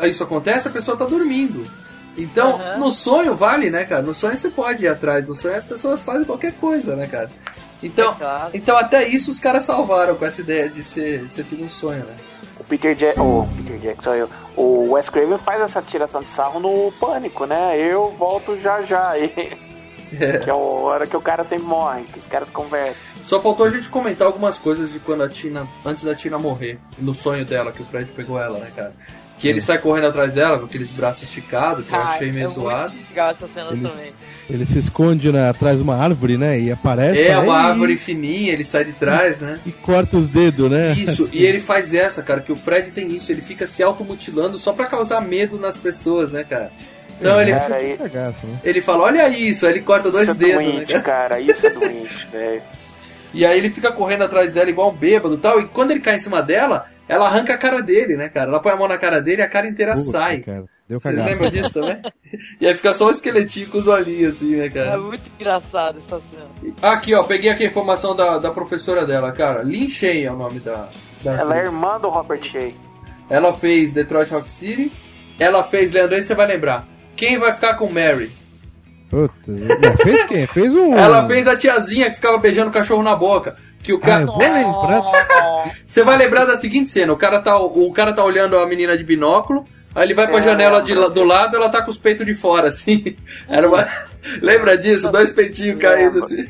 a- 0.00 0.08
isso 0.08 0.22
acontece, 0.22 0.66
a 0.66 0.70
pessoa 0.70 0.96
tá 0.96 1.04
dormindo. 1.04 1.66
Então, 2.16 2.54
Aham. 2.60 2.78
no 2.78 2.90
sonho 2.90 3.34
vale, 3.34 3.70
né, 3.70 3.84
cara? 3.84 4.00
No 4.00 4.14
sonho 4.14 4.36
você 4.36 4.48
pode 4.48 4.84
ir 4.84 4.88
atrás, 4.88 5.26
no 5.26 5.34
sonho 5.34 5.56
as 5.56 5.64
pessoas 5.64 6.00
fazem 6.00 6.24
qualquer 6.24 6.52
coisa, 6.54 6.94
né, 6.96 7.06
cara? 7.06 7.28
Então, 7.82 8.12
É 8.12 8.14
claro. 8.14 8.50
então 8.54 8.76
até 8.78 9.06
isso 9.06 9.30
os 9.30 9.38
caras 9.38 9.64
salvaram 9.64 10.14
com 10.14 10.24
essa 10.24 10.40
ideia 10.40 10.68
de 10.70 10.82
ser, 10.82 11.26
ser 11.30 11.44
tudo 11.44 11.64
um 11.64 11.70
sonho, 11.70 11.98
né? 12.06 12.14
Peter 12.78 12.94
Jack, 12.94 13.20
o 13.20 13.46
Peter 13.56 13.78
Jackson, 13.78 14.14
eu, 14.14 14.28
o 14.56 14.92
Wes 14.92 15.08
Craven 15.08 15.38
faz 15.38 15.60
essa 15.60 15.80
tiração 15.82 16.22
de 16.22 16.28
sarro 16.30 16.58
no 16.60 16.90
Pânico, 16.92 17.44
né? 17.46 17.76
Eu 17.78 18.08
volto 18.18 18.58
já 18.60 18.82
já. 18.82 19.14
E, 19.18 19.28
que 20.44 20.48
é 20.48 20.52
a 20.52 20.54
hora 20.56 21.06
que 21.06 21.16
o 21.16 21.20
cara 21.20 21.42
sempre 21.44 21.64
morre, 21.64 22.04
que 22.04 22.18
os 22.18 22.26
caras 22.26 22.48
conversam. 22.50 22.94
Só 23.22 23.40
faltou 23.40 23.66
a 23.66 23.70
gente 23.70 23.88
comentar 23.88 24.26
algumas 24.26 24.56
coisas 24.56 24.92
de 24.92 25.00
quando 25.00 25.22
a 25.22 25.28
Tina, 25.28 25.66
antes 25.84 26.04
da 26.04 26.14
Tina 26.14 26.38
morrer, 26.38 26.78
no 26.98 27.14
sonho 27.14 27.44
dela, 27.44 27.72
que 27.72 27.82
o 27.82 27.84
Fred 27.84 28.10
pegou 28.12 28.38
ela, 28.40 28.58
né, 28.58 28.70
cara? 28.76 28.92
Que 29.38 29.48
ele 29.48 29.60
sai 29.60 29.78
correndo 29.78 30.06
atrás 30.06 30.32
dela 30.32 30.58
com 30.58 30.66
aqueles 30.66 30.90
braços 30.92 31.24
esticados, 31.24 31.84
que 31.84 31.92
eu 31.92 31.98
Ai, 31.98 32.14
achei 32.16 32.32
meio 32.32 32.46
é 32.46 32.48
zoado. 32.48 32.92
muito 32.92 33.08
legal 33.10 33.30
essa 33.30 33.48
cena 33.48 33.68
Ele- 33.72 33.88
também. 33.88 34.12
Ele 34.48 34.66
se 34.66 34.78
esconde 34.78 35.32
na, 35.32 35.48
atrás 35.48 35.76
de 35.78 35.82
uma 35.82 35.96
árvore, 35.96 36.36
né? 36.36 36.60
E 36.60 36.70
aparece. 36.70 37.22
É 37.22 37.38
uma 37.38 37.60
"Ei", 37.62 37.66
árvore 37.70 37.96
fininha, 37.96 38.52
ele 38.52 38.64
sai 38.64 38.84
de 38.84 38.92
trás, 38.92 39.38
né? 39.38 39.58
E 39.64 39.72
corta 39.72 40.18
os 40.18 40.28
dedos, 40.28 40.70
né? 40.70 40.92
Isso, 40.92 41.24
Assim. 41.24 41.36
e 41.36 41.46
ele 41.46 41.60
faz 41.60 41.94
essa, 41.94 42.22
cara, 42.22 42.40
que 42.42 42.52
o 42.52 42.56
Fred 42.56 42.90
tem 42.90 43.06
isso, 43.08 43.32
ele 43.32 43.40
fica 43.40 43.66
se 43.66 43.82
automutilando 43.82 44.58
só 44.58 44.72
pra 44.74 44.84
causar 44.86 45.20
medo 45.22 45.58
nas 45.58 45.76
pessoas, 45.78 46.30
né, 46.30 46.44
cara? 46.44 46.70
Então 47.18 47.40
ele, 47.40 47.52
Cara, 47.52 47.76
aí- 47.76 47.96
Cagaço, 47.96 48.46
né? 48.46 48.58
ele 48.64 48.80
fala, 48.82 49.04
olha 49.04 49.28
isso, 49.28 49.64
aí 49.66 49.72
ele 49.72 49.80
corta 49.80 50.10
dois 50.10 50.24
isso 50.28 50.32
é 50.32 50.34
dedos, 50.34 50.56
né, 50.64 50.70
doente, 50.72 50.92
cara? 50.92 51.02
cara. 51.02 51.40
Isso 51.40 51.66
é 51.66 51.70
doente, 51.70 52.26
velho. 52.30 52.62
E 53.32 53.46
aí 53.46 53.56
ele 53.58 53.70
fica 53.70 53.90
correndo 53.92 54.24
atrás 54.24 54.52
dela 54.52 54.68
igual 54.68 54.92
um 54.92 54.96
bêbado 54.96 55.34
e 55.36 55.38
tal, 55.38 55.58
e 55.60 55.64
quando 55.68 55.90
ele 55.92 56.00
cai 56.00 56.16
em 56.16 56.20
cima 56.20 56.42
dela, 56.42 56.86
ela 57.08 57.26
arranca 57.26 57.54
a 57.54 57.58
cara 57.58 57.80
dele, 57.82 58.16
né, 58.16 58.28
cara? 58.28 58.50
Ela 58.50 58.60
põe 58.60 58.72
a 58.72 58.76
mão 58.76 58.88
na 58.88 58.98
cara 58.98 59.20
dele 59.20 59.42
e 59.42 59.44
a 59.44 59.48
cara 59.48 59.66
inteira 59.68 59.92
Puta, 59.94 60.04
sai. 60.10 60.38
cara, 60.40 60.64
deu 60.88 60.98
Você 61.00 61.08
cagaço. 61.10 61.28
lembra 61.30 61.50
disso 61.50 61.74
também? 61.74 62.02
e 62.60 62.66
aí 62.66 62.74
fica 62.74 62.92
só 62.94 63.06
um 63.06 63.10
esqueletinho 63.10 63.68
com 63.70 63.78
os 63.78 63.86
olhinhos 63.86 64.36
assim, 64.36 64.56
né, 64.56 64.66
É 64.66 64.70
cara? 64.70 64.98
muito 64.98 65.22
engraçado 65.38 65.98
essa 65.98 66.20
cena. 66.30 66.74
Aqui, 66.82 67.14
ó, 67.14 67.22
peguei 67.24 67.50
aqui 67.50 67.64
a 67.64 67.66
informação 67.68 68.14
da, 68.16 68.38
da 68.38 68.50
professora 68.50 69.06
dela, 69.06 69.32
cara. 69.32 69.62
Lin 69.62 69.88
Shay 69.88 70.24
é 70.24 70.32
o 70.32 70.36
nome 70.36 70.60
da, 70.60 70.88
da 71.22 71.32
Ela 71.34 71.54
é 71.56 71.58
atriz. 71.60 71.72
irmã 71.74 72.00
do 72.00 72.08
Robert 72.08 72.42
Shea. 72.42 72.72
Ela 73.30 73.52
fez 73.54 73.92
Detroit 73.92 74.30
Rock 74.30 74.50
City. 74.50 74.92
Ela 75.38 75.62
fez, 75.64 75.90
Leandro, 75.90 76.14
aí 76.16 76.22
você 76.22 76.34
vai 76.34 76.46
lembrar. 76.46 76.86
Quem 77.16 77.38
vai 77.38 77.52
ficar 77.52 77.74
com 77.74 77.90
Mary? 77.92 78.30
Puta, 79.14 79.96
fez 80.02 80.24
quem? 80.24 80.46
Fez 80.48 80.74
um. 80.74 80.96
Ela 80.96 81.26
fez 81.26 81.46
a 81.46 81.56
tiazinha 81.56 82.08
que 82.10 82.16
ficava 82.16 82.38
beijando 82.38 82.70
o 82.70 82.72
cachorro 82.72 83.02
na 83.02 83.14
boca. 83.14 83.56
Que 83.82 83.92
o 83.92 83.96
Ah, 83.98 84.00
cara. 84.00 84.22
eu 84.22 84.26
vou 84.26 84.38
lembrar. 84.38 85.02
Você 85.86 86.02
vai 86.02 86.16
lembrar 86.16 86.44
da 86.46 86.56
seguinte 86.56 86.90
cena: 86.90 87.12
o 87.12 87.16
cara, 87.16 87.40
tá, 87.42 87.56
o 87.58 87.92
cara 87.92 88.12
tá 88.14 88.24
olhando 88.24 88.56
a 88.58 88.66
menina 88.66 88.96
de 88.96 89.04
binóculo, 89.04 89.64
aí 89.94 90.04
ele 90.06 90.14
vai 90.14 90.26
pra 90.26 90.38
É, 90.38 90.42
janela 90.42 90.82
de, 90.82 90.94
do 90.94 91.22
lado 91.24 91.54
ela 91.56 91.68
tá 91.68 91.82
com 91.82 91.90
os 91.90 91.98
peitos 91.98 92.24
de 92.26 92.34
fora, 92.34 92.68
assim. 92.68 93.16
Era 93.48 93.68
uma. 93.68 93.86
Lembra 94.42 94.76
disso? 94.78 95.12
Dois 95.12 95.32
peitinhos 95.32 95.80
caindo 95.80 96.18
assim. 96.18 96.46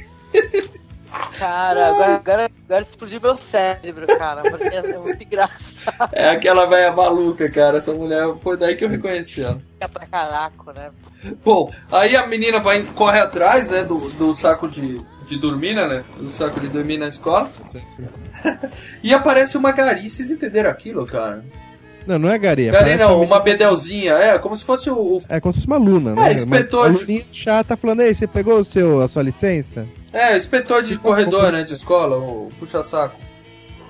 Cara, 1.39 1.89
agora, 1.91 2.15
agora, 2.17 2.51
agora 2.69 2.83
explodiu 2.83 3.21
meu 3.21 3.37
cérebro, 3.37 4.07
cara. 4.19 4.43
Porque 4.43 4.67
é 4.75 4.99
muito 4.99 5.23
engraçado. 5.23 6.11
É 6.13 6.31
aquela 6.31 6.65
velha 6.67 6.93
maluca, 6.93 7.49
cara. 7.49 7.79
Essa 7.79 7.93
mulher, 7.93 8.27
foi 8.43 8.57
daí 8.57 8.75
que 8.77 8.85
eu 8.85 8.89
reconheci 8.89 9.43
ela. 9.43 9.61
Fica 9.75 9.89
pra 9.89 10.07
caraco, 10.07 10.73
né? 10.73 10.91
Bom, 11.45 11.73
aí 11.91 12.17
a 12.17 12.27
menina 12.27 12.61
vai, 12.61 12.83
corre 12.95 13.19
atrás, 13.21 13.69
né, 13.69 13.85
do, 13.85 13.99
do 14.11 14.35
saco 14.35 14.69
de, 14.69 14.99
de 15.27 15.39
dormir, 15.39 15.75
né, 15.75 16.05
do 16.19 16.31
saco 16.31 16.61
de 16.61 16.69
dormir 16.69 16.99
na 16.99 17.09
escola. 17.09 17.51
e 19.03 19.13
aparece 19.13 19.57
uma 19.57 19.73
gari, 19.73 20.09
vocês 20.09 20.31
entenderam 20.31 20.71
aquilo, 20.71 21.07
cara? 21.07 21.45
Não, 22.07 22.19
não 22.19 22.29
é. 22.29 22.39
Gari 22.39 22.71
parece 22.71 23.03
não, 23.03 23.11
a 23.13 23.17
uma 23.17 23.41
bedelzinha, 23.41 24.13
é, 24.13 24.39
como 24.39 24.55
se 24.55 24.63
fosse 24.65 24.91
o... 24.91 25.23
É 25.29 25.41
como 25.41 25.53
se 25.55 25.61
fosse 25.61 25.67
uma 25.67 25.79
luna, 25.79 26.15
né? 26.15 26.29
É, 26.29 26.33
inspetor 26.35 26.89
Uma 26.89 26.93
de- 26.93 26.99
aluninha 27.05 27.25
chata 27.33 27.77
falando, 27.77 28.03
ei, 28.03 28.13
você 28.13 28.27
pegou 28.27 28.61
o 28.61 28.65
seu, 28.65 29.01
a 29.01 29.09
sua 29.09 29.23
licença? 29.23 29.87
É, 30.13 30.37
inspetor 30.37 30.83
de 30.83 30.97
corredor, 30.99 31.51
né, 31.51 31.65
de 31.65 31.73
escola, 31.73 32.19
o 32.19 32.51
puxa-saco. 32.59 33.17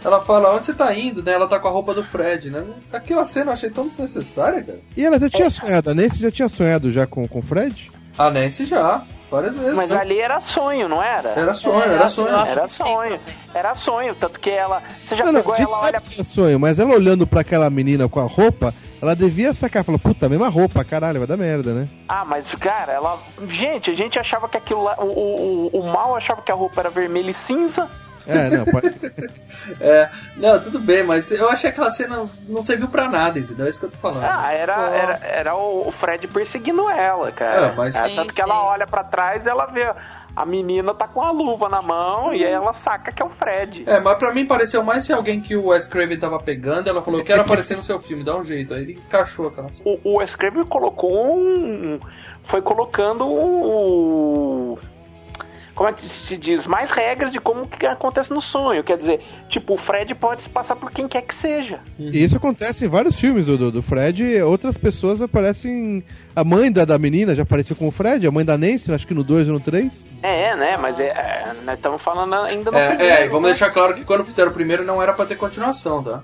Ela 0.05 0.21
fala, 0.21 0.55
onde 0.55 0.67
você 0.67 0.75
tá 0.75 0.95
indo, 0.95 1.23
né, 1.23 1.33
ela 1.33 1.49
tá 1.49 1.59
com 1.59 1.69
a 1.69 1.71
roupa 1.71 1.95
do 1.95 2.05
Fred, 2.05 2.51
né. 2.51 2.63
Aquela 2.93 3.25
cena 3.25 3.51
eu 3.51 3.55
achei 3.55 3.71
tão 3.71 3.87
desnecessária, 3.87 4.63
cara. 4.63 4.79
E 4.97 5.05
ela 5.05 5.19
já 5.19 5.31
tinha 5.31 5.51
sonhado, 5.51 5.91
a 5.91 5.95
Nancy 5.95 6.21
já 6.21 6.31
tinha 6.31 6.49
sonhado 6.49 6.93
já 6.93 7.07
com, 7.07 7.27
com 7.27 7.39
o 7.39 7.43
Fred? 7.43 7.91
A 8.19 8.31
Nancy 8.31 8.65
já, 8.67 9.03
várias 9.31 9.57
vezes. 9.57 9.75
Mas 9.75 9.91
ali 9.91 10.21
era 10.21 10.39
sonho, 10.41 10.89
não 10.89 11.03
era? 11.03 11.31
Era 11.31 11.55
sonho, 11.55 11.83
É, 11.83 11.95
era 11.95 12.05
eu 12.05 12.09
sonho. 12.09 12.29
Era 12.29 12.69
sonho. 12.69 13.21
Era 13.55 13.75
sonho, 13.75 14.15
tanto 14.15 14.39
que 14.39 14.51
ela. 14.51 14.83
Você 15.03 15.17
já 15.17 15.25
Não, 15.25 15.33
não, 15.33 15.41
pegou 15.41 15.55
a 15.55 15.57
gente 15.57 15.67
ela, 15.69 15.77
sabe 15.77 15.89
olha. 15.89 16.01
que 16.01 16.21
é 16.21 16.25
sonho, 16.25 16.61
mas 16.61 16.79
ela 16.79 16.95
olhando 16.95 17.27
pra 17.27 17.41
aquela 17.41 17.69
menina 17.71 18.09
com 18.09 18.21
a 18.21 18.25
roupa, 18.25 18.73
ela 19.03 19.17
devia 19.17 19.53
sacar, 19.55 19.83
falou, 19.85 19.99
puta, 19.99 20.29
mesma 20.29 20.49
roupa, 20.49 20.85
caralho, 20.85 21.19
vai 21.19 21.27
dar 21.27 21.37
merda, 21.37 21.73
né? 21.73 21.89
Ah, 22.09 22.25
mas 22.25 22.55
cara, 22.55 22.93
ela. 22.93 23.19
Gente, 23.49 23.91
a 23.91 23.95
gente 23.95 24.19
achava 24.19 24.49
que 24.49 24.57
aquilo 24.57 24.85
lá. 24.85 24.97
O, 24.99 25.71
o, 25.73 25.81
o 25.81 25.87
mal 25.93 26.15
achava 26.15 26.43
que 26.43 26.53
a 26.53 26.55
roupa 26.55 26.81
era 26.83 26.91
vermelha 26.91 27.31
e 27.31 27.35
cinza. 27.35 27.89
É, 28.27 28.49
não, 28.51 28.65
pode... 28.65 28.89
É, 29.81 30.11
não, 30.37 30.61
tudo 30.63 30.79
bem, 30.79 31.03
mas 31.03 31.31
eu 31.31 31.49
achei 31.49 31.71
aquela 31.71 31.91
cena 31.91 32.29
não 32.49 32.63
serviu 32.63 32.87
pra 32.89 33.09
nada, 33.09 33.39
entendeu? 33.39 33.65
É 33.65 33.69
isso 33.71 33.81
que 33.81 33.87
eu 33.87 33.91
tô 33.91 33.97
falando. 33.97 34.25
Ah, 34.25 34.53
era, 34.53 34.75
era, 34.91 35.21
era 35.27 35.57
o 35.57 35.91
Fred 35.91 36.27
perseguindo 36.29 36.89
ela, 36.91 37.33
cara. 37.33 37.69
É, 37.69 37.75
mas- 37.75 37.95
É, 37.95 38.09
Sim, 38.09 38.17
tanto 38.17 38.29
que 38.35 38.43
sim. 38.43 38.43
ela 38.43 38.63
olha 38.67 38.87
pra 38.87 39.03
trás 39.05 39.47
e 39.47 39.49
ela 39.49 39.67
vê. 39.67 39.91
A 40.37 40.45
menina 40.45 40.93
tá 40.93 41.07
com 41.07 41.23
a 41.23 41.31
luva 41.31 41.69
na 41.69 41.81
mão 41.81 42.35
e 42.35 42.45
aí 42.45 42.53
ela 42.53 42.73
saca 42.73 43.13
que 43.13 43.23
é 43.23 43.25
o 43.25 43.31
Fred. 43.31 43.85
É, 43.87 44.01
mas 44.01 44.19
pra 44.19 44.35
mim 44.35 44.45
pareceu 44.45 44.83
mais 44.83 45.05
ser 45.05 45.13
alguém 45.13 45.41
que 45.41 45.55
o 45.57 45.67
Wes 45.69 45.87
Craven 45.87 46.19
tava 46.19 46.41
pegando. 46.41 46.89
Ela 46.91 47.01
falou: 47.03 47.21
Eu 47.21 47.25
quero 47.25 47.41
aparecer 47.43 47.77
no 47.77 47.83
seu 47.83 48.01
filme, 48.01 48.25
dá 48.25 48.37
um 48.37 48.43
jeito. 48.43 48.75
Aí 48.75 48.83
ele 48.83 48.93
encaixou 48.95 49.47
aquela 49.47 49.73
cena. 49.73 49.89
O, 50.05 50.11
o 50.15 50.19
Wes 50.19 50.35
Craven 50.35 50.65
colocou 50.65 51.39
um. 51.39 52.01
Foi 52.43 52.61
colocando 52.61 53.25
o. 53.27 54.79
Como 55.75 55.89
é 55.89 55.93
que 55.93 56.09
se 56.09 56.37
diz? 56.37 56.67
Mais 56.67 56.93
regras 56.93 57.33
de 57.33 57.41
como 57.41 57.67
que 57.67 57.85
acontece 57.85 58.33
no 58.33 58.41
sonho. 58.41 58.85
Quer 58.85 58.97
dizer, 58.97 59.21
tipo, 59.49 59.75
o 59.75 59.77
Fred 59.77 60.15
pode 60.15 60.45
se 60.45 60.49
passar 60.49 60.77
por 60.77 60.91
quem 60.93 61.09
quer 61.09 61.23
que 61.23 61.35
seja. 61.35 61.81
E 61.99 62.23
isso 62.23 62.37
acontece 62.37 62.85
em 62.85 62.89
vários 62.89 63.19
filmes 63.19 63.47
do, 63.47 63.59
do, 63.59 63.73
do 63.73 63.83
Fred, 63.83 64.41
outras 64.43 64.79
pessoas 64.79 65.21
aparecem... 65.21 66.05
A 66.37 66.45
mãe 66.45 66.71
da, 66.71 66.85
da 66.85 66.97
menina 66.99 67.35
já 67.35 67.43
apareceu 67.43 67.75
com 67.75 67.89
o 67.89 67.91
Fred, 67.91 68.25
a 68.27 68.31
mãe 68.31 68.45
da 68.45 68.57
Nancy, 68.57 68.93
acho 68.93 69.07
que 69.07 69.15
no 69.15 69.25
2 69.25 69.49
ou 69.49 69.55
no 69.55 69.61
3. 69.61 70.07
É, 70.23 70.57
né? 70.57 70.77
Mas 70.77 71.01
é, 71.01 71.09
é, 71.09 71.45
nós 71.65 71.75
estamos 71.77 72.01
falando 72.01 72.35
ainda 72.35 72.71
no 72.71 72.79
É, 72.79 72.89
primeiro. 72.91 73.17
é, 73.17 73.27
e 73.27 73.29
vamos 73.29 73.43
né? 73.49 73.49
deixar 73.51 73.71
claro 73.71 73.95
que 73.95 74.05
quando 74.05 74.25
fizeram 74.25 74.51
o 74.53 74.55
primeiro 74.55 74.85
não 74.85 75.03
era 75.03 75.13
pra 75.13 75.27
ter 75.27 75.37
continuação, 75.37 76.03
tá? 76.05 76.23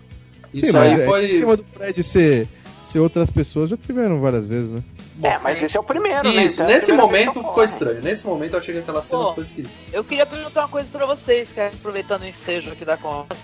Isso 0.54 0.70
Sim, 0.72 0.78
aí 0.78 0.92
é, 1.00 1.04
foi. 1.06 1.24
esse 1.24 1.34
esquema 1.34 1.56
do 1.56 1.64
Fred 1.64 2.02
ser, 2.02 2.48
ser 2.84 2.98
outras 3.00 3.30
pessoas 3.30 3.70
já 3.70 3.76
tiveram 3.76 4.20
várias 4.20 4.46
vezes, 4.46 4.70
né? 4.70 4.80
É, 5.22 5.38
mas 5.38 5.62
esse 5.62 5.76
é 5.76 5.80
o 5.80 5.82
primeiro, 5.82 6.22
né? 6.22 6.44
Isso, 6.44 6.62
Então 6.62 6.70
é 6.70 6.74
nesse 6.74 6.92
momento 6.92 7.34
ficou 7.34 7.64
estranho. 7.64 8.00
Nesse 8.02 8.26
momento 8.26 8.54
eu 8.54 8.58
achei 8.58 8.74
que 8.74 8.80
aquela 8.80 9.02
cena 9.02 9.22
Pô. 9.22 9.28
ficou 9.30 9.44
esquisita. 9.44 9.74
Eu 9.92 10.02
queria 10.04 10.26
perguntar 10.26 10.62
uma 10.62 10.68
coisa 10.68 10.90
pra 10.90 11.06
vocês, 11.06 11.52
cara, 11.52 11.70
aproveitando 11.74 12.22
o 12.22 12.26
ensejo 12.26 12.70
aqui 12.72 12.84
da 12.84 12.96
conversa. 12.96 13.42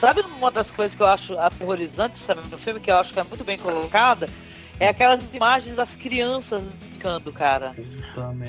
Sabe 0.00 0.20
uma 0.20 0.50
das 0.50 0.70
coisas 0.70 0.94
que 0.94 1.02
eu 1.02 1.06
acho 1.06 1.36
aterrorizantes 1.38 2.22
sabe, 2.22 2.40
no 2.48 2.58
filme, 2.58 2.78
que 2.80 2.90
eu 2.90 2.96
acho 2.96 3.12
que 3.12 3.18
é 3.18 3.24
muito 3.24 3.44
bem 3.44 3.58
colocada? 3.58 4.28
É 4.80 4.88
aquelas 4.88 5.34
imagens 5.34 5.74
das 5.74 5.96
crianças 5.96 6.62
brincando, 6.98 7.32
cara. 7.32 7.74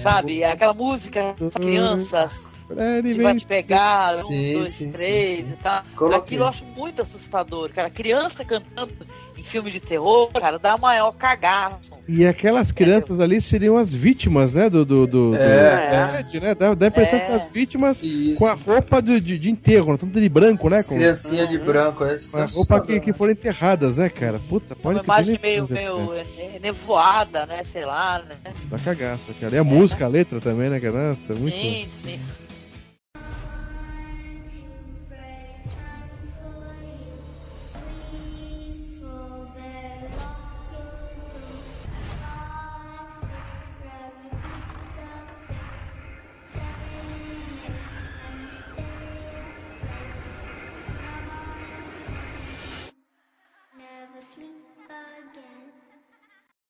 Sabe? 0.02 0.44
É 0.44 0.52
Aquela 0.52 0.74
música 0.74 1.36
das 1.40 1.54
crianças 1.56 2.49
Fred, 2.70 3.14
que 3.16 3.22
vai 3.24 3.36
te 3.36 3.46
pegar, 3.48 4.16
um, 4.18 4.24
Sim, 4.28 4.54
dois, 4.54 4.74
sim, 4.74 4.92
três 4.92 5.46
sim, 5.48 5.54
e 5.54 5.64
tal. 5.64 5.84
Coloquei. 5.96 6.20
Aquilo 6.20 6.44
eu 6.44 6.48
acho 6.48 6.66
muito 6.66 7.02
assustador, 7.02 7.70
cara. 7.72 7.90
Criança 7.90 8.46
cantando 8.46 8.94
em 9.38 9.42
filme 9.44 9.72
de 9.72 9.80
terror, 9.80 10.30
cara, 10.32 10.60
dá 10.60 10.78
maior 10.78 11.12
cagaço. 11.14 11.92
E 12.08 12.26
aquelas 12.26 12.72
crianças 12.72 13.20
ali 13.20 13.42
seriam 13.42 13.76
as 13.78 13.94
vítimas, 13.94 14.54
né? 14.54 14.70
Do, 14.70 14.86
do, 14.86 15.08
do, 15.08 15.32
do- 15.32 15.36
É, 15.36 16.06
do 16.06 16.12
Fred, 16.12 16.40
né? 16.40 16.56
Dá, 16.56 16.74
dá 16.76 16.86
a 16.86 16.90
impressão 16.90 17.20
É. 17.20 17.26
que 17.26 17.32
as 17.32 17.52
vítimas 17.52 18.04
Isso. 18.04 18.38
com 18.38 18.46
a 18.46 18.54
roupa 18.54 19.02
de, 19.02 19.20
de, 19.20 19.40
de 19.40 19.50
enterro, 19.50 19.92
né? 19.92 19.98
tudo 19.98 20.20
de 20.22 20.30
branco, 20.30 20.70
né? 20.70 20.84
Com, 20.84 20.96
Criancinha 20.96 21.48
de 21.48 21.58
branco, 21.58 22.04
é 22.04 22.18
com 22.32 22.38
a 22.38 22.46
roupa 22.46 22.82
que, 22.82 23.00
que 23.00 23.14
foram 23.14 23.32
enterradas, 23.34 23.98
né, 23.98 24.10
cara? 24.10 24.40
Puta, 24.50 24.76
pode 24.76 24.98
Uma 25.00 25.04
imagem 25.04 25.40
nem- 25.42 25.62
meio, 25.62 25.68
meio 25.70 26.14
é, 26.14 26.60
nevoada, 26.62 27.46
né? 27.46 27.64
Sei 27.72 27.86
lá, 27.86 28.20
né? 28.28 28.36
Dá 28.66 28.78
cagaço, 28.78 29.34
cara. 29.40 29.56
E 29.56 29.58
a 29.58 29.64
música, 29.64 30.06
a 30.06 30.08
letra 30.08 30.40
também, 30.40 30.70
né, 30.70 30.80
cara? 30.80 31.10
Nossa, 31.10 31.34
muito. 31.40 31.56
Sim, 31.58 31.88
sim. 31.94 32.20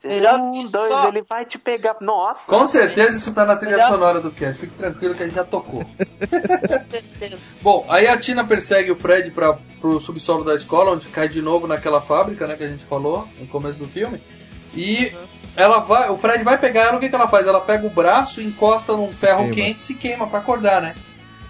Melhor 0.02 0.40
do 0.40 0.46
Um, 0.48 0.52
que 0.64 0.72
dois, 0.72 0.88
só- 0.88 1.08
ele 1.10 1.22
vai 1.24 1.46
te 1.46 1.58
pegar. 1.60 1.98
Nossa. 2.00 2.46
Com 2.50 2.66
certeza 2.66 3.18
isso 3.18 3.34
tá 3.34 3.46
na 3.46 3.58
trilha 3.58 3.76
Melhor- 3.76 3.90
sonora 3.90 4.22
do 4.22 4.32
cast. 4.32 4.58
Fique 4.62 4.74
tranquilo 4.76 5.14
que 5.14 5.24
a 5.24 5.26
gente 5.26 5.36
já 5.36 5.44
tocou. 5.44 5.84
Bom, 7.62 7.86
aí 7.90 8.08
a 8.08 8.18
Tina 8.18 8.46
persegue 8.48 8.92
o 8.92 8.96
Fred 8.96 9.30
para 9.32 9.58
pro 9.82 10.00
subsolo 10.00 10.46
da 10.46 10.56
escola, 10.56 10.92
onde 10.92 11.08
cai 11.08 11.28
de 11.28 11.42
novo 11.42 11.68
naquela 11.68 12.00
fábrica, 12.00 12.48
né, 12.48 12.56
que 12.56 12.64
a 12.64 12.70
gente 12.70 12.86
falou 12.86 13.28
no 13.40 13.48
começo 13.48 13.78
do 13.78 13.88
filme. 13.88 14.22
E 14.74 15.12
ela 15.56 15.80
vai, 15.80 16.10
o 16.10 16.18
Fred 16.18 16.44
vai 16.46 16.58
pegar 16.58 16.84
ela, 16.84 16.98
o 16.98 17.00
que, 17.02 17.10
que 17.10 17.16
ela 17.16 17.28
faz? 17.28 17.46
Ela 17.46 17.60
pega 17.62 17.86
o 17.86 17.90
braço, 17.90 18.40
encosta 18.42 18.96
num 18.96 19.10
ferro 19.10 19.40
queima. 19.50 19.54
quente 19.56 19.80
e 19.80 19.82
se 19.82 19.94
queima 19.96 20.28
pra 20.28 20.40
acordar, 20.40 20.82
né? 20.82 20.96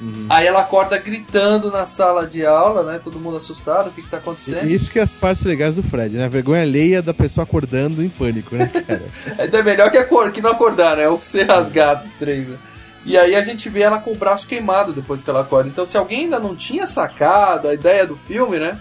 Uhum. 0.01 0.27
Aí 0.29 0.47
ela 0.47 0.61
acorda 0.61 0.97
gritando 0.97 1.69
na 1.69 1.85
sala 1.85 2.25
de 2.25 2.45
aula, 2.45 2.83
né? 2.89 3.01
Todo 3.03 3.19
mundo 3.19 3.37
assustado, 3.37 3.89
o 3.89 3.91
que, 3.91 4.01
que 4.01 4.07
tá 4.09 4.17
acontecendo? 4.17 4.69
Isso 4.69 4.89
que 4.89 4.97
é 4.99 5.01
as 5.01 5.13
partes 5.13 5.43
legais 5.43 5.75
do 5.75 5.83
Fred, 5.83 6.15
né? 6.15 6.25
A 6.25 6.29
vergonha 6.29 6.61
alheia 6.61 7.01
da 7.01 7.13
pessoa 7.13 7.43
acordando 7.43 8.01
em 8.03 8.07
pânico, 8.09 8.55
né, 8.55 8.67
cara? 8.67 9.03
Ainda 9.37 9.59
é 9.59 9.63
melhor 9.63 9.91
que, 9.91 9.97
acor- 9.97 10.31
que 10.31 10.41
não 10.41 10.51
acordar, 10.51 10.95
né? 10.95 11.07
Ou 11.09 11.17
que 11.17 11.27
ser 11.27 11.43
rasgado 11.43 12.07
três, 12.17 12.47
né? 12.47 12.57
E 13.05 13.17
aí 13.17 13.35
a 13.35 13.43
gente 13.43 13.69
vê 13.69 13.81
ela 13.81 13.99
com 13.99 14.11
o 14.11 14.17
braço 14.17 14.47
queimado 14.47 14.93
depois 14.93 15.21
que 15.21 15.29
ela 15.29 15.41
acorda. 15.41 15.69
Então 15.69 15.85
se 15.85 15.97
alguém 15.97 16.21
ainda 16.25 16.39
não 16.39 16.55
tinha 16.55 16.85
sacado 16.87 17.67
a 17.67 17.73
ideia 17.73 18.05
do 18.05 18.15
filme, 18.15 18.57
né? 18.57 18.77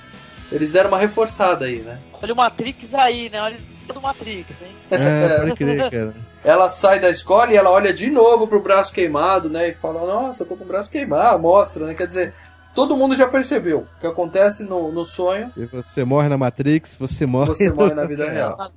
Eles 0.52 0.70
deram 0.70 0.88
uma 0.88 0.98
reforçada 0.98 1.64
aí, 1.66 1.78
né? 1.80 1.98
Olha 2.22 2.32
o 2.32 2.36
Matrix 2.36 2.94
aí, 2.94 3.28
né? 3.30 3.40
Olha 3.40 3.56
o 3.96 4.02
Matrix, 4.02 4.50
hein? 4.60 4.76
É, 4.90 5.38
pode 5.38 5.54
crer, 5.54 5.90
cara. 5.90 6.14
Ela 6.44 6.68
sai 6.70 7.00
da 7.00 7.08
escola 7.08 7.52
e 7.52 7.56
ela 7.56 7.70
olha 7.70 7.92
de 7.92 8.10
novo 8.10 8.46
pro 8.46 8.60
braço 8.60 8.92
queimado, 8.92 9.48
né? 9.48 9.68
E 9.68 9.74
fala, 9.74 10.06
nossa, 10.06 10.42
eu 10.42 10.46
tô 10.46 10.56
com 10.56 10.64
o 10.64 10.66
braço 10.66 10.90
queimado, 10.90 11.38
mostra, 11.40 11.86
né? 11.86 11.94
Quer 11.94 12.06
dizer, 12.06 12.34
todo 12.74 12.96
mundo 12.96 13.16
já 13.16 13.26
percebeu 13.26 13.80
o 13.80 14.00
que 14.00 14.06
acontece 14.06 14.62
no, 14.64 14.92
no 14.92 15.04
sonho, 15.04 15.50
Se 15.52 15.66
você 15.66 16.04
morre 16.04 16.28
na 16.28 16.38
Matrix, 16.38 16.96
você 16.96 17.26
morre. 17.26 17.48
você 17.48 17.70
morre 17.70 17.94
na 17.94 18.04
vida 18.04 18.28
real. 18.30 18.70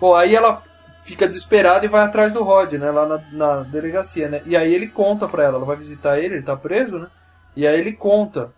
Bom, 0.00 0.14
aí 0.14 0.34
ela 0.34 0.62
fica 1.02 1.26
desesperada 1.28 1.84
e 1.84 1.88
vai 1.88 2.02
atrás 2.02 2.32
do 2.32 2.42
Rod, 2.42 2.72
né? 2.74 2.90
Lá 2.90 3.06
na, 3.06 3.20
na 3.32 3.60
delegacia, 3.62 4.28
né? 4.28 4.42
E 4.46 4.56
aí 4.56 4.74
ele 4.74 4.88
conta 4.88 5.28
pra 5.28 5.44
ela, 5.44 5.56
ela 5.56 5.66
vai 5.66 5.76
visitar 5.76 6.18
ele, 6.18 6.36
ele 6.36 6.42
tá 6.42 6.56
preso, 6.56 6.98
né? 6.98 7.06
E 7.54 7.66
aí 7.66 7.78
ele 7.78 7.92
conta 7.92 8.50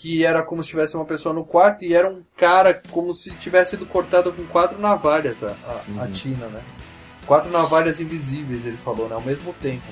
que 0.00 0.24
era 0.24 0.42
como 0.42 0.62
se 0.62 0.70
tivesse 0.70 0.94
uma 0.94 1.06
pessoa 1.06 1.34
no 1.34 1.44
quarto 1.44 1.82
e 1.82 1.94
era 1.94 2.08
um 2.08 2.22
cara 2.36 2.80
como 2.90 3.14
se 3.14 3.30
tivesse 3.32 3.70
sido 3.70 3.86
cortado 3.86 4.30
com 4.30 4.44
quatro 4.46 4.78
navalhas, 4.78 5.42
a, 5.42 5.48
a, 5.48 6.04
a 6.04 6.08
Tina, 6.08 6.46
né? 6.48 6.62
Quatro 7.26 7.50
navalhas 7.50 7.98
invisíveis, 7.98 8.64
ele 8.66 8.76
falou, 8.76 9.08
né? 9.08 9.14
Ao 9.14 9.22
mesmo 9.22 9.54
tempo. 9.54 9.84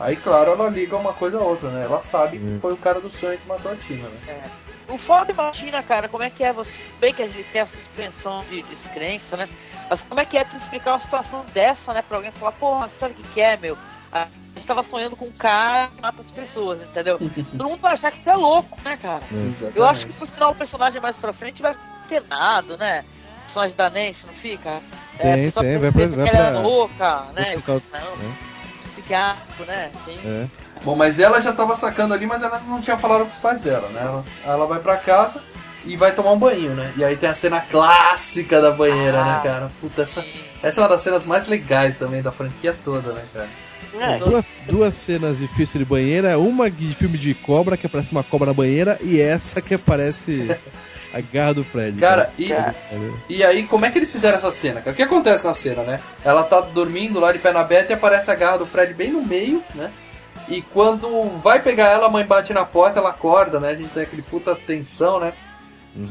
Aí, 0.00 0.16
claro, 0.16 0.52
ela 0.52 0.68
liga 0.68 0.96
uma 0.96 1.12
coisa 1.12 1.38
a 1.38 1.42
outra, 1.42 1.70
né? 1.70 1.84
Ela 1.84 2.02
sabe 2.02 2.38
que 2.38 2.58
foi 2.60 2.72
o 2.72 2.76
cara 2.78 3.00
do 3.00 3.10
sonho 3.10 3.38
que 3.38 3.46
matou 3.46 3.70
a 3.70 3.76
Tina, 3.76 4.08
né? 4.08 4.50
O 4.88 4.96
foda 4.96 5.32
imagina, 5.32 5.82
cara, 5.82 6.08
como 6.08 6.22
é 6.22 6.30
que 6.30 6.42
é 6.42 6.52
você. 6.52 6.70
Bem 6.98 7.12
que 7.12 7.22
a 7.22 7.28
gente 7.28 7.48
tem 7.50 7.60
a 7.60 7.66
suspensão 7.66 8.44
de 8.48 8.62
descrença, 8.62 9.36
né? 9.36 9.48
Mas 9.90 10.00
como 10.02 10.20
é 10.20 10.24
que 10.24 10.38
é 10.38 10.44
tu 10.44 10.56
explicar 10.56 10.92
uma 10.92 11.00
situação 11.00 11.44
dessa, 11.52 11.92
né? 11.92 12.02
Pra 12.02 12.16
alguém 12.16 12.30
falar, 12.32 12.52
pô, 12.52 12.78
sabe 12.98 13.12
o 13.12 13.16
que, 13.16 13.22
que 13.34 13.40
é, 13.40 13.56
meu? 13.56 13.76
A 14.10 14.24
gente 14.24 14.45
tava 14.66 14.82
sonhando 14.82 15.16
com 15.16 15.26
um 15.26 15.32
cara 15.32 15.88
mata 16.00 16.20
as 16.20 16.30
pessoas, 16.32 16.82
entendeu? 16.82 17.18
Todo 17.18 17.68
mundo 17.68 17.80
vai 17.80 17.92
achar 17.94 18.10
que 18.10 18.20
tu 18.20 18.28
é 18.30 18.34
louco, 18.36 18.76
né, 18.84 18.98
cara? 19.00 19.22
Exatamente. 19.32 19.76
Eu 19.78 19.86
acho 19.86 20.06
que 20.06 20.12
por 20.14 20.28
sinal 20.28 20.50
o 20.50 20.54
personagem 20.54 21.00
mais 21.00 21.18
pra 21.18 21.32
frente 21.32 21.62
vai 21.62 21.74
ter 22.08 22.22
nada, 22.28 22.76
né? 22.76 23.04
O 23.40 23.44
personagem 23.44 23.76
da 23.76 23.90
Nancy, 23.90 24.26
não 24.26 24.34
fica? 24.34 24.80
Tem, 25.18 25.44
pessoa 25.46 25.64
tem, 25.64 25.78
vai 25.78 25.90
pra- 25.92 26.06
vai 26.08 26.28
ela 26.28 26.46
é 26.48 26.50
louca, 26.62 27.22
né? 27.34 27.52
hospital, 27.56 27.80
Não, 27.92 28.16
né? 28.16 28.36
psiquiátrico, 28.92 29.64
né? 29.64 29.90
Sim. 30.04 30.18
É. 30.24 30.46
Bom, 30.84 30.94
mas 30.94 31.18
ela 31.18 31.40
já 31.40 31.52
tava 31.52 31.74
sacando 31.76 32.12
ali, 32.14 32.26
mas 32.26 32.42
ela 32.42 32.58
não 32.60 32.80
tinha 32.80 32.96
falado 32.96 33.26
pros 33.26 33.38
pais 33.38 33.60
dela, 33.60 33.88
né? 33.88 34.00
Ela, 34.02 34.24
ela 34.44 34.66
vai 34.66 34.78
pra 34.78 34.96
casa 34.96 35.42
e 35.84 35.96
vai 35.96 36.12
tomar 36.12 36.32
um 36.32 36.38
banho, 36.38 36.74
né? 36.74 36.92
E 36.96 37.04
aí 37.04 37.16
tem 37.16 37.28
a 37.28 37.34
cena 37.34 37.60
clássica 37.60 38.60
da 38.60 38.70
banheira, 38.72 39.24
né, 39.24 39.36
Ah, 39.38 39.42
cara? 39.42 39.70
Puta, 39.80 40.02
essa, 40.02 40.24
essa 40.62 40.80
é 40.80 40.82
uma 40.82 40.88
das 40.90 41.00
cenas 41.00 41.24
mais 41.24 41.46
legais 41.46 41.96
também 41.96 42.20
da 42.22 42.30
franquia 42.32 42.74
toda, 42.84 43.12
né, 43.12 43.22
cara? 43.32 43.48
É. 44.00 44.18
Duas, 44.18 44.46
duas 44.66 44.94
cenas 44.94 45.38
difíceis 45.38 45.82
de 45.82 45.84
banheira, 45.84 46.38
uma 46.38 46.70
de 46.70 46.94
filme 46.94 47.16
de 47.16 47.34
cobra, 47.34 47.76
que 47.76 47.86
aparece 47.86 48.12
uma 48.12 48.22
cobra 48.22 48.48
na 48.48 48.54
banheira, 48.54 48.98
e 49.02 49.20
essa 49.20 49.60
que 49.62 49.74
aparece 49.74 50.56
a 51.12 51.20
garra 51.20 51.54
do 51.54 51.64
Fred. 51.64 51.98
Cara, 51.98 52.30
e, 52.38 52.48
Cara. 52.48 52.74
e 53.28 53.42
aí, 53.42 53.64
como 53.64 53.86
é 53.86 53.90
que 53.90 53.98
eles 53.98 54.12
fizeram 54.12 54.36
essa 54.36 54.52
cena, 54.52 54.80
cara? 54.80 54.92
O 54.92 54.94
que 54.94 55.02
acontece 55.02 55.44
na 55.44 55.54
cena, 55.54 55.82
né? 55.82 56.00
Ela 56.24 56.42
tá 56.42 56.60
dormindo 56.60 57.18
lá 57.18 57.32
de 57.32 57.38
pé 57.38 57.52
na 57.52 57.60
aberta 57.60 57.92
e 57.92 57.96
aparece 57.96 58.30
a 58.30 58.34
garra 58.34 58.58
do 58.58 58.66
Fred 58.66 58.92
bem 58.92 59.10
no 59.10 59.22
meio, 59.22 59.62
né? 59.74 59.90
E 60.48 60.62
quando 60.62 61.40
vai 61.42 61.60
pegar 61.60 61.88
ela, 61.88 62.06
a 62.06 62.10
mãe 62.10 62.24
bate 62.24 62.52
na 62.52 62.64
porta, 62.64 63.00
ela 63.00 63.10
acorda, 63.10 63.58
né? 63.58 63.70
A 63.70 63.74
gente 63.74 63.88
tem 63.90 64.02
aquele 64.02 64.22
puta 64.22 64.54
tensão, 64.54 65.18
né? 65.18 65.32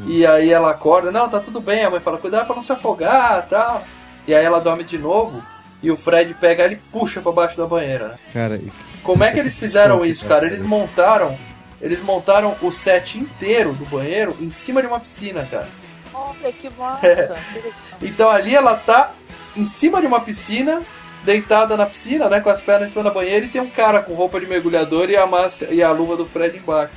E 0.07 0.26
aí 0.26 0.51
ela 0.51 0.72
acorda, 0.72 1.11
não, 1.11 1.30
tá 1.30 1.39
tudo 1.39 1.61
bem, 1.61 1.86
a 1.86 1.91
mãe 1.91 1.99
fala, 1.99 2.18
cuidado 2.18 2.47
pra 2.47 2.55
não 2.55 2.63
se 2.63 2.72
afogar 2.72 3.47
tal. 3.47 3.84
E 4.28 4.34
aí 4.34 4.43
ela 4.43 4.59
dorme 4.59 4.84
de 4.84 4.97
novo 4.97 5.43
e 5.86 5.91
o 5.91 5.95
Fred 5.95 6.33
pega 6.33 6.63
ela 6.63 6.73
e 6.73 6.77
puxa 6.77 7.21
pra 7.21 7.31
baixo 7.31 7.55
da 7.55 7.67
banheira, 7.67 8.07
né? 8.07 8.17
Cara, 8.33 8.59
Como 9.03 9.23
é 9.23 9.31
que 9.31 9.38
eles 9.39 9.55
fizeram 9.55 10.03
isso, 10.03 10.25
cara? 10.25 10.47
Eles 10.47 10.63
montaram. 10.63 11.38
Eles 11.79 12.01
montaram 12.01 12.55
o 12.59 12.71
set 12.71 13.19
inteiro 13.19 13.73
do 13.73 13.86
banheiro 13.86 14.36
em 14.41 14.51
cima 14.51 14.81
de 14.81 14.88
uma 14.88 14.99
piscina, 14.99 15.45
cara. 15.45 15.67
Olha 16.11 16.51
que 16.51 16.69
massa. 16.71 17.38
Então 18.01 18.29
ali 18.29 18.53
ela 18.55 18.75
tá 18.75 19.11
em 19.55 19.65
cima 19.65 20.01
de 20.01 20.07
uma 20.07 20.19
piscina, 20.19 20.81
deitada 21.23 21.77
na 21.77 21.86
piscina, 21.86 22.27
né? 22.27 22.39
Com 22.39 22.49
as 22.49 22.59
pernas 22.59 22.88
em 22.88 22.91
cima 22.91 23.03
da 23.03 23.11
banheira, 23.11 23.45
e 23.45 23.49
tem 23.49 23.61
um 23.61 23.69
cara 23.69 24.01
com 24.01 24.13
roupa 24.15 24.39
de 24.39 24.47
mergulhador 24.47 25.09
e 25.09 25.15
a 25.15 25.27
máscara 25.27 25.71
e 25.71 25.83
a 25.83 25.91
luva 25.91 26.17
do 26.17 26.25
Fred 26.25 26.57
embaixo. 26.57 26.93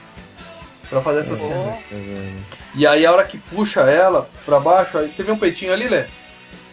Pra 0.88 1.02
fazer 1.02 1.20
essa 1.20 1.36
cena. 1.36 1.76
E 2.74 2.86
aí 2.86 3.04
a 3.04 3.12
hora 3.12 3.24
que 3.24 3.36
puxa 3.36 3.82
ela 3.82 4.28
pra 4.46 4.58
baixo, 4.58 4.96
aí 4.96 5.12
você 5.12 5.22
vê 5.22 5.30
um 5.30 5.38
peitinho 5.38 5.72
ali, 5.74 5.86
Lê? 5.86 6.06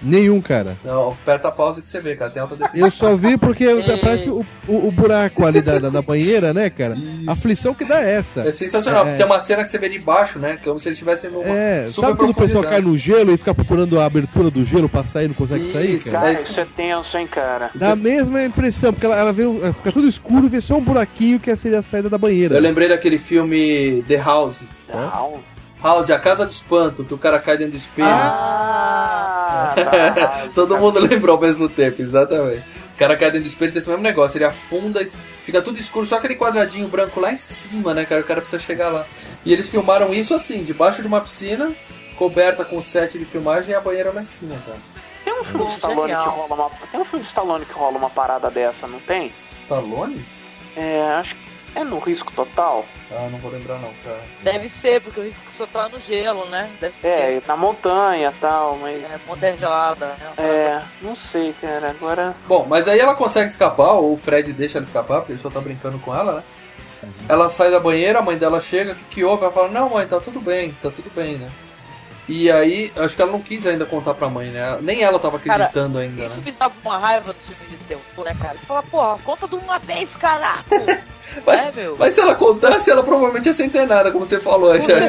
Nenhum, 0.06 0.39
cara. 0.41 0.76
Não, 0.84 1.10
aperta 1.10 1.47
a 1.47 1.51
pausa 1.51 1.82
que 1.82 1.89
você 1.89 1.99
vê, 1.99 2.16
cara. 2.16 2.32
Tem 2.32 2.41
alta 2.41 2.56
definição. 2.56 2.86
Eu 2.88 2.91
só 2.91 3.16
vi 3.16 3.38
porque 3.38 3.66
aparece 3.93 4.30
o, 4.30 4.45
o, 4.68 4.88
o 4.88 4.91
buraco 4.91 5.45
ali 5.45 5.62
da, 5.62 5.80
da, 5.80 6.01
banheira, 6.01 6.53
né, 6.53 6.70
cara? 6.70 6.95
A 7.28 7.32
aflição 7.32 7.74
que 7.74 7.84
dá 7.84 8.01
é 8.03 8.16
essa. 8.16 8.47
É 8.47 8.51
sensacional. 8.51 9.08
É. 9.08 9.16
Tem 9.18 9.26
uma 9.26 9.39
cena 9.39 9.64
que 9.64 9.70
você 9.70 9.78
vê 9.78 9.89
de 9.89 9.99
baixo, 9.99 10.39
né? 10.39 10.58
Como 10.64 10.80
se 10.80 10.88
ele 10.88 10.93
estivesse 10.93 11.28
numa 11.28 11.43
É, 11.43 11.89
super 11.89 12.08
sabe 12.08 12.18
quando 12.18 12.30
o 12.32 12.36
pessoal 12.36 12.64
cai 12.64 12.82
no 12.82 12.97
gelo 12.97 13.34
e 13.34 13.38
fica 13.38 13.53
procurando 13.53 13.99
a 13.99 14.06
abertura 14.06 14.49
do 14.51 14.64
gelo 14.64 14.88
pra 14.88 15.03
sair 15.03 15.26
e 15.26 15.28
não 15.30 15.36
consegue 15.36 15.72
sair, 15.72 15.96
Isso, 15.96 16.05
cara? 16.12 16.20
Cara, 16.20 16.32
É 16.32 16.36
isso. 16.36 16.51
isso 16.51 16.59
é 16.59 16.67
tenso, 16.75 17.17
hein, 17.17 17.28
cara. 17.28 17.70
Dá 17.75 17.92
a 17.92 17.96
mesma 17.96 18.43
impressão, 18.43 18.93
porque 18.93 19.05
ela, 19.05 19.17
ela 19.17 19.34
vê, 19.34 19.46
um- 19.46 19.74
fica 19.74 19.92
tudo 19.92 20.08
escuro 20.08 20.46
e 20.46 20.50
vê 20.50 20.62
só 20.62 20.75
um 20.75 20.82
buraquinho 20.82 21.39
que 21.39 21.55
seria 21.55 21.80
a 21.80 21.84
saída 21.84 22.09
da 22.09 22.17
banheira. 22.17 22.55
Eu 22.55 22.62
lembrei 22.62 22.88
daquele 22.89 23.17
filme 23.17 24.04
The 24.08 24.17
House. 24.17 24.63
Não. 24.93 25.09
House, 25.09 25.39
a 25.86 26.20
Casa 26.20 26.45
do 26.45 26.51
Espanto, 26.51 27.03
que 27.03 27.13
o 27.13 27.17
cara 27.17 27.39
cai 27.39 27.57
dentro 27.57 27.74
do 27.74 27.78
espelho. 27.78 28.07
Ah, 28.09 29.74
tá. 29.75 30.47
Todo 30.55 30.78
mundo 30.78 30.99
lembrou 30.99 31.36
ao 31.36 31.41
mesmo 31.41 31.70
tempo, 31.70 32.01
exatamente. 32.01 32.63
O 32.95 32.97
cara 32.97 33.17
cai 33.17 33.29
dentro 33.29 33.43
do 33.43 33.49
espelho 33.49 33.71
tem 33.71 33.79
esse 33.79 33.89
mesmo 33.89 34.03
negócio, 34.03 34.37
ele 34.37 34.45
afunda, 34.45 35.05
fica 35.43 35.62
tudo 35.62 35.78
escuro, 35.78 36.05
só 36.05 36.16
aquele 36.16 36.36
quadradinho 36.36 36.87
branco 36.87 37.20
lá 37.20 37.32
em 37.32 37.37
cima, 37.37 37.93
né, 37.93 38.05
cara? 38.05 38.21
O 38.21 38.24
cara 38.24 38.41
precisa 38.41 38.62
chegar 38.62 38.89
lá. 38.89 39.05
E 39.45 39.51
eles 39.51 39.70
filmaram 39.70 40.13
isso 40.13 40.33
assim, 40.33 40.63
debaixo 40.63 41.01
de 41.01 41.07
uma 41.07 41.20
piscina, 41.20 41.74
coberta 42.17 42.63
com 42.63 42.82
set 42.82 43.20
de 43.20 43.25
filmagem 43.25 43.71
e 43.71 43.75
a 43.75 43.82
banheira 43.82 44.12
lá 44.12 44.21
em 44.21 44.25
cima, 44.25 44.55
cara. 44.66 44.79
Tem 45.25 45.33
um 45.33 45.43
filme 45.43 45.66
de 45.66 45.74
Stallone 45.74 46.13
que 46.13 46.29
rola 46.29 46.55
uma. 46.55 46.70
Tem 46.91 46.99
um 46.99 47.05
filme 47.05 47.24
de 47.24 47.29
Stallone 47.29 47.66
que 47.66 47.74
rola 47.74 47.97
uma 47.97 48.09
parada 48.09 48.49
dessa, 48.49 48.87
não 48.87 48.99
tem? 49.01 49.33
Stallone? 49.51 50.25
É, 50.78 51.01
acho 51.20 51.36
que 51.36 51.45
é 51.76 51.84
no 51.84 52.00
risco 52.00 52.32
total. 52.34 52.86
Ah, 53.12 53.28
não 53.30 53.38
vou 53.38 53.52
lembrar 53.52 53.78
não, 53.80 53.92
cara. 54.04 54.22
Deve 54.42 54.70
ser, 54.70 55.02
porque 55.02 55.20
o 55.20 55.24
risco 55.24 55.43
só 55.56 55.68
tá 55.68 55.89
no 55.89 56.00
gelo, 56.00 56.46
né? 56.47 56.70
Deve 56.80 56.96
ser. 56.96 57.08
É, 57.08 57.42
na 57.46 57.56
montanha 57.56 58.30
e 58.36 58.39
tal, 58.39 58.78
mas. 58.78 59.04
É, 59.04 59.20
montanha 59.28 59.56
gelada. 59.56 60.08
né? 60.08 60.34
É, 60.38 60.82
não 61.02 61.16
sei, 61.16 61.54
cara. 61.62 61.89
Agora. 61.92 62.36
Bom, 62.47 62.66
mas 62.68 62.88
aí 62.88 63.00
ela 63.00 63.16
consegue 63.16 63.50
escapar, 63.50 63.93
ou 63.93 64.14
o 64.14 64.18
Fred 64.18 64.54
deixa 64.54 64.78
ela 64.78 64.86
escapar, 64.88 65.20
porque 65.20 65.34
ele 65.34 65.42
só 65.42 65.50
tá 65.50 65.60
brincando 65.60 66.00
com 66.00 66.16
ela, 66.16 66.38
né? 66.38 66.43
Ela 67.28 67.50
sai 67.50 67.70
da 67.70 67.80
banheira, 67.80 68.20
a 68.20 68.22
mãe 68.22 68.38
dela 68.38 68.60
chega, 68.62 68.93
o 68.93 68.96
que, 68.96 69.04
que 69.16 69.24
houve? 69.24 69.43
Ela 69.43 69.52
fala, 69.52 69.68
não 69.68 69.89
mãe, 69.89 70.08
tá 70.08 70.20
tudo 70.20 70.39
bem, 70.39 70.76
tá 70.82 70.89
tudo 70.89 71.12
bem, 71.14 71.38
né? 71.38 71.50
E 72.28 72.52
aí, 72.52 72.92
acho 72.96 73.16
que 73.16 73.22
ela 73.22 73.32
não 73.32 73.39
quis 73.39 73.68
ainda 73.68 73.86
contar 73.86 74.16
pra 74.16 74.28
mãe, 74.28 74.50
né? 74.50 74.80
Nem 74.82 75.04
ela 75.04 75.20
tava 75.20 75.38
Cara, 75.38 75.66
acreditando 75.66 76.00
ainda, 76.00 76.26
Isso 76.26 76.38
né? 76.38 76.43
me 76.46 76.52
dava 76.52 76.74
uma 76.84 76.97
raiva 76.97 77.34
do 77.34 77.39
filme 77.39 77.70
de 77.70 77.78
terror, 77.86 78.26
né, 78.26 78.36
cara? 78.42 78.58
Fala, 78.68 78.84
porra, 78.84 79.18
conta 79.24 79.47
de 79.47 79.56
uma 79.56 79.78
vez, 79.78 80.16
caraca! 80.16 80.76
é, 81.47 81.72
meu. 81.76 81.96
Mas 81.97 82.16
se 82.16 82.22
ela 82.22 82.34
contasse, 82.34 82.89
ela 82.89 83.04
provavelmente 83.04 83.46
ia 83.46 83.54
ser 83.54 83.66
internada, 83.66 84.12
como 84.12 84.26
você 84.26 84.39
falou, 84.39 84.76
já. 84.76 85.00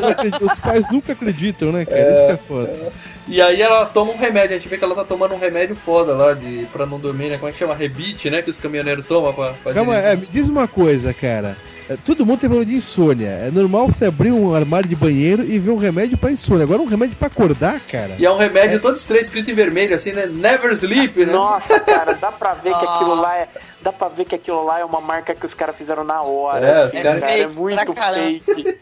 Não 0.00 0.08
acredito, 0.08 0.46
Os 0.46 0.58
pais 0.58 0.90
nunca 0.90 1.12
acreditam, 1.12 1.70
né, 1.70 1.84
cara? 1.84 2.00
Isso 2.00 2.26
que 2.26 2.32
é 2.32 2.36
foda. 2.36 2.92
E 3.26 3.42
aí 3.42 3.60
ela 3.60 3.84
toma 3.84 4.12
um 4.12 4.16
remédio, 4.16 4.56
a 4.56 4.58
gente 4.58 4.68
vê 4.68 4.78
que 4.78 4.84
ela 4.84 4.94
tá 4.94 5.04
tomando 5.04 5.34
um 5.34 5.38
remédio 5.38 5.76
foda 5.76 6.14
lá 6.14 6.32
de, 6.32 6.66
pra 6.72 6.86
não 6.86 6.98
dormir, 6.98 7.28
né? 7.28 7.36
Como 7.36 7.50
é 7.50 7.52
que 7.52 7.58
chama? 7.58 7.74
Rebite, 7.74 8.30
né? 8.30 8.40
Que 8.40 8.48
os 8.48 8.58
caminhoneiros 8.58 9.06
tomam 9.06 9.34
pra, 9.34 9.52
pra 9.62 9.74
Calma, 9.74 9.96
é, 9.96 10.16
me 10.16 10.26
diz 10.26 10.48
uma 10.48 10.66
coisa, 10.66 11.12
cara. 11.12 11.54
É, 11.88 11.96
Todo 12.04 12.26
mundo 12.26 12.40
tem 12.40 12.48
problema 12.50 12.70
de 12.70 12.76
insônia. 12.76 13.28
É 13.28 13.50
normal 13.50 13.86
você 13.86 14.04
abrir 14.06 14.30
um 14.30 14.54
armário 14.54 14.88
de 14.88 14.94
banheiro 14.94 15.42
e 15.42 15.58
ver 15.58 15.70
um 15.70 15.76
remédio 15.78 16.18
pra 16.18 16.30
insônia. 16.30 16.64
Agora 16.64 16.82
um 16.82 16.86
remédio 16.86 17.16
pra 17.16 17.28
acordar, 17.28 17.80
cara. 17.80 18.14
E 18.18 18.26
é 18.26 18.30
um 18.30 18.36
remédio 18.36 18.78
todo 18.80 18.96
estranho, 18.96 19.22
escrito 19.22 19.50
em 19.50 19.54
vermelho, 19.54 19.94
assim, 19.94 20.12
né? 20.12 20.26
Never 20.26 20.72
sleep, 20.72 21.24
né? 21.24 21.32
Nossa, 21.32 21.80
cara, 21.80 22.12
dá 22.14 22.30
pra 22.30 22.52
ver 22.54 22.74
que 22.74 22.84
aquilo 22.84 23.14
lá 23.14 23.36
é. 23.38 23.48
Dá 23.80 23.92
pra 23.92 24.08
ver 24.08 24.24
que 24.26 24.34
aquilo 24.34 24.64
lá 24.64 24.80
é 24.80 24.84
uma 24.84 25.00
marca 25.00 25.34
que 25.34 25.46
os 25.46 25.54
caras 25.54 25.76
fizeram 25.76 26.04
na 26.04 26.20
hora. 26.22 26.66
É, 26.66 26.78
assim, 26.84 26.96
os 26.98 27.02
caras- 27.02 27.20
cara, 27.20 27.32
é 27.38 27.42
Fake 27.44 27.58
muito 27.58 27.84
pra 27.84 27.94
caramba. 27.94 28.40
fake. 28.40 28.78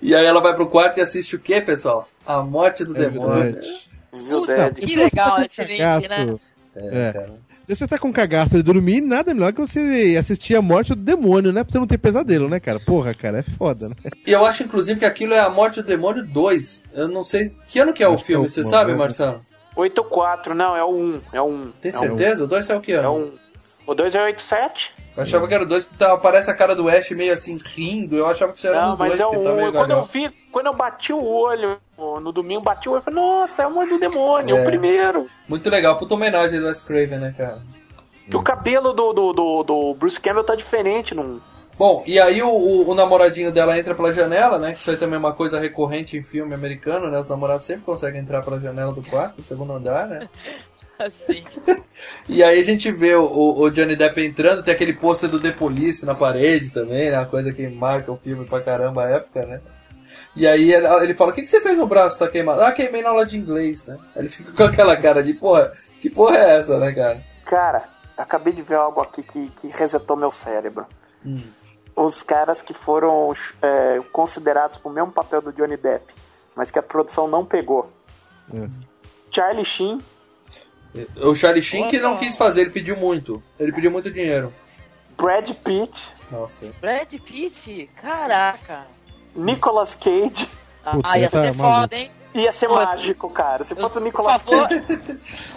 E 0.00 0.14
aí 0.14 0.24
ela 0.26 0.40
vai 0.40 0.54
pro 0.54 0.68
quarto 0.68 0.98
e 0.98 1.00
assiste 1.02 1.34
o 1.36 1.38
quê, 1.38 1.60
pessoal? 1.60 2.08
A 2.26 2.42
morte 2.42 2.84
do 2.84 2.96
É 2.96 3.08
demônio. 3.08 3.58
Viu, 4.12 4.40
Puta, 4.40 4.70
que 4.70 4.94
tá 4.96 5.02
legal 5.02 5.42
esse 5.42 5.62
link, 5.64 6.08
né? 6.08 6.34
É, 6.76 7.08
É. 7.08 7.12
cara. 7.12 7.32
Se 7.66 7.74
você 7.74 7.86
tá 7.88 7.98
com 7.98 8.12
cagaço 8.12 8.56
de 8.56 8.62
dormir, 8.62 9.00
nada 9.00 9.32
melhor 9.32 9.52
que 9.52 9.60
você 9.60 10.16
assistir 10.18 10.54
a 10.54 10.60
morte 10.60 10.90
do 10.94 11.00
demônio, 11.02 11.50
né? 11.52 11.64
Pra 11.64 11.72
você 11.72 11.78
não 11.78 11.86
ter 11.86 11.96
pesadelo, 11.98 12.48
né, 12.48 12.60
cara? 12.60 12.78
Porra, 12.78 13.14
cara, 13.14 13.38
é 13.38 13.42
foda, 13.42 13.88
né? 13.88 13.94
E 14.26 14.32
eu 14.32 14.44
acho, 14.44 14.62
inclusive, 14.64 15.00
que 15.00 15.06
aquilo 15.06 15.32
é 15.32 15.40
a 15.40 15.48
morte 15.48 15.80
do 15.80 15.86
demônio 15.86 16.24
2. 16.26 16.82
Eu 16.92 17.08
não 17.08 17.24
sei. 17.24 17.50
Que 17.68 17.78
ano 17.78 17.92
que 17.94 18.02
é 18.02 18.08
o 18.08 18.12
Acho 18.14 18.22
que 18.22 18.26
filme, 18.26 18.44
é 18.44 18.46
o- 18.46 18.50
você 18.50 18.64
sabe, 18.64 18.92
uma- 18.92 18.98
Marcelo? 18.98 19.38
84, 19.74 20.54
não, 20.54 20.76
é 20.76 20.84
o 20.84 20.90
1. 20.94 21.20
É 21.32 21.40
o 21.40 21.46
1. 21.46 21.72
Tem 21.80 21.90
é 21.92 21.96
o 21.96 21.98
certeza? 22.00 22.44
O 22.44 22.46
2 22.46 22.68
é 22.68 22.76
o 22.76 22.80
que 22.80 22.92
É 22.92 22.96
ano? 22.96 23.14
um. 23.16 23.32
O 23.86 23.94
2 23.94 24.14
é 24.14 24.22
87? 24.22 24.92
Eu 25.16 25.22
achava 25.22 25.46
que 25.46 25.54
era 25.54 25.62
o 25.62 25.66
2 25.68 25.84
que 25.84 25.94
tá, 25.96 26.16
parece 26.16 26.50
a 26.50 26.54
cara 26.54 26.74
do 26.74 26.88
Ash 26.88 27.10
meio 27.12 27.32
assim, 27.32 27.56
rindo. 27.64 28.16
Eu 28.16 28.26
achava 28.26 28.52
que 28.52 28.58
isso 28.58 28.66
era 28.66 28.80
Não, 28.82 28.96
2 28.96 28.98
mas 28.98 29.20
é 29.20 29.24
que 29.24 29.44
tá 29.44 29.50
1. 29.52 29.54
meio 29.56 29.72
quando 29.72 29.90
eu 29.92 30.04
vi, 30.04 30.28
quando 30.50 30.66
eu 30.66 30.74
bati 30.74 31.12
o 31.12 31.24
olho 31.24 31.78
no 32.20 32.32
domingo, 32.32 32.62
bati 32.62 32.88
o 32.88 32.92
olho 32.92 33.00
e 33.00 33.04
falei, 33.04 33.20
nossa, 33.20 33.62
é 33.62 33.66
o 33.66 33.68
Amor 33.70 33.86
do 33.86 33.98
Demônio, 33.98 34.56
É. 34.56 34.62
o 34.62 34.64
primeiro. 34.64 35.26
Muito 35.48 35.70
legal, 35.70 35.96
puta 35.96 36.14
homenagem 36.14 36.58
do 36.58 36.66
Wes 36.66 36.82
Craven, 36.82 37.18
né, 37.20 37.34
cara? 37.36 37.62
Que 38.28 38.36
o 38.36 38.42
cabelo 38.42 38.92
do, 38.92 39.12
do, 39.12 39.32
do, 39.32 39.62
do 39.62 39.94
Bruce 39.94 40.18
Campbell 40.20 40.44
tá 40.44 40.54
diferente 40.56 41.14
num. 41.14 41.40
Bom, 41.76 42.02
e 42.06 42.18
aí 42.20 42.40
o, 42.42 42.48
o- 42.48 42.88
o 42.90 42.94
namoradinho 42.94 43.50
dela 43.52 43.78
entra 43.78 43.94
pela 43.94 44.12
janela, 44.12 44.58
né? 44.58 44.72
Que 44.74 44.80
isso 44.80 44.90
aí 44.90 44.96
também 44.96 45.16
é 45.16 45.18
uma 45.18 45.32
coisa 45.32 45.58
recorrente 45.58 46.16
em 46.16 46.22
filme 46.22 46.54
americano, 46.54 47.10
né? 47.10 47.18
Os 47.18 47.28
namorados 47.28 47.66
sempre 47.66 47.82
conseguem 47.84 48.20
entrar 48.20 48.42
pela 48.44 48.58
janela 48.60 48.92
do 48.92 49.02
quarto, 49.02 49.36
do 49.36 49.42
segundo 49.42 49.72
andar, 49.72 50.06
né? 50.06 50.28
Assim. 50.98 51.44
E 52.28 52.42
aí 52.42 52.58
a 52.58 52.64
gente 52.64 52.90
vê 52.90 53.14
o, 53.14 53.22
o- 53.24 53.60
o 53.62 53.70
Johnny 53.70 53.94
Depp 53.96 54.20
entrando, 54.24 54.62
tem 54.62 54.74
aquele 54.74 54.92
pôster 54.94 55.28
do 55.28 55.40
The 55.40 55.52
Police 55.52 56.04
na 56.04 56.14
parede 56.14 56.70
também, 56.70 57.10
né? 57.10 57.18
Uma 57.18 57.26
coisa 57.26 57.52
que 57.52 57.66
marca 57.68 58.10
o 58.10 58.16
filme 58.16 58.44
pra 58.46 58.60
caramba 58.60 59.04
a 59.04 59.10
época, 59.10 59.46
né? 59.46 59.60
E 60.34 60.46
aí 60.46 60.72
ele, 60.72 61.14
fala, 61.14 61.30
o 61.30 61.34
que, 61.34 61.42
que 61.42 61.48
você 61.48 61.60
fez 61.60 61.78
no 61.78 61.86
braço, 61.86 62.18
tá 62.18 62.26
queimado? 62.28 62.62
Ah, 62.62 62.72
queimei 62.72 63.02
na 63.02 63.10
aula 63.10 63.24
de 63.24 63.36
inglês, 63.38 63.86
né? 63.86 63.96
Aí 64.16 64.22
ele 64.22 64.28
fica 64.28 64.50
com 64.56 64.64
aquela 64.64 64.96
cara 64.96 65.22
de, 65.22 65.34
porra, 65.34 65.70
que 66.02 66.10
porra 66.10 66.36
é 66.38 66.58
essa, 66.58 66.78
né, 66.78 66.92
cara? 66.92 67.22
Cara, 67.44 67.84
acabei 68.16 68.52
de 68.52 68.62
ver 68.62 68.74
algo 68.76 69.00
aqui 69.00 69.22
que, 69.22 69.48
que 69.60 69.68
resetou 69.68 70.16
meu 70.16 70.32
cérebro. 70.32 70.86
Os 71.94 72.22
caras 72.22 72.60
que 72.60 72.74
foram 72.74 73.32
é, 73.62 74.00
considerados 74.12 74.76
pro 74.76 74.90
mesmo 74.90 75.12
papel 75.12 75.40
do 75.40 75.52
Johnny 75.52 75.76
Depp, 75.76 76.12
mas 76.56 76.70
que 76.70 76.78
a 76.78 76.82
produção 76.82 77.28
não 77.28 77.44
pegou. 77.44 77.90
É. 78.52 78.66
Charlie 79.30 79.64
Sheen, 79.64 79.98
O 81.22 81.34
Charlie 81.34 81.62
Sheen 81.62 81.88
que 81.88 81.98
não 82.00 82.16
quis 82.16 82.36
fazer, 82.36 82.62
ele 82.62 82.70
pediu 82.70 82.96
muito. 82.96 83.42
Ele 83.58 83.72
pediu 83.72 83.90
muito 83.90 84.10
dinheiro. 84.10 84.52
Brad 85.16 85.48
Pitt, 85.50 86.00
Nossa. 86.30 86.66
Brad 86.80 87.12
Pitt, 87.20 87.88
caraca. 88.00 88.86
Nicolas 89.34 89.94
Cage. 89.94 90.48
Puta, 90.84 91.08
Ah, 91.08 91.18
ia 91.18 91.28
tá 91.30 91.40
ser 91.40 91.54
maluco. 91.54 91.80
foda, 91.80 91.96
hein? 91.96 92.10
Ia 92.34 92.50
ser 92.52 92.68
Nossa. 92.68 92.96
mágico, 92.96 93.30
cara. 93.30 93.62
Se 93.64 93.74
fosse 93.76 93.96
o 93.96 94.00
Por 94.00 94.04
Nicolas 94.06 94.42
favor, 94.42 94.68
Cage. 94.68 94.80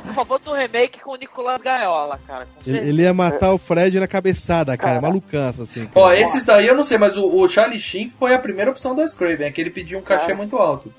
por 0.06 0.14
favor, 0.14 0.40
do 0.40 0.54
remake 0.54 1.00
com 1.02 1.12
o 1.12 1.16
Nicolas 1.16 1.60
Gaiola, 1.62 2.20
cara. 2.28 2.48
Ele, 2.66 2.78
ele 2.78 3.02
ia 3.02 3.14
matar 3.14 3.52
o 3.54 3.58
Fred 3.58 4.00
na 4.00 4.08
cabeçada, 4.08 4.78
cara. 4.78 4.94
Cara. 4.94 5.02
Malucanço, 5.02 5.64
assim. 5.64 5.88
cara. 5.88 6.06
Ó, 6.06 6.12
esses 6.14 6.46
daí 6.46 6.68
eu 6.68 6.76
não 6.76 6.84
sei, 6.84 6.98
mas 7.00 7.18
o, 7.18 7.26
o 7.26 7.50
Charlie 7.50 7.80
Sheen 7.80 8.10
foi 8.10 8.34
a 8.36 8.40
primeira 8.40 8.70
opção 8.72 8.94
do 8.96 9.02
Wes 9.02 9.14
Craven, 9.16 9.48
é 9.48 9.52
que 9.52 9.60
ele 9.60 9.72
pediu 9.72 9.98
um 10.00 10.04
cachê 10.04 10.28
Cara. 10.28 10.36
muito 10.36 10.56
alto. 10.58 10.94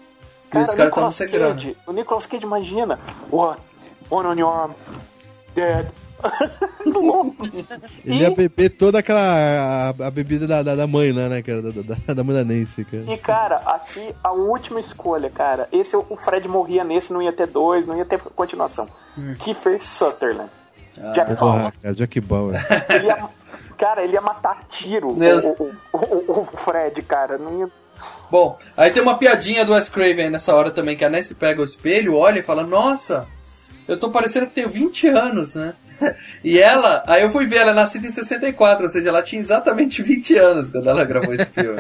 E 0.49 0.51
Cara, 0.51 0.65
os 0.65 0.71
o 0.71 0.77
caras 0.77 0.91
estavam 0.93 1.09
Nicolas 1.09 1.15
sem 1.15 1.29
grana. 1.29 1.55
Cage, 1.55 1.77
o 1.87 1.93
Nicolas 1.93 2.27
Cage, 2.27 2.45
imagina. 2.45 2.99
One, 3.31 3.57
one 4.11 4.27
on 4.27 4.39
your 4.39 4.53
arm, 4.53 4.73
dead. 5.55 5.91
Ele 8.05 8.23
ia 8.23 8.31
beber 8.31 8.71
toda 8.71 8.99
aquela. 8.99 9.21
a, 9.21 9.89
a 9.91 10.11
bebida 10.11 10.47
da, 10.47 10.63
da, 10.63 10.75
da 10.75 10.87
mãe 10.87 11.13
lá, 11.13 11.29
né, 11.29 11.43
cara? 11.43 11.63
Da, 11.63 11.71
da, 11.71 12.15
da 12.15 12.25
mãe 12.25 12.35
da 12.35 12.45
Nancy, 12.45 12.85
cara. 12.85 13.05
E, 13.07 13.17
cara, 13.19 13.57
aqui 13.67 14.15
a 14.23 14.33
última 14.33 14.81
escolha, 14.81 15.31
cara. 15.31 15.69
Esse 15.71 15.97
o 15.97 16.17
Fred 16.17 16.49
morria 16.49 16.83
nesse, 16.85 17.13
não 17.13 17.23
ia 17.23 17.33
ter 17.33 17.47
dois, 17.47 17.87
não 17.87 17.97
ia 17.97 18.05
ter 18.05 18.19
continuação. 18.19 18.89
Kiefer 19.39 19.83
Sutherland. 19.83 20.51
Jack 21.15 21.35
Bauer. 21.35 21.39
Porra, 21.39 21.73
cara, 21.81 21.95
Jack 21.95 22.21
Bauer. 22.21 22.67
Ele 22.89 23.07
ia, 23.07 23.29
cara, 23.77 24.03
ele 24.03 24.13
ia 24.15 24.21
matar 24.21 24.59
a 24.61 24.65
tiro 24.65 25.11
o, 25.11 25.73
o, 25.93 25.99
o, 25.99 26.41
o 26.41 26.45
Fred, 26.45 27.01
cara. 27.03 27.39
Não 27.39 27.61
ia... 27.61 27.69
Bom, 28.31 28.59
aí 28.77 28.91
tem 28.91 29.03
uma 29.03 29.17
piadinha 29.17 29.65
do 29.65 29.73
Wes 29.73 29.89
Craven 29.89 30.31
nessa 30.31 30.55
hora 30.55 30.71
também, 30.71 30.97
que 30.97 31.05
a 31.05 31.09
Nancy 31.09 31.35
pega 31.35 31.63
o 31.63 31.65
espelho, 31.65 32.17
olha 32.17 32.41
e 32.41 32.43
fala, 32.43 32.63
nossa, 32.63 33.27
eu 33.89 33.99
tô 33.99 34.11
parecendo 34.11 34.47
que 34.47 34.55
tenho 34.55 34.69
20 34.69 35.09
anos, 35.09 35.55
né? 35.55 35.73
E 36.45 36.59
ela, 36.59 37.03
aí 37.07 37.23
eu 37.23 37.31
fui 37.31 37.47
ver, 37.47 37.57
ela 37.57 37.73
é 37.73 37.75
nascida 37.75 38.07
em 38.07 38.11
64, 38.13 38.85
ou 38.85 38.91
seja, 38.91 39.09
ela 39.09 39.23
tinha 39.23 39.41
exatamente 39.41 40.03
20 40.03 40.37
anos 40.37 40.71
quando 40.71 40.89
ela 40.89 41.05
gravou 41.05 41.35
esse 41.35 41.47
filme. 41.47 41.79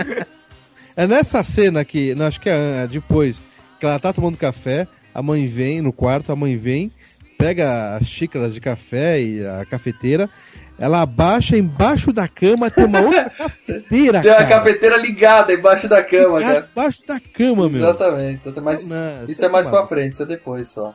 É 0.96 1.06
nessa 1.06 1.44
cena 1.44 1.84
que, 1.84 2.14
não, 2.16 2.26
acho 2.26 2.40
que 2.40 2.48
é 2.50 2.82
ah, 2.82 2.86
depois, 2.86 3.40
que 3.78 3.86
ela 3.86 4.00
tá 4.00 4.12
tomando 4.12 4.36
café, 4.36 4.88
a 5.14 5.22
mãe 5.22 5.46
vem 5.46 5.80
no 5.80 5.92
quarto, 5.92 6.32
a 6.32 6.36
mãe 6.36 6.56
vem, 6.56 6.90
pega 7.38 7.94
as 7.94 8.08
xícaras 8.08 8.52
de 8.52 8.60
café 8.60 9.20
e 9.20 9.46
a 9.46 9.64
cafeteira, 9.64 10.28
ela 10.78 11.02
abaixa 11.02 11.56
embaixo 11.56 12.12
da 12.12 12.26
cama, 12.26 12.70
tem 12.70 12.84
uma 12.84 13.00
outra 13.00 13.30
cafeteira, 13.30 14.20
Tem 14.20 14.30
uma 14.30 14.38
cara. 14.38 14.46
cafeteira 14.48 14.96
ligada 14.96 15.52
embaixo 15.52 15.88
da 15.88 16.02
cama, 16.02 16.38
Ligada 16.38 16.54
cara. 16.62 16.68
Embaixo 16.72 17.06
da 17.06 17.20
cama, 17.20 17.68
meu. 17.68 17.76
Exatamente, 17.76 18.40
exatamente. 18.44 18.84
mas 18.84 18.86
Não, 18.86 19.28
isso 19.28 19.40
tá 19.40 19.46
é 19.46 19.50
mais 19.50 19.68
pra 19.68 19.86
frente, 19.86 20.14
isso 20.14 20.22
é 20.22 20.26
depois 20.26 20.68
só. 20.68 20.94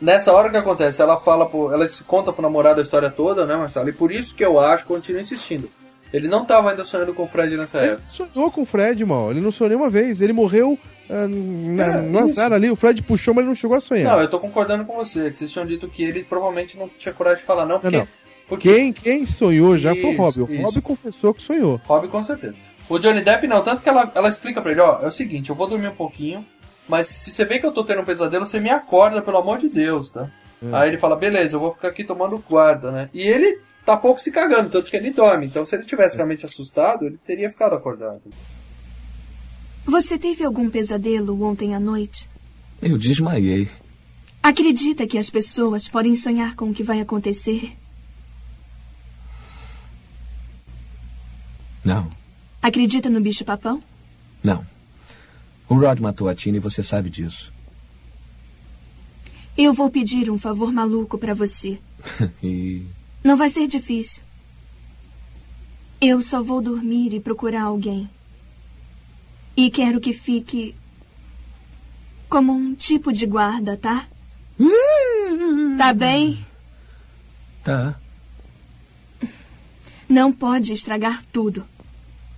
Nessa 0.00 0.32
hora 0.32 0.48
que 0.50 0.56
acontece, 0.56 1.02
ela 1.02 1.18
fala 1.18 1.46
pro, 1.48 1.72
ela 1.72 1.88
conta 2.06 2.32
pro 2.32 2.42
namorado 2.42 2.78
a 2.80 2.82
história 2.82 3.10
toda, 3.10 3.44
né, 3.44 3.56
Marcelo? 3.56 3.88
E 3.88 3.92
por 3.92 4.12
isso 4.12 4.34
que 4.34 4.44
eu 4.44 4.58
acho, 4.60 4.86
continuo 4.86 5.20
insistindo. 5.20 5.68
Ele 6.12 6.28
não 6.28 6.44
tava 6.44 6.70
ainda 6.70 6.84
sonhando 6.84 7.12
com 7.12 7.24
o 7.24 7.28
Fred 7.28 7.56
nessa 7.56 7.78
Ele 7.78 7.92
época. 7.92 8.08
sonhou 8.08 8.50
com 8.50 8.62
o 8.62 8.64
Fred, 8.64 9.04
mal. 9.04 9.30
Ele 9.30 9.40
não 9.40 9.50
sonhou 9.50 9.68
nenhuma 9.70 9.90
vez. 9.90 10.20
Ele 10.22 10.32
morreu 10.32 10.78
ah, 11.10 11.26
na, 11.28 11.98
É, 11.98 12.08
isso. 12.08 12.18
azar 12.18 12.52
ali. 12.52 12.70
O 12.70 12.76
Fred 12.76 13.02
puxou, 13.02 13.34
mas 13.34 13.42
ele 13.42 13.48
não 13.48 13.54
chegou 13.54 13.76
a 13.76 13.80
sonhar. 13.80 14.14
Não, 14.14 14.22
eu 14.22 14.30
tô 14.30 14.38
concordando 14.38 14.84
com 14.86 14.94
você, 14.94 15.30
que 15.30 15.36
vocês 15.36 15.50
tinham 15.50 15.66
dito 15.66 15.86
que 15.88 16.02
ele 16.04 16.22
provavelmente 16.22 16.78
não 16.78 16.88
tinha 16.88 17.12
coragem 17.12 17.40
de 17.40 17.46
falar, 17.46 17.66
não, 17.66 17.78
porque. 17.78 17.96
Não, 17.96 18.04
não. 18.04 18.08
porque 18.48 18.72
Quem, 18.72 18.92
quem 18.92 19.26
sonhou 19.26 19.76
já 19.76 19.94
foi 19.94 20.04
o 20.04 20.12
Isso, 20.12 20.22
Rob. 20.22 20.42
O 20.42 20.50
isso. 20.50 20.62
Rob 20.62 20.80
confessou 20.80 21.34
que 21.34 21.42
sonhou. 21.42 21.78
Rob 21.86 22.08
com 22.08 22.22
certeza. 22.22 22.56
O 22.88 22.98
Johnny 22.98 23.22
Depp 23.22 23.46
não, 23.46 23.62
tanto 23.62 23.82
que 23.82 23.88
ela, 23.90 24.10
ela 24.14 24.28
explica 24.30 24.62
pra 24.62 24.70
ele, 24.72 24.80
ó, 24.80 25.00
é 25.02 25.08
o 25.08 25.12
seguinte, 25.12 25.50
eu 25.50 25.56
vou 25.56 25.66
dormir 25.68 25.88
um 25.88 25.94
pouquinho, 25.94 26.42
mas 26.88 27.06
se 27.06 27.30
você 27.30 27.44
vê 27.44 27.58
que 27.58 27.66
eu 27.66 27.72
tô 27.72 27.84
tendo 27.84 28.00
um 28.02 28.04
pesadelo, 28.04 28.46
você 28.46 28.58
me 28.58 28.70
acorda, 28.70 29.22
pelo 29.22 29.38
amor 29.38 29.58
de 29.58 29.68
Deus, 29.68 30.10
tá? 30.10 30.28
Aí 30.72 30.88
ele 30.88 30.98
fala, 30.98 31.14
beleza, 31.16 31.54
eu 31.56 31.60
vou 31.60 31.72
ficar 31.72 31.88
aqui 31.88 32.02
tomando 32.02 32.42
guarda, 32.48 32.90
né? 32.90 33.08
E 33.14 33.20
ele 33.20 33.60
tá 33.86 33.96
pouco 33.96 34.20
se 34.20 34.32
cagando, 34.32 34.70
tanto 34.70 34.90
que 34.90 34.96
ele 34.96 35.12
dorme. 35.12 35.46
Então 35.46 35.64
se 35.64 35.76
ele 35.76 35.84
tivesse 35.84 36.16
realmente 36.16 36.44
assustado, 36.44 37.04
ele 37.06 37.18
teria 37.24 37.48
ficado 37.48 37.74
acordado. 37.74 38.22
Você 39.84 40.18
teve 40.18 40.44
algum 40.44 40.68
pesadelo 40.68 41.42
ontem 41.44 41.74
à 41.74 41.80
noite? 41.80 42.28
Eu 42.82 42.98
desmaiei. 42.98 43.68
Acredita 44.42 45.06
que 45.06 45.18
as 45.18 45.30
pessoas 45.30 45.88
podem 45.88 46.14
sonhar 46.16 46.54
com 46.56 46.70
o 46.70 46.74
que 46.74 46.82
vai 46.82 47.00
acontecer? 47.00 47.76
Não, 51.84 52.10
Acredita 52.60 53.08
no 53.08 53.20
bicho-papão? 53.20 53.82
não. 54.42 54.64
O 55.68 55.74
Rod 55.74 56.00
matou 56.00 56.28
a 56.28 56.34
Tina 56.34 56.56
e 56.56 56.60
você 56.60 56.82
sabe 56.82 57.10
disso. 57.10 57.52
Eu 59.56 59.72
vou 59.74 59.90
pedir 59.90 60.30
um 60.30 60.38
favor 60.38 60.72
maluco 60.72 61.18
pra 61.18 61.34
você. 61.34 61.78
e. 62.42 62.84
Não 63.22 63.36
vai 63.36 63.50
ser 63.50 63.66
difícil. 63.66 64.22
Eu 66.00 66.22
só 66.22 66.42
vou 66.42 66.62
dormir 66.62 67.12
e 67.12 67.20
procurar 67.20 67.62
alguém. 67.62 68.08
E 69.56 69.70
quero 69.70 70.00
que 70.00 70.12
fique 70.12 70.74
como 72.28 72.52
um 72.52 72.74
tipo 72.74 73.12
de 73.12 73.26
guarda, 73.26 73.76
tá? 73.76 74.06
Tá 75.76 75.92
bem? 75.92 76.44
Tá. 77.62 77.94
Não 80.08 80.32
pode 80.32 80.72
estragar 80.72 81.22
tudo. 81.32 81.64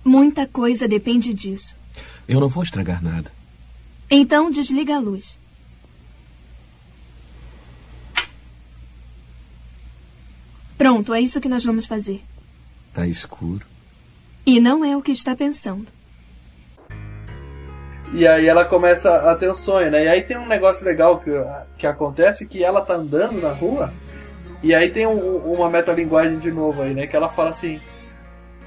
Muita 0.05 0.45
coisa 0.45 0.87
depende 0.87 1.33
disso. 1.33 1.75
Eu 2.27 2.39
não 2.39 2.47
vou 2.49 2.63
estragar 2.63 3.03
nada. 3.03 3.31
Então 4.09 4.49
desliga 4.51 4.95
a 4.95 4.99
luz. 4.99 5.37
Pronto, 10.77 11.13
é 11.13 11.21
isso 11.21 11.39
que 11.39 11.49
nós 11.49 11.63
vamos 11.63 11.85
fazer. 11.85 12.21
Tá 12.93 13.05
escuro. 13.05 13.65
E 14.45 14.59
não 14.59 14.83
é 14.83 14.97
o 14.97 15.01
que 15.01 15.11
está 15.11 15.35
pensando. 15.35 15.87
E 18.13 18.27
aí 18.27 18.47
ela 18.47 18.65
começa 18.65 19.31
a 19.31 19.35
ter 19.35 19.47
o 19.47 19.55
sonho, 19.55 19.89
né? 19.91 20.03
E 20.05 20.07
aí 20.07 20.21
tem 20.23 20.37
um 20.37 20.47
negócio 20.47 20.83
legal 20.85 21.19
que, 21.19 21.29
que 21.77 21.87
acontece 21.87 22.45
que 22.45 22.63
ela 22.63 22.81
tá 22.81 22.95
andando 22.95 23.39
na 23.41 23.53
rua 23.53 23.93
e 24.61 24.73
aí 24.75 24.89
tem 24.89 25.07
um- 25.07 25.37
uma 25.53 25.69
metalinguagem 25.69 26.37
de 26.39 26.51
novo 26.51 26.81
aí, 26.81 26.93
né? 26.93 27.07
Que 27.07 27.15
ela 27.15 27.29
fala 27.29 27.51
assim: 27.51 27.79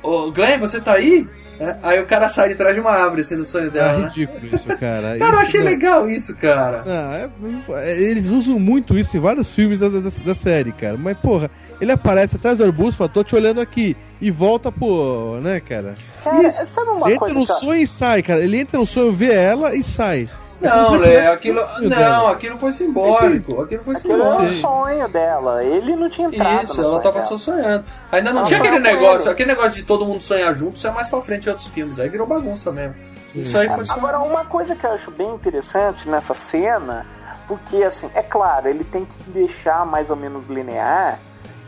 Ô 0.05 0.31
Glenn, 0.31 0.59
você 0.61 0.81
tá 0.81 0.93
aí? 0.93 1.27
É, 1.59 1.77
Aí 1.85 2.01
o 2.01 2.07
cara 2.07 2.29
sai 2.29 2.49
de 2.49 2.57
trás 2.57 2.75
de 2.75 2.81
uma 2.81 2.91
árvore, 2.91 3.21
assim, 3.23 3.37
no 3.37 3.47
sonho 3.47 3.69
É 3.69 3.71
dela, 3.71 3.99
né? 3.99 4.05
ridículo 4.09 4.41
isso, 4.53 4.67
cara. 4.77 4.77
Cara, 5.19 5.19
eu 5.19 5.31
Isso 5.33 5.41
achei 5.43 5.61
não- 5.61 5.67
legal 5.67 6.11
isso, 6.11 6.37
cara. 6.37 6.83
Não, 6.85 7.75
é- 7.77 7.91
é- 7.91 8.03
eles 8.03 8.27
usam 8.27 8.59
muito 8.59 8.99
isso 8.99 9.17
em 9.17 9.21
vários 9.21 9.49
filmes 9.55 9.79
da, 9.79 9.89
da, 9.89 10.01
da 10.01 10.35
série, 10.35 10.73
cara. 10.73 10.97
Mas, 10.99 11.17
porra, 11.19 11.49
ele 11.81 11.93
aparece 11.93 12.35
atrás 12.37 12.59
do 12.59 12.65
arbusto 12.65 12.95
e 12.95 12.99
fala, 12.99 13.09
tô 13.11 13.23
te 13.23 13.37
olhando 13.37 13.61
aqui. 13.61 13.97
E 14.21 14.31
volta 14.33 14.73
pro. 14.73 15.39
né, 15.43 15.61
cara? 15.61 15.95
Cara, 16.25 16.51
sabe 16.51 16.91
uma 16.91 17.07
Ele 17.07 17.15
entra 17.15 17.19
coisa 17.27 17.35
no 17.39 17.47
que 17.47 17.53
eu- 17.53 17.57
sonho 17.57 17.81
e 17.83 17.87
sai, 17.87 18.23
cara. 18.23 18.43
Ele 18.43 18.59
entra 18.59 18.79
no 18.79 18.87
sonho, 18.87 19.13
vê 19.13 19.33
ela 19.33 19.75
e 19.77 19.85
sai. 19.85 20.29
É 20.67 20.71
Não, 20.71 20.95
ele 20.95 20.99
Lé, 21.05 21.09
pudesse 21.11 21.33
aquilo. 21.33 21.61
Não, 21.81 21.89
dela. 21.89 22.33
aquilo 22.33 22.59
foi 22.59 22.73
simbólico. 22.73 23.63
Aquilo 23.63 23.85
foi 23.85 23.97
Aquilo 23.97 24.13
era 24.15 24.23
o 24.23 24.31
simbólico. 24.33 24.61
sonho 24.61 25.09
dela. 25.09 25.65
Ele 25.65 25.97
não 25.97 26.09
tinha 26.11 26.29
entrado 26.29 26.65
Isso, 26.65 26.77
no 26.77 26.81
ela 26.83 26.91
sonho 26.91 27.03
tava 27.03 27.15
dela. 27.17 27.27
só 27.27 27.37
sonhando. 27.37 27.85
Ainda 28.13 28.31
não 28.33 28.39
Ela 28.39 28.47
tinha 28.47 28.59
aquele 28.61 28.79
negócio, 28.79 29.21
ele. 29.23 29.31
aquele 29.31 29.49
negócio 29.51 29.73
de 29.73 29.83
todo 29.83 30.05
mundo 30.05 30.21
sonhar 30.23 30.55
junto, 30.55 30.77
isso 30.77 30.87
é 30.87 30.91
mais 30.91 31.09
pra 31.09 31.21
frente 31.21 31.47
em 31.47 31.51
outros 31.51 31.67
filmes. 31.69 31.99
Aí 31.99 32.09
virou 32.09 32.27
bagunça 32.27 32.71
mesmo. 32.73 32.95
Isso 33.35 33.59
aí 33.59 33.69
foi 33.69 33.85
só. 33.85 33.95
Agora, 33.95 34.21
uma 34.21 34.45
coisa 34.45 34.75
que 34.77 34.87
eu 34.87 34.93
acho 34.93 35.11
bem 35.11 35.29
interessante 35.35 36.09
nessa 36.09 36.35
cena, 36.35 37.05
porque, 37.49 37.83
assim, 37.83 38.09
é 38.15 38.23
claro, 38.23 38.69
ele 38.69 38.85
tem 38.85 39.05
que 39.05 39.19
deixar 39.31 39.85
mais 39.85 40.09
ou 40.09 40.17
menos 40.17 40.47
linear 40.47 41.19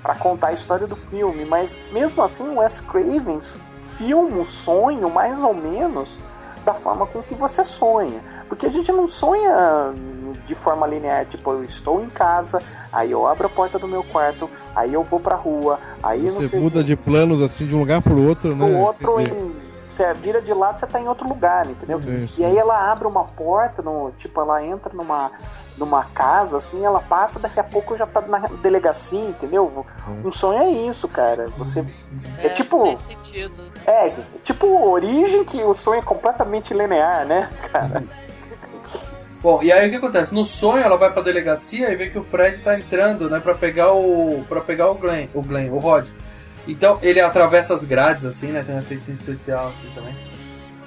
pra 0.03 0.15
contar 0.15 0.49
a 0.49 0.53
história 0.53 0.87
do 0.87 0.95
filme, 0.95 1.45
mas 1.45 1.77
mesmo 1.93 2.23
assim, 2.23 2.45
o 2.45 2.59
Wes 2.61 2.81
Craven 2.81 3.41
filma 3.99 4.39
o 4.43 4.47
sonho 4.47 5.11
mais 5.11 5.43
ou 5.43 5.53
menos 5.53 6.17
da 6.65 6.73
forma 6.75 7.07
com 7.07 7.21
que 7.23 7.35
você 7.35 7.65
sonha. 7.65 8.21
Porque 8.49 8.67
a 8.67 8.71
gente 8.71 8.91
não 8.93 9.09
sonha 9.09 9.93
de 10.47 10.55
forma 10.55 10.87
linear, 10.87 11.27
tipo, 11.27 11.51
eu 11.51 11.65
estou 11.65 12.03
em 12.03 12.09
casa, 12.09 12.63
aí 12.93 13.11
eu 13.11 13.27
abro 13.27 13.47
a 13.47 13.51
porta 13.51 13.79
do 13.79 13.89
meu 13.89 14.05
quarto, 14.05 14.49
aí 14.75 14.93
eu 14.95 15.03
vou 15.03 15.19
pra 15.19 15.35
rua, 15.35 15.79
aí 16.03 16.23
não 16.23 16.33
Você 16.33 16.49
sei 16.49 16.61
muda 16.61 16.85
de 16.85 16.97
planos 16.97 17.43
assim 17.43 17.67
de 17.67 17.75
um 17.75 17.81
lugar 17.81 18.01
pro 18.01 18.23
outro, 18.23 18.55
né? 18.55 18.65
o 18.65 18.79
outro. 18.79 19.17
Você 19.97 20.13
vira 20.13 20.43
de 20.43 20.53
lado, 20.53 20.79
você 20.79 20.87
tá 20.87 21.01
em 21.01 21.09
outro 21.09 21.27
lugar, 21.27 21.67
entendeu? 21.67 21.99
Isso. 21.99 22.39
E 22.39 22.45
aí 22.45 22.59
ela 22.59 22.93
abre 22.93 23.09
uma 23.09 23.25
porta, 23.25 23.81
no, 23.81 24.13
tipo, 24.19 24.39
ela 24.43 24.63
entra 24.63 24.93
numa, 24.93 25.31
numa 25.79 26.05
casa, 26.05 26.59
assim, 26.59 26.85
ela 26.85 27.01
passa, 27.01 27.39
daqui 27.39 27.59
a 27.59 27.65
pouco 27.65 27.97
já 27.97 28.05
tá 28.05 28.21
na 28.21 28.41
delegacia, 28.61 29.19
entendeu? 29.19 29.87
Um 30.23 30.31
sonho 30.31 30.61
é 30.61 30.71
isso, 30.71 31.09
cara. 31.09 31.47
Você. 31.57 31.83
É, 32.37 32.51
tipo. 32.51 32.79
Faz 32.79 33.01
sentido. 33.07 33.73
É, 33.87 34.13
tipo 34.45 34.67
origem 34.87 35.45
que 35.45 35.63
o 35.63 35.73
sonho 35.73 36.01
é 36.01 36.03
completamente 36.03 36.75
linear, 36.75 37.25
né, 37.25 37.49
cara? 37.73 38.05
Bom, 39.47 39.63
e 39.63 39.71
aí 39.71 39.87
o 39.87 39.91
que 39.91 39.97
acontece? 39.99 40.35
No 40.35 40.45
sonho 40.45 40.83
ela 40.83 40.97
vai 40.97 41.09
pra 41.13 41.23
delegacia 41.23 41.89
e 41.93 41.95
vê 41.95 42.09
que 42.11 42.19
o 42.19 42.25
Fred 42.25 42.59
tá 42.65 42.77
entrando, 42.77 43.31
né, 43.31 43.39
pra 43.39 43.55
pegar 43.55 43.93
o. 43.93 44.45
para 44.49 44.61
pegar 44.61 44.91
o 44.91 44.95
Glenn, 44.97 45.29
o 45.33 45.41
Glenn, 45.41 45.71
o 45.71 45.79
Rod. 45.79 46.09
Então 46.67 46.99
ele 47.01 47.21
atravessa 47.21 47.73
as 47.73 47.85
grades, 47.85 48.25
assim, 48.25 48.49
né? 48.49 48.65
Tem 48.67 48.75
um 48.75 48.81
efeito 48.81 49.09
especial 49.09 49.69
assim 49.69 49.89
também. 49.95 50.17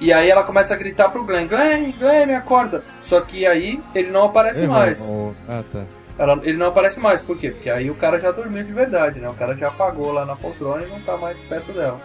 E 0.02 0.12
aí 0.12 0.30
ela 0.30 0.44
começa 0.44 0.74
a 0.74 0.78
gritar 0.78 1.08
pro 1.08 1.24
Glenn, 1.24 1.48
Glenn, 1.48 1.94
Glenn, 1.98 2.26
me 2.28 2.36
acorda. 2.36 2.84
Só 3.06 3.22
que 3.22 3.48
aí 3.48 3.82
ele 3.96 4.10
não 4.12 4.26
aparece 4.26 4.64
errou. 4.64 4.76
mais. 4.76 5.10
Oh, 5.10 5.32
Ah, 5.48 5.64
tá. 5.72 5.86
Ela- 6.18 6.42
ele 6.44 6.58
não 6.58 6.68
aparece 6.68 7.00
mais, 7.00 7.22
por 7.22 7.38
quê? 7.38 7.52
Porque 7.52 7.70
aí 7.70 7.90
o 7.90 7.96
cara 7.96 8.20
já 8.20 8.30
dormiu 8.30 8.62
de 8.66 8.74
verdade, 8.74 9.22
né? 9.22 9.30
O 9.30 9.36
cara 9.36 9.56
já 9.56 9.70
apagou 9.70 10.12
lá 10.12 10.26
na 10.26 10.36
poltrona 10.36 10.84
e 10.86 10.90
não 10.90 11.00
tá 11.00 11.16
mais 11.16 11.40
perto 11.40 11.72
dela. 11.72 11.98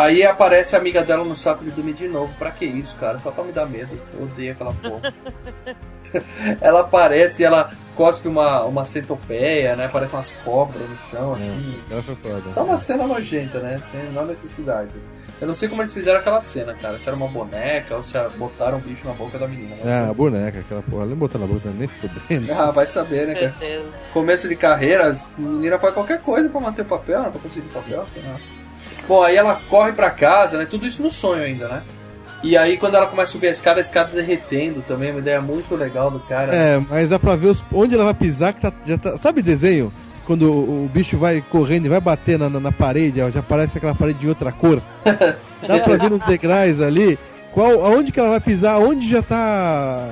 Aí 0.00 0.24
aparece 0.24 0.74
a 0.74 0.78
amiga 0.78 1.02
dela 1.02 1.24
no 1.24 1.36
saco 1.36 1.64
de 1.64 1.70
dormir 1.70 1.92
de 1.92 2.08
novo. 2.08 2.32
Pra 2.38 2.50
que 2.50 2.64
isso, 2.64 2.96
cara? 2.96 3.18
Só 3.18 3.30
pra 3.30 3.44
me 3.44 3.52
dar 3.52 3.66
medo. 3.66 3.90
Eu 4.14 4.24
odeio 4.24 4.52
aquela 4.52 4.72
porra. 4.72 5.14
ela 6.60 6.80
aparece 6.80 7.42
e 7.42 7.44
ela 7.44 7.70
cospe 7.96 8.26
uma, 8.28 8.64
uma 8.64 8.84
centopeia, 8.84 9.76
né? 9.76 9.88
Parece 9.92 10.14
umas 10.14 10.30
cobras 10.44 10.82
no 10.88 10.96
chão, 11.10 11.34
assim. 11.34 11.80
Ela 11.90 12.02
foi 12.02 12.16
foda. 12.16 12.52
Só 12.52 12.64
uma 12.64 12.78
cena 12.78 13.06
nojenta, 13.06 13.58
né? 13.60 13.80
Sem 13.92 14.02
menor 14.04 14.26
necessidade. 14.26 14.90
Eu 15.40 15.46
não 15.46 15.54
sei 15.54 15.68
como 15.68 15.80
eles 15.80 15.94
fizeram 15.94 16.18
aquela 16.18 16.40
cena, 16.40 16.74
cara. 16.74 16.98
Se 16.98 17.08
era 17.08 17.16
uma 17.16 17.28
boneca 17.28 17.96
ou 17.96 18.02
se 18.02 18.18
botaram 18.36 18.76
um 18.78 18.80
bicho 18.80 19.06
na 19.06 19.14
boca 19.14 19.38
da 19.38 19.48
menina. 19.48 19.74
né? 19.76 19.82
Ah, 20.06 20.10
a 20.10 20.14
boneca, 20.14 20.58
aquela 20.60 20.82
porra. 20.82 21.02
Ela 21.02 21.06
nem 21.06 21.16
botou 21.16 21.40
na 21.40 21.46
boca, 21.46 21.70
nem 21.70 21.88
fudendo. 21.88 22.52
Ah, 22.52 22.70
vai 22.70 22.86
saber, 22.86 23.26
né, 23.26 23.34
cara? 23.34 23.50
Certeza. 23.58 23.88
Começo 24.12 24.48
de 24.48 24.56
carreira, 24.56 25.06
as 25.08 25.24
meninas 25.38 25.80
fazem 25.80 25.94
qualquer 25.94 26.20
coisa 26.20 26.48
pra 26.48 26.60
manter 26.60 26.82
o 26.82 26.86
papel, 26.86 27.22
né? 27.22 27.30
Pra 27.30 27.40
conseguir 27.40 27.68
papel. 27.68 28.04
sei 28.12 28.22
lá. 28.22 28.36
Bom, 29.08 29.22
aí 29.22 29.36
ela 29.36 29.60
corre 29.68 29.92
pra 29.92 30.10
casa, 30.10 30.56
né? 30.58 30.66
Tudo 30.68 30.86
isso 30.86 31.02
no 31.02 31.10
sonho 31.12 31.42
ainda, 31.42 31.68
né? 31.68 31.82
E 32.42 32.56
aí 32.56 32.76
quando 32.78 32.94
ela 32.94 33.06
começa 33.06 33.28
a 33.30 33.32
subir 33.32 33.48
a 33.48 33.50
escada, 33.50 33.78
a 33.78 33.82
escada 33.82 34.10
derretendo 34.12 34.82
também, 34.88 35.10
uma 35.10 35.20
ideia 35.20 35.40
muito 35.42 35.74
legal 35.76 36.10
do 36.10 36.20
cara. 36.20 36.54
É, 36.54 36.78
mas 36.88 37.08
dá 37.08 37.18
pra 37.18 37.36
ver 37.36 37.48
os- 37.48 37.64
onde 37.72 37.94
ela 37.94 38.04
vai 38.04 38.14
pisar, 38.14 38.52
que 38.54 38.60
tá, 38.62 38.72
já 38.86 38.96
tá. 38.96 39.18
Sabe 39.18 39.42
desenho? 39.42 39.92
Quando 40.26 40.50
o, 40.50 40.84
o 40.84 40.88
bicho 40.92 41.18
vai 41.18 41.42
correndo 41.50 41.86
e 41.86 41.88
vai 41.88 42.00
bater 42.00 42.38
na, 42.38 42.48
na, 42.48 42.60
na 42.60 42.72
parede, 42.72 43.20
ó, 43.20 43.28
já 43.30 43.42
parece 43.42 43.76
aquela 43.76 43.94
parede 43.94 44.20
de 44.20 44.28
outra 44.28 44.52
cor. 44.52 44.80
Dá 45.66 45.78
pra 45.80 45.96
ver 45.96 46.08
nos 46.10 46.22
degraus 46.22 46.80
ali 46.80 47.18
qual, 47.52 47.84
aonde 47.84 48.12
que 48.12 48.20
ela 48.20 48.30
vai 48.30 48.40
pisar, 48.40 48.78
onde 48.78 49.08
já 49.08 49.22
tá 49.22 50.06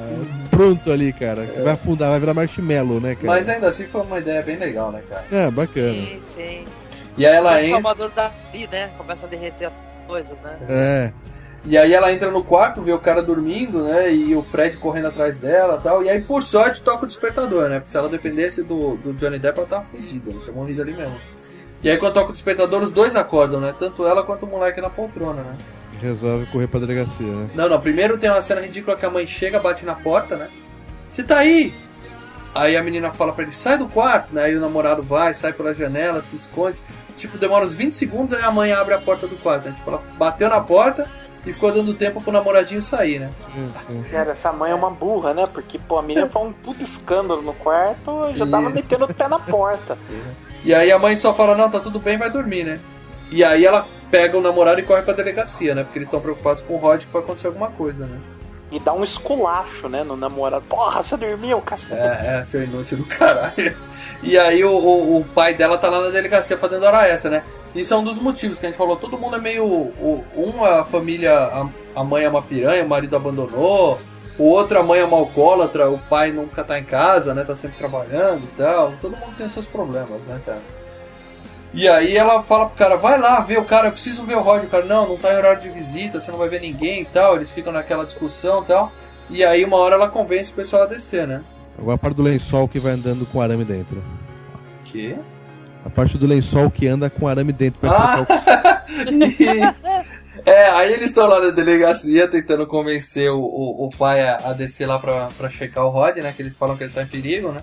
pronto 0.51 0.91
ali, 0.91 1.13
cara. 1.13 1.47
que 1.47 1.61
Vai 1.63 1.73
afundar, 1.75 2.11
vai 2.11 2.19
virar 2.21 2.35
marshmallow, 2.35 3.01
né, 3.01 3.15
cara? 3.15 3.27
Mas 3.29 3.49
ainda 3.49 3.69
assim 3.69 3.87
foi 3.87 4.03
uma 4.03 4.19
ideia 4.19 4.43
bem 4.43 4.57
legal, 4.57 4.91
né, 4.91 5.01
cara? 5.09 5.25
É, 5.31 5.51
bacana. 5.51 5.93
Sim, 5.93 6.19
sim. 6.37 6.65
E 7.19 7.27
aí 7.27 7.35
ela 7.35 7.53
o 7.53 7.59
entra. 7.59 7.71
Salvador 7.71 8.11
Dali, 8.11 8.69
né? 8.71 8.91
Começa 8.97 9.27
a 9.27 9.29
derreter 9.29 9.67
as 9.67 9.73
coisas, 10.07 10.39
né? 10.43 10.59
É. 10.69 11.13
E 11.65 11.77
aí 11.77 11.93
ela 11.93 12.13
entra 12.13 12.31
no 12.31 12.43
quarto, 12.45 12.81
vê 12.81 12.93
o 12.93 12.99
cara 12.99 13.21
dormindo, 13.23 13.83
né? 13.83 14.13
E 14.13 14.35
o 14.35 14.43
Fred 14.43 14.77
correndo 14.77 15.09
atrás 15.09 15.37
dela 15.37 15.77
e 15.79 15.83
tal. 15.83 16.03
E 16.03 16.09
aí, 16.09 16.21
por 16.23 16.43
sorte, 16.43 16.81
toca 16.81 17.05
o 17.05 17.07
despertador, 17.07 17.69
né? 17.69 17.81
Porque 17.81 17.91
se 17.91 17.97
ela 17.97 18.09
dependesse 18.09 18.63
do, 18.63 18.97
do 18.97 19.13
Johnny 19.15 19.39
Depp, 19.39 19.59
ela 19.59 19.69
tava 19.69 19.85
fodida, 19.85 20.31
ela 20.31 20.41
tinha 20.41 20.55
morrido 20.55 20.81
ali 20.81 20.95
mesmo. 20.95 21.19
E 21.83 21.91
aí, 21.91 21.99
quando 21.99 22.15
toca 22.15 22.31
o 22.31 22.33
despertador, 22.33 22.83
os 22.83 22.91
dois 22.91 23.17
acordam, 23.17 23.61
né? 23.61 23.75
Tanto 23.79 24.07
ela 24.07 24.23
quanto 24.23 24.47
o 24.47 24.49
moleque 24.49 24.81
na 24.81 24.89
poltrona, 24.89 25.43
né? 25.43 25.57
Resolve 26.01 26.47
correr 26.47 26.69
pra 26.69 26.81
delegacia, 26.81 27.27
né? 27.27 27.51
Não, 27.55 27.69
não. 27.69 27.81
Primeiro 27.81 28.17
tem 28.17 28.31
uma 28.31 28.41
cena 28.41 28.61
ridícula 28.61 28.97
que 28.97 29.05
a 29.05 29.11
mãe 29.11 29.27
chega, 29.27 29.59
bate 29.59 29.85
na 29.85 29.97
porta, 29.97 30.37
né? 30.37 30.49
Você 31.11 31.25
tá 31.25 31.39
aí? 31.39 31.75
Aí 32.55 32.77
a 32.77 32.83
menina 32.83 33.11
fala 33.11 33.33
pra 33.33 33.45
ele, 33.45 33.53
sai 33.53 33.77
do 33.77 33.89
quarto, 33.89 34.35
né? 34.35 34.45
Aí 34.45 34.57
o 34.57 34.61
namorado 34.61 35.03
vai, 35.03 35.35
sai 35.35 35.53
pela 35.53 35.75
janela, 35.75 36.23
se 36.23 36.37
esconde. 36.37 36.79
Tipo, 37.19 37.37
demora 37.37 37.67
uns 37.67 37.75
20 37.75 37.95
segundos, 37.95 38.33
aí 38.33 38.43
a 38.43 38.51
mãe 38.51 38.73
abre 38.73 38.95
a 38.95 38.99
porta 38.99 39.27
do 39.27 39.37
quarto, 39.37 39.69
né? 39.69 39.75
Tipo, 39.77 39.91
ela 39.91 40.03
bateu 40.17 40.49
na 40.49 40.61
porta 40.61 41.07
e 41.45 41.53
ficou 41.53 41.73
dando 41.73 41.93
tempo 41.95 42.21
pro 42.21 42.33
namoradinho 42.33 42.81
sair, 42.81 43.19
né? 43.19 43.31
Cara, 44.11 44.33
essa 44.33 44.53
mãe 44.53 44.71
é 44.71 44.75
uma 44.75 44.91
burra, 44.91 45.35
né? 45.35 45.45
Porque, 45.53 45.79
pô, 45.79 45.99
a 45.99 46.03
menina 46.03 46.29
foi 46.29 46.43
um 46.43 46.53
puto 46.53 46.83
escândalo 46.83 47.43
no 47.43 47.53
quarto 47.55 48.33
já 48.35 48.47
tava 48.47 48.71
Isso. 48.71 48.77
metendo 48.77 49.05
o 49.05 49.15
pé 49.15 49.29
na 49.29 49.39
porta. 49.39 49.99
E 50.65 50.75
aí 50.75 50.91
a 50.91 50.99
mãe 50.99 51.15
só 51.15 51.33
fala, 51.33 51.57
não, 51.57 51.71
tá 51.71 51.79
tudo 51.79 52.01
bem, 52.01 52.19
vai 52.19 52.29
dormir, 52.29 52.65
né? 52.65 52.81
E 53.31 53.45
aí 53.45 53.65
ela 53.65 53.87
pega 54.11 54.37
o 54.37 54.41
namorado 54.41 54.81
e 54.81 54.83
corre 54.83 55.03
pra 55.03 55.15
delegacia, 55.15 55.73
né? 55.73 55.85
Porque 55.85 55.99
eles 55.99 56.09
estão 56.09 56.21
preocupados 56.21 56.63
com 56.63 56.75
o 56.75 56.79
Rod 56.79 57.05
que 57.05 57.13
vai 57.13 57.23
acontecer 57.23 57.47
alguma 57.47 57.71
coisa, 57.71 58.05
né? 58.05 58.19
E 58.71 58.79
dá 58.79 58.93
um 58.93 59.03
esculacho, 59.03 59.89
né, 59.89 60.05
no 60.05 60.17
namorado. 60.17 60.63
Porra, 60.69 61.03
você 61.03 61.17
dormiu, 61.17 61.61
cacete. 61.61 61.95
É, 61.95 62.39
é, 62.41 62.45
seu 62.45 62.63
inútil 62.63 62.99
do 62.99 63.05
caralho. 63.07 63.75
E 64.23 64.37
aí 64.39 64.63
o, 64.65 64.71
o, 64.73 65.19
o 65.21 65.25
pai 65.25 65.55
dela 65.55 65.79
tá 65.79 65.89
lá 65.89 66.01
na 66.03 66.11
delegacia 66.11 66.59
fazendo 66.59 66.85
hora 66.85 67.09
extra, 67.09 67.31
né? 67.31 67.43
Isso 67.75 67.95
é 67.95 67.97
um 67.97 68.05
dos 68.05 68.19
motivos 68.19 68.59
que 68.59 68.67
a 68.67 68.69
gente 68.69 68.79
falou. 68.79 68.97
Todo 68.97 69.17
mundo 69.19 69.37
é 69.37 69.41
meio. 69.41 69.65
o- 69.65 70.25
Um, 70.37 70.65
a 70.65 70.85
família. 70.85 71.33
A, 71.35 71.69
a 72.01 72.05
mãe 72.05 72.25
é 72.25 72.29
uma 72.29 72.43
piranha, 72.43 72.85
o 72.85 72.89
marido 72.89 73.15
abandonou. 73.17 73.99
O 74.39 74.45
outro, 74.45 74.79
a 74.79 74.83
mãe 74.83 75.01
é 75.01 75.05
uma 75.05 75.17
alcoólatra, 75.19 75.91
o 75.91 75.99
pai 75.99 76.31
nunca 76.31 76.63
tá 76.63 76.79
em 76.79 76.85
casa, 76.85 77.35
né? 77.35 77.45
Tá 77.45 77.57
sempre 77.57 77.77
trabalhando 77.79 78.45
e 78.45 78.57
tal. 78.57 78.93
Todo 79.01 79.17
mundo 79.17 79.35
tem 79.37 79.49
seus 79.49 79.67
problemas, 79.67 80.21
né, 80.27 80.41
cara? 80.47 80.61
E 81.75 81.87
aí 81.87 82.17
ela 82.17 82.43
fala 82.43 82.67
pro 82.67 82.77
cara, 82.79 82.97
vai 82.97 83.19
lá 83.21 83.41
ver 83.41 83.59
o 83.59 83.65
cara, 83.65 83.89
eu 83.89 83.93
preciso 83.93 84.23
ver 84.25 84.37
o 84.37 84.41
Rod. 84.41 84.65
O 84.65 84.69
cara, 84.69 84.85
não, 84.85 85.09
não 85.09 85.17
tá 85.19 85.33
em 85.33 85.37
horário 85.37 85.61
de 85.63 85.69
visita, 85.69 86.21
você 86.21 86.31
não 86.31 86.39
vai 86.39 86.49
ver 86.49 86.61
ninguém 86.61 87.03
e 87.03 87.05
tal. 87.05 87.37
Eles 87.37 87.51
ficam 87.51 87.73
naquela 87.73 88.05
discussão 88.05 88.63
e 88.63 88.67
tal. 88.67 88.93
E 89.31 89.45
aí 89.45 89.65
uma 89.65 89.77
hora 89.77 89.95
ela 89.95 90.09
convence 90.09 90.51
o 90.51 90.55
pessoal 90.55 90.85
a 90.85 90.87
descer, 90.87 91.27
né? 91.27 91.43
Agora 91.79 91.95
a 91.95 91.99
parte 91.99 92.17
do 92.17 92.23
lençol 92.23 92.67
que 92.67 92.79
vai 92.81 92.93
andando 92.93 93.27
com 93.27 93.41
arame 93.41 93.65
dentro. 93.65 94.03
Que? 94.85 95.17
A 95.85 95.91
parte 95.91 96.17
do 96.19 96.27
lençol 96.27 96.71
que 96.71 96.89
anda 96.89 97.09
com 97.11 97.29
arame 97.29 97.53
dentro 97.53 97.81
pra 97.81 97.91
Ah! 97.91 98.85
E- 98.91 99.99
é, 100.47 100.71
aí 100.71 100.93
eles 100.95 101.11
estão 101.11 101.27
lá 101.27 101.41
na 101.45 101.51
delegacia 101.51 102.27
tentando 102.29 102.67
convencer 102.67 103.29
o, 103.31 103.39
o, 103.39 103.87
o 103.87 103.91
pai 103.91 104.27
a, 104.27 104.37
a 104.47 104.53
descer 104.55 104.87
lá 104.87 104.99
pra, 104.99 105.29
pra 105.37 105.51
checar 105.51 105.85
o 105.85 105.91
Rod, 105.91 106.17
né? 106.17 106.33
Que 106.35 106.43
eles 106.43 106.57
falam 106.57 106.77
que 106.77 106.85
ele 106.85 106.93
tá 106.93 107.03
em 107.03 107.07
perigo, 107.07 107.53
né? 107.53 107.61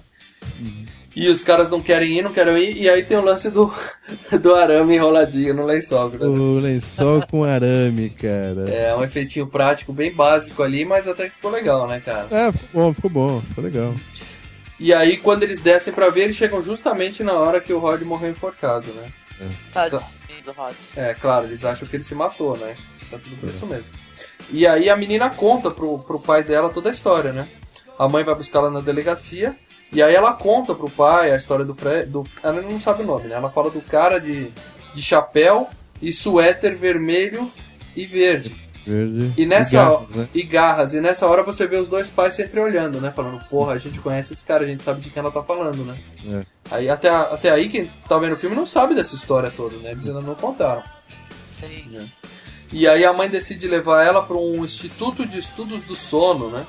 E 1.15 1.29
os 1.29 1.43
caras 1.43 1.69
não 1.69 1.79
querem 1.79 2.17
ir, 2.17 2.21
não 2.21 2.33
querem 2.33 2.57
ir, 2.57 2.77
e 2.77 2.89
aí 2.89 3.01
tem 3.01 3.15
o 3.15 3.23
lance 3.23 3.49
do, 3.49 3.73
do 4.41 4.53
arame 4.53 4.95
enroladinho 4.95 5.53
no 5.53 5.65
lençol. 5.65 6.09
o, 6.09 6.25
o 6.25 6.59
lençol 6.59 7.25
com 7.25 7.43
arame, 7.43 8.09
cara. 8.09 8.69
É 8.69 8.93
um 8.95 9.03
efeitinho 9.03 9.47
prático 9.47 9.93
bem 9.93 10.11
básico 10.11 10.61
ali, 10.61 10.83
mas 10.83 11.07
até 11.07 11.29
que 11.29 11.35
ficou 11.35 11.51
legal, 11.51 11.87
né, 11.87 12.01
cara? 12.03 12.27
É, 12.29 12.51
ficou 12.51 12.81
bom, 12.81 12.93
ficou 12.93 13.09
bom, 13.09 13.41
ficou 13.41 13.63
legal. 13.63 13.95
E 14.77 14.93
aí, 14.93 15.15
quando 15.15 15.43
eles 15.43 15.59
descem 15.61 15.93
pra 15.93 16.09
ver, 16.09 16.23
eles 16.23 16.35
chegam 16.35 16.61
justamente 16.61 17.23
na 17.23 17.33
hora 17.33 17.61
que 17.61 17.71
o 17.71 17.79
Rod 17.79 18.01
morreu 18.01 18.31
enforcado, 18.31 18.87
né? 18.87 19.05
Tadinho 19.73 20.43
do 20.43 20.51
Rod. 20.51 20.75
É, 20.97 21.13
claro, 21.13 21.45
eles 21.45 21.63
acham 21.63 21.87
que 21.87 21.95
ele 21.95 22.03
se 22.03 22.13
matou, 22.13 22.57
né? 22.57 22.75
Tá 23.09 23.17
tudo 23.17 23.37
por 23.37 23.49
isso 23.49 23.65
mesmo. 23.65 23.93
E 24.49 24.67
aí 24.67 24.89
a 24.89 24.97
menina 24.97 25.29
conta 25.29 25.71
pro, 25.71 25.99
pro 25.99 26.19
pai 26.19 26.43
dela 26.43 26.69
toda 26.69 26.89
a 26.89 26.91
história, 26.91 27.31
né? 27.31 27.47
A 27.97 28.07
mãe 28.09 28.23
vai 28.23 28.35
buscar 28.35 28.59
ela 28.59 28.69
na 28.69 28.81
delegacia, 28.81 29.55
e 29.91 30.01
aí 30.03 30.13
ela 30.13 30.33
conta 30.33 30.73
pro 30.75 30.89
pai 30.89 31.31
a 31.31 31.37
história 31.37 31.63
do 31.65 31.73
Fred. 31.75 32.07
Do, 32.07 32.23
ela 32.43 32.61
não 32.61 32.79
sabe 32.79 33.03
o 33.03 33.05
nome, 33.05 33.27
né? 33.27 33.35
Ela 33.35 33.49
fala 33.49 33.69
do 33.69 33.81
cara 33.81 34.19
de, 34.19 34.51
de 34.93 35.01
chapéu 35.01 35.69
e 36.01 36.11
suéter 36.11 36.75
vermelho 36.77 37.51
e 37.95 38.05
verde. 38.05 38.55
Verde. 38.85 39.33
E 39.35 39.45
nessa 39.47 39.71
garras, 39.77 39.93
hora- 39.93 40.07
né? 40.15 40.27
e 40.33 40.43
garras, 40.43 40.93
e 40.93 41.01
nessa 41.01 41.25
hora 41.25 41.41
você 41.41 41.65
vê 41.65 41.77
os 41.77 41.87
dois 41.87 42.09
pais 42.09 42.35
se 42.35 42.43
entreolhando, 42.43 43.01
né? 43.01 43.11
Falando, 43.11 43.43
porra, 43.49 43.73
a 43.73 43.77
gente 43.79 43.99
conhece 43.99 44.33
esse 44.33 44.43
cara, 44.45 44.63
a 44.63 44.67
gente 44.67 44.83
sabe 44.83 45.01
de 45.01 45.09
quem 45.09 45.21
ela 45.21 45.31
tá 45.31 45.41
falando, 45.41 45.83
né? 45.83 45.95
É. 46.27 46.45
Aí 46.69 46.89
até, 46.89 47.09
até 47.09 47.49
aí 47.51 47.67
quem 47.69 47.89
tá 48.07 48.17
vendo 48.19 48.33
o 48.33 48.37
filme 48.37 48.55
não 48.55 48.67
sabe 48.67 48.93
dessa 48.93 49.15
história 49.15 49.49
toda, 49.49 49.77
né? 49.77 49.91
Eles 49.91 50.05
ainda 50.05 50.21
não 50.21 50.35
contaram. 50.35 50.83
Sim. 51.59 52.09
E 52.71 52.87
aí 52.87 53.05
a 53.05 53.13
mãe 53.13 53.29
decide 53.29 53.67
levar 53.67 54.03
ela 54.03 54.21
para 54.21 54.37
um 54.37 54.63
instituto 54.65 55.25
de 55.25 55.39
estudos 55.39 55.81
do 55.83 55.95
sono, 55.95 56.49
né? 56.49 56.65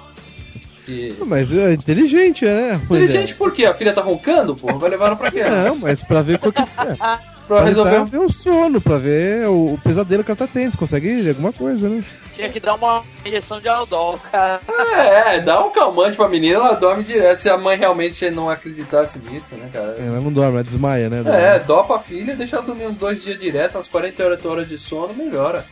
Que... 0.87 1.15
Mas 1.27 1.53
é 1.53 1.73
inteligente, 1.75 2.45
né? 2.45 2.81
Inteligente 2.85 3.35
por 3.35 3.53
quê? 3.53 3.67
A 3.67 3.75
filha 3.75 3.93
tá 3.93 4.01
roncando, 4.01 4.55
porra? 4.57 4.79
Vai 4.79 4.91
levar 4.91 5.07
ela 5.09 5.17
pra 5.17 5.31
quê? 5.31 5.43
Não, 5.43 5.77
mas 5.77 6.03
pra 6.05 6.23
ver 6.23 6.39
qual 6.39 6.53
que 6.53 6.63
é. 6.63 6.67
Pra 7.47 7.63
resolver 7.63 8.01
um- 8.01 8.05
ver 8.07 8.19
o 8.19 8.29
sono, 8.29 8.81
pra 8.81 8.99
ver 8.99 9.47
o, 9.47 9.75
o 9.75 9.79
pesadelo 9.81 10.25
que 10.25 10.31
ela 10.33 10.37
tá 10.37 10.49
tendo. 10.53 10.73
Se 10.73 10.77
consegue 10.77 11.29
alguma 11.29 11.53
coisa, 11.53 11.89
né? 11.89 12.03
Tinha 12.35 12.49
que 12.49 12.59
dar 12.59 12.75
uma 12.75 13.05
injeção 13.25 13.61
de 13.61 13.69
Aldol, 13.69 14.19
cara. 14.33 14.59
É, 14.99 15.41
dá 15.43 15.65
um 15.65 15.71
calmante 15.71 16.17
pra 16.17 16.27
menina, 16.29 16.57
ela 16.57 16.73
dorme 16.73 17.05
direto. 17.05 17.39
Se 17.39 17.49
a 17.49 17.57
mãe 17.57 17.77
realmente 17.79 18.29
não 18.33 18.51
acreditasse 18.51 19.21
nisso, 19.31 19.55
né, 19.55 19.71
cara? 19.73 19.95
É, 19.97 20.07
ela 20.09 20.21
não 20.21 20.33
dorme, 20.33 20.55
ela 20.55 20.65
desmaia, 20.65 21.09
né? 21.09 21.23
É, 21.25 21.61
dopa 21.61 21.95
a 21.95 22.01
filha, 22.01 22.35
deixa 22.35 22.57
ela 22.57 22.65
dormir 22.65 22.87
uns 22.89 22.99
dois 22.99 23.23
dias 23.23 23.39
direto, 23.39 23.77
umas 23.77 23.87
48 23.87 24.49
horas 24.49 24.69
de 24.69 24.77
sono, 24.77 25.15
melhora. 25.15 25.65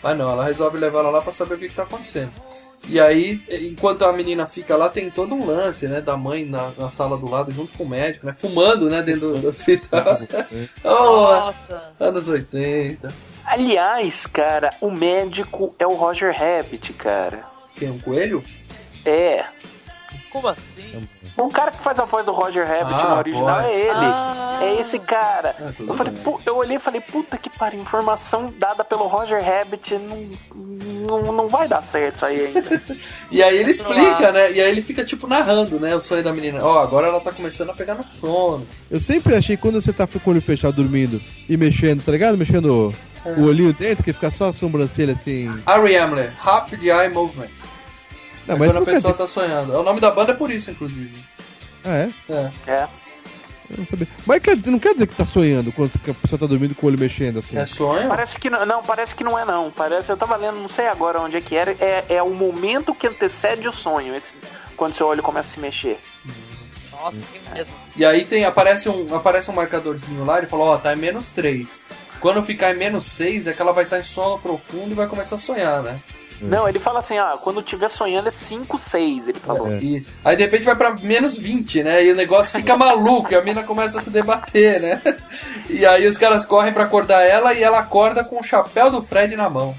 Mas 0.00 0.16
não, 0.16 0.30
ela 0.30 0.44
resolve 0.44 0.78
levar 0.78 1.00
ela 1.00 1.10
lá 1.10 1.20
pra 1.22 1.32
saber 1.32 1.54
o 1.56 1.58
que, 1.58 1.68
que 1.68 1.74
tá 1.74 1.82
acontecendo. 1.82 2.30
E 2.88 3.00
aí, 3.00 3.40
enquanto 3.50 4.04
a 4.04 4.12
menina 4.12 4.46
fica 4.46 4.76
lá, 4.76 4.88
tem 4.88 5.10
todo 5.10 5.34
um 5.34 5.44
lance, 5.44 5.88
né? 5.88 6.00
Da 6.00 6.16
mãe 6.16 6.44
na, 6.44 6.70
na 6.78 6.90
sala 6.90 7.16
do 7.16 7.28
lado, 7.28 7.50
junto 7.50 7.76
com 7.76 7.84
o 7.84 7.88
médico, 7.88 8.26
né? 8.26 8.32
Fumando, 8.32 8.88
né? 8.88 9.02
Dentro 9.02 9.32
do, 9.32 9.38
do 9.38 9.48
hospital. 9.48 10.20
oh, 10.84 11.22
Nossa. 11.22 11.92
anos 11.98 12.28
80. 12.28 13.12
Aliás, 13.44 14.26
cara, 14.26 14.70
o 14.80 14.90
médico 14.90 15.74
é 15.78 15.86
o 15.86 15.94
Roger 15.94 16.34
Rabbit, 16.36 16.92
cara. 16.92 17.44
Quem? 17.74 17.90
Um 17.90 17.98
coelho? 17.98 18.44
É. 19.04 19.44
Como 20.30 20.48
assim? 20.48 21.08
O 21.36 21.48
cara 21.50 21.70
que 21.70 21.82
faz 21.82 21.98
a 21.98 22.04
voz 22.04 22.24
do 22.24 22.32
Roger 22.32 22.66
Rabbit 22.66 22.94
Ah, 22.98 23.08
no 23.10 23.16
original 23.18 23.60
voz. 23.62 23.72
é 23.74 23.78
ele. 23.80 23.90
Ah. 23.92 24.58
É 24.62 24.80
esse 24.80 24.98
cara. 24.98 25.54
Tudo 25.76 25.92
eu, 25.92 25.94
falei, 25.96 26.12
eu 26.46 26.56
olhei 26.56 26.76
e 26.76 26.80
falei, 26.80 27.00
puta 27.00 27.36
que 27.36 27.50
pariu, 27.50 27.78
informação 27.80 28.46
dada 28.58 28.82
pelo 28.82 29.06
Roger 29.06 29.42
Rabbit 29.44 29.94
não, 29.98 31.20
não, 31.20 31.32
não 31.32 31.48
vai 31.48 31.68
dar 31.68 31.82
certo 31.82 32.16
isso 32.16 32.24
aí 32.26 32.46
ainda. 32.46 32.82
E 33.30 33.42
aí 33.42 33.56
ele 33.58 33.70
explica, 33.70 34.32
né? 34.32 34.50
E 34.52 34.60
aí 34.60 34.70
ele 34.70 34.80
fica, 34.80 35.04
tipo, 35.04 35.26
narrando, 35.26 35.78
né? 35.78 35.94
O 35.94 36.00
sonho 36.00 36.22
da 36.24 36.32
menina. 36.32 36.64
Ó, 36.64 36.78
agora 36.78 37.08
ela 37.08 37.20
tá 37.20 37.32
começando 37.32 37.70
a 37.70 37.74
pegar 37.74 37.94
no 37.96 38.06
sono. 38.06 38.66
Eu 38.90 38.98
sempre 39.00 39.34
achei 39.34 39.56
que 39.56 39.62
quando 39.62 39.80
você 39.82 39.92
tá 39.92 40.06
com 40.06 40.18
o 40.18 40.32
olho 40.32 40.40
fechado 40.40 40.76
dormindo 40.76 41.20
e 41.48 41.56
mexendo, 41.56 42.02
tá 42.04 42.12
ligado? 42.12 42.38
Mexendo 42.38 42.94
É. 43.26 43.30
o 43.30 43.44
olhinho 43.44 43.72
dentro, 43.74 44.02
que 44.04 44.12
fica 44.12 44.30
só 44.30 44.48
a 44.48 44.52
sobrancelha 44.52 45.12
assim. 45.12 45.52
Ari 45.66 45.96
Amler, 45.98 46.32
Rapid 46.38 46.82
Eye 46.84 47.08
Movement. 47.12 47.48
Não, 48.46 48.54
é 48.54 48.58
mas 48.58 48.72
quando 48.72 48.82
a 48.82 48.84
pessoa 48.86 49.12
dizer- 49.12 49.24
tá 49.24 49.26
sonhando. 49.28 49.72
O 49.78 49.82
nome 49.82 50.00
da 50.00 50.10
banda 50.10 50.32
é 50.32 50.34
por 50.34 50.50
isso, 50.50 50.70
inclusive. 50.70 51.12
Ah, 51.84 51.96
é? 51.96 52.10
É. 52.28 52.50
É. 52.66 52.88
Eu 53.68 53.78
não 53.78 53.86
sabia. 53.86 54.06
Mas 54.24 54.40
quer 54.42 54.56
não 54.66 54.78
quer 54.78 54.92
dizer 54.94 55.06
que 55.08 55.14
tá 55.16 55.24
sonhando 55.24 55.72
quando 55.72 55.90
a 56.08 56.14
pessoa 56.14 56.38
tá 56.38 56.46
dormindo 56.46 56.74
com 56.74 56.86
o 56.86 56.88
olho 56.88 56.98
mexendo 56.98 57.40
assim. 57.40 57.58
É 57.58 57.66
sonho? 57.66 58.08
Parece 58.08 58.38
que 58.38 58.48
não, 58.48 58.64
não, 58.64 58.82
parece 58.82 59.14
que 59.14 59.24
não 59.24 59.36
é 59.36 59.44
não. 59.44 59.72
Parece, 59.72 60.08
eu 60.10 60.16
tava 60.16 60.36
lendo, 60.36 60.56
não 60.60 60.68
sei 60.68 60.86
agora 60.86 61.20
onde 61.20 61.36
é 61.36 61.40
que 61.40 61.56
era. 61.56 61.72
É, 61.80 62.04
é 62.08 62.22
o 62.22 62.30
momento 62.30 62.94
que 62.94 63.08
antecede 63.08 63.66
o 63.66 63.72
sonho, 63.72 64.14
esse- 64.14 64.34
quando 64.76 64.94
seu 64.94 65.06
olho 65.08 65.22
começa 65.22 65.48
a 65.48 65.52
se 65.54 65.58
mexer. 65.60 65.98
Nossa, 66.92 67.16
que 67.32 67.54
mesmo. 67.54 67.74
E 67.96 68.04
aí 68.04 68.24
tem, 68.24 68.44
aparece 68.44 68.88
um, 68.88 69.14
aparece 69.14 69.50
um 69.50 69.54
marcadorzinho 69.54 70.24
lá, 70.24 70.38
ele 70.38 70.46
falou, 70.46 70.68
ó, 70.68 70.78
tá 70.78 70.92
em 70.94 70.96
menos 70.96 71.26
3. 71.34 71.80
Quando 72.20 72.42
ficar 72.44 72.72
em 72.72 72.78
menos 72.78 73.04
6 73.06 73.46
é 73.48 73.52
que 73.52 73.60
ela 73.60 73.72
vai 73.72 73.84
estar 73.84 73.98
em 73.98 74.04
sono 74.04 74.38
profundo 74.38 74.92
e 74.92 74.94
vai 74.94 75.06
começar 75.08 75.34
a 75.34 75.38
sonhar, 75.38 75.82
né? 75.82 75.98
Não, 76.40 76.68
ele 76.68 76.78
fala 76.78 76.98
assim, 76.98 77.16
ah, 77.18 77.36
quando 77.42 77.62
tiver 77.62 77.88
sonhando 77.88 78.28
é 78.28 78.30
5, 78.30 78.76
6, 78.78 79.28
ele 79.28 79.38
falou. 79.38 79.70
E 79.78 80.04
aí 80.24 80.36
de 80.36 80.42
repente 80.42 80.64
vai 80.64 80.76
pra 80.76 80.94
menos 80.94 81.36
20, 81.38 81.82
né? 81.82 82.04
E 82.04 82.12
o 82.12 82.16
negócio 82.16 82.52
fica 82.58 82.76
maluco, 82.78 83.32
e 83.32 83.36
a 83.36 83.42
mina 83.42 83.62
começa 83.62 83.98
a 83.98 84.00
se 84.00 84.10
debater, 84.10 84.80
né? 84.80 85.02
E 85.70 85.84
aí 85.84 86.06
os 86.06 86.16
caras 86.16 86.44
correm 86.44 86.72
pra 86.72 86.84
acordar 86.84 87.22
ela 87.26 87.52
e 87.54 87.62
ela 87.62 87.78
acorda 87.80 88.22
com 88.22 88.38
o 88.40 88.44
chapéu 88.44 88.90
do 88.90 89.02
Fred 89.02 89.34
na 89.36 89.48
mão. 89.50 89.74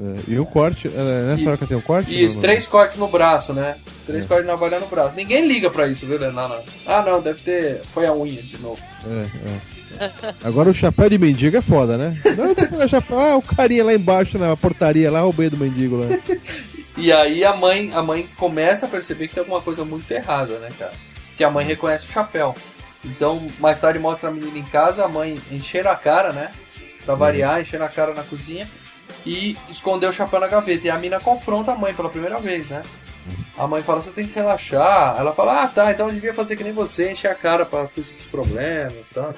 É, 0.00 0.20
e 0.32 0.38
um 0.40 0.44
corte. 0.44 0.88
é, 0.88 0.90
Nessa 1.28 1.42
E- 1.42 1.48
hora 1.48 1.56
que 1.56 1.66
tem 1.66 1.76
um 1.76 1.80
corte? 1.82 2.12
E 2.12 2.26
não. 2.26 2.40
três 2.40 2.66
cortes 2.66 2.96
no 2.96 3.08
braço, 3.08 3.52
né? 3.52 3.76
Três 4.06 4.26
cortes 4.26 4.46
na 4.46 4.52
navalha 4.52 4.80
no 4.80 4.86
braço. 4.86 5.14
Ninguém 5.14 5.46
liga 5.46 5.70
pra 5.70 5.86
isso, 5.86 6.06
viu, 6.06 6.18
Leonardo? 6.18 6.62
Ah, 6.86 7.02
não, 7.02 7.20
deve 7.20 7.40
ter. 7.42 7.82
Foi 7.92 8.06
a 8.06 8.12
unha 8.12 8.42
de 8.42 8.58
novo. 8.58 8.78
É, 9.06 9.22
é. 9.24 9.81
Agora 10.42 10.70
o 10.70 10.74
chapéu 10.74 11.08
de 11.08 11.18
mendigo 11.18 11.56
é 11.56 11.62
foda, 11.62 11.96
né? 11.96 12.16
Não, 12.36 12.54
pegar 12.54 12.88
chapéu. 12.88 13.18
Ah, 13.18 13.36
o 13.36 13.42
carinha 13.42 13.84
lá 13.84 13.94
embaixo 13.94 14.38
na 14.38 14.56
portaria 14.56 15.10
lá, 15.10 15.20
roubei 15.20 15.48
do 15.48 15.56
mendigo 15.56 15.96
lá. 15.96 16.06
E 16.96 17.10
aí 17.12 17.44
a 17.44 17.56
mãe, 17.56 17.90
a 17.94 18.02
mãe 18.02 18.26
começa 18.36 18.86
a 18.86 18.88
perceber 18.88 19.28
que 19.28 19.34
tem 19.34 19.40
alguma 19.40 19.60
coisa 19.60 19.84
muito 19.84 20.10
errada, 20.10 20.58
né, 20.58 20.68
cara? 20.78 20.92
Que 21.36 21.44
a 21.44 21.50
mãe 21.50 21.64
reconhece 21.64 22.06
o 22.06 22.12
chapéu. 22.12 22.54
Então, 23.04 23.46
mais 23.58 23.78
tarde 23.78 23.98
mostra 23.98 24.28
a 24.28 24.32
menina 24.32 24.58
em 24.58 24.64
casa, 24.64 25.04
a 25.04 25.08
mãe 25.08 25.40
enchendo 25.50 25.88
a 25.88 25.96
cara, 25.96 26.32
né? 26.32 26.50
Pra 27.04 27.14
variar, 27.14 27.60
enchendo 27.60 27.84
a 27.84 27.88
cara 27.88 28.14
na 28.14 28.22
cozinha. 28.22 28.68
E 29.26 29.56
escondeu 29.70 30.10
o 30.10 30.12
chapéu 30.12 30.38
na 30.38 30.48
gaveta. 30.48 30.86
E 30.86 30.90
a 30.90 30.98
mina 30.98 31.18
confronta 31.18 31.72
a 31.72 31.76
mãe 31.76 31.94
pela 31.94 32.08
primeira 32.08 32.38
vez, 32.38 32.68
né? 32.68 32.82
A 33.56 33.66
mãe 33.66 33.82
fala, 33.82 34.00
você 34.00 34.10
tem 34.10 34.26
que 34.26 34.34
relaxar. 34.34 35.16
Ela 35.18 35.32
fala, 35.32 35.62
ah 35.62 35.68
tá, 35.68 35.90
então 35.90 36.08
eu 36.08 36.14
devia 36.14 36.34
fazer 36.34 36.56
que 36.56 36.64
nem 36.64 36.72
você, 36.72 37.10
encher 37.10 37.30
a 37.30 37.34
cara 37.34 37.64
pra 37.64 37.86
fugir 37.86 38.14
dos 38.14 38.26
problemas 38.26 39.08
e 39.08 39.14
tal. 39.14 39.34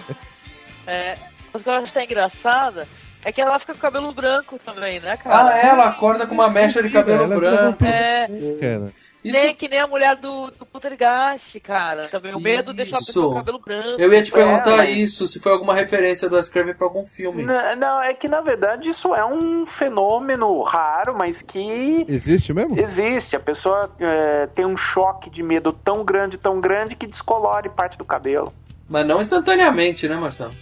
É, 0.86 1.16
mas 1.52 1.60
o 1.60 1.64
que 1.64 1.70
eu 1.70 1.74
acho 1.74 1.86
que 1.86 1.92
tá 1.92 2.04
engraçada 2.04 2.86
é 3.24 3.32
que 3.32 3.40
ela 3.40 3.58
fica 3.58 3.72
com 3.72 3.78
o 3.78 3.82
cabelo 3.82 4.12
branco 4.12 4.58
também, 4.58 5.00
né, 5.00 5.16
cara? 5.16 5.46
Ah, 5.54 5.58
ela 5.58 5.86
acorda 5.88 6.26
com 6.26 6.34
uma 6.34 6.48
mecha 6.50 6.82
de 6.82 6.90
cabelo 6.90 7.24
Ela 7.24 7.36
branco. 7.36 7.84
É, 7.84 8.26
Cara. 8.60 8.92
Isso- 9.24 9.38
nem 9.42 9.54
que 9.54 9.66
nem 9.68 9.80
a 9.80 9.86
mulher 9.86 10.16
do, 10.16 10.50
do 10.50 10.66
Poltergeist, 10.66 11.58
cara. 11.60 12.08
Também 12.08 12.34
o 12.34 12.38
medo 12.38 12.74
deixou 12.74 12.98
a 12.98 13.00
pessoa 13.00 13.26
com 13.28 13.32
o 13.32 13.38
cabelo 13.38 13.58
branco. 13.58 13.98
Eu 13.98 14.12
ia 14.12 14.22
te 14.22 14.30
perguntar 14.30 14.72
É, 14.72 14.76
mas- 14.76 14.96
isso, 14.98 15.26
se 15.26 15.40
foi 15.40 15.50
alguma 15.50 15.72
referência 15.74 16.28
do 16.28 16.36
Scream 16.42 16.74
pra 16.74 16.86
algum 16.86 17.06
filme. 17.06 17.42
Não, 17.42 17.74
não, 17.76 18.02
é 18.02 18.12
que 18.12 18.28
na 18.28 18.42
verdade 18.42 18.90
isso 18.90 19.14
é 19.14 19.24
um 19.24 19.64
fenômeno 19.64 20.62
raro, 20.62 21.16
mas 21.16 21.40
que 21.40 22.04
Existe 22.06 22.52
mesmo? 22.52 22.78
existe. 22.78 23.34
A 23.34 23.40
pessoa 23.40 23.88
é, 23.98 24.46
tem 24.48 24.66
um 24.66 24.76
choque 24.76 25.30
de 25.30 25.42
medo 25.42 25.72
tão 25.72 26.04
grande, 26.04 26.36
tão 26.36 26.60
grande 26.60 26.94
que 26.94 27.06
descolore 27.06 27.70
parte 27.70 27.96
do 27.96 28.04
cabelo. 28.04 28.52
Mas 28.86 29.06
não 29.06 29.22
instantaneamente, 29.22 30.06
né, 30.06 30.16
Marcelo? 30.16 30.52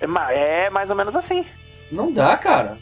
É, 0.00 0.66
é 0.66 0.70
mais 0.70 0.90
ou 0.90 0.96
menos 0.96 1.14
assim. 1.16 1.44
Não 1.90 2.12
dá, 2.12 2.36
cara. 2.36 2.76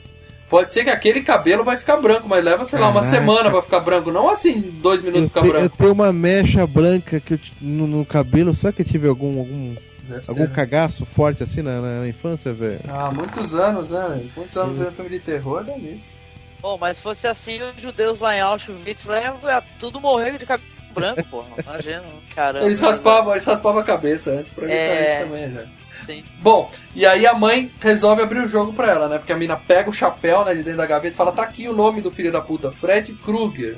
Pode 0.48 0.72
ser 0.72 0.84
que 0.84 0.90
aquele 0.90 1.22
cabelo 1.22 1.64
vai 1.64 1.76
ficar 1.76 1.96
branco, 1.96 2.28
mas 2.28 2.44
leva, 2.44 2.64
sei 2.64 2.78
lá, 2.78 2.86
uma 2.88 3.00
Caraca. 3.00 3.10
semana 3.18 3.50
pra 3.50 3.62
ficar 3.62 3.80
branco. 3.80 4.12
Não 4.12 4.28
assim, 4.28 4.60
dois 4.80 5.02
minutos 5.02 5.22
Eu, 5.22 5.28
ficar 5.28 5.40
te- 5.42 5.46
eu 5.48 5.52
branco. 5.52 5.76
tenho 5.76 5.92
uma 5.92 6.12
mecha 6.12 6.64
branca 6.66 7.18
que 7.18 7.34
eu 7.34 7.38
no, 7.60 7.86
no 7.86 8.04
cabelo, 8.06 8.54
será 8.54 8.72
que 8.72 8.82
eu 8.82 8.86
tive 8.86 9.08
algum, 9.08 9.40
algum, 9.40 9.74
Deve 10.02 10.24
ser, 10.24 10.30
algum 10.30 10.44
né? 10.44 10.52
cagaço 10.54 11.04
forte 11.04 11.42
assim 11.42 11.62
na, 11.62 11.80
na- 11.80 12.00
na 12.00 12.08
infância, 12.08 12.52
velho? 12.52 12.78
Ah, 12.88 13.10
muitos 13.10 13.54
anos, 13.56 13.90
né? 13.90 14.22
Muitos 14.36 14.56
anos 14.56 14.76
vendo 14.78 14.92
filme 14.92 15.10
de 15.10 15.18
terror, 15.18 15.64
é 15.68 15.76
isso. 15.78 16.16
Pô, 16.62 16.78
mas 16.78 16.96
se 16.98 17.02
fosse 17.02 17.26
assim, 17.26 17.58
os 17.62 17.80
judeus 17.82 18.20
lá 18.20 18.36
em 18.36 18.40
Auschwitz 18.40 19.04
levam 19.06 19.50
ia 19.50 19.62
tudo 19.80 20.00
morrer 20.00 20.38
de 20.38 20.46
cabelo 20.46 20.68
branco, 20.96 21.22
pô. 21.30 21.44
Imagina, 21.62 22.02
caramba. 22.34 22.66
Eles 22.66 22.80
raspavam, 22.80 23.32
eles 23.32 23.44
raspavam 23.44 23.80
a 23.80 23.84
cabeça 23.84 24.30
antes 24.32 24.50
pra 24.50 24.64
evitar 24.64 24.78
É. 24.80 25.04
isso 25.04 25.24
também, 25.26 25.52
já. 25.52 25.62
Sim. 26.04 26.24
Bom, 26.40 26.70
e 26.94 27.06
aí 27.06 27.26
a 27.26 27.34
mãe 27.34 27.70
resolve 27.80 28.22
abrir 28.22 28.40
o 28.40 28.48
jogo 28.48 28.72
pra 28.72 28.90
ela, 28.90 29.08
né? 29.08 29.18
Porque 29.18 29.32
a 29.32 29.36
mina 29.36 29.56
pega 29.56 29.88
o 29.90 29.92
chapéu, 29.92 30.44
né, 30.44 30.54
de 30.54 30.62
dentro 30.62 30.78
da 30.78 30.86
gaveta 30.86 31.14
e 31.14 31.16
fala, 31.16 31.32
tá 31.32 31.42
aqui 31.42 31.68
o 31.68 31.72
nome 31.72 32.00
do 32.00 32.10
filho 32.10 32.30
da 32.32 32.40
puta, 32.40 32.70
Fred 32.70 33.12
Krueger. 33.24 33.76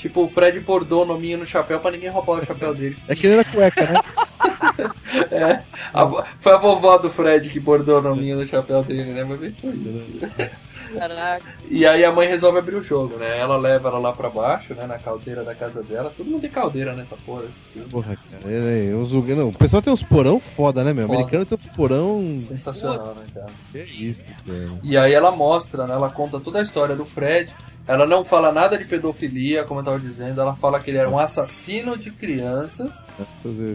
Tipo, 0.00 0.22
o 0.24 0.28
Fred 0.30 0.58
bordou 0.60 1.02
o 1.02 1.06
nominho 1.06 1.36
no 1.38 1.46
chapéu 1.46 1.78
pra 1.78 1.90
ninguém 1.90 2.08
roubar 2.08 2.40
o 2.40 2.44
chapéu 2.46 2.74
dele. 2.74 2.96
É 3.06 3.14
que 3.14 3.26
ele 3.26 3.34
era 3.34 3.44
cueca, 3.44 3.84
né? 3.84 4.00
É, 5.30 5.60
a 5.92 6.24
foi 6.38 6.54
a 6.54 6.56
vovó 6.58 6.96
do 6.96 7.10
Fred 7.10 7.50
que 7.50 7.60
bordou 7.60 7.98
o 7.98 8.02
nominho 8.02 8.38
no 8.38 8.46
chapéu 8.46 8.82
dele, 8.82 9.12
né? 9.12 9.24
Mas 9.24 9.38
bem 9.38 9.52
foi 9.60 9.70
isso. 9.70 10.50
Caraca. 10.98 11.44
E 11.68 11.86
aí 11.86 12.04
a 12.04 12.12
mãe 12.12 12.26
resolve 12.26 12.58
abrir 12.58 12.76
o 12.76 12.82
jogo, 12.82 13.16
né? 13.16 13.38
Ela 13.38 13.56
leva 13.56 13.88
ela 13.88 13.98
lá 13.98 14.12
pra 14.12 14.30
baixo, 14.30 14.74
né? 14.74 14.86
Na 14.86 14.98
caldeira 14.98 15.44
da 15.44 15.54
casa 15.54 15.82
dela. 15.82 16.12
Todo 16.16 16.26
mundo 16.28 16.40
tem 16.40 16.50
caldeira, 16.50 16.94
né? 16.94 17.02
Essa 17.06 17.16
porra. 17.24 17.42
Porra, 17.90 18.16
cara. 18.30 18.42
É, 18.52 18.90
é, 18.90 18.94
uns 18.94 19.10
lugar- 19.12 19.36
não, 19.36 19.48
o 19.48 19.52
pessoal 19.52 19.82
tem 19.82 19.92
uns 19.92 20.02
porão 20.02 20.40
foda, 20.40 20.82
né, 20.82 20.92
meu? 20.94 21.04
O 21.04 21.08
Foda. 21.08 21.18
americano 21.18 21.44
tem 21.46 21.58
uns 21.58 21.76
porão. 21.76 22.38
Sensacional, 22.40 23.14
né, 23.14 23.26
cara? 23.34 23.50
Que 23.72 24.08
isso, 24.08 24.24
cara. 24.24 24.70
E 24.82 24.96
aí 24.96 25.12
ela 25.12 25.30
mostra, 25.30 25.86
né? 25.86 25.94
Ela 25.94 26.08
conta 26.10 26.40
toda 26.40 26.58
a 26.58 26.62
história 26.62 26.96
do 26.96 27.04
Fred. 27.04 27.52
Ela 27.88 28.06
não 28.06 28.24
fala 28.24 28.52
nada 28.52 28.78
de 28.78 28.84
pedofilia, 28.84 29.64
como 29.64 29.80
eu 29.80 29.84
tava 29.84 29.98
dizendo. 29.98 30.40
Ela 30.40 30.54
fala 30.54 30.78
que 30.78 30.90
ele 30.90 30.98
era 30.98 31.08
um 31.08 31.18
assassino 31.18 31.96
de 31.98 32.10
crianças. 32.12 33.04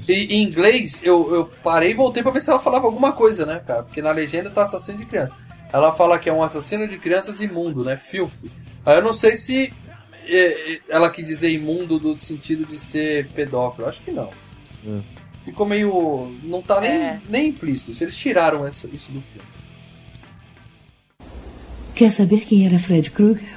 E 0.08 0.36
em 0.38 0.44
inglês, 0.44 1.02
eu, 1.04 1.34
eu 1.36 1.46
parei 1.64 1.92
e 1.92 1.96
voltei 1.96 2.24
pra 2.24 2.32
ver 2.32 2.42
se 2.42 2.50
ela 2.50 2.60
falava 2.60 2.86
alguma 2.86 3.12
coisa, 3.12 3.46
né, 3.46 3.62
cara? 3.66 3.84
Porque 3.84 4.02
na 4.02 4.12
legenda 4.12 4.50
tá 4.50 4.64
assassino 4.64 5.00
de 5.00 5.06
criança. 5.06 5.34
Ela 5.74 5.92
fala 5.92 6.18
que 6.18 6.30
é 6.30 6.34
um 6.34 6.42
assassino 6.42 6.88
de 6.88 6.98
crianças 6.98 7.42
imundo, 7.42 7.84
né? 7.84 7.98
Filthy. 7.98 8.50
Aí 8.86 8.96
eu 8.98 9.04
não 9.04 9.12
sei 9.12 9.36
se 9.36 9.74
é, 10.28 10.74
é, 10.76 10.80
ela 10.88 11.10
quis 11.10 11.26
dizer 11.28 11.52
imundo 11.52 12.00
do 12.00 12.16
sentido 12.16 12.66
de 12.66 12.80
ser 12.80 13.28
pedófilo. 13.30 13.88
Acho 13.88 14.02
que 14.02 14.12
não. 14.12 14.30
É. 14.88 15.00
Ficou 15.44 15.66
meio. 15.66 16.32
Não 16.44 16.62
tá 16.62 16.80
nem, 16.80 16.92
É. 16.92 17.22
nem 17.28 17.50
implícito. 17.50 17.94
Se 17.94 18.04
eles 18.06 18.16
tiraram 18.16 18.66
essa- 18.66 18.88
isso 18.88 19.12
do 19.12 19.22
filme. 19.22 19.48
Quer 21.94 22.12
saber 22.12 22.42
quem 22.42 22.66
era 22.66 22.78
Fred 22.80 23.10
Krueger? 23.12 23.55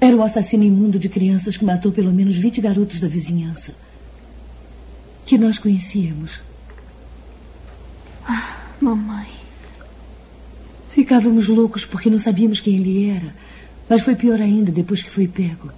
Era 0.00 0.16
um 0.16 0.22
assassino 0.22 0.64
imundo 0.64 0.98
de 0.98 1.08
crianças 1.08 1.56
que 1.56 1.64
matou 1.64 1.90
pelo 1.90 2.12
menos 2.12 2.36
20 2.36 2.60
garotos 2.60 3.00
da 3.00 3.08
vizinhança. 3.08 3.74
Que 5.24 5.38
nós 5.38 5.58
conhecíamos. 5.58 6.40
Mamãe. 8.80 9.28
Ficávamos 10.90 11.48
loucos 11.48 11.84
porque 11.84 12.10
não 12.10 12.18
sabíamos 12.18 12.60
quem 12.60 12.76
ele 12.76 13.08
era. 13.08 13.34
Mas 13.88 14.02
foi 14.02 14.14
pior 14.14 14.40
ainda 14.40 14.70
depois 14.70 15.02
que 15.02 15.10
foi 15.10 15.26
pego. 15.26 15.70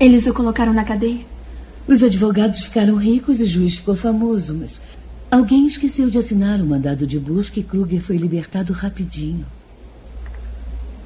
Eles 0.00 0.26
o 0.26 0.32
colocaram 0.32 0.72
na 0.72 0.84
cadeia? 0.84 1.26
Os 1.86 2.02
advogados 2.02 2.60
ficaram 2.60 2.96
ricos 2.96 3.40
e 3.40 3.44
o 3.44 3.48
juiz 3.48 3.76
ficou 3.76 3.96
famoso, 3.96 4.54
mas 4.54 4.78
alguém 5.30 5.66
esqueceu 5.66 6.08
de 6.08 6.18
assinar 6.18 6.60
o 6.60 6.66
mandado 6.66 7.06
de 7.06 7.18
busca 7.18 7.58
e 7.58 7.62
Kruger 7.62 8.00
foi 8.00 8.16
libertado 8.16 8.72
rapidinho. 8.72 9.46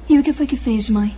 E 0.09 0.19
o 0.19 0.23
que 0.23 0.33
foi 0.33 0.45
que 0.45 0.57
fez, 0.57 0.89
mãe? 0.89 1.15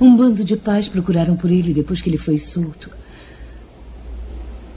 Um 0.00 0.16
bando 0.16 0.42
de 0.42 0.56
pais 0.56 0.88
procuraram 0.88 1.36
por 1.36 1.50
ele 1.50 1.74
depois 1.74 2.00
que 2.00 2.08
ele 2.08 2.16
foi 2.16 2.38
solto. 2.38 2.90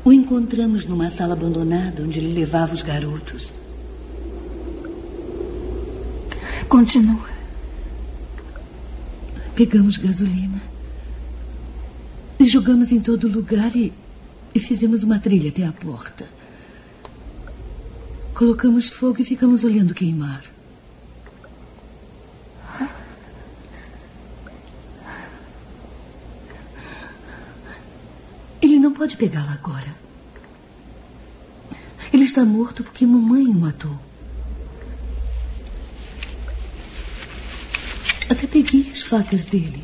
O 0.03 0.11
encontramos 0.11 0.85
numa 0.85 1.09
sala 1.11 1.33
abandonada 1.33 2.03
onde 2.03 2.19
ele 2.19 2.33
levava 2.33 2.73
os 2.73 2.81
garotos. 2.81 3.53
Continua. 6.67 7.29
Pegamos 9.55 9.95
gasolina. 9.95 10.61
E 12.37 12.45
jogamos 12.45 12.91
em 12.91 12.99
todo 12.99 13.29
lugar 13.29 13.73
e, 13.75 13.93
e 14.53 14.59
fizemos 14.59 15.03
uma 15.03 15.19
trilha 15.19 15.49
até 15.49 15.65
a 15.65 15.71
porta. 15.71 16.25
Colocamos 18.33 18.89
fogo 18.89 19.21
e 19.21 19.23
ficamos 19.23 19.63
olhando 19.63 19.93
queimar. 19.93 20.52
Ele 28.63 28.79
não 28.79 28.93
pode 28.93 29.17
pegá-la 29.17 29.51
agora. 29.61 29.93
Ele 32.13 32.23
está 32.23 32.45
morto 32.45 32.81
porque 32.81 33.05
mamãe 33.05 33.43
o 33.45 33.53
matou. 33.53 33.99
Até 38.29 38.47
peguei 38.47 38.89
as 38.89 39.01
facas 39.01 39.43
dele. 39.43 39.83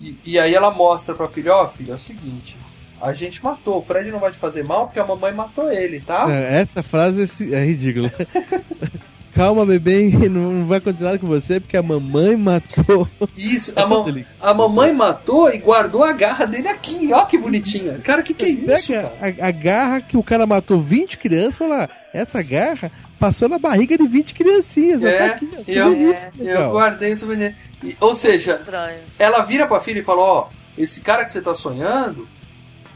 E, 0.00 0.16
e 0.24 0.38
aí 0.40 0.52
ela 0.52 0.72
mostra 0.72 1.14
pra 1.14 1.28
filha, 1.28 1.54
ó 1.54 1.68
filha, 1.68 1.92
é 1.92 1.94
o 1.94 1.98
seguinte, 2.00 2.56
a 3.00 3.12
gente 3.12 3.44
matou, 3.44 3.78
o 3.78 3.82
Fred 3.82 4.10
não 4.10 4.18
vai 4.18 4.32
te 4.32 4.38
fazer 4.38 4.64
mal 4.64 4.86
porque 4.86 4.98
a 4.98 5.06
mamãe 5.06 5.32
matou 5.32 5.70
ele, 5.70 6.00
tá? 6.00 6.24
É, 6.28 6.60
Essa 6.60 6.82
frase 6.82 7.22
é 7.54 7.60
é 7.60 7.64
ridícula. 7.64 8.12
Calma, 9.34 9.64
bebê, 9.64 10.10
não 10.28 10.66
vai 10.66 10.78
acontecer 10.78 11.04
nada 11.04 11.18
com 11.18 11.26
você 11.26 11.60
porque 11.60 11.76
a 11.76 11.82
mamãe 11.82 12.36
matou. 12.36 13.08
Isso, 13.36 13.72
a, 13.76 13.86
ma- 13.86 14.04
a 14.40 14.52
mamãe 14.54 14.92
matou 14.92 15.48
e 15.52 15.58
guardou 15.58 16.02
a 16.04 16.12
garra 16.12 16.46
dele 16.46 16.68
aqui, 16.68 17.10
ó 17.12 17.24
que 17.24 17.38
bonitinha. 17.38 17.98
Cara, 17.98 18.22
que 18.22 18.34
que 18.34 18.44
é 18.44 18.48
isso? 18.48 18.92
Pega 18.92 19.12
a, 19.42 19.48
a 19.48 19.50
garra 19.50 20.00
que 20.00 20.16
o 20.16 20.22
cara 20.22 20.46
matou 20.46 20.80
20 20.80 21.16
crianças, 21.18 21.58
fala, 21.58 21.88
essa 22.12 22.42
garra 22.42 22.90
passou 23.18 23.48
na 23.48 23.58
barriga 23.58 23.96
de 23.96 24.06
20 24.08 24.34
criancinhas. 24.34 25.00
ó, 25.02 25.06
tá 25.06 25.10
É, 25.10 25.26
aqui, 25.26 25.48
e 25.68 25.74
eu, 25.74 25.84
souvenir, 25.86 26.18
eu 26.38 26.44
legal. 26.44 26.72
guardei 26.72 27.12
o 27.12 27.16
souvenir. 27.16 27.56
E- 27.84 27.96
ou 28.00 28.14
seja, 28.14 28.52
Estranho. 28.52 28.98
ela 29.18 29.42
vira 29.44 29.66
pra 29.66 29.80
filha 29.80 30.00
e 30.00 30.04
fala, 30.04 30.20
ó, 30.22 30.48
esse 30.76 31.00
cara 31.00 31.24
que 31.24 31.30
você 31.32 31.40
tá 31.40 31.54
sonhando 31.54 32.26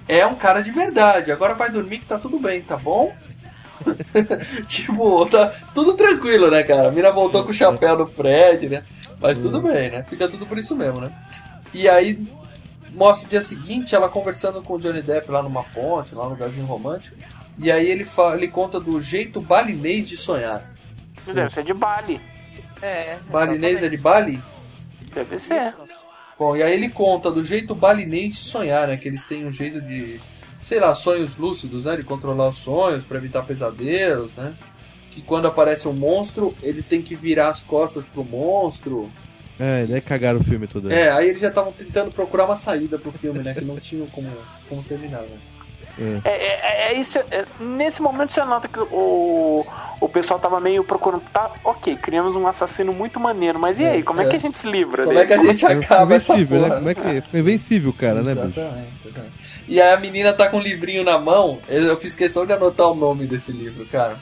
é 0.09 0.27
um 0.27 0.35
cara 0.35 0.63
de 0.63 0.71
verdade. 0.71 1.31
Agora 1.31 1.55
vai 1.55 1.71
dormir 1.71 1.99
que 1.99 2.07
tá 2.07 2.19
tudo 2.19 2.39
bem, 2.39 2.61
tá 2.61 2.77
bom? 2.77 3.15
tipo, 4.67 5.27
tá 5.27 5.53
tudo 5.75 5.95
tranquilo, 5.95 6.51
né, 6.51 6.63
cara? 6.63 6.89
A 6.89 6.93
mina 6.93 7.11
voltou 7.11 7.45
com 7.45 7.51
o 7.51 7.55
chapéu 7.55 7.99
no 7.99 8.07
Fred, 8.07 8.69
né? 8.69 8.83
Mas 9.21 9.39
tudo 9.39 9.61
bem, 9.61 9.91
né? 9.91 10.05
Fica 10.09 10.29
tudo 10.29 10.47
por 10.47 10.59
isso 10.59 10.77
mesmo, 10.77 11.01
né? 11.01 11.13
E 11.73 11.89
aí 11.89 12.19
mostra 12.93 13.27
o 13.27 13.31
dia 13.31 13.41
seguinte 13.41 13.95
ela 13.95 14.09
conversando 14.09 14.63
com 14.63 14.75
o 14.75 14.79
Johnny 14.79 15.03
Depp 15.03 15.31
lá 15.31 15.43
numa 15.43 15.65
ponte, 15.65 16.15
lá 16.15 16.25
num 16.25 16.31
lugarzinho 16.31 16.67
romântico. 16.67 17.17
E 17.59 17.71
aí 17.71 17.89
ele, 17.89 18.05
fala, 18.05 18.37
ele 18.37 18.49
conta 18.49 18.81
do 18.81 19.01
jeito 19.01 19.41
balinês 19.41 20.09
de 20.09 20.17
sonhar. 20.17 20.73
Deve 21.27 21.51
ser 21.51 21.65
de 21.65 21.73
Bali. 21.73 22.21
É. 22.83 23.17
Balinês 23.31 23.83
é 23.83 23.89
de 23.89 23.97
Bali? 23.97 24.43
Deve 25.15 25.39
ser. 25.39 25.75
Bom, 26.39 26.57
e 26.57 26.63
aí 26.63 26.73
ele 26.73 26.89
conta 26.89 27.31
do 27.31 27.45
jeito 27.45 27.75
balinês 27.75 28.35
de 28.35 28.45
sonhar, 28.45 28.89
né? 28.89 28.97
Que 28.97 29.09
eles 29.09 29.23
têm 29.23 29.47
um 29.47 29.53
jeito 29.53 29.81
de, 29.81 30.21
sei 30.65 30.81
lá, 30.81 30.95
sonhos 30.95 31.37
lúcidos, 31.37 31.85
né? 31.85 31.95
De 31.97 32.03
controlar 32.03 32.49
os 32.49 32.57
sonhos 32.57 33.05
para 33.05 33.19
evitar 33.19 33.43
pesadelos, 33.43 34.37
né? 34.37 34.55
Que 35.11 35.21
quando 35.21 35.47
aparece 35.47 35.87
um 35.87 35.93
monstro, 35.93 36.55
ele 36.63 36.83
tem 36.83 37.03
que 37.03 37.15
virar 37.15 37.51
as 37.51 37.61
costas 37.61 38.05
pro 38.07 38.25
monstro. 38.25 39.11
É, 39.61 39.87
daí 39.87 40.01
cagaram 40.01 40.41
o 40.41 40.45
filme 40.45 40.67
todo. 40.67 40.91
É, 40.91 41.11
aí 41.13 41.29
eles 41.29 41.41
já 41.41 41.49
estavam 41.49 41.71
tentando 41.71 42.11
procurar 42.11 42.47
uma 42.47 42.57
saída 42.57 42.99
pro 42.99 43.13
filme, 43.13 43.41
né? 43.41 43.53
Que 43.53 43.61
não 43.61 43.79
tinham 43.79 44.07
como, 44.07 44.31
como 44.67 44.83
terminar, 44.83 45.21
né? 45.21 45.37
É, 45.99 46.29
é, 46.29 46.93
é 46.93 46.95
isso, 47.01 47.19
é- 47.19 47.45
nesse 47.61 48.03
momento 48.03 48.33
você 48.33 48.45
nota 48.45 48.67
que 48.67 48.81
o, 48.81 49.65
o 50.01 50.09
pessoal 50.09 50.41
tava 50.41 50.59
meio 50.59 50.83
procurando. 50.83 51.23
Tá, 51.33 51.51
ok, 51.63 51.97
criamos 51.97 52.35
um 52.35 52.47
assassino 52.49 52.93
muito 52.93 53.21
maneiro, 53.21 53.59
mas 53.59 53.79
e 53.79 53.85
aí? 53.87 54.03
Como 54.03 54.21
é, 54.21 54.27
É. 54.27 54.29
que 54.31 54.37
a 54.37 54.41
gente 54.41 54.59
se 54.59 54.67
livra 54.69 55.05
Como 55.05 55.17
dele? 55.17 55.25
é 55.25 55.27
que 55.27 55.33
a 55.35 55.45
gente 55.45 55.65
acaba 55.67 56.15
essa 56.17 56.35
Invencível, 56.35 56.59
porra? 56.61 56.69
né? 56.71 56.77
Como 56.77 56.89
é 56.91 56.95
que 56.95 57.17
é? 57.19 57.21
Foi 57.21 57.41
invencível, 57.41 57.93
cara, 57.93 58.23
né, 58.23 58.35
bicho? 58.35 58.47
Exatamente, 58.61 58.89
exatamente. 59.05 59.33
E 59.69 59.81
aí 59.81 59.93
a 59.93 59.97
menina 60.01 60.33
tá 60.33 60.49
com 60.51 60.59
um 60.59 60.63
livrinho 60.63 61.05
na 61.05 61.17
mão. 61.19 61.59
Eu 61.69 61.97
fiz 61.99 62.15
questão 62.15 62.45
de 62.45 62.53
anotar 62.53 62.89
o 62.89 62.95
nome 62.95 63.27
desse 63.27 63.53
livro, 63.53 63.87
cara. 63.87 64.17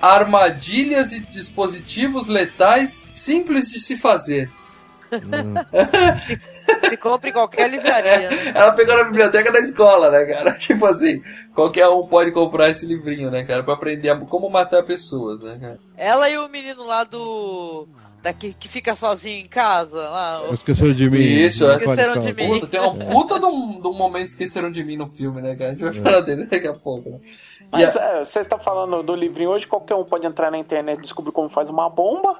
Armadilhas 0.00 1.12
e 1.12 1.20
dispositivos 1.20 2.26
letais 2.28 3.02
simples 3.12 3.70
de 3.70 3.80
se 3.80 3.96
fazer. 3.98 4.48
Se 6.88 6.96
compra 6.96 7.30
em 7.30 7.32
qualquer 7.32 7.70
livraria. 7.70 8.30
né? 8.30 8.52
Ela 8.54 8.72
pegou 8.72 8.96
na 8.96 9.04
biblioteca 9.04 9.50
da 9.52 9.60
escola, 9.60 10.10
né, 10.10 10.24
cara? 10.24 10.52
Tipo 10.58 10.86
assim, 10.86 11.22
qualquer 11.54 11.88
um 11.88 12.06
pode 12.06 12.32
comprar 12.32 12.68
esse 12.70 12.84
livrinho, 12.86 13.30
né, 13.30 13.44
cara? 13.44 13.62
Pra 13.62 13.74
aprender 13.74 14.10
a- 14.10 14.16
como 14.18 14.48
matar 14.50 14.82
pessoas, 14.84 15.42
né, 15.42 15.58
cara? 15.60 15.78
Ela 15.96 16.28
e 16.28 16.36
o 16.38 16.48
menino 16.48 16.84
lá 16.84 17.04
do. 17.04 17.86
Daqui 18.22 18.52
que 18.52 18.68
fica 18.68 18.94
sozinho 18.94 19.38
em 19.38 19.46
casa. 19.48 19.96
Lá, 20.10 20.42
o- 20.42 20.52
Esqueceram 20.52 20.92
de 20.92 21.08
mim. 21.08 21.18
Isso, 21.18 21.66
é. 21.66 21.76
Esqueceram 21.76 22.18
de 22.18 22.32
mim. 22.34 22.48
Puta, 22.48 22.66
tem 22.66 22.80
uma 22.80 22.92
puta 23.06 23.38
de 23.38 23.46
um, 23.46 23.80
de 23.80 23.88
um 23.88 23.94
momento 23.94 24.24
que 24.26 24.32
esqueceram 24.32 24.70
de 24.70 24.84
mim 24.84 24.96
no 24.98 25.06
filme, 25.08 25.40
né, 25.40 25.54
cara? 25.56 25.70
A 25.70 25.74
gente 25.74 25.82
vai 25.84 25.92
falar 25.94 26.20
dele 26.20 26.44
daqui 26.44 26.66
a 26.68 26.74
pouco, 26.74 27.08
né? 27.08 27.18
Mas 27.72 27.96
a- 27.96 28.02
é, 28.18 28.24
você 28.26 28.40
está 28.40 28.58
falando 28.58 29.02
do 29.02 29.14
livrinho 29.14 29.48
hoje, 29.50 29.66
qualquer 29.66 29.94
um 29.94 30.04
pode 30.04 30.26
entrar 30.26 30.50
na 30.50 30.58
internet 30.58 30.98
e 30.98 31.02
descobrir 31.02 31.32
como 31.32 31.48
faz 31.48 31.70
uma 31.70 31.88
bomba. 31.88 32.38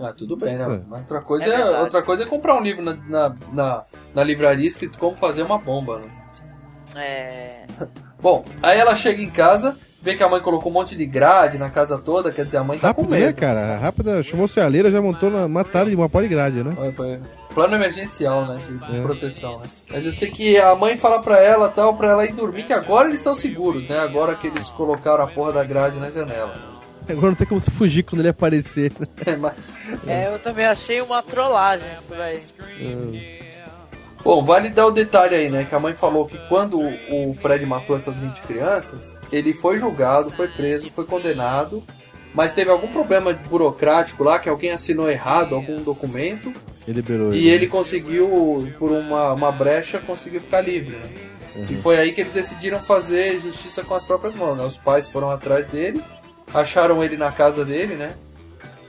Ah, 0.00 0.12
tudo 0.12 0.36
bem, 0.36 0.56
né? 0.56 0.64
É. 0.64 0.80
Mas 0.88 1.00
outra 1.00 1.20
coisa 1.20 1.44
É 1.52 1.60
é, 1.60 1.80
outra 1.80 2.02
coisa 2.02 2.22
é 2.22 2.26
comprar 2.26 2.54
um 2.56 2.62
livro 2.62 2.84
na, 2.84 2.94
na, 3.08 3.34
na, 3.52 3.82
na 4.14 4.24
livraria 4.24 4.66
escrito 4.66 4.98
como 4.98 5.16
fazer 5.16 5.42
uma 5.42 5.58
bomba, 5.58 5.98
né? 5.98 6.06
É. 6.96 7.62
Bom, 8.20 8.44
aí 8.62 8.78
ela 8.78 8.94
chega 8.94 9.22
em 9.22 9.30
casa, 9.30 9.76
vê 10.02 10.14
que 10.16 10.22
a 10.24 10.28
mãe 10.28 10.40
colocou 10.40 10.70
um 10.70 10.74
monte 10.74 10.96
de 10.96 11.06
grade 11.06 11.56
na 11.58 11.70
casa 11.70 11.96
toda, 11.98 12.32
quer 12.32 12.44
dizer, 12.44 12.56
a 12.58 12.64
mãe 12.64 12.78
tá 12.78 12.92
com 12.94 13.02
Rápido, 13.02 13.10
medo. 13.14 13.26
né, 13.26 13.32
cara? 13.32 13.76
Rápido, 13.78 14.22
chamou 14.24 14.46
a 14.46 14.48
cealeira, 14.48 14.90
já 14.90 15.00
montou 15.00 15.30
na 15.30 15.46
mataram 15.46 15.88
de 15.90 15.94
uma 15.96 16.08
pó 16.08 16.20
de 16.20 16.28
grade, 16.28 16.64
né? 16.64 16.72
Foi, 16.72 16.92
foi 16.92 17.20
plano 17.54 17.74
emergencial, 17.76 18.46
né? 18.46 18.56
De, 18.56 18.76
de 18.78 18.98
É. 18.98 19.02
proteção, 19.02 19.58
né? 19.58 19.66
Mas 19.90 20.04
eu 20.06 20.12
sei 20.12 20.30
que 20.30 20.56
a 20.58 20.74
mãe 20.74 20.96
fala 20.96 21.20
pra 21.22 21.38
ela 21.40 21.68
tal, 21.68 21.96
pra 21.96 22.10
ela 22.10 22.24
ir 22.24 22.32
dormir, 22.32 22.64
que 22.64 22.72
agora 22.72 23.06
eles 23.08 23.20
estão 23.20 23.34
seguros, 23.34 23.86
né? 23.88 23.98
Agora 23.98 24.34
que 24.34 24.46
eles 24.48 24.68
colocaram 24.70 25.22
a 25.22 25.28
porra 25.28 25.52
da 25.52 25.64
grade 25.64 25.98
na 26.00 26.10
janela. 26.10 26.77
Agora 27.08 27.28
não 27.28 27.34
tem 27.34 27.46
como 27.46 27.60
se 27.60 27.70
fugir 27.70 28.02
quando 28.02 28.20
ele 28.20 28.28
aparecer. 28.28 28.92
né? 28.98 29.36
Mas- 29.38 29.54
É, 30.06 30.28
eu 30.28 30.38
também 30.38 30.66
achei 30.66 31.00
uma 31.00 31.22
trollagem 31.22 31.88
isso 31.94 32.08
daí. 32.10 32.38
Bom, 34.22 34.44
vale 34.44 34.68
dar 34.68 34.86
o 34.86 34.90
detalhe 34.90 35.34
aí, 35.34 35.48
né? 35.48 35.64
Que 35.64 35.74
a 35.74 35.78
mãe 35.78 35.92
falou 35.94 36.26
que 36.26 36.36
quando 36.48 36.80
o 36.80 37.34
Fred 37.40 37.64
matou 37.64 37.96
essas 37.96 38.14
20 38.16 38.40
crianças, 38.42 39.16
ele 39.32 39.54
foi 39.54 39.78
julgado, 39.78 40.30
foi 40.32 40.48
preso, 40.48 40.90
foi 40.90 41.06
condenado, 41.06 41.82
mas 42.34 42.52
teve 42.52 42.70
algum 42.70 42.88
problema 42.88 43.32
burocrático 43.32 44.24
lá, 44.24 44.38
que 44.38 44.48
alguém 44.48 44.72
assinou 44.72 45.08
errado 45.08 45.54
algum 45.54 45.80
documento, 45.82 46.52
Ele 46.86 46.96
liberou 46.96 47.32
e 47.34 47.48
ele 47.48 47.68
conseguiu, 47.68 48.68
por 48.78 48.90
uma, 48.90 49.32
uma 49.32 49.52
brecha, 49.52 49.98
conseguiu 50.00 50.40
ficar 50.40 50.60
livre. 50.62 50.96
Né? 50.96 51.66
E 51.70 51.74
foi 51.76 51.98
aí 51.98 52.12
que 52.12 52.20
eles 52.20 52.32
decidiram 52.32 52.80
fazer 52.80 53.40
justiça 53.40 53.82
com 53.82 53.94
as 53.94 54.04
próprias 54.04 54.34
mãos. 54.34 54.56
Né? 54.58 54.64
Os 54.64 54.76
pais 54.76 55.08
foram 55.08 55.30
atrás 55.30 55.66
dele, 55.68 56.02
acharam 56.54 57.02
ele 57.02 57.16
na 57.16 57.30
casa 57.30 57.64
dele, 57.64 57.94
né? 57.94 58.14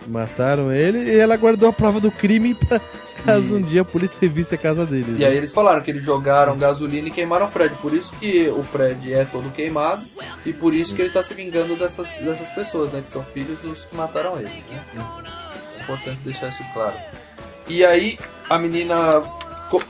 Mataram 0.07 0.71
ele 0.71 0.99
e 0.99 1.19
ela 1.19 1.37
guardou 1.37 1.69
a 1.69 1.73
prova 1.73 1.99
do 1.99 2.11
crime 2.11 2.55
pra 2.55 2.79
caso 3.25 3.55
um 3.55 3.61
dia 3.61 3.81
a 3.81 3.85
polícia 3.85 4.17
revisse 4.19 4.55
a 4.55 4.57
casa 4.57 4.85
dele. 4.85 5.17
E 5.17 5.25
aí 5.25 5.35
eles 5.35 5.53
falaram 5.53 5.81
que 5.81 5.91
eles 5.91 6.03
jogaram 6.03 6.57
gasolina 6.57 7.07
e 7.07 7.11
queimaram 7.11 7.45
o 7.45 7.49
Fred. 7.49 7.75
Por 7.75 7.93
isso 7.93 8.11
que 8.13 8.47
o 8.49 8.63
Fred 8.63 9.13
é 9.13 9.25
todo 9.25 9.51
queimado 9.51 10.03
e 10.45 10.53
por 10.53 10.73
isso 10.73 10.95
que 10.95 11.01
ele 11.01 11.11
tá 11.11 11.21
se 11.21 11.33
vingando 11.33 11.75
dessas, 11.75 12.13
dessas 12.15 12.49
pessoas, 12.49 12.91
né? 12.91 13.01
Que 13.01 13.11
são 13.11 13.23
filhos 13.23 13.57
dos 13.59 13.85
que 13.85 13.95
mataram 13.95 14.37
ele. 14.37 14.49
Né? 14.69 15.03
É 15.77 15.83
importante 15.83 16.21
deixar 16.23 16.49
isso 16.49 16.63
claro. 16.73 16.95
E 17.67 17.83
aí 17.85 18.17
a 18.49 18.57
menina 18.57 19.21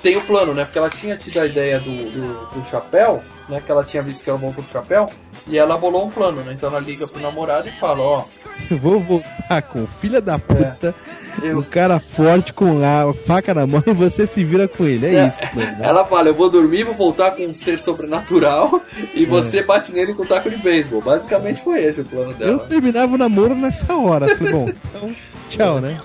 tem 0.02 0.18
o 0.18 0.22
plano, 0.22 0.54
né? 0.54 0.66
Porque 0.66 0.78
ela 0.78 0.90
tinha 0.90 1.16
tido 1.16 1.40
a 1.40 1.46
ideia 1.46 1.80
do, 1.80 1.92
do, 1.92 2.60
do 2.60 2.70
chapéu, 2.70 3.24
né? 3.48 3.62
Que 3.66 3.72
ela 3.72 3.84
tinha 3.84 4.04
visto 4.04 4.24
que 4.24 4.30
era 4.30 4.38
bom 4.38 4.52
pro 4.52 4.64
chapéu. 4.64 5.10
E 5.50 5.58
ela 5.58 5.78
bolou 5.78 6.06
um 6.06 6.10
plano, 6.10 6.42
né? 6.42 6.54
Então 6.54 6.70
ela 6.70 6.80
liga 6.80 7.08
pro 7.08 7.22
namorado 7.22 7.68
e 7.68 7.72
fala, 7.80 8.00
ó, 8.02 8.24
Vou 8.82 9.00
voltar 9.00 9.62
com 9.64 9.88
filha 10.00 10.22
da 10.22 10.38
puta, 10.38 10.94
Eu- 11.42 11.58
um 11.60 11.62
cara 11.64 12.00
forte 12.00 12.54
com 12.54 12.82
a 12.84 13.14
faca 13.26 13.54
na 13.54 13.66
mão 13.66 13.82
e 13.88 13.94
você 13.94 14.28
se 14.28 14.44
vira 14.44 14.68
com 14.68 14.86
ele. 14.86 15.08
É, 15.08 15.16
É, 15.16 15.28
isso, 15.28 15.40
mano. 15.56 15.78
Ela 15.80 16.06
fala, 16.06 16.28
eu 16.30 16.36
vou 16.36 16.50
dormir, 16.50 16.84
vou 16.84 16.94
voltar 16.94 17.32
com 17.32 17.44
um 17.44 17.54
ser 17.54 17.80
sobrenatural 17.80 18.82
e 19.16 19.24
É. 19.24 19.26
você 19.26 19.64
bate 19.64 19.92
nele 19.92 20.14
com 20.14 20.24
um 20.24 20.26
taco 20.28 20.50
de 20.50 20.58
beisebol. 20.58 21.02
Basicamente 21.02 21.64
foi 21.64 21.84
esse 21.84 22.02
o 22.02 22.06
plano 22.06 22.32
Eu 22.32 22.38
dela. 22.38 22.60
terminava 22.68 23.16
o 23.16 23.18
namoro 23.18 23.56
nessa 23.56 23.96
hora. 23.96 24.36
Falei, 24.36 24.54
bom, 24.54 24.70
então, 24.70 25.16
tchau, 25.50 25.80
né? 25.82 26.00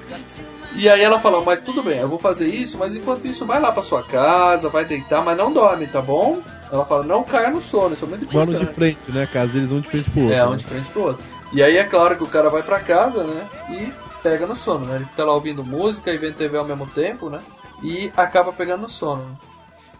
E 0.76 0.88
aí 0.88 1.02
ela 1.02 1.20
fala, 1.20 1.40
mas 1.42 1.60
tudo 1.60 1.82
bem, 1.82 1.98
eu 1.98 2.08
vou 2.08 2.18
fazer 2.18 2.46
isso, 2.46 2.76
mas 2.78 2.96
enquanto 2.96 3.26
isso, 3.26 3.44
vai 3.46 3.60
lá 3.60 3.70
pra 3.70 3.82
sua 3.82 4.02
casa, 4.02 4.68
vai 4.68 4.84
deitar, 4.84 5.22
mas 5.24 5.36
não 5.36 5.52
dorme, 5.52 5.86
tá 5.86 6.00
bom? 6.02 6.40
Ela 6.74 6.84
fala, 6.84 7.04
não 7.04 7.22
caia 7.22 7.50
no 7.50 7.62
sono, 7.62 7.94
isso 7.94 8.04
é 8.04 8.08
muito 8.08 8.24
importante. 8.24 8.58
de 8.66 8.72
frente, 8.74 8.98
né? 9.12 9.28
Caso 9.32 9.56
eles 9.56 9.68
vão 9.70 9.78
de 9.80 9.88
frente 9.88 10.10
pro 10.10 10.22
outro. 10.22 10.34
É, 10.34 10.38
né? 10.38 10.46
um 10.46 10.56
de 10.56 10.64
frente 10.64 10.90
pro 10.90 11.02
outro. 11.02 11.24
E 11.52 11.62
aí 11.62 11.76
é 11.76 11.84
claro 11.84 12.16
que 12.16 12.24
o 12.24 12.26
cara 12.26 12.50
vai 12.50 12.64
pra 12.64 12.80
casa, 12.80 13.22
né? 13.22 13.46
E 13.70 13.92
pega 14.24 14.44
no 14.44 14.56
sono, 14.56 14.84
né? 14.86 14.96
Ele 14.96 15.04
fica 15.04 15.24
lá 15.24 15.32
ouvindo 15.34 15.64
música 15.64 16.10
e 16.12 16.18
vendo 16.18 16.34
TV 16.34 16.56
ao 16.58 16.64
mesmo 16.64 16.84
tempo, 16.86 17.30
né? 17.30 17.38
E 17.82 18.10
acaba 18.16 18.52
pegando 18.52 18.82
no 18.82 18.88
sono. 18.88 19.38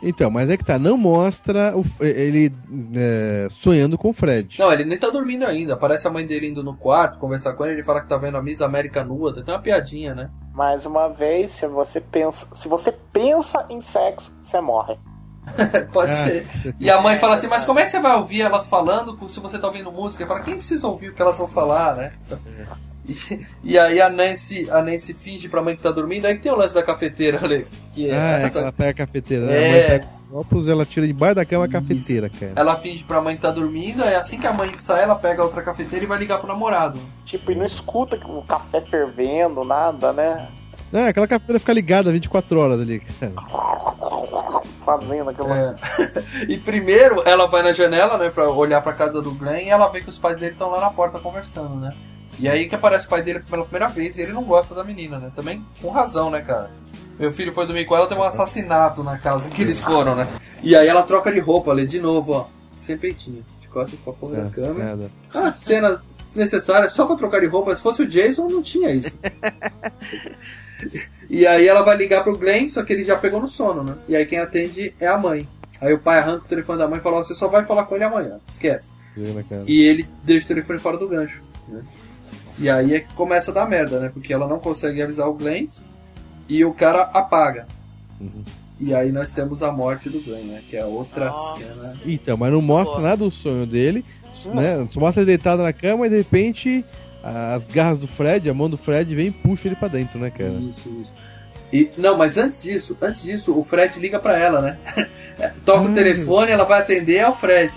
Então, 0.02 0.30
mas 0.30 0.51
é 0.51 0.56
que 0.56 0.64
tá, 0.64 0.78
não 0.78 0.96
mostra 0.98 1.74
o- 1.76 1.84
ele 2.05 2.52
é, 2.96 3.46
sonhando 3.51 3.96
com 3.96 4.10
o 4.10 4.12
Fred. 4.12 4.59
Não, 4.59 4.70
ele 4.72 4.84
nem 4.84 4.98
tá 4.98 5.09
dormindo 5.10 5.44
ainda. 5.46 5.74
Aparece 5.74 6.06
a 6.09 6.10
mãe 6.10 6.26
dele 6.26 6.48
indo 6.48 6.62
no 6.62 6.74
quarto 6.76 7.18
conversar 7.20 7.52
com 7.55 7.64
ele. 7.64 7.74
Ele 7.74 7.82
fala 7.84 8.01
que 8.01 8.09
tá 8.09 8.16
vendo 8.16 8.36
a 8.36 8.42
Miss 8.42 8.60
América 8.60 9.05
nua. 9.05 9.32
Tem 9.32 9.55
uma 9.55 9.60
piadinha, 9.62 10.12
né? 10.14 10.28
Mais 10.52 10.84
uma 10.84 11.09
vez, 11.09 11.52
se 11.52 11.66
você 11.68 12.01
pensa, 12.01 12.46
se 12.52 12.68
você 12.68 12.90
pensa 13.12 13.64
em 13.70 13.80
sexo, 13.80 14.32
você 14.42 14.60
morre. 14.60 14.98
Pode 15.92 16.12
Ah. 16.12 16.14
ser. 16.14 16.46
E 16.80 16.90
a 16.90 17.00
mãe 17.00 17.18
fala 17.18 17.34
assim: 17.34 17.46
Mas 17.46 17.64
como 17.64 17.78
é 17.78 17.84
que 17.84 17.90
você 17.90 18.00
vai 18.00 18.16
ouvir 18.16 18.42
elas 18.42 18.66
falando 18.66 19.16
se 19.28 19.40
você 19.40 19.58
tá 19.58 19.66
ouvindo 19.68 19.92
música? 19.92 20.26
Fala: 20.26 20.40
Quem 20.40 20.56
precisa 20.56 20.86
ouvir 20.88 21.10
o 21.10 21.14
que 21.14 21.22
elas 21.22 21.36
vão 21.38 21.48
falar, 21.48 21.94
né? 21.96 22.12
E, 23.06 23.14
e 23.62 23.78
aí 23.78 24.00
a 24.00 24.08
Nancy, 24.08 24.66
a 24.70 24.80
Nancy 24.80 25.12
finge 25.12 25.46
pra 25.46 25.60
mãe 25.62 25.76
que 25.76 25.82
tá 25.82 25.90
dormindo. 25.90 26.24
Aí 26.24 26.36
que 26.36 26.40
tem 26.42 26.50
o 26.50 26.56
lance 26.56 26.74
da 26.74 26.82
cafeteira 26.82 27.38
ali. 27.44 27.66
Que 27.92 28.08
é, 28.08 28.16
Ah, 28.18 28.38
é 28.38 28.40
ela, 28.40 28.50
que 28.50 28.58
ela 28.58 28.72
pega 28.72 28.90
a 28.90 29.06
cafeteira, 29.06 29.44
né? 29.44 29.52
É. 29.52 29.66
A 29.66 29.70
mãe 29.70 29.86
pega 29.90 30.06
os 30.08 30.16
copos 30.30 30.66
ela 30.68 30.86
tira 30.86 31.06
debaixo 31.06 31.34
da 31.34 31.44
cama 31.44 31.66
a 31.66 31.68
cafeteira, 31.68 32.30
cara. 32.30 32.52
ela 32.56 32.76
finge 32.76 33.04
pra 33.04 33.20
mãe 33.20 33.36
que 33.36 33.42
tá 33.42 33.50
dormindo. 33.50 34.02
Aí 34.02 34.14
assim 34.14 34.38
que 34.38 34.46
a 34.46 34.54
mãe 34.54 34.72
sai, 34.78 35.02
ela 35.02 35.16
pega 35.16 35.44
outra 35.44 35.60
cafeteira 35.60 36.02
e 36.04 36.08
vai 36.08 36.18
ligar 36.18 36.38
pro 36.38 36.48
namorado. 36.48 36.98
Tipo, 37.26 37.52
e 37.52 37.54
não 37.54 37.66
escuta 37.66 38.16
o 38.26 38.42
café 38.42 38.80
fervendo, 38.80 39.62
nada, 39.64 40.10
né? 40.14 40.48
É, 40.94 41.08
aquela 41.08 41.26
cafeteira 41.26 41.58
fica 41.58 41.72
ligada 41.72 42.12
24 42.12 42.56
horas 42.56 42.80
ali. 42.80 43.02
Fazendo 44.84 45.30
aquela. 45.30 45.58
É. 45.58 45.74
e 46.48 46.56
primeiro 46.56 47.20
ela 47.26 47.48
vai 47.48 47.64
na 47.64 47.72
janela, 47.72 48.16
né, 48.16 48.30
pra 48.30 48.48
olhar 48.48 48.80
pra 48.80 48.92
casa 48.92 49.20
do 49.20 49.32
Glenn 49.32 49.64
e 49.64 49.70
ela 49.70 49.88
vê 49.88 50.00
que 50.00 50.08
os 50.08 50.20
pais 50.20 50.38
dele 50.38 50.52
estão 50.52 50.70
lá 50.70 50.80
na 50.80 50.90
porta 50.90 51.18
conversando, 51.18 51.74
né? 51.74 51.92
E 52.38 52.48
aí 52.48 52.68
que 52.68 52.76
aparece 52.76 53.06
o 53.06 53.08
pai 53.08 53.22
dele 53.22 53.40
pela 53.40 53.64
primeira 53.64 53.88
vez 53.88 54.16
e 54.16 54.22
ele 54.22 54.32
não 54.32 54.44
gosta 54.44 54.72
da 54.72 54.84
menina, 54.84 55.18
né? 55.18 55.32
Também 55.34 55.64
com 55.82 55.90
razão, 55.90 56.30
né, 56.30 56.40
cara? 56.42 56.70
Meu 57.18 57.32
filho 57.32 57.52
foi 57.52 57.66
dormir 57.66 57.86
com 57.86 57.96
ela, 57.96 58.06
teve 58.06 58.20
um 58.20 58.24
assassinato 58.24 59.02
na 59.02 59.18
casa 59.18 59.48
que 59.48 59.62
eles 59.62 59.80
foram, 59.80 60.14
né? 60.14 60.28
E 60.62 60.76
aí 60.76 60.86
ela 60.86 61.02
troca 61.02 61.32
de 61.32 61.40
roupa 61.40 61.72
ali 61.72 61.88
de 61.88 62.00
novo, 62.00 62.32
ó. 62.32 62.46
Sem 62.76 62.96
peitinho. 62.96 63.44
De 63.60 63.66
costas 63.66 63.98
pra 63.98 64.12
porra 64.12 64.42
da 64.42 64.50
câmera. 64.50 64.90
Nada. 64.90 65.10
Ah, 65.32 65.50
cena 65.50 66.00
desnecessária, 66.24 66.88
só 66.88 67.04
pra 67.04 67.16
trocar 67.16 67.40
de 67.40 67.46
roupa. 67.46 67.74
Se 67.74 67.82
fosse 67.82 68.02
o 68.02 68.06
Jason, 68.06 68.46
não 68.48 68.62
tinha 68.62 68.90
isso. 68.90 69.18
e 71.31 71.47
aí 71.47 71.66
ela 71.66 71.82
vai 71.82 71.97
ligar 71.97 72.23
pro 72.23 72.36
Glenn, 72.36 72.69
só 72.69 72.82
que 72.82 72.93
ele 72.93 73.05
já 73.05 73.16
pegou 73.16 73.40
no 73.40 73.47
sono, 73.47 73.82
né? 73.82 73.94
E 74.09 74.15
aí 74.16 74.27
quem 74.27 74.39
atende 74.39 74.94
é 75.01 75.06
a 75.06 75.16
mãe. 75.19 75.47
Aí 75.81 75.93
o 75.93 75.98
pai 75.98 76.19
arranca 76.19 76.44
o 76.44 76.48
telefone 76.48 76.78
da 76.78 76.89
mãe 76.89 76.98
e 76.98 77.02
fala: 77.02 77.16
"Ó, 77.19 77.24
Você 77.24 77.35
só 77.35 77.48
vai 77.48 77.65
falar 77.65 77.85
com 77.85 77.94
ele 77.94 78.05
amanhã, 78.05 78.39
esquece. 78.48 78.90
Né? 79.16 79.65
E 79.69 79.82
ele 79.82 80.06
deixa 80.23 80.44
o 80.44 80.48
telefone 80.48 80.78
fora 80.78 80.97
do 80.97 81.09
gancho. 81.09 81.43
né? 81.69 81.81
E 82.59 82.70
aí 82.70 82.94
é 82.94 83.01
que 83.01 83.12
começa 83.15 83.51
a 83.51 83.55
dar 83.55 83.69
merda, 83.69 83.98
né? 84.01 84.11
Porque 84.12 84.32
ela 84.32 84.47
não 84.47 84.59
consegue 84.61 85.02
avisar 85.02 85.28
o 85.28 85.35
Glenn 85.35 85.66
e 86.48 86.65
o 86.65 86.73
cara 86.73 87.02
apaga. 87.12 87.66
E 88.81 88.94
aí 88.94 89.12
nós 89.12 89.31
temos 89.31 89.62
a 89.62 89.70
morte 89.73 90.09
do 90.09 90.20
Glenn, 90.20 90.44
né? 90.44 90.62
Que 90.69 90.77
é 90.77 90.85
outra 90.85 91.32
cena. 91.32 91.94
Então, 92.06 92.36
mas 92.36 92.52
não 92.52 92.61
mostra 92.62 93.01
nada 93.01 93.16
do 93.19 93.31
sonho 93.31 93.66
dele, 93.66 94.05
né? 94.52 94.86
Só 94.90 95.01
mostra 95.01 95.23
ele 95.23 95.27
deitado 95.28 95.62
na 95.62 95.73
cama 95.73 96.06
e 96.06 96.11
de 96.11 96.16
repente 96.19 96.85
as 97.24 97.66
garras 97.68 97.98
do 97.98 98.06
Fred, 98.06 98.48
a 98.51 98.55
mão 98.55 98.68
do 98.68 98.76
Fred 98.76 99.14
vem 99.14 99.28
e 99.28 99.30
puxa 99.30 99.68
ele 99.68 99.76
pra 99.76 99.88
dentro, 99.88 100.18
né, 100.18 100.30
cara? 100.30 100.51
Isso, 100.52 100.88
isso. 101.01 101.14
E, 101.72 101.90
não, 101.96 102.16
mas 102.18 102.36
antes 102.36 102.62
disso, 102.62 102.96
antes 103.01 103.22
disso, 103.22 103.59
o 103.59 103.64
Fred 103.64 103.98
liga 103.98 104.18
pra 104.20 104.38
ela, 104.38 104.60
né? 104.60 104.78
Toca 105.64 105.82
o 105.88 105.90
Ah. 105.90 105.94
telefone, 105.94 106.52
ela 106.52 106.64
vai 106.64 106.80
atender, 106.80 107.16
é 107.16 107.28
o 107.28 107.32
Fred. 107.34 107.72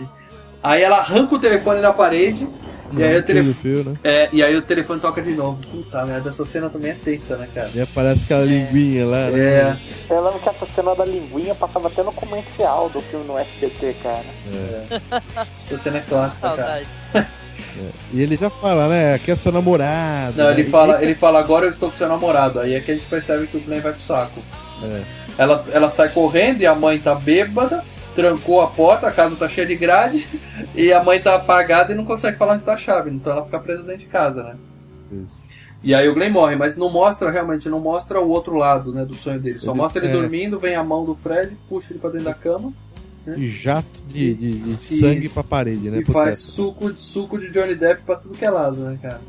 Aí 0.61 0.81
ela 0.83 0.97
arranca 0.97 1.35
o 1.35 1.39
telefone 1.39 1.79
na 1.81 1.93
parede, 1.93 2.47
e 2.93 3.03
aí 3.03 3.17
o 3.17 3.23
telefone. 3.23 3.53
fio, 3.53 3.83
né? 3.83 3.93
É, 4.03 4.29
e 4.31 4.43
aí 4.43 4.55
o 4.55 4.61
telefone 4.61 4.99
toca 4.99 5.21
de 5.21 5.33
novo. 5.33 5.59
Puta 5.69 6.05
merda, 6.05 6.29
essa 6.29 6.45
cena 6.45 6.69
também 6.69 6.91
é 6.91 6.93
tensa, 6.95 7.35
né, 7.37 7.47
cara? 7.53 7.69
E 7.73 7.81
aparece 7.81 8.23
aquela 8.23 8.45
linguinha 8.45 9.05
lá, 9.05 9.29
né? 9.29 9.39
É. 9.39 9.77
Eu 10.09 10.23
lembro 10.23 10.39
que 10.39 10.49
essa 10.49 10.65
cena 10.65 10.95
da 10.95 11.05
linguinha 11.05 11.55
passava 11.55 11.87
até 11.87 12.03
no 12.03 12.11
comercial 12.11 12.89
do 12.89 13.01
filme 13.01 13.25
no 13.25 13.37
SBT, 13.37 13.95
cara. 14.01 14.25
Essa 15.65 15.77
cena 15.77 15.97
é 15.97 16.01
clássica, 16.01 16.55
cara. 16.55 16.85
E 18.13 18.21
ele 18.21 18.37
já 18.37 18.49
fala, 18.49 18.87
né? 18.87 19.15
Aqui 19.15 19.31
é 19.31 19.35
seu 19.35 19.51
namorado. 19.51 20.37
Não, 20.37 20.45
né? 20.45 20.51
ele 20.51 20.63
fala, 20.65 21.01
ele 21.01 21.15
fala, 21.15 21.39
agora 21.39 21.65
eu 21.65 21.71
estou 21.71 21.91
com 21.91 21.97
seu 21.97 22.07
namorado. 22.07 22.59
Aí 22.59 22.73
é 22.73 22.79
que 22.79 22.91
a 22.91 22.93
gente 22.93 23.05
percebe 23.05 23.47
que 23.47 23.57
o 23.57 23.61
Glenn 23.61 23.81
vai 23.81 23.93
pro 23.93 24.01
saco. 24.01 24.39
É. 24.83 25.01
Ela, 25.37 25.65
ela 25.71 25.89
sai 25.89 26.09
correndo 26.09 26.61
e 26.61 26.65
a 26.65 26.73
mãe 26.73 26.97
tá 26.99 27.13
bêbada, 27.13 27.83
trancou 28.17 28.59
a 28.61 28.67
porta, 28.67 29.07
a 29.07 29.11
casa 29.11 29.35
tá 29.35 29.47
cheia 29.47 29.67
de 29.67 29.75
grade, 29.75 30.27
e 30.73 30.91
a 30.91 31.03
mãe 31.03 31.21
tá 31.21 31.35
apagada 31.35 31.93
e 31.93 31.95
não 31.95 32.03
consegue 32.03 32.35
falar 32.35 32.53
onde 32.55 32.63
tá 32.63 32.73
a 32.73 32.77
chave. 32.77 33.11
Então 33.11 33.31
ela 33.31 33.45
fica 33.45 33.59
presa 33.59 33.83
dentro 33.83 33.99
de 33.99 34.05
casa, 34.07 34.41
né? 34.43 34.55
E 35.83 35.93
aí 35.93 36.09
o 36.09 36.15
Glenn 36.15 36.31
morre, 36.33 36.55
mas 36.55 36.75
não 36.75 36.91
mostra 36.91 37.29
realmente, 37.29 37.69
não 37.69 37.79
mostra 37.79 38.19
o 38.19 38.27
outro 38.27 38.55
lado, 38.55 38.91
né, 38.91 39.05
do 39.05 39.13
sonho 39.13 39.39
dele. 39.39 39.59
Só 39.59 39.71
Ele- 39.71 39.77
mostra 39.77 40.03
ele 40.03 40.11
é. 40.11 40.19
dormindo, 40.19 40.59
vem 40.59 40.73
a 40.75 40.83
mão 40.83 41.05
do 41.05 41.13
Fred, 41.15 41.55
puxa 41.69 41.93
ele 41.93 41.99
pra 41.99 42.09
dentro 42.09 42.25
da 42.25 42.33
cama 42.33 42.73
E 43.27 43.47
jato 43.49 44.01
de, 44.07 44.33
de- 44.33 44.59
de 44.75 44.85
sangue 44.85 45.25
Isso. 45.27 45.33
pra 45.35 45.43
parede, 45.43 45.91
né? 45.91 45.99
e 45.99 46.05
faz 46.05 46.39
teto. 46.39 46.51
suco, 46.51 46.93
suco 46.95 47.37
de 47.37 47.51
Johnny 47.51 47.75
Depp 47.75 48.01
pra 48.03 48.15
tudo 48.15 48.33
que 48.33 48.43
é 48.43 48.49
lado, 48.49 48.77
né, 48.77 48.97
cara? 49.01 49.21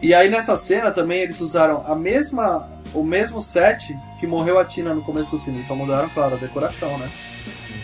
E 0.00 0.14
aí 0.14 0.30
nessa 0.30 0.56
cena 0.56 0.92
também 0.92 1.22
eles 1.22 1.40
usaram 1.40 1.82
a 1.86 1.94
mesma, 1.96 2.68
o 2.94 3.02
mesmo 3.02 3.42
set 3.42 3.96
que 4.20 4.26
morreu 4.26 4.58
a 4.60 4.64
Tina 4.64 4.94
no 4.94 5.02
começo 5.02 5.30
do 5.32 5.40
filme, 5.40 5.64
só 5.66 5.74
mudaram, 5.74 6.08
claro, 6.10 6.34
a 6.36 6.38
decoração, 6.38 6.96
né? 6.98 7.08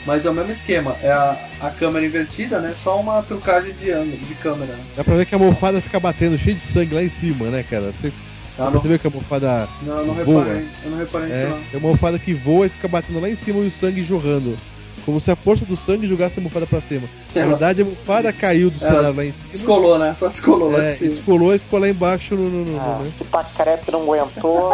Mas 0.04 0.26
é 0.26 0.30
o 0.30 0.34
mesmo 0.34 0.50
esquema, 0.50 0.96
é 1.02 1.10
a, 1.12 1.36
a 1.60 1.70
câmera 1.70 2.04
invertida, 2.04 2.60
né? 2.60 2.74
Só 2.76 2.98
uma 3.00 3.22
trucagem 3.22 3.72
de 3.74 3.90
ângulo, 3.92 4.16
de 4.18 4.34
câmera, 4.34 4.72
né? 4.74 4.84
Dá 4.96 5.04
pra 5.04 5.14
ver 5.16 5.26
que 5.26 5.34
a 5.34 5.38
almofada 5.38 5.80
fica 5.80 6.00
batendo 6.00 6.36
cheio 6.36 6.56
de 6.56 6.66
sangue 6.66 6.94
lá 6.94 7.02
em 7.04 7.08
cima, 7.08 7.46
né, 7.46 7.62
cara? 7.68 7.92
Você 7.92 8.12
Ah, 8.58 8.64
não. 8.64 8.72
percebeu 8.72 8.98
que 8.98 9.06
a 9.06 9.10
almofada 9.10 9.68
Não, 9.82 9.98
eu 9.98 10.06
não 10.06 10.14
voa? 10.14 10.42
reparei, 10.44 10.66
eu 10.84 10.90
não 10.90 10.98
reparei 10.98 11.30
É, 11.32 11.48
não. 11.48 11.58
tem 11.70 11.78
uma 11.80 11.88
almofada 11.90 12.18
que 12.18 12.32
voa 12.34 12.66
e 12.66 12.70
fica 12.70 12.88
batendo 12.88 13.20
lá 13.20 13.28
em 13.30 13.36
cima 13.36 13.60
e 13.60 13.68
o 13.68 13.70
sangue 13.70 14.02
jorrando 14.02 14.58
como 15.06 15.20
se 15.20 15.30
a 15.32 15.36
força 15.36 15.64
do 15.64 15.76
sangue 15.76 16.06
jogasse 16.06 16.34
a 16.36 16.40
almofada 16.40 16.66
pra 16.66 16.80
cima. 16.80 17.08
Na 17.34 17.46
verdade, 17.46 17.82
a 17.82 17.84
almofada 17.84 18.32
caiu 18.32 18.70
do 18.70 18.76
Ela 18.84 18.90
celular 18.92 19.16
lá 19.16 19.24
em 19.24 19.32
cima. 19.32 19.48
Descolou, 19.52 19.98
né? 19.98 20.14
Só 20.18 20.28
descolou 20.28 20.70
lá 20.70 20.82
É, 20.82 20.92
de 20.92 20.98
cima. 20.98 21.10
descolou 21.10 21.54
e 21.54 21.58
ficou 21.58 21.78
lá 21.80 21.88
embaixo 21.88 22.34
no. 22.36 22.48
no, 22.48 22.64
no- 22.72 22.78
Ah, 22.80 22.98
no- 22.98 23.04
né? 23.04 23.10
o 23.20 23.24
Pacrepe 23.24 23.90
não 23.92 24.02
aguentou. 24.02 24.70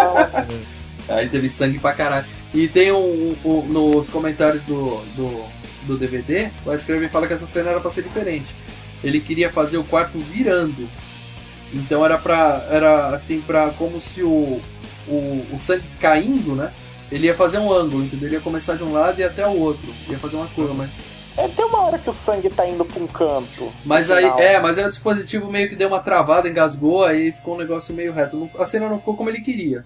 Aí 1.09 1.29
teve 1.29 1.49
sangue 1.49 1.79
pra 1.79 1.93
caralho. 1.95 2.27
E 2.55 2.67
tem 2.69 2.91
um, 2.93 3.37
um- 3.45 3.63
nos 3.67 4.09
comentários 4.09 4.63
do, 4.65 4.97
do, 5.15 5.45
do 5.87 5.97
DVD, 5.99 6.49
o 6.65 6.71
Wes 6.71 6.83
Craven 6.85 7.09
fala 7.09 7.27
que 7.27 7.35
essa 7.35 7.47
cena 7.47 7.71
era 7.71 7.81
pra 7.81 7.91
ser 7.91 8.03
diferente. 8.03 8.47
Ele 9.05 9.21
queria 9.21 9.51
fazer 9.51 9.77
o 9.79 9.85
quarto 9.85 10.19
virando. 10.19 10.89
Então 11.73 12.05
era 12.05 12.17
pra. 12.19 12.67
Era 12.71 13.09
assim, 13.15 13.41
pra. 13.43 13.71
como 13.71 14.01
se 14.01 14.23
o, 14.23 14.61
o, 15.07 15.47
o 15.53 15.59
sangue 15.59 15.85
caindo, 16.01 16.55
né? 16.55 16.73
Ele 17.13 17.27
ia 17.27 17.35
fazer 17.35 17.59
um 17.59 17.73
ângulo, 17.73 18.03
entendeu? 18.05 18.29
Ele 18.29 18.37
ia 18.37 18.41
começar 18.41 18.75
de 18.77 18.83
um 18.83 18.93
lado 18.93 19.21
e 19.21 19.25
até 19.25 19.47
o 19.47 19.59
outro. 19.59 19.87
Ia 20.09 20.19
fazer 20.19 20.37
uma 20.37 20.47
curva, 20.49 20.75
mas. 20.75 21.19
É, 21.37 21.47
tem 21.47 21.65
uma 21.67 21.83
hora 21.83 21.99
que 21.99 22.11
o 22.11 22.13
sangue 22.13 22.51
tá 22.51 22.67
indo 22.67 22.85
pra 22.85 23.01
um 23.01 23.07
canto. 23.07 23.73
Mas 23.85 24.11
aí, 24.11 24.25
final. 24.25 24.41
é, 24.41 24.59
mas 24.61 24.77
aí 24.77 24.85
o 24.85 24.91
dispositivo 24.91 25.51
meio 25.51 25.69
que 25.69 25.77
deu 25.77 25.87
uma 25.89 26.01
travada, 26.01 26.49
engasgou, 26.49 27.05
aí 27.05 27.33
ficou 27.33 27.55
um 27.55 27.59
negócio 27.59 27.95
meio 27.95 28.13
reto. 28.13 28.51
A 28.59 28.67
cena 28.67 28.89
não 28.89 28.99
ficou 28.99 29.17
como 29.17 29.31
ele 29.31 29.41
queria. 29.41 29.85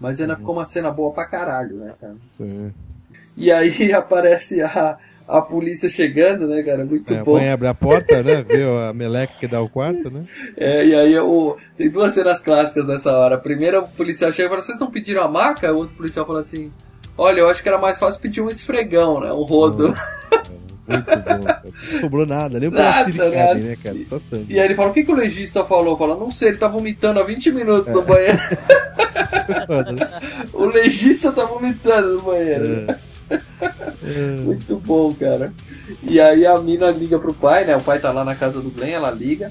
Mas 0.00 0.20
ainda 0.20 0.36
ficou 0.36 0.54
uma 0.54 0.64
cena 0.64 0.90
boa 0.90 1.12
pra 1.12 1.26
caralho, 1.26 1.76
né, 1.76 1.94
cara? 2.00 2.16
É. 2.40 2.70
E 3.36 3.52
aí 3.52 3.92
aparece 3.92 4.60
a, 4.62 4.96
a 5.28 5.42
polícia 5.42 5.88
chegando, 5.88 6.46
né, 6.46 6.62
cara? 6.62 6.84
Muito 6.84 7.12
É, 7.12 7.18
a 7.18 7.24
bom. 7.24 7.32
mãe 7.34 7.50
abre 7.50 7.68
a 7.68 7.74
porta, 7.74 8.22
né? 8.22 8.42
Vê 8.42 8.62
a 8.64 8.92
meleca 8.92 9.34
que 9.38 9.46
dá 9.46 9.60
o 9.60 9.68
quarto, 9.68 10.10
né? 10.10 10.24
É, 10.56 10.84
e 10.86 10.94
aí 10.94 11.18
o, 11.18 11.56
tem 11.76 11.90
duas 11.90 12.12
cenas 12.14 12.40
clássicas 12.40 12.86
nessa 12.86 13.12
hora. 13.12 13.36
A 13.36 13.38
primeira, 13.40 13.80
o 13.80 13.88
policial 13.88 14.32
chega 14.32 14.46
e 14.46 14.50
fala: 14.50 14.62
Vocês 14.62 14.78
não 14.78 14.90
pediram 14.90 15.22
a 15.22 15.28
maca? 15.28 15.72
O 15.72 15.76
outro 15.78 15.94
policial 15.96 16.26
fala 16.26 16.40
assim: 16.40 16.72
Olha, 17.16 17.40
eu 17.40 17.48
acho 17.50 17.62
que 17.62 17.68
era 17.68 17.78
mais 17.78 17.98
fácil 17.98 18.20
pedir 18.20 18.40
um 18.40 18.48
esfregão, 18.48 19.20
né? 19.20 19.32
Um 19.32 19.42
rodo. 19.42 19.94
Muito 20.90 21.06
bom, 21.06 21.42
cara. 21.44 21.62
Não 21.92 22.00
sobrou 22.00 22.26
nada, 22.26 22.60
nem 22.60 22.70
Nada, 22.70 23.04
Siri 23.04 23.18
nada. 23.18 23.30
Karen, 23.30 23.58
né, 23.60 23.76
cara? 23.82 23.96
Só 24.08 24.18
sangue. 24.18 24.52
E 24.52 24.58
aí 24.58 24.64
ele 24.66 24.74
fala: 24.74 24.90
O 24.90 24.92
que, 24.92 25.04
que 25.04 25.12
o 25.12 25.16
legista 25.16 25.64
falou? 25.64 25.96
Fala: 25.96 26.16
Não 26.16 26.30
sei, 26.30 26.48
ele 26.48 26.58
tá 26.58 26.68
vomitando 26.68 27.20
há 27.20 27.24
20 27.24 27.52
minutos 27.52 27.88
É. 27.88 27.92
no 27.92 28.02
banheiro. 28.02 28.38
O 30.52 30.66
legista 30.66 31.32
tá 31.32 31.44
vomitando 31.44 32.14
no 32.14 32.22
banheiro. 32.22 32.86
É. 32.88 32.98
Muito 34.42 34.76
bom, 34.76 35.12
cara. 35.14 35.52
E 36.02 36.20
aí 36.20 36.46
a 36.46 36.58
mina 36.60 36.90
liga 36.90 37.18
pro 37.18 37.34
pai, 37.34 37.64
né? 37.64 37.76
O 37.76 37.80
pai 37.80 37.98
tá 37.98 38.10
lá 38.10 38.24
na 38.24 38.34
casa 38.34 38.60
do 38.60 38.70
Glenn, 38.70 38.90
ela 38.92 39.10
liga 39.10 39.50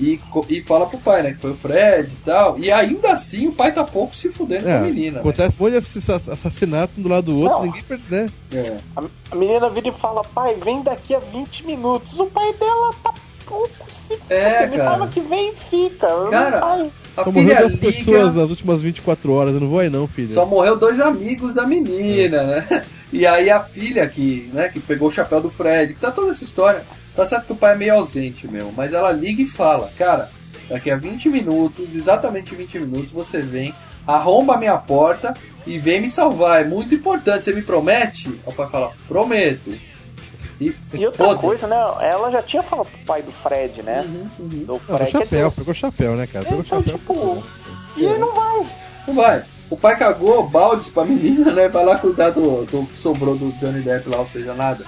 e, 0.00 0.20
e 0.48 0.62
fala 0.62 0.86
pro 0.86 0.98
pai, 0.98 1.22
né? 1.22 1.32
Que 1.32 1.40
foi 1.40 1.52
o 1.52 1.56
Fred 1.56 2.12
e 2.12 2.24
tal. 2.24 2.58
E 2.58 2.70
ainda 2.70 3.12
assim 3.12 3.48
o 3.48 3.52
pai 3.52 3.72
tá 3.72 3.82
pouco 3.84 4.14
se 4.14 4.28
fudendo 4.30 4.64
com 4.64 4.70
a 4.70 4.72
É, 4.74 4.80
menina. 4.82 5.12
né? 5.14 5.20
acontece 5.20 5.56
um 5.58 5.62
monte 5.64 5.72
de 5.72 5.78
assass- 5.78 6.28
assassinato 6.28 6.92
um 6.98 7.02
do 7.02 7.08
lado 7.08 7.32
do 7.32 7.38
outro, 7.38 7.58
Não. 7.58 7.64
ninguém 7.66 7.82
perde, 7.82 8.04
né? 8.10 8.26
É. 8.52 8.76
A, 8.96 9.02
a 9.30 9.36
menina 9.36 9.70
vira 9.70 9.88
e 9.88 9.92
fala, 9.92 10.22
pai, 10.22 10.54
vem 10.62 10.82
daqui 10.82 11.14
a 11.14 11.18
20 11.18 11.64
minutos. 11.66 12.18
O 12.18 12.26
pai 12.26 12.52
dela 12.54 12.90
tá 13.02 13.14
pouco 13.46 13.68
se 13.90 14.18
É, 14.28 14.64
Ele 14.64 14.76
cara. 14.76 14.90
fala 14.90 15.08
que 15.08 15.20
vem 15.20 15.50
e 15.52 15.56
fica. 15.56 16.06
Cara. 16.30 16.88
A 17.16 17.24
Só 17.24 17.32
filha 17.32 17.42
morreu 17.54 17.60
duas 17.70 17.72
liga, 17.74 17.86
pessoas 17.86 18.34
nas 18.34 18.50
últimas 18.50 18.82
24 18.82 19.32
horas, 19.32 19.54
eu 19.54 19.60
não 19.60 19.68
vou 19.68 19.78
aí 19.78 19.88
não, 19.88 20.06
filho. 20.06 20.34
só 20.34 20.44
morreu 20.44 20.76
dois 20.76 21.00
amigos 21.00 21.54
da 21.54 21.66
menina, 21.66 22.42
né? 22.42 22.82
E 23.12 23.24
aí 23.24 23.48
a 23.48 23.60
filha 23.60 24.06
que, 24.08 24.50
né, 24.52 24.68
que 24.68 24.80
pegou 24.80 25.08
o 25.08 25.12
chapéu 25.12 25.40
do 25.40 25.48
Fred, 25.48 25.94
que 25.94 26.00
tá 26.00 26.10
toda 26.10 26.32
essa 26.32 26.42
história. 26.42 26.82
Tá 27.16 27.24
certo 27.26 27.46
que 27.46 27.52
o 27.52 27.56
pai 27.56 27.72
é 27.72 27.76
meio 27.76 27.94
ausente, 27.94 28.46
meu, 28.46 28.70
mas 28.76 28.92
ela 28.92 29.10
liga 29.10 29.40
e 29.42 29.46
fala, 29.46 29.90
cara, 29.96 30.30
daqui 30.68 30.90
a 30.90 30.96
20 30.96 31.28
minutos, 31.30 31.94
exatamente 31.96 32.54
20 32.54 32.78
minutos, 32.80 33.10
você 33.10 33.40
vem, 33.40 33.74
arromba 34.06 34.54
a 34.54 34.58
minha 34.58 34.76
porta 34.76 35.32
e 35.66 35.78
vem 35.78 36.00
me 36.00 36.10
salvar. 36.10 36.60
É 36.60 36.64
muito 36.64 36.94
importante, 36.94 37.44
você 37.46 37.52
me 37.52 37.62
promete? 37.62 38.28
O 38.44 38.52
pai 38.52 38.68
fala, 38.68 38.92
prometo. 39.08 39.70
E, 40.60 40.74
E 40.94 41.06
outra 41.06 41.34
coisa, 41.36 41.66
né? 41.66 41.76
Ela 42.00 42.30
já 42.30 42.42
tinha 42.42 42.62
falado 42.62 42.86
pro 42.88 42.98
pai 43.06 43.22
do 43.22 43.30
Fred, 43.32 43.82
né? 43.82 44.02
Uhum, 44.06 44.28
Do 44.48 44.66
Não, 44.66 44.76
o 44.76 44.78
Fred. 44.78 45.10
chapéu, 45.10 45.50
pegou 45.52 45.72
o 45.72 45.76
chapéu, 45.76 46.16
né, 46.16 46.26
cara? 46.26 46.44
Pegou 46.44 46.60
o 46.60 46.62
Então, 46.62 46.82
chapéu. 46.82 46.98
tipo, 46.98 47.42
e 47.96 48.04
ele 48.04 48.18
não 48.18 48.34
vai. 48.34 48.66
Não 49.06 49.14
vai. 49.14 49.42
O 49.68 49.76
pai 49.76 49.96
cagou 49.98 50.48
baldes 50.48 50.88
pra 50.88 51.04
menina, 51.04 51.50
né? 51.52 51.68
Vai 51.68 51.84
lá 51.84 51.98
cuidar 51.98 52.30
do, 52.30 52.64
do 52.64 52.86
que 52.86 52.96
sobrou 52.96 53.36
do 53.36 53.50
Johnny 53.58 53.80
Depp 53.80 54.08
lá, 54.08 54.18
ou 54.18 54.28
seja, 54.28 54.54
nada. 54.54 54.84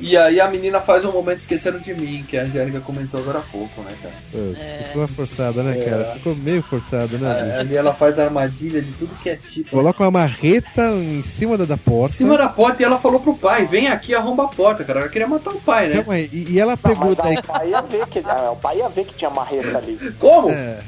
E 0.00 0.16
aí 0.16 0.40
a 0.40 0.48
menina 0.48 0.80
faz 0.80 1.04
um 1.04 1.12
momento 1.12 1.38
esqueceram 1.38 1.78
de 1.78 1.94
mim, 1.94 2.24
que 2.28 2.36
a 2.36 2.42
Angélica 2.42 2.80
comentou 2.80 3.20
agora 3.20 3.38
há 3.38 3.42
pouco, 3.42 3.80
né, 3.82 3.92
cara? 4.02 4.14
Putz, 4.32 4.58
Ficou 4.88 5.02
uma 5.02 5.08
forçada, 5.08 5.62
né, 5.62 5.78
É. 5.78 5.84
cara? 5.84 6.04
Ficou 6.14 6.34
meio 6.34 6.62
forçada, 6.62 7.16
né? 7.16 7.54
É, 7.56 7.60
Ali 7.60 7.76
ela 7.76 7.94
faz 7.94 8.18
armadilha 8.18 8.82
de 8.82 8.92
tudo 8.92 9.14
que 9.22 9.30
é 9.30 9.36
tipo. 9.36 9.70
Coloca 9.70 10.02
uma 10.02 10.10
marreta 10.10 10.88
em 10.90 11.22
cima 11.22 11.56
da, 11.56 11.64
da 11.64 11.76
porta. 11.76 12.12
Em 12.14 12.18
cima 12.18 12.36
da 12.36 12.48
porta 12.48 12.82
e 12.82 12.84
ela 12.84 12.98
falou 12.98 13.20
pro 13.20 13.34
pai, 13.36 13.66
vem 13.66 13.88
aqui 13.88 14.12
e 14.12 14.14
arromba 14.14 14.44
a 14.44 14.48
porta, 14.48 14.84
cara. 14.84 15.00
Ela 15.00 15.08
queria 15.08 15.28
matar 15.28 15.52
o 15.52 15.60
pai, 15.60 15.88
né? 15.88 16.04
Aí, 16.08 16.28
e, 16.32 16.52
e 16.52 16.60
ela 16.60 16.72
Não, 16.72 16.76
pegou 16.78 17.06
mas 17.08 17.16
daí. 17.18 17.36
o 17.36 17.42
pai 17.42 17.68
ia 17.70 17.80
ver 17.82 18.06
que, 18.08 18.18
ah, 18.26 18.50
o 18.52 18.56
pai 18.56 18.78
ia 18.78 18.88
ver 18.88 19.04
que 19.04 19.14
tinha 19.14 19.30
marreta 19.30 19.78
ali. 19.78 19.98
Como? 20.18 20.50
É, 20.50 20.78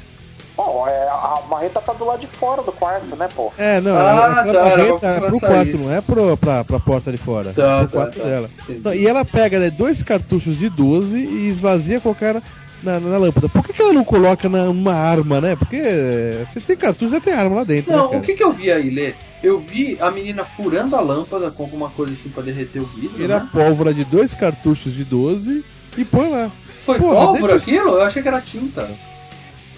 Bom, 0.56 0.86
é, 0.88 1.08
a 1.08 1.42
marreta 1.50 1.80
tá 1.82 1.92
do 1.92 2.04
lado 2.06 2.20
de 2.20 2.26
fora 2.28 2.62
do 2.62 2.72
quarto, 2.72 3.14
né, 3.14 3.28
pô? 3.34 3.52
é, 3.58 3.78
não, 3.80 3.92
Ah, 3.94 4.44
tá, 4.44 4.48
era 4.50 4.76
marreta 4.76 5.06
é 5.06 5.20
pro 5.20 5.38
quarto, 5.40 5.68
isso. 5.68 5.78
não 5.84 5.92
é 5.92 6.00
pro, 6.00 6.36
pra, 6.38 6.64
pra 6.64 6.80
porta 6.80 7.10
ali 7.10 7.18
fora. 7.18 7.52
Tá, 7.54 7.62
é 7.62 7.78
pro 7.80 7.88
tá, 7.88 7.92
quarto 7.92 8.18
tá. 8.20 8.24
dela. 8.24 8.50
E 8.96 9.06
ela 9.06 9.24
pega 9.24 9.58
né, 9.58 9.70
dois 9.70 10.02
cartuchos 10.02 10.58
de 10.58 10.70
12 10.70 11.16
e 11.18 11.48
esvazia 11.48 12.00
cara 12.18 12.42
na, 12.82 12.98
na 12.98 13.18
lâmpada. 13.18 13.48
Por 13.50 13.62
que, 13.64 13.72
que 13.74 13.82
ela 13.82 13.92
não 13.92 14.04
coloca 14.04 14.48
na, 14.48 14.62
uma 14.70 14.94
arma, 14.94 15.40
né? 15.42 15.56
Porque 15.56 15.78
você 16.52 16.60
tem 16.60 16.76
cartucho, 16.76 17.10
já 17.10 17.20
tem 17.20 17.34
arma 17.34 17.56
lá 17.56 17.64
dentro, 17.64 17.90
né, 17.92 17.98
Não, 17.98 18.06
cara? 18.08 18.18
o 18.18 18.22
que 18.22 18.34
que 18.34 18.42
eu 18.42 18.52
vi 18.52 18.70
aí, 18.72 18.88
Lê? 18.88 19.12
Eu 19.42 19.60
vi 19.60 19.98
a 20.00 20.10
menina 20.10 20.42
furando 20.44 20.96
a 20.96 21.00
lâmpada 21.00 21.50
com 21.50 21.64
alguma 21.64 21.90
coisa 21.90 22.14
assim 22.14 22.30
pra 22.30 22.42
derreter 22.42 22.80
o 22.80 22.86
vidro, 22.86 23.16
Tira 23.18 23.36
a 23.36 23.40
né? 23.40 23.48
pólvora 23.52 23.92
de 23.92 24.04
dois 24.04 24.32
cartuchos 24.32 24.94
de 24.94 25.04
12 25.04 25.62
e 25.98 26.04
põe 26.04 26.30
lá. 26.30 26.50
Foi 26.86 26.98
Porra, 26.98 27.14
pólvora 27.26 27.52
deixa- 27.52 27.56
aquilo? 27.56 27.90
Eu 27.96 28.02
achei 28.02 28.22
que 28.22 28.28
era 28.28 28.40
tinta. 28.40 28.88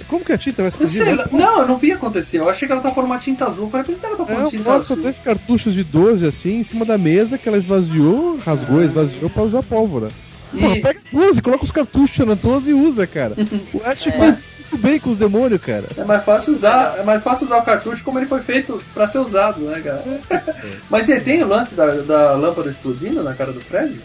Como 0.08 0.24
que 0.24 0.32
a 0.32 0.38
tinta 0.38 0.62
vai 0.62 0.70
explodir? 0.70 1.04
sei 1.04 1.14
né? 1.14 1.22
lá. 1.22 1.28
Não, 1.30 1.60
eu 1.60 1.68
não 1.68 1.76
vi 1.76 1.92
acontecer. 1.92 2.38
Eu 2.38 2.48
achei 2.48 2.66
que 2.66 2.72
ela 2.72 2.80
tá 2.80 2.90
pondo 2.90 3.04
uma 3.06 3.18
tinta 3.18 3.44
azul. 3.46 3.64
Eu 3.64 3.70
falei, 3.70 3.84
por 3.86 3.94
que 3.96 4.06
ela 4.06 4.16
tá 4.16 4.22
É, 4.22 4.26
pondo 4.26 4.40
eu 4.46 4.50
tinta 4.50 4.72
azul? 4.74 4.96
dois 4.96 5.18
cartuchos 5.18 5.74
de 5.74 5.84
12 5.84 6.26
assim 6.26 6.60
em 6.60 6.64
cima 6.64 6.84
da 6.84 6.96
mesa 6.96 7.36
que 7.38 7.48
ela 7.48 7.58
esvaziou, 7.58 8.38
rasgou, 8.44 8.82
esvaziou 8.82 9.28
pra 9.30 9.42
usar 9.42 9.62
pólvora. 9.62 10.08
E- 10.54 10.60
Porra, 10.60 10.74
pega 10.80 11.00
12, 11.12 11.42
coloca 11.42 11.64
os 11.64 11.70
cartuchos 11.70 12.26
na 12.26 12.32
12 12.34 12.70
e 12.70 12.74
usa, 12.74 13.06
cara. 13.06 13.34
O 13.74 13.80
Ash 13.84 14.04
faz 14.04 14.38
muito 14.70 14.78
bem 14.78 14.98
com 14.98 15.10
os 15.10 15.18
demônios, 15.18 15.60
cara. 15.60 15.84
É 15.96 16.04
mais 16.04 16.24
fácil 16.24 16.54
usar, 16.54 16.96
é 16.98 17.02
mais 17.02 17.22
fácil 17.22 17.44
usar 17.46 17.58
o 17.58 17.62
cartucho 17.62 18.02
como 18.02 18.18
ele 18.18 18.26
foi 18.26 18.40
feito 18.40 18.82
pra 18.94 19.06
ser 19.08 19.18
usado, 19.18 19.60
né, 19.60 19.78
cara? 19.80 20.02
Mas 20.88 21.06
ele 21.08 21.20
tem 21.20 21.42
o 21.42 21.48
lance 21.48 21.74
da, 21.74 21.86
da 21.96 22.32
lâmpada 22.32 22.70
explodindo 22.70 23.22
na 23.22 23.34
cara 23.34 23.52
do 23.52 23.60
Fred? 23.60 24.00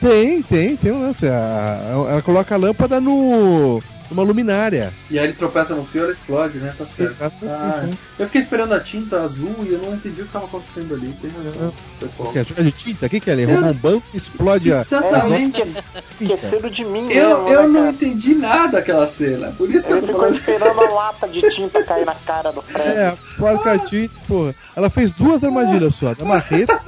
Tem, 0.00 0.42
tem, 0.42 0.76
tem 0.76 0.92
um 0.92 1.00
lance. 1.00 1.24
Ela 1.26 2.20
coloca 2.22 2.54
a 2.54 2.58
lâmpada 2.58 3.00
no. 3.00 3.80
Numa 4.10 4.22
luminária. 4.22 4.92
E 5.10 5.18
aí 5.18 5.24
ele 5.24 5.32
tropeça 5.32 5.74
no 5.74 5.84
fio 5.84 6.00
e 6.00 6.04
ela 6.04 6.12
explode, 6.12 6.58
né? 6.58 6.72
Tá 6.76 6.84
certo. 6.86 7.12
Exatamente. 7.12 7.46
Ah, 7.46 7.88
eu 8.18 8.26
fiquei 8.26 8.40
esperando 8.40 8.72
a 8.74 8.80
tinta 8.80 9.22
azul 9.22 9.54
e 9.62 9.72
eu 9.72 9.78
não 9.78 9.94
entendi 9.94 10.22
o 10.22 10.26
que 10.26 10.32
tava 10.32 10.44
acontecendo 10.46 10.94
ali. 10.94 11.16
Tem 11.20 11.30
razão. 11.30 11.72
Foi 11.98 12.08
pouco. 12.16 12.32
Quer 12.32 12.46
jogar 12.46 12.62
de 12.62 12.72
tinta? 12.72 13.06
O 13.06 13.10
que, 13.10 13.20
que 13.20 13.30
é 13.30 13.32
ali? 13.32 13.44
Rouba 13.44 13.66
um 13.68 13.72
banco 13.74 14.06
e 14.12 14.16
explode 14.16 14.72
a. 14.72 14.80
Exatamente. 14.80 15.62
É, 15.62 15.64
esque- 15.64 15.82
esqueceram 16.24 16.68
de 16.70 16.84
mim 16.84 17.10
Eu, 17.10 17.28
mesmo, 17.44 17.48
eu 17.48 17.62
né, 17.62 17.68
não 17.68 17.80
cara? 17.80 17.90
entendi 17.92 18.34
nada 18.34 18.72
daquela 18.72 19.06
cena. 19.06 19.52
Por 19.52 19.70
isso 19.70 19.86
que 19.86 19.92
eu 19.92 19.98
Ele 19.98 20.06
tô 20.06 20.12
ficou 20.12 20.20
falando. 20.32 20.38
esperando 20.38 20.80
a 20.80 20.90
lata 20.94 21.28
de 21.28 21.50
tinta 21.50 21.82
cair 21.82 22.04
na 22.06 22.14
cara 22.14 22.50
do 22.52 22.62
Fred. 22.62 22.88
É, 22.88 23.06
a 23.08 23.16
porca 23.38 23.78
tinta, 23.78 24.14
porra. 24.28 24.54
Ela 24.76 24.90
fez 24.90 25.12
duas 25.12 25.42
armadilhas 25.44 25.94
só. 25.94 26.14
Da 26.14 26.24
marreta 26.24 26.80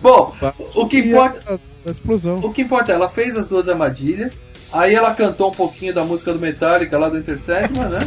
Bom, 0.00 0.34
o 0.74 0.86
que 0.86 0.98
importa. 1.00 1.54
a, 1.86 1.88
a 1.88 1.92
explosão. 1.92 2.36
O 2.36 2.52
que 2.52 2.62
importa 2.62 2.92
é, 2.92 2.94
ela 2.94 3.08
fez 3.08 3.36
as 3.36 3.46
duas 3.46 3.68
armadilhas, 3.68 4.38
aí 4.74 4.94
ela 4.94 5.14
cantou 5.14 5.50
um 5.50 5.54
pouquinho 5.54 5.94
da 5.94 6.02
música 6.02 6.32
do 6.32 6.38
Metallica 6.38 6.98
lá 6.98 7.08
do 7.08 7.16
Enter 7.16 7.38
Sandman, 7.38 7.88
né? 7.88 8.00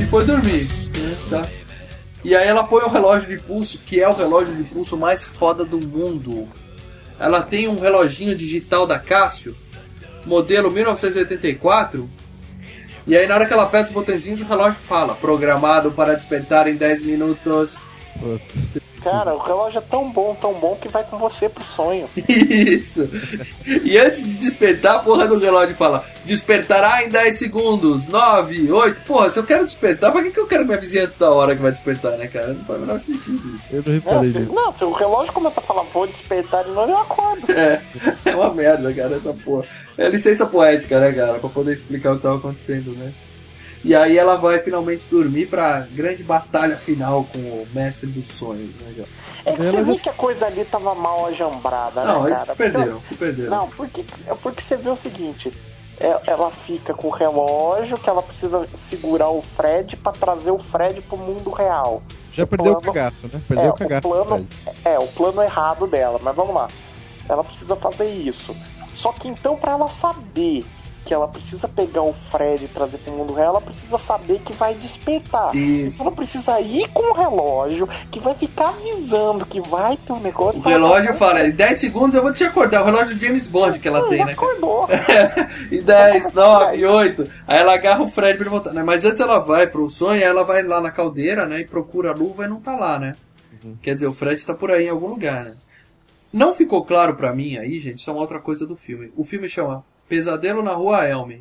E 0.00 0.06
foi 0.06 0.24
dormir, 0.24 0.66
né? 0.96 1.16
Tá? 1.28 1.48
E 2.24 2.34
aí 2.34 2.48
ela 2.48 2.64
põe 2.64 2.82
o 2.82 2.88
relógio 2.88 3.28
de 3.28 3.42
pulso, 3.42 3.78
que 3.78 4.02
é 4.02 4.08
o 4.08 4.14
relógio 4.14 4.54
de 4.56 4.64
pulso 4.64 4.96
mais 4.96 5.22
foda 5.22 5.64
do 5.64 5.78
mundo. 5.78 6.48
Ela 7.18 7.42
tem 7.42 7.68
um 7.68 7.78
reloginho 7.78 8.34
digital 8.34 8.86
da 8.86 8.98
Casio, 8.98 9.54
modelo 10.24 10.70
1984. 10.70 12.08
E 13.08 13.16
aí 13.16 13.26
na 13.26 13.34
hora 13.34 13.46
que 13.46 13.52
ela 13.54 13.62
aperta 13.62 13.88
os 13.88 13.94
botõezinhos, 13.94 14.42
o 14.42 14.44
relógio 14.44 14.78
fala, 14.78 15.14
programado 15.14 15.90
para 15.90 16.14
despertar 16.14 16.68
em 16.68 16.76
10 16.76 17.06
minutos. 17.06 17.82
Cara, 19.02 19.34
o 19.34 19.38
relógio 19.38 19.78
é 19.78 19.82
tão 19.82 20.10
bom, 20.10 20.34
tão 20.34 20.54
bom 20.54 20.76
que 20.80 20.88
vai 20.88 21.04
com 21.04 21.18
você 21.18 21.48
pro 21.48 21.64
sonho. 21.64 22.08
Isso. 22.28 23.08
E 23.84 23.98
antes 23.98 24.24
de 24.24 24.34
despertar, 24.34 24.96
a 24.96 24.98
porra 25.00 25.26
do 25.26 25.38
relógio 25.38 25.76
fala: 25.76 26.04
despertará 26.24 27.04
em 27.04 27.08
10 27.08 27.38
segundos, 27.38 28.06
9, 28.06 28.70
8. 28.70 29.02
Porra, 29.02 29.30
se 29.30 29.38
eu 29.38 29.44
quero 29.44 29.64
despertar, 29.64 30.12
pra 30.12 30.22
que, 30.22 30.30
que 30.30 30.40
eu 30.40 30.46
quero 30.46 30.64
me 30.64 30.74
avisar 30.74 31.04
antes 31.04 31.16
da 31.16 31.30
hora 31.30 31.54
que 31.54 31.62
vai 31.62 31.70
despertar, 31.70 32.12
né, 32.12 32.26
cara? 32.26 32.48
Não 32.48 32.64
faz 32.64 32.78
o 32.78 32.82
menor 32.82 32.98
sentido 32.98 33.56
isso. 33.56 33.64
Eu 33.70 33.82
não 33.86 33.94
reparei 33.94 34.32
se, 34.32 34.38
nisso. 34.38 34.52
não, 34.52 34.72
se 34.74 34.84
o 34.84 34.92
relógio 34.92 35.32
começa 35.32 35.60
a 35.60 35.62
falar, 35.62 35.82
vou 35.82 36.06
despertar 36.06 36.64
de 36.64 36.70
novo, 36.70 36.90
eu 36.90 36.98
acordo. 36.98 37.46
É, 37.58 37.80
é 38.24 38.36
uma 38.36 38.54
merda, 38.54 38.92
cara, 38.94 39.16
essa 39.16 39.32
porra. 39.32 39.64
É 39.96 40.08
licença 40.08 40.46
poética, 40.46 41.00
né, 41.00 41.12
cara? 41.12 41.38
Pra 41.38 41.50
poder 41.50 41.72
explicar 41.72 42.12
o 42.12 42.16
que 42.16 42.22
tava 42.22 42.36
acontecendo, 42.36 42.92
né? 42.92 43.12
E 43.84 43.94
aí 43.94 44.18
ela 44.18 44.36
vai 44.36 44.58
finalmente 44.60 45.06
dormir 45.08 45.46
pra 45.46 45.80
grande 45.80 46.22
batalha 46.22 46.76
final 46.76 47.24
com 47.32 47.38
o 47.38 47.66
mestre 47.72 48.06
dos 48.08 48.26
sonhos, 48.28 48.70
né? 48.80 49.04
É 49.46 49.52
que 49.52 49.62
você 49.62 49.82
vê 49.82 49.96
que 49.98 50.08
a 50.08 50.12
coisa 50.12 50.46
ali 50.46 50.64
tava 50.64 50.94
mal 50.94 51.26
ajambrada, 51.26 52.04
Não, 52.04 52.22
né, 52.24 52.30
eles 52.30 52.38
cara? 52.44 52.52
se 52.52 52.56
perderam, 52.56 52.92
Porque- 52.92 53.06
se 53.08 53.14
perderam. 53.14 53.50
Não, 53.50 53.68
porque, 53.68 54.04
é 54.26 54.34
porque 54.34 54.62
você 54.62 54.76
vê 54.76 54.90
o 54.90 54.96
seguinte. 54.96 55.52
é- 56.00 56.20
Ela 56.30 56.50
fica 56.50 56.92
com 56.94 57.08
o 57.08 57.10
relógio 57.10 57.96
que 57.98 58.08
ela 58.08 58.22
precisa 58.22 58.66
segurar 58.76 59.30
o 59.30 59.42
Fred 59.42 59.96
pra 59.96 60.12
trazer 60.12 60.50
o 60.52 60.58
Fred 60.58 61.00
pro 61.02 61.16
mundo 61.16 61.50
real. 61.50 62.02
Já 62.32 62.46
perdeu 62.46 62.72
o 62.74 62.76
plano- 62.80 62.92
cagaço, 62.94 63.26
né? 63.32 63.40
Perdeu 63.48 63.66
é, 63.66 63.70
o 63.70 63.74
cagaço. 63.74 64.02
plano, 64.08 64.48
é, 64.84 64.98
o 64.98 65.06
plano 65.08 65.42
errado 65.42 65.86
dela, 65.88 66.20
mas 66.22 66.36
vamos 66.36 66.54
lá. 66.54 66.68
Ela 67.28 67.42
precisa 67.42 67.74
fazer 67.74 68.08
isso. 68.12 68.54
Só 68.94 69.12
que 69.12 69.26
então, 69.28 69.56
pra 69.56 69.72
ela 69.72 69.88
saber 69.88 70.64
que 71.08 71.14
ela 71.14 71.26
precisa 71.26 71.66
pegar 71.66 72.02
o 72.02 72.12
Fred 72.12 72.62
e 72.62 72.68
trazer 72.68 72.98
pro 72.98 73.14
mundo 73.14 73.32
real, 73.32 73.48
ela 73.54 73.60
precisa 73.62 73.96
saber 73.96 74.40
que 74.40 74.52
vai 74.52 74.74
despertar. 74.74 75.56
Isso. 75.56 76.02
Ela 76.02 76.12
precisa 76.12 76.60
ir 76.60 76.86
com 76.88 77.12
o 77.12 77.14
relógio, 77.14 77.88
que 78.10 78.20
vai 78.20 78.34
ficar 78.34 78.68
avisando 78.68 79.46
que 79.46 79.58
vai 79.58 79.96
ter 79.96 80.12
um 80.12 80.20
negócio. 80.20 80.60
O 80.60 80.68
relógio 80.68 81.14
fala, 81.14 81.46
em 81.46 81.50
10 81.50 81.78
segundos 81.80 82.14
eu 82.14 82.22
vou 82.22 82.30
te 82.30 82.44
acordar. 82.44 82.82
O 82.82 82.84
relógio 82.84 83.16
do 83.16 83.20
James 83.24 83.46
Bond 83.46 83.78
que 83.78 83.88
ela 83.88 84.06
tem, 84.06 84.22
né? 84.22 84.32
Acordou. 84.32 84.86
e 85.72 85.80
10, 85.80 86.34
9, 86.34 86.84
8. 86.84 87.30
Aí 87.46 87.58
ela 87.58 87.74
agarra 87.74 88.02
o 88.02 88.08
Fred 88.08 88.34
pra 88.34 88.42
ele 88.42 88.50
voltar. 88.50 88.74
né? 88.74 88.82
Mas 88.82 89.06
antes 89.06 89.18
ela 89.18 89.38
vai 89.38 89.66
pro 89.66 89.88
sonho, 89.88 90.12
aí 90.12 90.22
ela 90.22 90.44
vai 90.44 90.62
lá 90.62 90.78
na 90.78 90.90
caldeira, 90.90 91.46
né? 91.46 91.60
E 91.60 91.66
procura 91.66 92.10
a 92.10 92.14
luva 92.14 92.44
e 92.44 92.48
não 92.48 92.60
tá 92.60 92.76
lá, 92.76 92.98
né? 92.98 93.12
Quer 93.80 93.94
dizer, 93.94 94.06
o 94.08 94.12
Fred 94.12 94.44
tá 94.44 94.52
por 94.52 94.70
aí 94.70 94.84
em 94.84 94.90
algum 94.90 95.06
lugar, 95.08 95.46
né? 95.46 95.52
Não 96.30 96.52
ficou 96.52 96.84
claro 96.84 97.14
pra 97.14 97.34
mim 97.34 97.56
aí, 97.56 97.78
gente, 97.78 97.98
isso 97.98 98.10
é 98.10 98.12
uma 98.12 98.20
outra 98.20 98.38
coisa 98.38 98.66
do 98.66 98.76
filme. 98.76 99.10
O 99.16 99.24
filme 99.24 99.48
chama 99.48 99.82
Pesadelo 100.08 100.62
na 100.62 100.72
Rua 100.72 101.06
Elm. 101.06 101.40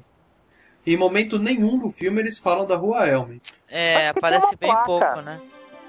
Em 0.86 0.96
momento 0.98 1.38
nenhum 1.38 1.78
do 1.78 1.90
filme 1.90 2.20
eles 2.22 2.38
falam 2.38 2.66
da 2.66 2.76
Rua 2.76 3.08
Elm. 3.08 3.38
É, 3.70 4.08
aparece 4.08 4.56
bem 4.56 4.70
uma 4.70 4.84
pouco, 4.86 5.06
placa. 5.06 5.22
né? 5.22 5.40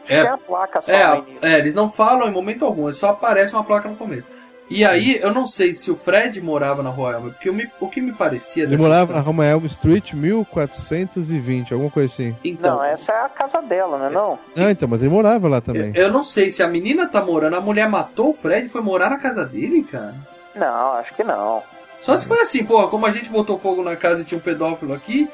É, 0.09 0.23
Tem 0.23 0.29
a 0.33 0.39
placa 0.39 0.81
só 0.81 0.91
é, 0.93 1.07
no 1.07 1.13
a- 1.13 1.19
início. 1.19 1.39
é, 1.43 1.59
eles 1.59 1.75
não 1.75 1.91
falam 1.91 2.29
em 2.29 2.33
momento 2.33 2.65
algum, 2.65 2.93
só 2.95 3.11
aparece 3.11 3.53
uma 3.53 3.63
placa 3.65 3.89
no 3.89 3.97
começo. 3.97 4.27
E 4.71 4.85
aí, 4.85 5.19
eu 5.23 5.33
não 5.33 5.47
sei 5.47 5.75
se 5.75 5.91
o 5.91 5.97
Fred 5.97 6.39
morava 6.43 6.83
na 6.83 6.91
Rua 6.91 7.13
Elm, 7.15 7.31
porque 7.31 7.49
o, 7.49 7.55
me- 7.55 7.71
o 7.81 7.89
que 7.89 8.01
me 8.03 8.13
parecia 8.13 8.65
Ele 8.65 8.77
morava 8.77 9.13
na 9.15 9.21
história- 9.21 9.23
Roma 9.23 9.45
Elm 9.47 9.65
Street 9.65 10.13
1420, 10.13 11.73
alguma 11.73 11.91
coisa 11.91 12.13
assim. 12.13 12.37
Então, 12.45 12.77
Não, 12.77 12.85
essa 12.85 13.13
é 13.13 13.25
a 13.25 13.29
casa 13.29 13.63
dela, 13.63 13.97
não 13.99 14.07
é 14.07 14.11
não? 14.11 14.39
Ah, 14.57 14.71
então, 14.71 14.89
mas 14.89 15.01
ele 15.01 15.11
morava 15.11 15.49
lá 15.49 15.61
também. 15.61 15.93
eu 15.95 16.11
não 16.13 16.23
sei 16.25 16.51
se 16.53 16.63
a 16.63 16.69
menina 16.69 17.09
tá 17.09 17.23
morando, 17.25 17.57
a 17.57 17.61
mulher 17.61 17.89
matou 17.89 18.31
o 18.31 18.35
Fred 18.35 18.67
e 18.67 18.69
foi 18.69 18.81
morar 18.83 19.09
na 19.11 19.19
casa 19.19 19.45
dele, 19.45 19.83
cara. 19.85 20.15
Não, 20.55 20.93
acho 20.95 21.15
que 21.15 21.25
não. 21.25 21.63
Só 22.01 22.16
se 22.16 22.25
foi 22.27 22.41
assim, 22.41 22.65
porra, 22.65 22.89
como 22.89 23.07
a 23.07 23.11
gente 23.11 23.29
botou 23.31 23.59
fogo 23.59 23.83
na 23.83 23.97
casa 23.97 24.23
e 24.23 24.25
tinha 24.25 24.39
um 24.39 24.43
pedófilo 24.43 24.95
aqui, 24.95 25.29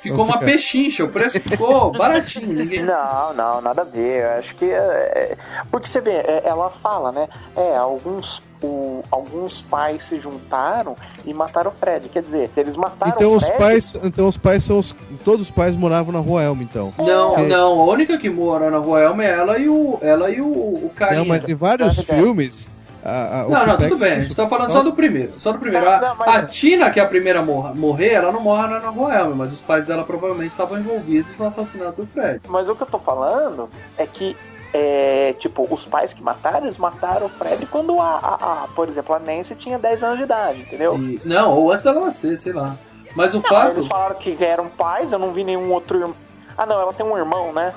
ficou 0.00 0.24
uma 0.24 0.38
pechincha, 0.38 1.04
o 1.04 1.08
preço 1.08 1.40
ficou 1.40 1.90
baratinho, 1.96 2.52
ninguém... 2.54 2.82
Não, 2.82 3.32
não, 3.34 3.60
nada 3.60 3.82
a 3.82 3.84
ver. 3.84 4.22
Eu 4.24 4.38
Acho 4.38 4.54
que. 4.54 4.64
é- 4.64 4.76
é- 4.76 5.36
Porque 5.70 5.88
você 5.88 6.00
vê, 6.00 6.12
é- 6.12 6.42
ela 6.44 6.70
fala, 6.82 7.10
né? 7.10 7.28
É, 7.56 7.76
alguns, 7.76 8.42
o- 8.62 9.02
alguns 9.10 9.60
pais 9.62 10.04
se 10.04 10.18
juntaram 10.20 10.96
e 11.24 11.34
mataram 11.34 11.70
o 11.70 11.74
Fred. 11.74 12.08
Quer 12.08 12.22
dizer, 12.22 12.50
eles 12.56 12.76
mataram 12.76 13.12
Então 13.16 13.32
o 13.32 13.36
os 13.36 13.44
Fred. 13.44 13.58
pais, 13.58 13.94
então 14.02 14.28
os 14.28 14.36
pais 14.36 14.62
são 14.64 14.78
os, 14.78 14.94
todos 15.24 15.46
os 15.46 15.50
pais 15.50 15.74
moravam 15.76 16.12
na 16.12 16.18
Rua 16.20 16.42
Elm, 16.44 16.60
então. 16.62 16.92
Não, 16.98 17.36
É. 17.38 17.42
não, 17.46 17.80
a 17.80 17.84
única 17.86 18.16
que 18.18 18.30
mora 18.30 18.70
na 18.70 18.78
Rua 18.78 19.00
Elma 19.00 19.24
é 19.24 19.30
ela 19.30 19.58
e 19.58 19.68
o, 19.68 19.98
ela 20.00 20.30
e 20.30 20.40
o, 20.40 20.46
o 20.46 20.92
carinha. 20.94 21.18
Não, 21.20 21.26
mas 21.26 21.48
em 21.48 21.54
vários 21.54 21.96
filmes. 22.00 22.70
A- 23.04 23.40
a- 23.40 23.46
o 23.46 23.50
Não, 23.50 23.66
não, 23.66 23.76
tudo 23.76 23.98
bem. 23.98 24.12
A 24.12 24.20
gente 24.20 24.34
tá 24.34 24.48
falando 24.48 24.72
só 24.72 24.82
do 24.82 24.92
primeiro. 24.92 25.32
Só 25.40 25.52
do 25.52 25.58
primeiro. 25.58 25.88
A, 25.88 26.14
a 26.26 26.42
Tina, 26.46 26.90
que 26.90 27.00
é 27.00 27.02
a 27.02 27.06
primeira 27.06 27.40
a 27.40 27.44
morra- 27.44 27.72
morrer, 27.74 28.12
ela 28.14 28.30
não 28.32 28.40
morre 28.40 28.66
na 28.68 28.78
Rua 28.90 29.14
Elma, 29.14 29.34
mas 29.34 29.52
os 29.52 29.60
pais 29.60 29.84
dela 29.86 30.04
provavelmente 30.04 30.50
estavam 30.52 30.78
envolvidos 30.78 31.36
no 31.38 31.46
assassinato 31.46 32.02
do 32.02 32.06
Fred. 32.06 32.40
Mas 32.48 32.68
o 32.68 32.74
que 32.76 32.82
eu 32.82 32.86
tô 32.86 32.98
falando 32.98 33.68
é 33.96 34.06
que. 34.06 34.36
É, 34.72 35.34
tipo, 35.40 35.66
os 35.68 35.84
pais 35.84 36.12
que 36.12 36.22
mataram, 36.22 36.58
eles 36.66 36.78
mataram 36.78 37.26
o 37.26 37.28
Fred 37.28 37.66
quando 37.66 38.00
a, 38.00 38.04
a- 38.18 38.62
a- 38.64 38.68
por 38.76 38.88
exemplo, 38.88 39.12
a 39.16 39.18
Nancy 39.18 39.56
tinha 39.56 39.76
10 39.80 40.00
anos 40.04 40.18
de 40.18 40.22
idade, 40.22 40.60
entendeu? 40.60 40.96
E- 40.96 41.20
não, 41.24 41.50
ou 41.58 41.72
antes 41.72 41.82
dela 41.82 42.00
nascer, 42.06 42.38
sei 42.38 42.52
lá. 42.52 42.76
Mas 43.16 43.32
o 43.34 43.38
Não, 43.38 43.42
fato. 43.42 43.72
Eles 43.72 43.88
falaram 43.88 44.14
que 44.14 44.36
eram 44.44 44.68
pais, 44.68 45.10
eu 45.10 45.18
não 45.18 45.32
vi 45.32 45.42
nenhum 45.42 45.72
outro 45.72 45.98
irmão. 45.98 46.14
Ah, 46.56 46.64
não, 46.66 46.80
ela 46.80 46.92
tem 46.92 47.04
um 47.04 47.18
irmão, 47.18 47.52
né? 47.52 47.74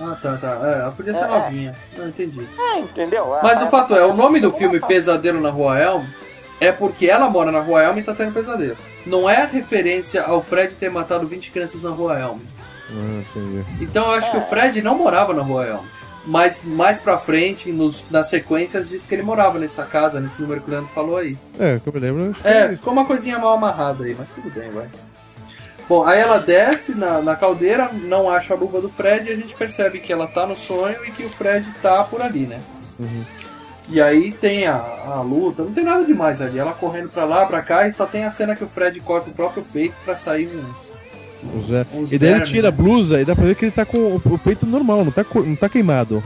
Ah, 0.00 0.16
tá, 0.20 0.36
tá. 0.36 0.60
É, 0.64 0.80
ela 0.80 0.90
podia 0.92 1.14
ser 1.14 1.24
É. 1.24 1.26
novinha. 1.28 1.76
Não 1.96 2.08
entendi. 2.08 2.46
É, 2.58 2.78
entendeu? 2.80 3.36
Mas 3.42 3.58
A- 3.62 3.64
o 3.64 3.68
fato 3.68 3.94
é, 3.94 4.04
o 4.04 4.12
nome 4.14 4.40
do 4.40 4.50
filme 4.52 4.80
Pesadelo 4.80 5.40
na 5.40 5.50
Rua 5.50 5.78
Elm 5.78 6.02
é 6.60 6.72
porque 6.72 7.06
ela 7.06 7.28
mora 7.30 7.52
na 7.52 7.60
Rua 7.60 7.82
Elm 7.84 7.98
e 7.98 8.02
tá 8.02 8.12
tendo 8.14 8.32
pesadelo. 8.32 8.76
Não 9.06 9.28
é 9.30 9.44
referência 9.46 10.22
ao 10.24 10.42
Fred 10.42 10.74
ter 10.74 10.90
matado 10.90 11.26
20 11.26 11.50
crianças 11.50 11.80
na 11.82 11.90
Rua 11.90 12.18
Elm. 12.18 12.38
Ah, 12.90 13.20
entendi. 13.30 13.64
Então 13.80 14.04
eu 14.06 14.12
acho 14.12 14.30
que 14.30 14.36
o 14.36 14.42
Fred 14.42 14.82
não 14.82 14.96
morava 14.96 15.32
na 15.32 15.42
Rua 15.42 15.66
Elm. 15.66 15.84
Mas 16.26 16.62
mais 16.64 16.98
pra 16.98 17.18
frente, 17.18 17.70
nos, 17.70 18.02
nas 18.10 18.30
sequências, 18.30 18.88
diz 18.88 19.04
que 19.04 19.14
ele 19.14 19.22
morava 19.22 19.58
nessa 19.58 19.84
casa, 19.84 20.18
nesse 20.18 20.40
número 20.40 20.62
que 20.62 20.68
o 20.68 20.70
Leandro 20.70 20.90
falou 20.94 21.18
aí. 21.18 21.36
É, 21.60 21.78
que 21.78 21.86
eu 21.86 21.92
me 21.92 22.00
lembro. 22.00 22.30
acho 22.30 22.40
que 22.40 22.48
É, 22.48 22.68
ficou 22.70 22.94
uma 22.94 23.04
coisinha 23.04 23.38
mal 23.38 23.52
amarrada 23.54 24.04
aí, 24.04 24.16
mas 24.18 24.30
tudo 24.30 24.48
bem, 24.50 24.70
vai. 24.70 24.86
Bom, 25.88 26.04
aí 26.04 26.20
ela 26.20 26.38
desce 26.38 26.94
na, 26.94 27.20
na 27.20 27.36
caldeira, 27.36 27.90
não 27.92 28.30
acha 28.30 28.54
a 28.54 28.56
luva 28.56 28.80
do 28.80 28.88
Fred 28.88 29.28
e 29.28 29.32
a 29.32 29.36
gente 29.36 29.54
percebe 29.54 30.00
que 30.00 30.12
ela 30.12 30.26
tá 30.26 30.46
no 30.46 30.56
sonho 30.56 30.96
e 31.06 31.10
que 31.10 31.24
o 31.24 31.28
Fred 31.28 31.70
tá 31.82 32.02
por 32.04 32.22
ali, 32.22 32.46
né? 32.46 32.60
Uhum. 32.98 33.22
E 33.88 34.00
aí 34.00 34.32
tem 34.32 34.66
a, 34.66 34.76
a 34.76 35.20
luta, 35.20 35.62
não 35.62 35.72
tem 35.72 35.84
nada 35.84 36.04
demais 36.04 36.40
ali. 36.40 36.58
Ela 36.58 36.72
correndo 36.72 37.10
pra 37.10 37.24
lá, 37.26 37.44
pra 37.44 37.60
cá 37.60 37.86
e 37.86 37.92
só 37.92 38.06
tem 38.06 38.24
a 38.24 38.30
cena 38.30 38.56
que 38.56 38.64
o 38.64 38.68
Fred 38.68 38.98
corta 39.00 39.28
o 39.28 39.34
próprio 39.34 39.62
peito 39.62 39.94
pra 40.04 40.16
sair 40.16 40.48
uns. 40.48 40.94
Os, 41.54 41.70
é. 41.70 41.86
Uns 41.92 42.12
E 42.12 42.18
daí 42.18 42.32
ele 42.32 42.44
tira 42.46 42.68
a 42.68 42.70
né? 42.70 42.76
blusa 42.76 43.20
e 43.20 43.24
dá 43.24 43.36
pra 43.36 43.44
ver 43.44 43.54
que 43.54 43.66
ele 43.66 43.72
tá 43.72 43.84
com 43.84 43.98
o, 43.98 44.16
o 44.24 44.38
peito 44.38 44.64
normal, 44.64 45.04
não 45.04 45.12
tá, 45.12 45.24
não 45.34 45.56
tá 45.56 45.68
queimado. 45.68 46.24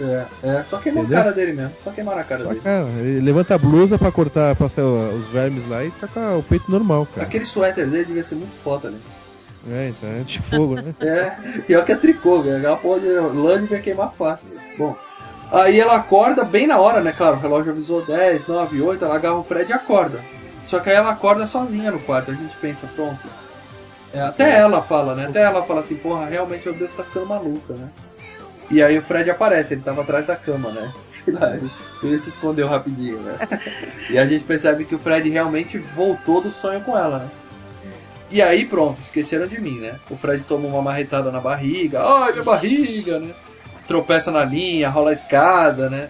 É, 0.00 0.26
é, 0.42 0.64
só 0.68 0.78
queimou 0.78 1.04
Entendeu? 1.04 1.20
a 1.20 1.22
cara 1.22 1.34
dele 1.34 1.52
mesmo. 1.54 1.72
Só 1.82 1.90
queimaram 1.90 2.20
a 2.20 2.24
cara 2.24 2.42
Só, 2.42 2.48
dele. 2.50 2.60
cara, 2.60 2.84
ele 2.98 3.20
levanta 3.20 3.54
a 3.54 3.58
blusa 3.58 3.98
pra 3.98 4.12
cortar, 4.12 4.54
pra 4.54 4.68
sair 4.68 4.84
os 4.84 5.28
vermes 5.28 5.66
lá 5.68 5.84
e 5.84 5.90
tá 5.92 6.06
com 6.06 6.38
o 6.38 6.42
peito 6.42 6.70
normal, 6.70 7.06
cara. 7.14 7.26
Aquele 7.26 7.46
suéter 7.46 7.86
dele 7.86 8.04
devia 8.04 8.24
ser 8.24 8.34
muito 8.34 8.54
foda, 8.62 8.90
né? 8.90 8.98
É, 9.68 9.88
então 9.88 10.08
é 10.08 10.20
de 10.20 10.38
fogo, 10.40 10.74
né? 10.76 10.94
É, 11.00 11.30
pior 11.66 11.84
que 11.84 11.92
é 11.92 11.96
tricô, 11.96 12.42
cara. 12.42 12.58
Aquela 12.58 12.76
porra 12.76 13.00
de 13.00 13.08
lã 13.08 13.60
devia 13.60 13.80
queimar 13.80 14.12
fácil. 14.12 14.46
Bom, 14.78 14.96
aí 15.50 15.80
ela 15.80 15.96
acorda 15.96 16.44
bem 16.44 16.66
na 16.66 16.78
hora, 16.78 17.00
né? 17.00 17.12
Claro, 17.16 17.36
o 17.36 17.40
relógio 17.40 17.72
avisou 17.72 18.04
10, 18.04 18.46
9, 18.46 18.80
8, 18.82 19.04
ela 19.04 19.16
agarra 19.16 19.36
o 19.36 19.44
Fred 19.44 19.70
e 19.70 19.74
acorda. 19.74 20.20
Só 20.62 20.78
que 20.78 20.90
aí 20.90 20.96
ela 20.96 21.10
acorda 21.10 21.46
sozinha 21.46 21.90
no 21.90 21.98
quarto, 22.00 22.30
a 22.30 22.34
gente 22.34 22.54
pensa, 22.58 22.86
pronto. 22.94 23.20
É, 24.12 24.20
até 24.20 24.58
ela 24.60 24.82
fala, 24.82 25.14
né? 25.14 25.26
Até 25.26 25.42
ela 25.42 25.62
fala 25.62 25.80
assim, 25.80 25.96
porra, 25.96 26.26
realmente 26.26 26.66
eu 26.66 26.72
devo 26.72 26.86
estar 26.86 27.04
ficando 27.04 27.26
maluca, 27.26 27.74
né? 27.74 27.88
E 28.70 28.82
aí 28.82 28.98
o 28.98 29.02
Fred 29.02 29.30
aparece, 29.30 29.74
ele 29.74 29.82
tava 29.82 30.02
atrás 30.02 30.26
da 30.26 30.36
cama, 30.36 30.70
né? 30.72 30.92
Sei 31.12 31.32
lá, 31.32 31.56
ele, 32.02 32.18
se 32.18 32.28
escondeu 32.28 32.66
rapidinho, 32.66 33.18
né? 33.20 33.38
E 34.10 34.18
a 34.18 34.26
gente 34.26 34.44
percebe 34.44 34.84
que 34.84 34.94
o 34.94 34.98
Fred 34.98 35.28
realmente 35.28 35.78
voltou 35.78 36.40
do 36.40 36.50
sonho 36.50 36.80
com 36.80 36.96
ela, 36.96 37.18
né? 37.18 37.28
E 38.30 38.42
aí 38.42 38.64
pronto, 38.64 39.00
esqueceram 39.00 39.46
de 39.46 39.60
mim, 39.60 39.78
né? 39.78 39.96
O 40.10 40.16
Fred 40.16 40.42
toma 40.44 40.66
uma 40.68 40.82
marretada 40.82 41.30
na 41.30 41.40
barriga, 41.40 42.02
ai 42.02 42.32
minha 42.32 42.44
barriga, 42.44 43.20
né? 43.20 43.32
Tropeça 43.86 44.30
na 44.30 44.44
linha, 44.44 44.88
rola 44.90 45.10
a 45.10 45.12
escada, 45.12 45.88
né? 45.88 46.08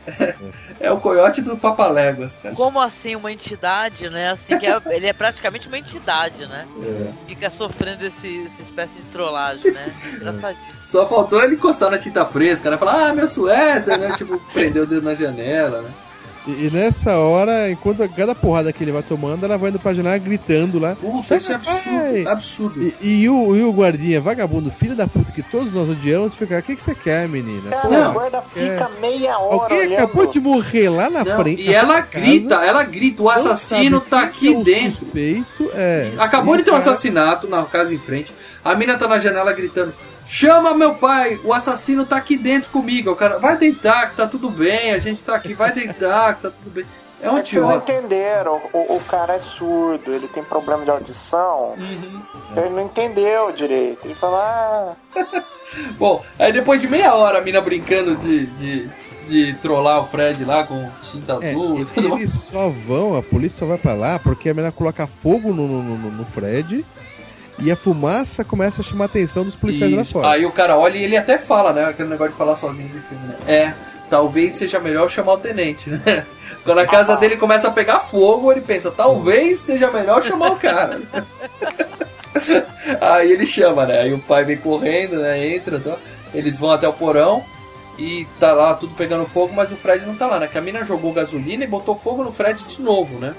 É 0.80 0.90
o 0.90 0.98
coiote 0.98 1.40
do 1.42 1.56
Papaléguas, 1.56 2.38
cara. 2.42 2.54
Como 2.54 2.80
assim 2.80 3.14
uma 3.16 3.30
entidade, 3.32 4.08
né? 4.10 4.30
Assim 4.30 4.58
que 4.58 4.66
é- 4.66 4.80
ele 4.86 5.06
é 5.06 5.12
praticamente 5.12 5.68
uma 5.68 5.78
entidade, 5.78 6.46
né? 6.46 6.66
É. 6.82 7.10
Fica 7.28 7.50
sofrendo 7.50 8.04
esse, 8.06 8.46
essa 8.46 8.62
espécie 8.62 8.94
de 8.96 9.02
trollagem, 9.12 9.70
né? 9.72 9.92
Engraçadíssimo. 10.14 10.72
Só 10.86 11.06
faltou 11.08 11.42
ele 11.42 11.54
encostar 11.56 11.90
na 11.90 11.98
tinta 11.98 12.24
fresca, 12.24 12.70
né? 12.70 12.76
Falar, 12.76 13.08
ah, 13.08 13.12
meu 13.12 13.28
suéter, 13.28 13.98
né? 13.98 14.14
Tipo, 14.16 14.38
prender 14.52 14.82
o 14.82 14.86
dedo 14.86 15.02
na 15.02 15.14
janela, 15.14 15.82
né? 15.82 15.90
E, 16.46 16.66
e 16.66 16.70
nessa 16.72 17.16
hora, 17.18 17.70
enquanto 17.70 18.02
a- 18.02 18.08
cada 18.08 18.34
porrada 18.34 18.72
que 18.72 18.84
ele 18.84 18.92
vai 18.92 19.02
tomando, 19.02 19.44
ela 19.44 19.58
vai 19.58 19.70
indo 19.70 19.78
pra 19.80 19.92
janela 19.92 20.16
gritando 20.18 20.78
lá. 20.78 20.94
Puta, 20.94 21.36
isso 21.36 21.50
é 21.50 21.54
absurdo, 21.56 22.28
absurdo. 22.28 22.92
E, 23.02 23.22
e 23.22 23.28
o, 23.28 23.56
e 23.56 23.62
o 23.62 23.72
guardinha, 23.72 24.20
vagabundo, 24.20 24.70
filho 24.70 24.94
da 24.94 25.06
puta 25.08 25.32
que 25.32 25.42
todos 25.42 25.72
nós 25.72 25.88
odiamos, 25.90 26.34
fica, 26.34 26.58
o 26.58 26.62
que, 26.62 26.76
que 26.76 26.82
você 26.82 26.94
quer, 26.94 27.28
menina? 27.28 27.70
Cara, 27.70 27.88
Pô, 27.88 28.10
o 28.10 28.12
guarda 28.12 28.42
fica 28.54 28.90
é. 28.96 29.00
meia 29.00 29.38
hora 29.38 29.54
Alguém 29.62 29.78
olhando. 29.80 29.94
acabou 29.94 30.26
de 30.26 30.40
morrer 30.40 30.88
lá 30.88 31.10
na 31.10 31.24
Não, 31.24 31.36
frente. 31.42 31.62
e 31.62 31.66
na 31.66 31.72
ela 31.72 31.86
sua 31.94 32.02
casa, 32.02 32.24
grita, 32.24 32.54
ela 32.56 32.82
grita, 32.84 33.22
o 33.22 33.24
não 33.24 33.32
assassino 33.32 34.00
tá 34.00 34.20
aqui 34.22 34.54
é 34.54 34.62
dentro. 34.62 34.98
Suspeito, 35.00 35.70
é. 35.74 36.12
Acabou 36.18 36.54
E 36.54 36.58
de 36.58 36.64
ter 36.64 36.70
um 36.70 36.76
assassinato 36.76 37.48
na 37.48 37.62
casa 37.64 37.92
em 37.92 37.98
frente. 37.98 38.32
A 38.64 38.74
mina 38.74 38.96
tá 38.96 39.08
na 39.08 39.18
janela 39.18 39.52
gritando: 39.52 39.92
chama 40.26 40.74
meu 40.74 40.94
pai, 40.94 41.38
o 41.44 41.52
assassino 41.52 42.04
tá 42.06 42.16
aqui 42.16 42.36
dentro 42.36 42.70
comigo. 42.70 43.10
O 43.10 43.16
cara, 43.16 43.38
vai 43.38 43.56
deitar, 43.56 44.10
que 44.10 44.16
tá 44.16 44.26
tudo 44.26 44.50
bem, 44.50 44.92
a 44.92 44.98
gente 44.98 45.22
tá 45.22 45.34
aqui, 45.36 45.54
vai 45.54 45.72
deitar, 45.72 46.34
que 46.36 46.42
tá 46.42 46.50
tudo 46.50 46.70
bem. 46.74 46.84
É 47.22 47.30
um 47.30 47.40
que 47.42 47.48
vocês 47.48 47.62
não 47.62 47.70
idiota. 47.76 47.92
entenderam. 47.92 48.60
O, 48.74 48.96
o 48.96 49.00
cara 49.08 49.34
é 49.34 49.38
surdo, 49.38 50.12
ele 50.12 50.28
tem 50.28 50.42
problema 50.44 50.84
de 50.84 50.90
audição. 50.90 51.70
Uhum. 51.78 52.22
Então 52.52 52.64
ele 52.66 52.74
não 52.74 52.84
entendeu 52.84 53.50
direito. 53.52 54.04
Ele 54.04 54.14
fala, 54.16 54.94
ah, 55.16 55.24
Bom, 55.98 56.22
aí 56.38 56.52
depois 56.52 56.80
de 56.80 56.86
meia 56.88 57.14
hora 57.14 57.38
a 57.38 57.40
mina 57.40 57.60
brincando 57.60 58.14
de, 58.16 58.46
de, 58.46 58.88
de 59.28 59.54
trollar 59.54 60.02
o 60.02 60.06
Fred 60.06 60.44
lá 60.44 60.64
com 60.64 60.88
tinta 61.02 61.38
É, 61.42 61.50
azul 61.50 61.80
e 61.80 61.84
tudo 61.86 62.08
mais. 62.10 62.20
eles 62.20 62.34
só 62.44 62.68
vão, 62.68 63.16
a 63.16 63.22
polícia 63.22 63.58
só 63.58 63.66
vai 63.66 63.78
pra 63.78 63.94
lá 63.94 64.18
porque 64.18 64.48
a 64.50 64.54
menina 64.54 64.70
coloca 64.70 65.06
fogo 65.06 65.52
no, 65.52 65.66
no, 65.66 65.82
no- 65.82 66.10
no 66.12 66.24
Fred 66.26 66.84
e 67.58 67.70
a 67.70 67.76
fumaça 67.76 68.44
começa 68.44 68.82
a 68.82 68.84
chamar 68.84 69.04
a 69.04 69.06
atenção 69.06 69.44
dos 69.44 69.54
policiais 69.54 69.92
lá 69.92 70.02
Isso. 70.02 70.12
fora. 70.12 70.28
Aí 70.30 70.44
o 70.44 70.52
cara 70.52 70.76
olha 70.76 70.96
e 70.96 71.04
ele 71.04 71.16
até 71.16 71.38
fala, 71.38 71.72
né? 71.72 71.84
Aquele 71.86 72.08
negócio 72.08 72.32
de 72.32 72.38
falar 72.38 72.56
sozinho 72.56 72.88
de 72.88 73.00
filme, 73.00 73.26
né? 73.26 73.36
É, 73.46 73.72
talvez 74.10 74.56
seja 74.56 74.78
melhor 74.78 75.10
chamar 75.10 75.34
o 75.34 75.38
tenente, 75.38 75.90
né? 75.90 76.26
Quando 76.64 76.78
a 76.80 76.86
casa 76.86 77.16
dele 77.16 77.36
começa 77.36 77.68
a 77.68 77.70
pegar 77.70 78.00
fogo, 78.00 78.50
ele 78.50 78.60
pensa, 78.60 78.90
talvez 78.90 79.60
seja 79.60 79.90
melhor 79.90 80.24
chamar 80.24 80.52
o 80.52 80.56
cara. 80.56 81.00
Aí 83.00 83.30
ele 83.30 83.46
chama, 83.46 83.86
né? 83.86 84.00
Aí 84.00 84.12
o 84.12 84.18
pai 84.18 84.44
vem 84.44 84.56
correndo, 84.56 85.16
né? 85.16 85.54
Entra, 85.54 85.78
tá? 85.78 85.96
eles 86.34 86.58
vão 86.58 86.70
até 86.70 86.86
o 86.88 86.92
porão 86.92 87.44
e 87.98 88.26
tá 88.38 88.52
lá 88.52 88.74
tudo 88.74 88.94
pegando 88.94 89.26
fogo, 89.26 89.54
mas 89.54 89.72
o 89.72 89.76
Fred 89.76 90.04
não 90.04 90.14
tá 90.14 90.26
lá, 90.26 90.38
né? 90.38 90.46
Que 90.46 90.58
a 90.58 90.60
mina 90.60 90.84
jogou 90.84 91.12
gasolina 91.12 91.64
e 91.64 91.68
botou 91.68 91.96
fogo 91.96 92.22
no 92.22 92.32
Fred 92.32 92.62
de 92.64 92.82
novo, 92.82 93.18
né? 93.18 93.34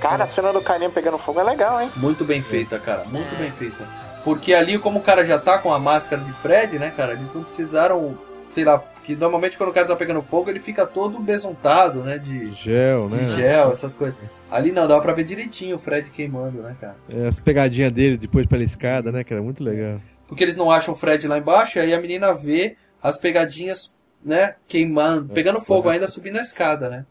Cara, 0.00 0.24
a 0.24 0.28
cena 0.28 0.52
do 0.52 0.60
carinha 0.60 0.90
pegando 0.90 1.18
fogo 1.18 1.40
é 1.40 1.44
legal, 1.44 1.80
hein? 1.80 1.90
Muito 1.96 2.24
bem 2.24 2.42
feita, 2.42 2.78
cara. 2.78 3.04
Muito 3.04 3.36
bem 3.36 3.50
feita. 3.52 3.84
Porque 4.24 4.52
ali, 4.52 4.78
como 4.78 4.98
o 4.98 5.02
cara 5.02 5.24
já 5.24 5.38
tá 5.38 5.58
com 5.58 5.72
a 5.72 5.78
máscara 5.78 6.22
de 6.22 6.32
Fred, 6.34 6.78
né, 6.78 6.92
cara, 6.94 7.12
eles 7.12 7.32
não 7.34 7.42
precisaram, 7.42 8.18
sei 8.52 8.64
lá, 8.64 8.82
que 9.04 9.16
normalmente 9.16 9.56
quando 9.56 9.70
o 9.70 9.72
cara 9.72 9.86
tá 9.86 9.96
pegando 9.96 10.20
fogo, 10.22 10.50
ele 10.50 10.60
fica 10.60 10.86
todo 10.86 11.18
besuntado, 11.18 12.00
né, 12.00 12.18
de, 12.18 12.52
Gel, 12.52 13.08
né? 13.08 13.18
de 13.18 13.32
gel, 13.34 13.72
essas 13.72 13.94
coisas. 13.94 14.16
Ali 14.50 14.72
não, 14.72 14.86
dá 14.86 15.00
pra 15.00 15.12
ver 15.12 15.24
direitinho 15.24 15.76
o 15.76 15.78
Fred 15.78 16.10
queimando, 16.10 16.60
né, 16.60 16.76
cara. 16.80 16.96
É, 17.08 17.28
As 17.28 17.40
pegadinhas 17.40 17.92
dele 17.92 18.16
depois 18.16 18.46
pela 18.46 18.64
escada, 18.64 19.12
né? 19.12 19.22
Que 19.22 19.32
era 19.32 19.42
muito 19.42 19.62
legal. 19.62 20.00
Porque 20.26 20.42
eles 20.44 20.56
não 20.56 20.70
acham 20.70 20.92
o 20.92 20.96
Fred 20.96 21.26
lá 21.26 21.38
embaixo, 21.38 21.78
e 21.78 21.80
aí 21.80 21.94
a 21.94 22.00
menina 22.00 22.32
vê 22.34 22.76
as 23.02 23.16
pegadinhas, 23.16 23.96
né, 24.24 24.54
queimando, 24.68 25.32
pegando 25.32 25.60
fogo 25.60 25.88
ainda, 25.88 26.06
subindo 26.06 26.38
a 26.38 26.42
escada, 26.42 26.88
né. 26.90 27.06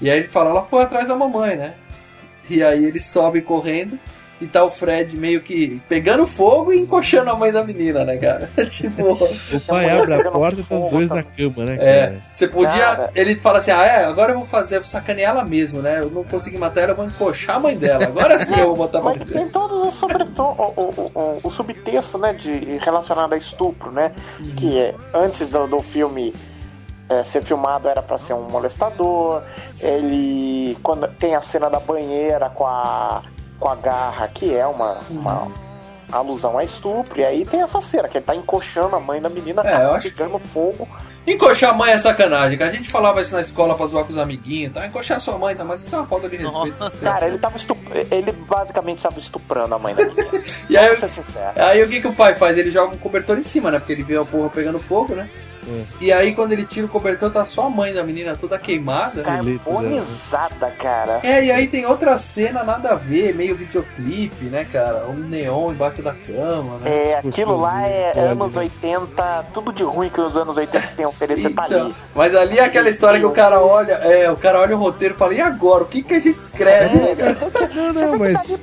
E 0.00 0.10
aí 0.10 0.18
ele 0.18 0.28
fala, 0.28 0.50
ela 0.50 0.64
foi 0.64 0.82
atrás 0.82 1.08
da 1.08 1.16
mamãe, 1.16 1.56
né. 1.56 1.74
E 2.50 2.62
aí 2.62 2.84
ele 2.84 3.00
sobe 3.00 3.40
correndo 3.40 3.98
e 4.40 4.46
tá 4.46 4.64
o 4.64 4.70
Fred 4.70 5.16
meio 5.16 5.42
que 5.42 5.80
pegando 5.86 6.26
fogo 6.26 6.72
e 6.72 6.80
encoxando 6.80 7.28
a 7.28 7.36
mãe 7.36 7.52
da 7.52 7.62
menina, 7.62 8.04
né, 8.04 8.16
cara? 8.16 8.48
tipo. 8.70 9.12
O 9.12 9.60
pai 9.60 9.90
abre 9.90 10.14
a 10.14 10.30
porta 10.30 10.60
e 10.60 10.64
tá 10.64 10.78
os 10.78 10.86
dois 10.88 11.08
na 11.08 11.22
cama, 11.22 11.64
né? 11.64 11.76
É, 11.78 12.06
cara? 12.06 12.20
você 12.32 12.48
podia. 12.48 12.70
Cara. 12.70 13.10
Ele 13.14 13.36
fala 13.36 13.58
assim: 13.58 13.70
ah, 13.70 13.84
é, 13.84 14.04
agora 14.06 14.32
eu 14.32 14.38
vou 14.38 14.46
fazer, 14.46 14.76
eu 14.76 14.80
vou 14.80 14.88
sacanear 14.88 15.32
ela 15.32 15.44
mesmo, 15.44 15.82
né? 15.82 16.00
Eu 16.00 16.10
não 16.10 16.24
consegui 16.24 16.56
matar 16.56 16.82
ela, 16.82 16.92
eu 16.92 16.96
vou 16.96 17.04
encoxar 17.06 17.56
a 17.56 17.60
mãe 17.60 17.76
dela. 17.76 18.06
Agora 18.06 18.38
sim 18.38 18.58
eu 18.58 18.68
vou 18.68 18.76
botar 18.76 19.00
pra 19.00 19.14
Mas 19.14 19.30
tem 19.30 19.48
todo 19.48 19.74
o, 19.74 19.88
o, 19.88 20.74
o, 20.76 21.10
o, 21.14 21.40
o 21.44 21.50
subtexto, 21.50 22.16
né, 22.16 22.32
de, 22.32 22.78
relacionado 22.78 23.34
a 23.34 23.36
estupro, 23.36 23.92
né? 23.92 24.12
Uhum. 24.38 24.54
Que 24.56 24.78
é, 24.78 24.94
antes 25.12 25.50
do, 25.50 25.66
do 25.66 25.82
filme 25.82 26.32
é, 27.10 27.22
ser 27.24 27.42
filmado 27.42 27.88
era 27.88 28.00
pra 28.00 28.16
ser 28.16 28.32
um 28.34 28.48
molestador. 28.48 29.42
Ele. 29.80 30.76
Quando 30.82 31.06
tem 31.08 31.34
a 31.34 31.40
cena 31.40 31.68
da 31.68 31.80
banheira 31.80 32.48
com 32.50 32.66
a, 32.66 33.22
com 33.58 33.68
a 33.68 33.74
garra, 33.74 34.28
que 34.28 34.54
é 34.54 34.66
uma, 34.66 34.96
uma 35.10 35.48
alusão 36.10 36.56
a 36.58 36.64
estupro. 36.64 37.20
E 37.20 37.24
aí 37.24 37.44
tem 37.44 37.60
essa 37.62 37.80
cena, 37.80 38.08
que 38.08 38.18
ele 38.18 38.24
tá 38.24 38.34
encoxando 38.34 38.96
a 38.96 39.00
mãe 39.00 39.20
da 39.20 39.28
menina, 39.28 39.62
É, 39.62 39.74
acho- 39.84 40.10
pegando 40.10 40.38
fogo. 40.38 40.88
Encoxar 41.26 41.70
a 41.70 41.74
mãe 41.74 41.92
é 41.92 41.98
sacanagem, 41.98 42.56
que 42.56 42.64
a 42.64 42.70
gente 42.70 42.88
falava 42.90 43.20
isso 43.20 43.34
na 43.34 43.42
escola 43.42 43.74
pra 43.74 43.84
zoar 43.86 44.04
com 44.04 44.10
os 44.10 44.16
amiguinhos, 44.16 44.72
tá? 44.72 44.86
Encoxar 44.86 45.20
sua 45.20 45.36
mãe, 45.36 45.54
tá? 45.54 45.62
Mas 45.62 45.84
isso 45.84 45.94
é 45.94 45.98
uma 45.98 46.06
falta 46.06 46.28
de 46.30 46.36
respeito. 46.36 46.82
as 46.82 46.94
Cara, 46.94 47.26
ele 47.26 47.38
tava 47.38 47.58
estup... 47.58 47.78
ele 48.10 48.32
basicamente 48.32 48.96
estava 48.98 49.18
estuprando 49.18 49.74
a 49.74 49.78
mãe 49.78 49.94
da 49.94 50.04
menina. 50.06 50.28
E 50.70 50.78
aí, 50.78 50.96
ser 50.96 51.10
sinceros. 51.10 51.58
aí 51.58 51.82
o 51.82 51.88
que, 51.88 52.00
que 52.00 52.08
o 52.08 52.12
pai 52.14 52.34
faz? 52.36 52.56
Ele 52.56 52.70
joga 52.70 52.94
um 52.94 52.98
cobertor 52.98 53.36
em 53.38 53.42
cima, 53.42 53.70
né? 53.70 53.78
Porque 53.78 53.92
ele 53.92 54.02
vê 54.02 54.16
a 54.16 54.24
porra 54.24 54.48
pegando 54.48 54.78
fogo, 54.78 55.14
né? 55.14 55.28
E 56.00 56.12
aí 56.12 56.34
quando 56.34 56.52
ele 56.52 56.64
tira 56.64 56.86
o 56.86 56.88
cobertor, 56.88 57.30
tá 57.30 57.44
só 57.44 57.66
a 57.66 57.70
mãe 57.70 57.92
da 57.92 58.02
menina 58.02 58.36
toda 58.40 58.58
queimada. 58.58 59.22
Carbonizada, 59.22 60.70
cara. 60.78 61.20
É, 61.22 61.44
e 61.44 61.50
aí 61.52 61.66
tem 61.68 61.86
outra 61.86 62.18
cena 62.18 62.62
nada 62.62 62.90
a 62.90 62.94
ver, 62.94 63.34
meio 63.34 63.54
videoclipe, 63.56 64.46
né, 64.46 64.66
cara? 64.70 65.06
Um 65.08 65.14
neon 65.14 65.72
embaixo 65.72 66.02
da 66.02 66.12
cama, 66.14 66.78
né? 66.78 67.10
É, 67.10 67.18
aquilo 67.18 67.56
lá 67.56 67.86
é 67.86 68.12
anos 68.18 68.56
80, 68.56 69.46
tudo 69.54 69.72
de 69.72 69.82
ruim 69.82 70.08
que 70.08 70.20
os 70.20 70.36
anos 70.36 70.56
80 70.56 70.86
têm 70.96 71.04
a 71.04 71.08
oferecer 71.08 71.50
tá 71.50 71.66
Então, 71.66 71.86
ali. 71.86 71.94
mas 72.14 72.34
ali 72.34 72.58
é 72.58 72.64
aquela 72.64 72.88
história 72.88 73.18
que 73.20 73.26
o 73.26 73.30
cara 73.32 73.60
olha, 73.60 73.92
é, 73.94 74.30
o 74.30 74.36
cara 74.36 74.60
olha 74.60 74.76
o 74.76 74.78
roteiro 74.78 75.14
e 75.14 75.18
fala, 75.18 75.34
e 75.34 75.40
agora? 75.40 75.84
O 75.84 75.86
que, 75.86 76.02
que 76.02 76.14
a 76.14 76.20
gente 76.20 76.38
escreve? 76.38 76.96
né, 76.96 77.14
cara? 77.14 77.36
Não, 77.74 77.92
não, 77.92 78.18
mas. 78.18 78.58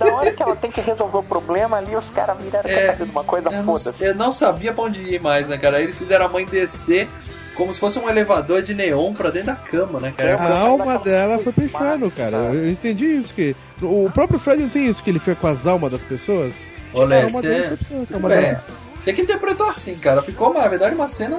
Da 0.00 0.14
hora 0.14 0.32
que 0.32 0.42
ela 0.42 0.56
tem 0.56 0.70
que 0.70 0.80
resolver 0.80 1.18
o 1.18 1.22
problema 1.22 1.76
ali, 1.76 1.94
os 1.94 2.08
caras 2.08 2.38
viraram 2.42 2.68
É, 2.68 2.86
saber 2.86 3.04
de 3.04 3.10
uma 3.10 3.22
coisa, 3.22 3.50
Eu 3.50 3.62
não, 3.62 3.64
foda-se. 3.78 4.02
eu 4.04 4.14
não 4.14 4.32
sabia 4.32 4.72
pra 4.72 4.84
onde 4.84 5.02
ir 5.02 5.20
mais, 5.20 5.46
né, 5.46 5.58
cara? 5.58 5.76
Aí 5.76 5.84
eles 5.84 5.98
fizeram 5.98 6.24
a 6.24 6.28
mãe 6.28 6.46
descer 6.46 7.06
como 7.54 7.74
se 7.74 7.78
fosse 7.78 7.98
um 7.98 8.08
elevador 8.08 8.62
de 8.62 8.72
neon 8.72 9.12
pra 9.12 9.28
dentro 9.28 9.48
da 9.48 9.56
cama, 9.56 10.00
né, 10.00 10.14
cara? 10.16 10.36
A 10.40 10.58
alma 10.60 10.96
dela 10.98 11.38
foi 11.40 11.52
pro 11.52 11.64
inferno, 11.64 12.10
cara. 12.10 12.36
Eu 12.38 12.70
entendi 12.70 13.04
isso. 13.18 13.34
que 13.34 13.54
O 13.82 14.10
próprio 14.14 14.38
Fred 14.40 14.62
não 14.62 14.70
tem 14.70 14.86
isso, 14.88 15.02
que 15.02 15.10
ele 15.10 15.18
fica 15.18 15.34
com 15.34 15.46
as 15.46 15.66
almas 15.66 15.92
das 15.92 16.02
pessoas? 16.02 16.54
Olha, 16.94 17.28
você 17.28 17.46
é... 17.46 17.76
pra 18.18 18.60
Você 18.98 19.12
que 19.12 19.20
interpretou 19.20 19.66
assim, 19.68 19.94
cara. 19.96 20.22
Ficou, 20.22 20.54
na 20.54 20.66
verdade, 20.66 20.94
uma 20.94 21.08
cena 21.08 21.38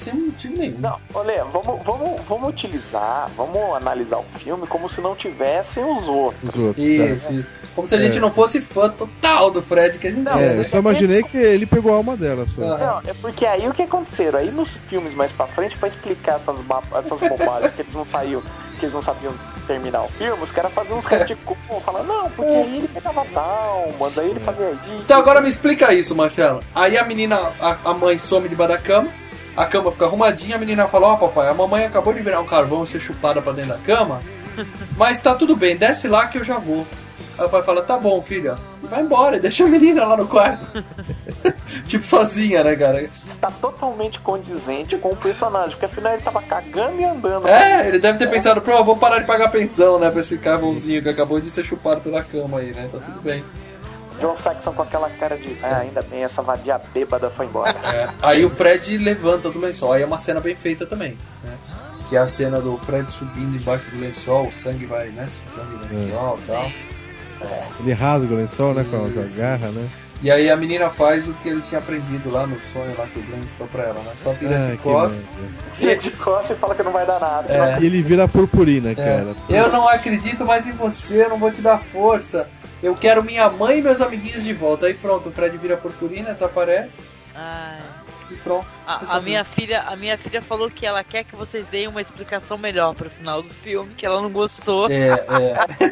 sem 0.00 0.14
motivo 0.14 0.56
nenhum. 0.56 0.78
Não, 0.78 0.96
olha, 1.14 1.44
vamos, 1.44 1.82
vamos, 1.84 2.20
vamos 2.28 2.48
utilizar, 2.50 3.28
vamos 3.36 3.76
analisar 3.76 4.18
o 4.18 4.24
filme 4.38 4.66
como 4.66 4.88
se 4.88 5.00
não 5.00 5.14
tivessem 5.14 5.84
os 5.84 6.06
outros. 6.08 6.54
Os 6.54 6.60
outros, 6.60 6.84
Isso, 6.84 7.26
tá? 7.26 7.32
isso. 7.32 7.46
Como 7.74 7.86
se 7.86 7.94
a 7.94 8.00
gente 8.00 8.18
É. 8.18 8.20
não 8.20 8.32
fosse 8.32 8.60
fã 8.60 8.88
total 8.88 9.50
do 9.52 9.62
Fred, 9.62 9.98
que 9.98 10.08
a 10.08 10.10
gente 10.10 10.28
É, 10.28 10.58
eu 10.58 10.64
só 10.64 10.78
imaginei 10.78 11.22
que 11.22 11.36
ele 11.36 11.64
pegou 11.66 11.92
a 11.92 11.96
alma 11.96 12.16
dela 12.16 12.44
só. 12.46 12.60
Não, 12.60 12.98
é 13.06 13.14
porque 13.20 13.46
aí 13.46 13.68
o 13.68 13.72
que 13.74 13.82
aconteceram? 13.82 14.38
Aí 14.40 14.50
nos 14.50 14.68
filmes 14.88 15.14
mais 15.14 15.30
pra 15.32 15.46
frente, 15.46 15.76
pra 15.78 15.88
explicar 15.88 16.36
essas, 16.36 16.56
essas 16.98 17.20
bobagens 17.20 17.72
que 17.74 17.82
eles 17.82 17.94
não 17.94 18.04
saíam, 18.04 18.42
que 18.80 18.84
eles 18.86 18.92
não 18.94 19.02
sabiam 19.02 19.32
terminar 19.68 20.02
o 20.02 20.08
filme, 20.08 20.42
os 20.42 20.50
caras 20.50 20.72
faziam 20.72 20.98
uns 20.98 21.04
retcon, 21.04 21.54
falando, 21.84 22.06
não, 22.08 22.30
porque 22.30 22.50
aí 22.50 22.78
ele 22.78 22.88
pegava 22.88 23.20
as 23.20 23.36
almas, 23.36 24.18
aí 24.18 24.30
ele 24.30 24.40
fazia 24.40 24.70
isso. 24.70 25.02
Então 25.04 25.20
agora 25.20 25.40
me 25.40 25.48
explica 25.48 25.92
isso, 25.92 26.14
Marcelo. 26.16 26.60
Aí 26.74 26.96
a 26.98 27.04
menina, 27.04 27.36
a, 27.60 27.76
a 27.84 27.94
mãe 27.94 28.18
some 28.18 28.48
debaixo 28.48 28.72
da 28.72 28.78
cama, 28.80 29.08
a 29.58 29.66
cama 29.66 29.90
fica 29.90 30.04
arrumadinha, 30.04 30.54
a 30.54 30.58
menina 30.58 30.86
fala, 30.86 31.08
ó 31.08 31.16
papai, 31.16 31.48
a 31.48 31.54
mamãe 31.54 31.84
acabou 31.84 32.14
de 32.14 32.20
virar 32.20 32.40
um 32.40 32.46
carvão 32.46 32.84
e 32.84 32.86
ser 32.86 33.00
chupada 33.00 33.42
pra 33.42 33.52
dentro 33.52 33.72
da 33.72 33.78
cama, 33.78 34.22
mas 34.96 35.20
tá 35.20 35.34
tudo 35.34 35.56
bem, 35.56 35.76
desce 35.76 36.06
lá 36.06 36.28
que 36.28 36.38
eu 36.38 36.44
já 36.44 36.58
vou. 36.58 36.86
Aí 37.36 37.44
o 37.44 37.48
pai 37.48 37.62
fala, 37.62 37.82
tá 37.82 37.96
bom, 37.96 38.22
filha, 38.22 38.56
vai 38.82 39.02
embora, 39.02 39.38
deixa 39.40 39.64
a 39.64 39.68
menina 39.68 40.04
lá 40.04 40.16
no 40.16 40.28
quarto. 40.28 40.84
tipo, 41.86 42.06
sozinha, 42.06 42.62
né, 42.62 42.76
cara? 42.76 43.02
Está 43.02 43.50
totalmente 43.50 44.20
condizente 44.20 44.96
com 44.96 45.10
o 45.10 45.16
personagem, 45.16 45.70
porque 45.70 45.86
afinal 45.86 46.12
ele 46.12 46.22
tava 46.22 46.40
cagando 46.42 47.00
e 47.00 47.04
andando. 47.04 47.48
É, 47.48 47.88
ele 47.88 47.98
deve 47.98 48.18
ter 48.18 48.30
pensado, 48.30 48.60
pô, 48.60 48.84
vou 48.84 48.96
parar 48.96 49.18
de 49.18 49.26
pagar 49.26 49.50
pensão, 49.50 49.98
né, 49.98 50.08
pra 50.08 50.20
esse 50.20 50.38
carvãozinho 50.38 51.02
que 51.02 51.08
acabou 51.08 51.40
de 51.40 51.50
ser 51.50 51.64
chupado 51.64 52.00
pela 52.00 52.22
cama 52.22 52.60
aí, 52.60 52.72
né, 52.72 52.88
tá 52.92 52.98
tudo 52.98 53.20
bem. 53.22 53.42
John 54.20 54.34
Saxon 54.36 54.72
com 54.72 54.82
aquela 54.82 55.08
cara 55.10 55.36
de, 55.36 55.56
ah, 55.62 55.78
ainda 55.78 56.02
bem, 56.02 56.24
essa 56.24 56.42
vadia 56.42 56.80
bêbada 56.92 57.30
foi 57.30 57.46
embora. 57.46 57.74
É, 57.84 58.08
aí 58.22 58.44
o 58.44 58.50
Fred 58.50 58.98
levanta 58.98 59.50
do 59.50 59.58
lençol. 59.60 59.92
Aí 59.92 60.02
é 60.02 60.06
uma 60.06 60.18
cena 60.18 60.40
bem 60.40 60.54
feita 60.54 60.84
também. 60.86 61.16
Né? 61.44 61.56
Que 62.08 62.16
é 62.16 62.18
a 62.20 62.28
cena 62.28 62.60
do 62.60 62.76
Fred 62.78 63.10
subindo 63.12 63.56
embaixo 63.56 63.84
do 63.90 64.00
lençol, 64.00 64.46
o 64.48 64.52
sangue 64.52 64.86
vai, 64.86 65.08
né? 65.08 65.28
Sangue 65.54 65.94
no 65.94 66.00
lençol 66.00 66.38
e 66.42 66.46
tal. 66.46 66.70
Ele 67.80 67.92
rasga 67.92 68.34
o 68.34 68.36
lençol, 68.36 68.74
né? 68.74 68.84
Com 68.90 68.96
a, 68.96 69.10
com 69.10 69.20
a 69.20 69.36
garra, 69.36 69.68
né? 69.70 69.88
E 70.20 70.32
aí 70.32 70.50
a 70.50 70.56
menina 70.56 70.90
faz 70.90 71.28
o 71.28 71.32
que 71.34 71.48
ele 71.48 71.60
tinha 71.60 71.78
aprendido 71.78 72.28
lá 72.32 72.44
no 72.44 72.56
sonho 72.72 72.92
lá 72.98 73.06
que 73.06 73.20
o 73.20 73.22
Glenn 73.22 73.38
ensinou 73.44 73.68
pra 73.68 73.84
ela, 73.84 74.00
né? 74.00 74.10
Só 74.24 74.32
vira 74.32 74.56
Ah, 74.66 74.70
de 74.72 74.76
que 74.78 74.82
costas. 74.82 75.20
Vira 75.78 75.96
de 75.96 76.10
costas 76.10 76.56
e 76.56 76.60
fala 76.60 76.74
que 76.74 76.82
não 76.82 76.90
vai 76.90 77.06
dar 77.06 77.20
nada. 77.20 77.54
É. 77.54 77.78
E 77.80 77.86
ele 77.86 78.02
vira 78.02 78.26
purpurina, 78.26 78.90
É. 78.90 78.94
cara. 78.96 79.26
Eu 79.48 79.70
não 79.70 79.88
acredito 79.88 80.44
mais 80.44 80.66
em 80.66 80.72
você, 80.72 81.24
eu 81.24 81.28
não 81.28 81.38
vou 81.38 81.52
te 81.52 81.60
dar 81.60 81.78
força. 81.78 82.48
Eu 82.82 82.94
quero 82.94 83.24
minha 83.24 83.48
mãe 83.50 83.78
e 83.78 83.82
meus 83.82 84.00
amiguinhos 84.00 84.44
de 84.44 84.52
volta. 84.52 84.86
Aí 84.86 84.94
pronto, 84.94 85.28
o 85.28 85.32
Fred 85.32 85.56
vira 85.56 85.76
purpurina, 85.76 86.32
desaparece 86.32 87.02
Ai. 87.34 87.80
e 88.30 88.36
pronto. 88.36 88.66
A, 88.86 89.16
a 89.16 89.20
minha 89.20 89.44
filha, 89.44 89.82
a 89.82 89.96
minha 89.96 90.16
filha 90.16 90.40
falou 90.40 90.70
que 90.70 90.86
ela 90.86 91.02
quer 91.02 91.24
que 91.24 91.34
vocês 91.34 91.66
deem 91.66 91.88
uma 91.88 92.00
explicação 92.00 92.56
melhor 92.56 92.94
pro 92.94 93.10
final 93.10 93.42
do 93.42 93.50
filme, 93.50 93.94
que 93.94 94.06
ela 94.06 94.22
não 94.22 94.30
gostou. 94.30 94.88
É, 94.90 95.08
é. 95.08 95.24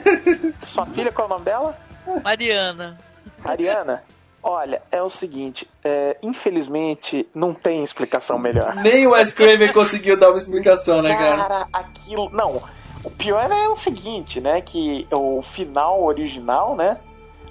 Sua 0.67 0.87
filha, 0.87 1.11
qual 1.11 1.27
é 1.27 1.31
o 1.31 1.35
nome 1.35 1.45
dela? 1.45 1.79
Mariana. 2.23 2.97
Ariana? 3.45 4.03
Olha, 4.49 4.81
é 4.93 5.03
o 5.03 5.11
seguinte, 5.11 5.69
é, 5.83 6.17
infelizmente 6.23 7.29
não 7.35 7.53
tem 7.53 7.83
explicação 7.83 8.39
melhor. 8.39 8.77
Nem 8.77 9.05
o 9.05 9.11
Wes 9.11 9.33
Craven 9.33 9.73
conseguiu 9.73 10.17
dar 10.17 10.29
uma 10.29 10.39
explicação, 10.39 11.03
né, 11.03 11.17
cara? 11.17 11.37
Cara, 11.37 11.69
aquilo. 11.73 12.31
Não. 12.31 12.63
O 13.07 13.11
pior 13.11 13.51
é 13.51 13.69
o 13.69 13.77
seguinte, 13.77 14.41
né? 14.41 14.61
Que 14.61 15.07
o 15.13 15.41
final 15.41 16.03
original, 16.03 16.75
né? 16.75 16.99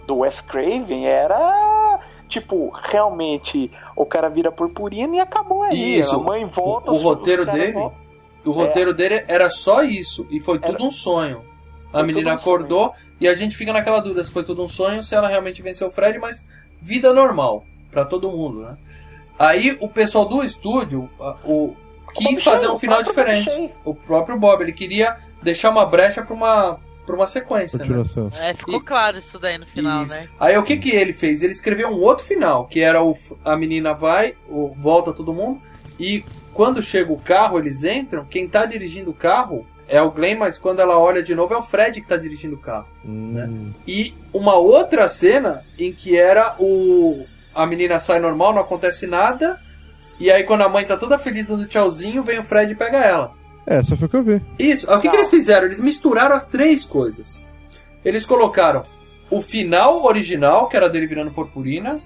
Do 0.06 0.18
Wes 0.18 0.42
Craven 0.42 1.06
era. 1.08 2.00
tipo, 2.28 2.70
realmente 2.84 3.72
o 3.96 4.06
cara 4.06 4.28
vira 4.30 4.52
purpurina 4.52 5.16
e 5.16 5.20
acabou 5.20 5.64
aí. 5.64 6.00
Isso. 6.00 6.14
A 6.14 6.20
mãe 6.20 6.44
volta, 6.46 6.92
o, 6.92 6.96
o 6.96 6.98
roteiro 6.98 7.46
dele, 7.46 7.72
voltam. 7.72 7.98
o 8.46 8.52
roteiro 8.52 8.94
dele 8.94 9.24
era 9.28 9.50
só 9.50 9.82
isso 9.84 10.28
e 10.30 10.40
foi 10.42 10.60
tudo 10.60 10.84
um 10.86 10.92
sonho. 10.92 11.44
A 11.94 12.00
Foi 12.00 12.04
menina 12.08 12.34
um 12.34 12.38
sonho. 12.38 12.56
acordou 12.56 12.94
e 13.22 13.28
a 13.28 13.36
gente 13.36 13.56
fica 13.56 13.72
naquela 13.72 14.02
dúvida 14.02 14.24
se 14.26 14.32
foi 14.32 14.44
tudo 14.44 14.62
um 14.64 14.68
sonho, 14.70 15.02
se 15.02 15.16
ela 15.16 15.30
realmente 15.30 15.62
venceu 15.62 15.88
o 15.88 15.92
Fred, 15.92 16.20
mas 16.20 16.50
vida 16.82 17.14
normal 17.14 17.64
pra 17.90 18.04
todo 18.04 18.30
mundo, 18.30 18.60
né? 18.64 18.78
Aí 19.40 19.78
o 19.80 19.88
pessoal 19.88 20.26
do 20.28 20.44
estúdio, 20.44 21.10
o 21.46 21.74
quis 22.14 22.26
Bob 22.26 22.42
fazer 22.42 22.68
um 22.68 22.78
final 22.78 22.98
Bob 22.98 23.08
diferente. 23.08 23.74
O 23.86 23.96
próprio 23.96 24.38
Bob, 24.38 24.62
ele 24.62 24.74
queria 24.74 25.18
deixar 25.46 25.70
uma 25.70 25.86
brecha 25.86 26.22
pra 26.24 26.34
uma 26.34 26.80
para 27.06 27.16
uma 27.16 27.28
sequência, 27.28 27.78
né? 27.86 28.02
É, 28.40 28.54
ficou 28.56 28.82
claro 28.82 29.20
isso 29.20 29.38
daí 29.38 29.60
no 29.60 29.68
final, 29.68 30.06
Isso. 30.06 30.16
né? 30.16 30.28
Aí 30.40 30.58
o 30.58 30.64
que 30.64 30.76
que 30.78 30.90
ele 30.90 31.14
fez? 31.14 31.44
Ele 31.44 31.52
escreveu 31.52 31.88
um 31.90 32.02
outro 32.02 32.26
final, 32.26 32.66
que 32.66 32.80
era 32.82 33.04
o, 33.04 33.16
a 33.44 33.56
menina 33.56 33.94
vai, 33.94 34.34
o, 34.50 34.74
volta 34.76 35.14
todo 35.14 35.32
mundo, 35.32 35.62
e 36.00 36.26
quando 36.52 36.82
chega 36.82 37.14
o 37.14 37.20
carro, 37.20 37.60
eles 37.60 37.84
entram, 37.84 38.26
quem 38.26 38.48
tá 38.48 38.66
dirigindo 38.66 39.12
o 39.12 39.14
carro 39.14 39.68
é 39.88 40.02
o 40.02 40.10
Glenn, 40.10 40.40
mas 40.40 40.58
quando 40.58 40.80
ela 40.80 40.98
olha 40.98 41.22
de 41.22 41.36
novo 41.36 41.54
é 41.54 41.58
o 41.58 41.62
Fred 41.62 42.02
que 42.02 42.08
tá 42.08 42.18
dirigindo 42.18 42.56
o 42.56 42.60
carro. 42.60 42.88
Hum. 43.06 43.72
E 43.88 44.16
uma 44.34 44.56
outra 44.56 45.08
cena 45.08 45.64
em 45.78 45.94
que 45.94 46.18
era 46.18 46.56
o 46.58 47.28
a 47.54 47.68
menina 47.68 48.00
sai 48.00 48.20
normal, 48.20 48.52
não 48.52 48.64
acontece 48.64 49.06
nada, 49.06 49.62
e 50.20 50.32
aí 50.32 50.44
quando 50.44 50.62
a 50.62 50.70
mãe 50.70 50.84
tá 50.86 50.98
toda 50.98 51.20
feliz 51.20 51.46
dando 51.46 51.68
tchauzinho, 51.68 52.24
vem 52.24 52.40
o 52.40 52.44
Fred 52.44 52.72
e 52.72 52.76
pega 52.76 52.98
ela. 52.98 53.45
É, 53.66 53.82
só 53.82 53.96
foi 53.96 54.08
o 54.08 54.10
que 54.10 54.18
eu 54.18 54.24
vi. 54.24 54.42
Isso. 54.60 54.92
O 54.92 55.00
que, 55.00 55.10
que 55.10 55.16
eles 55.16 55.30
fizeram? 55.30 55.66
Eles 55.66 55.80
misturaram 55.80 56.36
as 56.36 56.48
três 56.48 56.86
coisas. 56.86 57.42
Eles 58.04 58.26
colocaram 58.26 58.84
o 59.30 59.42
final 59.42 60.04
original, 60.06 60.68
que 60.68 60.78
era 60.78 60.90
dele 60.90 61.08
virando 61.08 61.32
purpurina. 61.32 62.00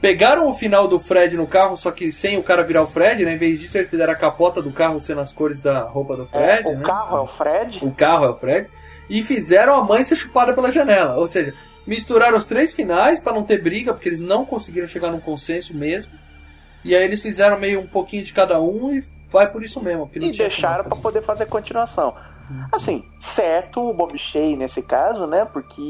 Pegaram 0.00 0.48
o 0.48 0.54
final 0.54 0.88
do 0.88 0.98
Fred 0.98 1.36
no 1.36 1.46
carro, 1.46 1.76
só 1.76 1.90
que 1.92 2.10
sem 2.10 2.36
o 2.36 2.42
cara 2.42 2.64
virar 2.64 2.82
o 2.82 2.86
Fred, 2.86 3.24
né? 3.24 3.34
Em 3.34 3.38
vez 3.38 3.60
disso, 3.60 3.78
eles 3.78 3.90
fizeram 3.90 4.12
a 4.12 4.16
capota 4.16 4.60
do 4.60 4.72
carro 4.72 4.98
sendo 4.98 5.20
as 5.20 5.32
cores 5.32 5.60
da 5.60 5.82
roupa 5.82 6.16
do 6.16 6.26
Fred. 6.26 6.66
É, 6.66 6.68
o 6.68 6.78
né? 6.78 6.84
carro 6.84 7.16
é 7.16 7.20
o 7.20 7.26
Fred. 7.26 7.78
O 7.82 7.90
carro 7.92 8.24
é 8.24 8.30
o 8.30 8.36
Fred. 8.36 8.68
E 9.08 9.22
fizeram 9.22 9.74
a 9.74 9.84
mãe 9.84 10.02
ser 10.02 10.16
chupada 10.16 10.54
pela 10.54 10.72
janela. 10.72 11.16
Ou 11.16 11.28
seja, 11.28 11.54
misturaram 11.86 12.36
os 12.36 12.46
três 12.46 12.72
finais 12.72 13.20
para 13.20 13.34
não 13.34 13.44
ter 13.44 13.62
briga, 13.62 13.92
porque 13.92 14.08
eles 14.08 14.18
não 14.18 14.44
conseguiram 14.44 14.88
chegar 14.88 15.10
num 15.10 15.20
consenso 15.20 15.72
mesmo. 15.72 16.14
E 16.84 16.96
aí 16.96 17.04
eles 17.04 17.22
fizeram 17.22 17.60
meio 17.60 17.78
um 17.80 17.86
pouquinho 17.86 18.24
de 18.24 18.32
cada 18.32 18.60
um 18.60 18.92
e 18.92 19.04
vai 19.32 19.50
por 19.50 19.64
isso 19.64 19.82
mesmo. 19.82 20.10
E 20.14 20.20
tinha 20.20 20.32
deixaram 20.32 20.84
pra 20.84 20.96
poder 20.96 21.22
fazer 21.22 21.46
continuação. 21.46 22.14
Assim, 22.70 23.04
certo 23.18 23.80
o 23.80 23.94
Bob 23.94 24.16
Shea 24.18 24.56
nesse 24.56 24.82
caso, 24.82 25.26
né? 25.26 25.44
Porque 25.44 25.82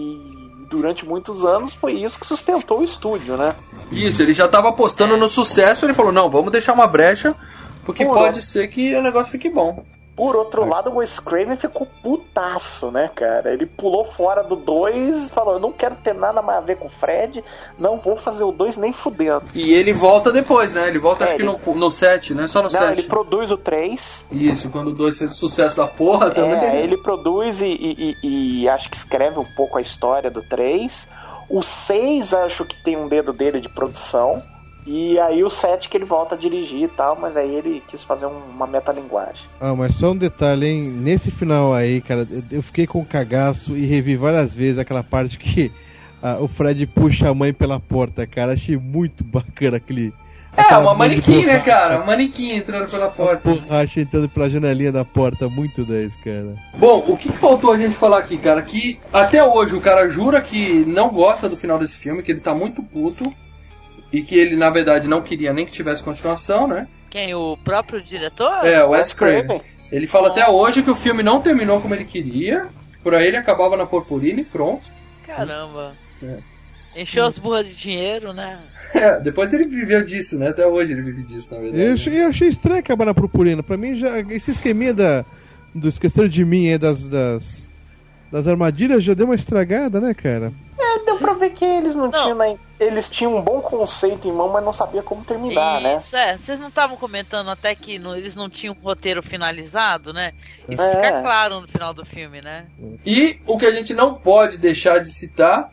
durante 0.71 1.05
muitos 1.05 1.45
anos 1.45 1.75
foi 1.75 1.95
isso 1.95 2.19
que 2.19 2.27
sustentou 2.27 2.81
o 2.81 2.85
estúdio, 2.85 3.37
né? 3.37 3.55
Isso, 3.91 4.23
ele 4.23 4.33
já 4.33 4.49
tava 4.49 4.69
apostando 4.69 5.17
no 5.17 5.29
sucesso, 5.29 5.85
ele 5.85 5.95
falou, 5.95 6.13
não, 6.13 6.31
vamos 6.31 6.53
deixar 6.53 6.73
uma 6.73 6.87
brecha, 6.87 7.35
porque 7.85 8.05
Pô, 8.05 8.15
pode 8.15 8.43
ser 8.43 8.69
que 8.69 8.95
o 8.95 9.03
negócio 9.03 9.33
fique 9.33 9.51
bom. 9.51 9.85
Por 10.15 10.37
outro 10.37 10.69
lado, 10.69 10.91
o 10.91 10.97
Wes 10.97 11.19
Craven 11.19 11.57
ficou 11.57 11.87
putaço, 12.03 12.91
né, 12.91 13.11
cara? 13.15 13.53
Ele 13.53 13.65
pulou 13.65 14.05
fora 14.05 14.43
do 14.43 14.57
2 14.57 15.27
e 15.27 15.31
falou: 15.31 15.55
Eu 15.55 15.61
não 15.61 15.73
quero 15.73 15.95
ter 15.97 16.15
nada 16.15 16.43
mais 16.43 16.59
a 16.59 16.61
ver 16.61 16.77
com 16.77 16.87
o 16.87 16.91
Fred, 16.91 17.43
não 17.79 17.97
vou 17.97 18.17
fazer 18.17 18.45
o 18.45 18.53
2 18.53 18.77
nem 18.77 18.93
fudendo. 18.93 19.45
E 19.55 19.73
ele 19.73 19.93
volta 19.93 20.31
depois, 20.31 20.73
né? 20.75 20.87
Ele 20.89 20.99
volta 20.99 21.25
É, 21.25 21.29
acho 21.29 21.37
que 21.37 21.43
ele- 21.43 21.59
no, 21.67 21.75
no 21.75 21.91
7, 21.91 22.35
né? 22.35 22.47
Só 22.47 22.59
no 22.59 22.65
não, 22.65 22.71
7. 22.71 23.01
ele 23.01 23.09
produz 23.09 23.51
o 23.51 23.57
3. 23.57 24.25
Isso, 24.31 24.69
quando 24.69 24.89
o 24.89 24.93
2 24.95 25.17
fez 25.17 25.33
o 25.33 25.35
sucesso 25.35 25.77
da 25.79 25.87
porra 25.87 26.31
também. 26.31 26.59
É, 26.71 26.83
ele 26.83 26.99
produz 26.99 27.63
e, 27.63 27.67
e- 27.67 28.17
e- 28.23 28.61
e 28.63 28.69
acho 28.69 28.91
que 28.91 28.97
escreve 28.97 29.39
um 29.39 29.47
pouco 29.57 29.79
a 29.79 29.81
história 29.81 30.31
do 30.31 30.43
3. 30.43 31.09
O 31.49 31.63
6 31.63 32.33
acho 32.35 32.65
que 32.65 32.77
tem 32.83 32.97
um 32.97 33.09
dedo 33.09 33.33
dele 33.33 33.61
de 33.61 33.69
produção. 33.69 34.43
E 34.87 35.19
aí 35.21 35.45
o 35.45 35.51
7 35.51 35.89
que 35.89 35.97
ele 35.97 36.05
volta 36.05 36.35
a 36.35 36.39
dirigir 36.39 36.83
e 36.83 36.89
tal, 36.89 37.17
mas 37.17 37.37
aí 37.37 37.55
ele 37.55 37.83
quis 37.87 38.03
fazer 38.03 38.27
um- 38.27 38.51
uma 38.55 38.67
metalinguagem. 38.67 39.45
Ah, 39.61 39.75
mas 39.75 39.95
só 39.95 40.11
um 40.11 40.17
detalhe, 40.17 40.67
hein? 40.67 40.83
Nesse 40.91 41.31
final 41.31 41.73
aí, 41.73 42.01
cara, 42.01 42.27
eu- 42.51 42.63
fiquei 42.63 42.87
com 42.87 43.05
cagaço 43.05 43.77
e 43.77 43.87
revi 43.87 44.17
várias 44.17 44.55
vezes 44.55 44.79
aquela 44.79 45.05
parte 45.05 45.39
que 45.39 45.71
ah, 46.23 46.39
o 46.41 46.49
Fred 46.49 46.85
puxa 46.87 47.29
a 47.31 47.35
mãe 47.35 47.53
pela 47.53 47.79
porta, 47.79 48.27
cara. 48.27 48.55
Achei 48.55 48.77
muito 48.77 49.23
bacana 49.23 49.77
aquele. 49.77 50.13
É, 50.55 50.77
uma 50.77 50.93
manequim, 50.95 51.47
né, 51.47 51.61
cara? 51.61 51.97
Uma 51.97 52.07
manequim 52.07 52.51
entrando 52.51 52.87
pela 52.91 53.09
porta. 53.09 53.49
Borracha 53.49 54.01
entrando 54.01 54.29
pela 54.29 54.51
janelinha 54.51 54.93
da 54.93 55.03
porta, 55.03 55.49
muito 55.49 55.83
10, 55.83 56.15
cara. 56.17 56.55
Bom, 56.77 57.03
o 57.09 57.17
que 57.17 57.31
que 57.33 57.39
faltou 57.39 57.73
a 57.73 57.79
gente 57.79 57.95
falar 57.95 58.19
aqui, 58.19 58.37
cara? 58.37 58.61
Que 58.61 58.99
até 59.11 59.43
hoje 59.43 59.75
o 59.75 59.81
cara 59.81 60.09
jura 60.11 60.43
que 60.43 60.85
não 60.87 61.09
gosta 61.09 61.49
do 61.49 61.57
final 61.57 61.79
desse 61.79 61.97
filme, 61.97 62.23
que 62.23 62.31
ele 62.33 62.41
tá 62.41 62.53
muito 62.55 62.83
puto. 62.83 63.33
E 64.13 64.23
que 64.23 64.37
ele, 64.37 64.57
na 64.57 64.69
verdade, 64.71 65.09
não 65.09 65.23
queria 65.23 65.53
nem 65.53 65.65
que 65.65 65.73
tivesse 65.73 66.03
continuação, 66.03 66.69
né? 66.69 66.87
Quem? 67.09 67.35
O 67.35 67.57
próprio 67.65 68.01
diretor? 68.03 68.65
É, 68.65 68.85
o 68.85 68.91
Wes 68.91 69.13
Craven. 69.13 69.61
Ele 69.91 70.07
fala 70.07 70.29
até 70.29 70.49
hoje 70.49 70.83
que 70.83 70.91
o 70.91 70.95
filme 70.95 71.23
não 71.23 71.41
terminou 71.41 71.81
como 71.81 71.95
ele 71.95 72.05
queria. 72.05 72.67
Por 73.03 73.15
aí 73.15 73.27
ele 73.27 73.37
acabava 73.37 73.77
na 73.77 73.85
purpurina 73.85 74.41
e 74.41 74.45
pronto. 74.45 74.83
Caramba. 75.27 75.93
É. 76.23 76.39
Encheu 76.97 77.25
as 77.25 77.39
burras 77.39 77.67
de 77.67 77.75
dinheiro, 77.75 78.33
né? 78.33 78.59
É, 78.95 79.19
depois 79.19 79.51
ele 79.51 79.67
viveu 79.67 80.05
disso, 80.05 80.39
né? 80.39 80.49
Até 80.49 80.67
hoje 80.67 80.93
ele 80.93 81.01
vive 81.01 81.23
disso, 81.23 81.55
na 81.55 81.61
verdade. 81.61 81.83
Eu 81.83 81.93
achei, 81.95 82.23
eu 82.25 82.29
achei 82.29 82.49
estranho 82.49 82.81
acabar 82.81 83.07
na 83.07 83.15
purpurina. 83.15 83.63
Pra 83.63 83.79
mim, 83.79 83.95
já, 83.95 84.19
esse 84.29 84.51
esqueminha 84.51 84.93
da, 84.93 85.25
do 85.75 85.89
Esqueceram 85.89 86.29
de 86.29 86.45
Mim 86.45 86.69
aí, 86.69 86.77
das, 86.77 87.07
das, 87.07 87.63
das 88.31 88.47
armadilhas 88.47 89.03
já 89.03 89.15
deu 89.15 89.25
uma 89.25 89.35
estragada, 89.35 89.99
né, 89.99 90.13
cara? 90.13 90.53
É, 90.79 91.05
deu 91.07 91.17
pra 91.17 91.33
ver 91.33 91.53
que 91.53 91.65
eles 91.65 91.95
não, 91.95 92.11
tinham. 92.11 92.35
né, 92.37 92.59
Eles 92.83 93.09
tinham 93.09 93.37
um 93.37 93.41
bom 93.43 93.61
conceito 93.61 94.27
em 94.29 94.33
mão, 94.33 94.49
mas 94.49 94.65
não 94.65 94.73
sabia 94.73 95.03
como 95.03 95.25
terminar, 95.25 95.81
né? 95.81 95.97
Isso, 95.97 96.17
é. 96.17 96.37
Vocês 96.37 96.59
não 96.59 96.69
estavam 96.69 96.97
comentando 96.97 97.51
até 97.51 97.75
que 97.75 97.99
no- 97.99 98.17
eles 98.17 98.35
não 98.37 98.49
tinham 98.51 98.75
um 98.79 98.83
roteiro 98.85 99.23
finalizado, 99.23 100.13
né? 100.13 100.33
Isso 100.69 100.83
É. 100.83 100.91
fica 100.95 101.21
claro 101.23 101.61
no 101.61 101.69
final 101.69 101.93
do 101.95 102.05
filme, 102.05 102.41
né? 102.41 102.67
E 103.07 103.39
o 103.47 103.57
que 103.59 103.67
a 103.67 103.73
gente 103.73 103.95
não 103.95 104.15
pode 104.15 104.57
deixar 104.59 104.99
de 104.99 105.11
citar 105.11 105.71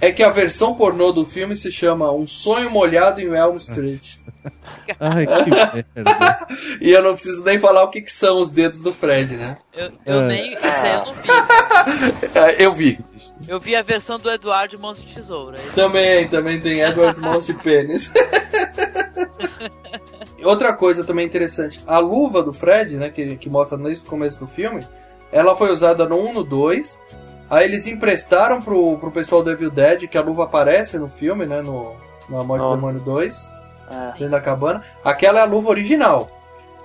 é 0.00 0.10
que 0.10 0.22
a 0.22 0.30
versão 0.30 0.74
pornô 0.74 1.12
do 1.12 1.24
filme 1.24 1.54
se 1.54 1.70
chama 1.70 2.10
Um 2.12 2.26
Sonho 2.26 2.70
Molhado 2.70 3.20
em 3.20 3.32
Elm 3.34 3.56
Street. 3.56 4.16
Ai, 4.98 5.24
que 5.26 5.50
merda. 5.50 6.46
E 6.80 6.90
eu 6.90 7.02
não 7.02 7.12
preciso 7.14 7.42
nem 7.44 7.58
falar 7.58 7.84
o 7.84 7.90
que, 7.90 8.00
que 8.02 8.12
são 8.12 8.38
os 8.40 8.50
dedos 8.50 8.80
do 8.80 8.92
Fred, 8.92 9.36
né? 9.36 9.56
Eu, 9.72 9.92
eu 10.04 10.20
É. 10.22 10.26
nem. 10.26 10.52
Isso 10.54 10.66
eu 10.66 11.04
não 11.06 11.12
vi. 11.12 11.28
É, 12.38 12.64
Eu 12.64 12.72
vi. 12.72 12.98
Eu 13.48 13.58
vi 13.60 13.74
a 13.74 13.82
versão 13.82 14.18
do 14.18 14.30
Eduardo 14.30 14.78
Mãos 14.78 15.00
de 15.00 15.12
Tesoura. 15.14 15.58
Também, 15.74 16.28
também 16.28 16.60
tem 16.60 16.80
Edward 16.80 17.20
Mãos 17.20 17.46
de 17.46 17.54
Pênis. 17.54 18.12
Outra 20.42 20.72
coisa 20.72 21.04
também 21.04 21.24
interessante, 21.24 21.80
a 21.86 21.98
luva 21.98 22.42
do 22.42 22.52
Fred, 22.52 22.96
né, 22.96 23.10
que, 23.10 23.36
que 23.36 23.48
mostra 23.48 23.78
desde 23.78 24.02
o 24.04 24.06
começo 24.06 24.40
do 24.40 24.46
filme, 24.46 24.84
ela 25.30 25.54
foi 25.54 25.70
usada 25.72 26.06
no 26.08 26.16
1 26.16 26.30
e 26.30 26.32
no 26.34 26.44
2. 26.44 27.00
Aí 27.48 27.64
eles 27.64 27.86
emprestaram 27.86 28.60
pro, 28.60 28.96
pro 28.98 29.10
pessoal 29.12 29.42
do 29.42 29.50
Evil 29.50 29.70
Dead, 29.70 30.08
que 30.08 30.18
a 30.18 30.22
luva 30.22 30.44
aparece 30.44 30.98
no 30.98 31.08
filme, 31.08 31.46
né, 31.46 31.60
no, 31.60 31.94
no 32.28 32.40
A 32.40 32.44
Morte 32.44 32.62
do 32.62 32.68
Oh. 32.68 32.74
Demônio 32.74 33.00
2, 33.00 33.50
dentro 34.14 34.30
da 34.30 34.40
cabana. 34.40 34.82
Aquela 35.04 35.40
é 35.40 35.42
a 35.42 35.46
luva 35.46 35.70
original. 35.70 36.30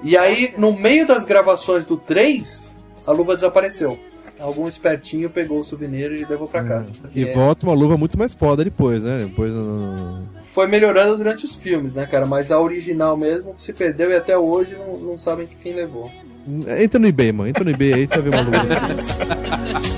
E 0.03 0.15
aí, 0.15 0.53
no 0.57 0.73
meio 0.73 1.07
das 1.07 1.25
gravações 1.25 1.83
do 1.85 1.97
3, 1.97 2.71
a 3.07 3.11
luva 3.11 3.33
desapareceu. 3.33 3.97
Algum 4.39 4.67
espertinho 4.67 5.29
pegou 5.29 5.59
o 5.59 5.63
souvenir 5.63 6.11
e 6.11 6.25
levou 6.25 6.47
pra 6.47 6.63
casa. 6.63 6.91
E 7.15 7.23
É. 7.25 7.33
volta 7.33 7.65
uma 7.65 7.73
luva 7.75 7.97
muito 7.97 8.17
mais 8.17 8.33
foda 8.33 8.63
depois, 8.63 9.01
né? 9.03 9.25
Depois 9.27 9.51
no... 9.51 10.19
foi 10.53 10.67
melhorando 10.67 11.17
durante 11.17 11.45
os 11.45 11.55
filmes, 11.55 11.93
né, 11.93 12.05
cara? 12.05 12.25
Mas 12.25 12.51
a 12.51 12.59
original 12.59 13.17
mesmo 13.17 13.55
se 13.57 13.73
perdeu 13.73 14.11
e 14.11 14.15
até 14.15 14.37
hoje 14.37 14.75
não, 14.75 14.97
não 14.97 15.17
sabem 15.17 15.47
que 15.47 15.55
fim 15.55 15.73
levou. 15.73 16.11
Entra 16.79 16.97
no 16.99 17.07
eBay, 17.07 17.31
mano. 17.31 17.49
Entra 17.49 17.63
no 17.63 17.71
eBay 17.71 17.93
aí, 17.93 18.07
você 18.07 18.21
vai 18.21 18.29
ver 18.29 18.29
uma 18.29 18.41
luva. 18.41 18.57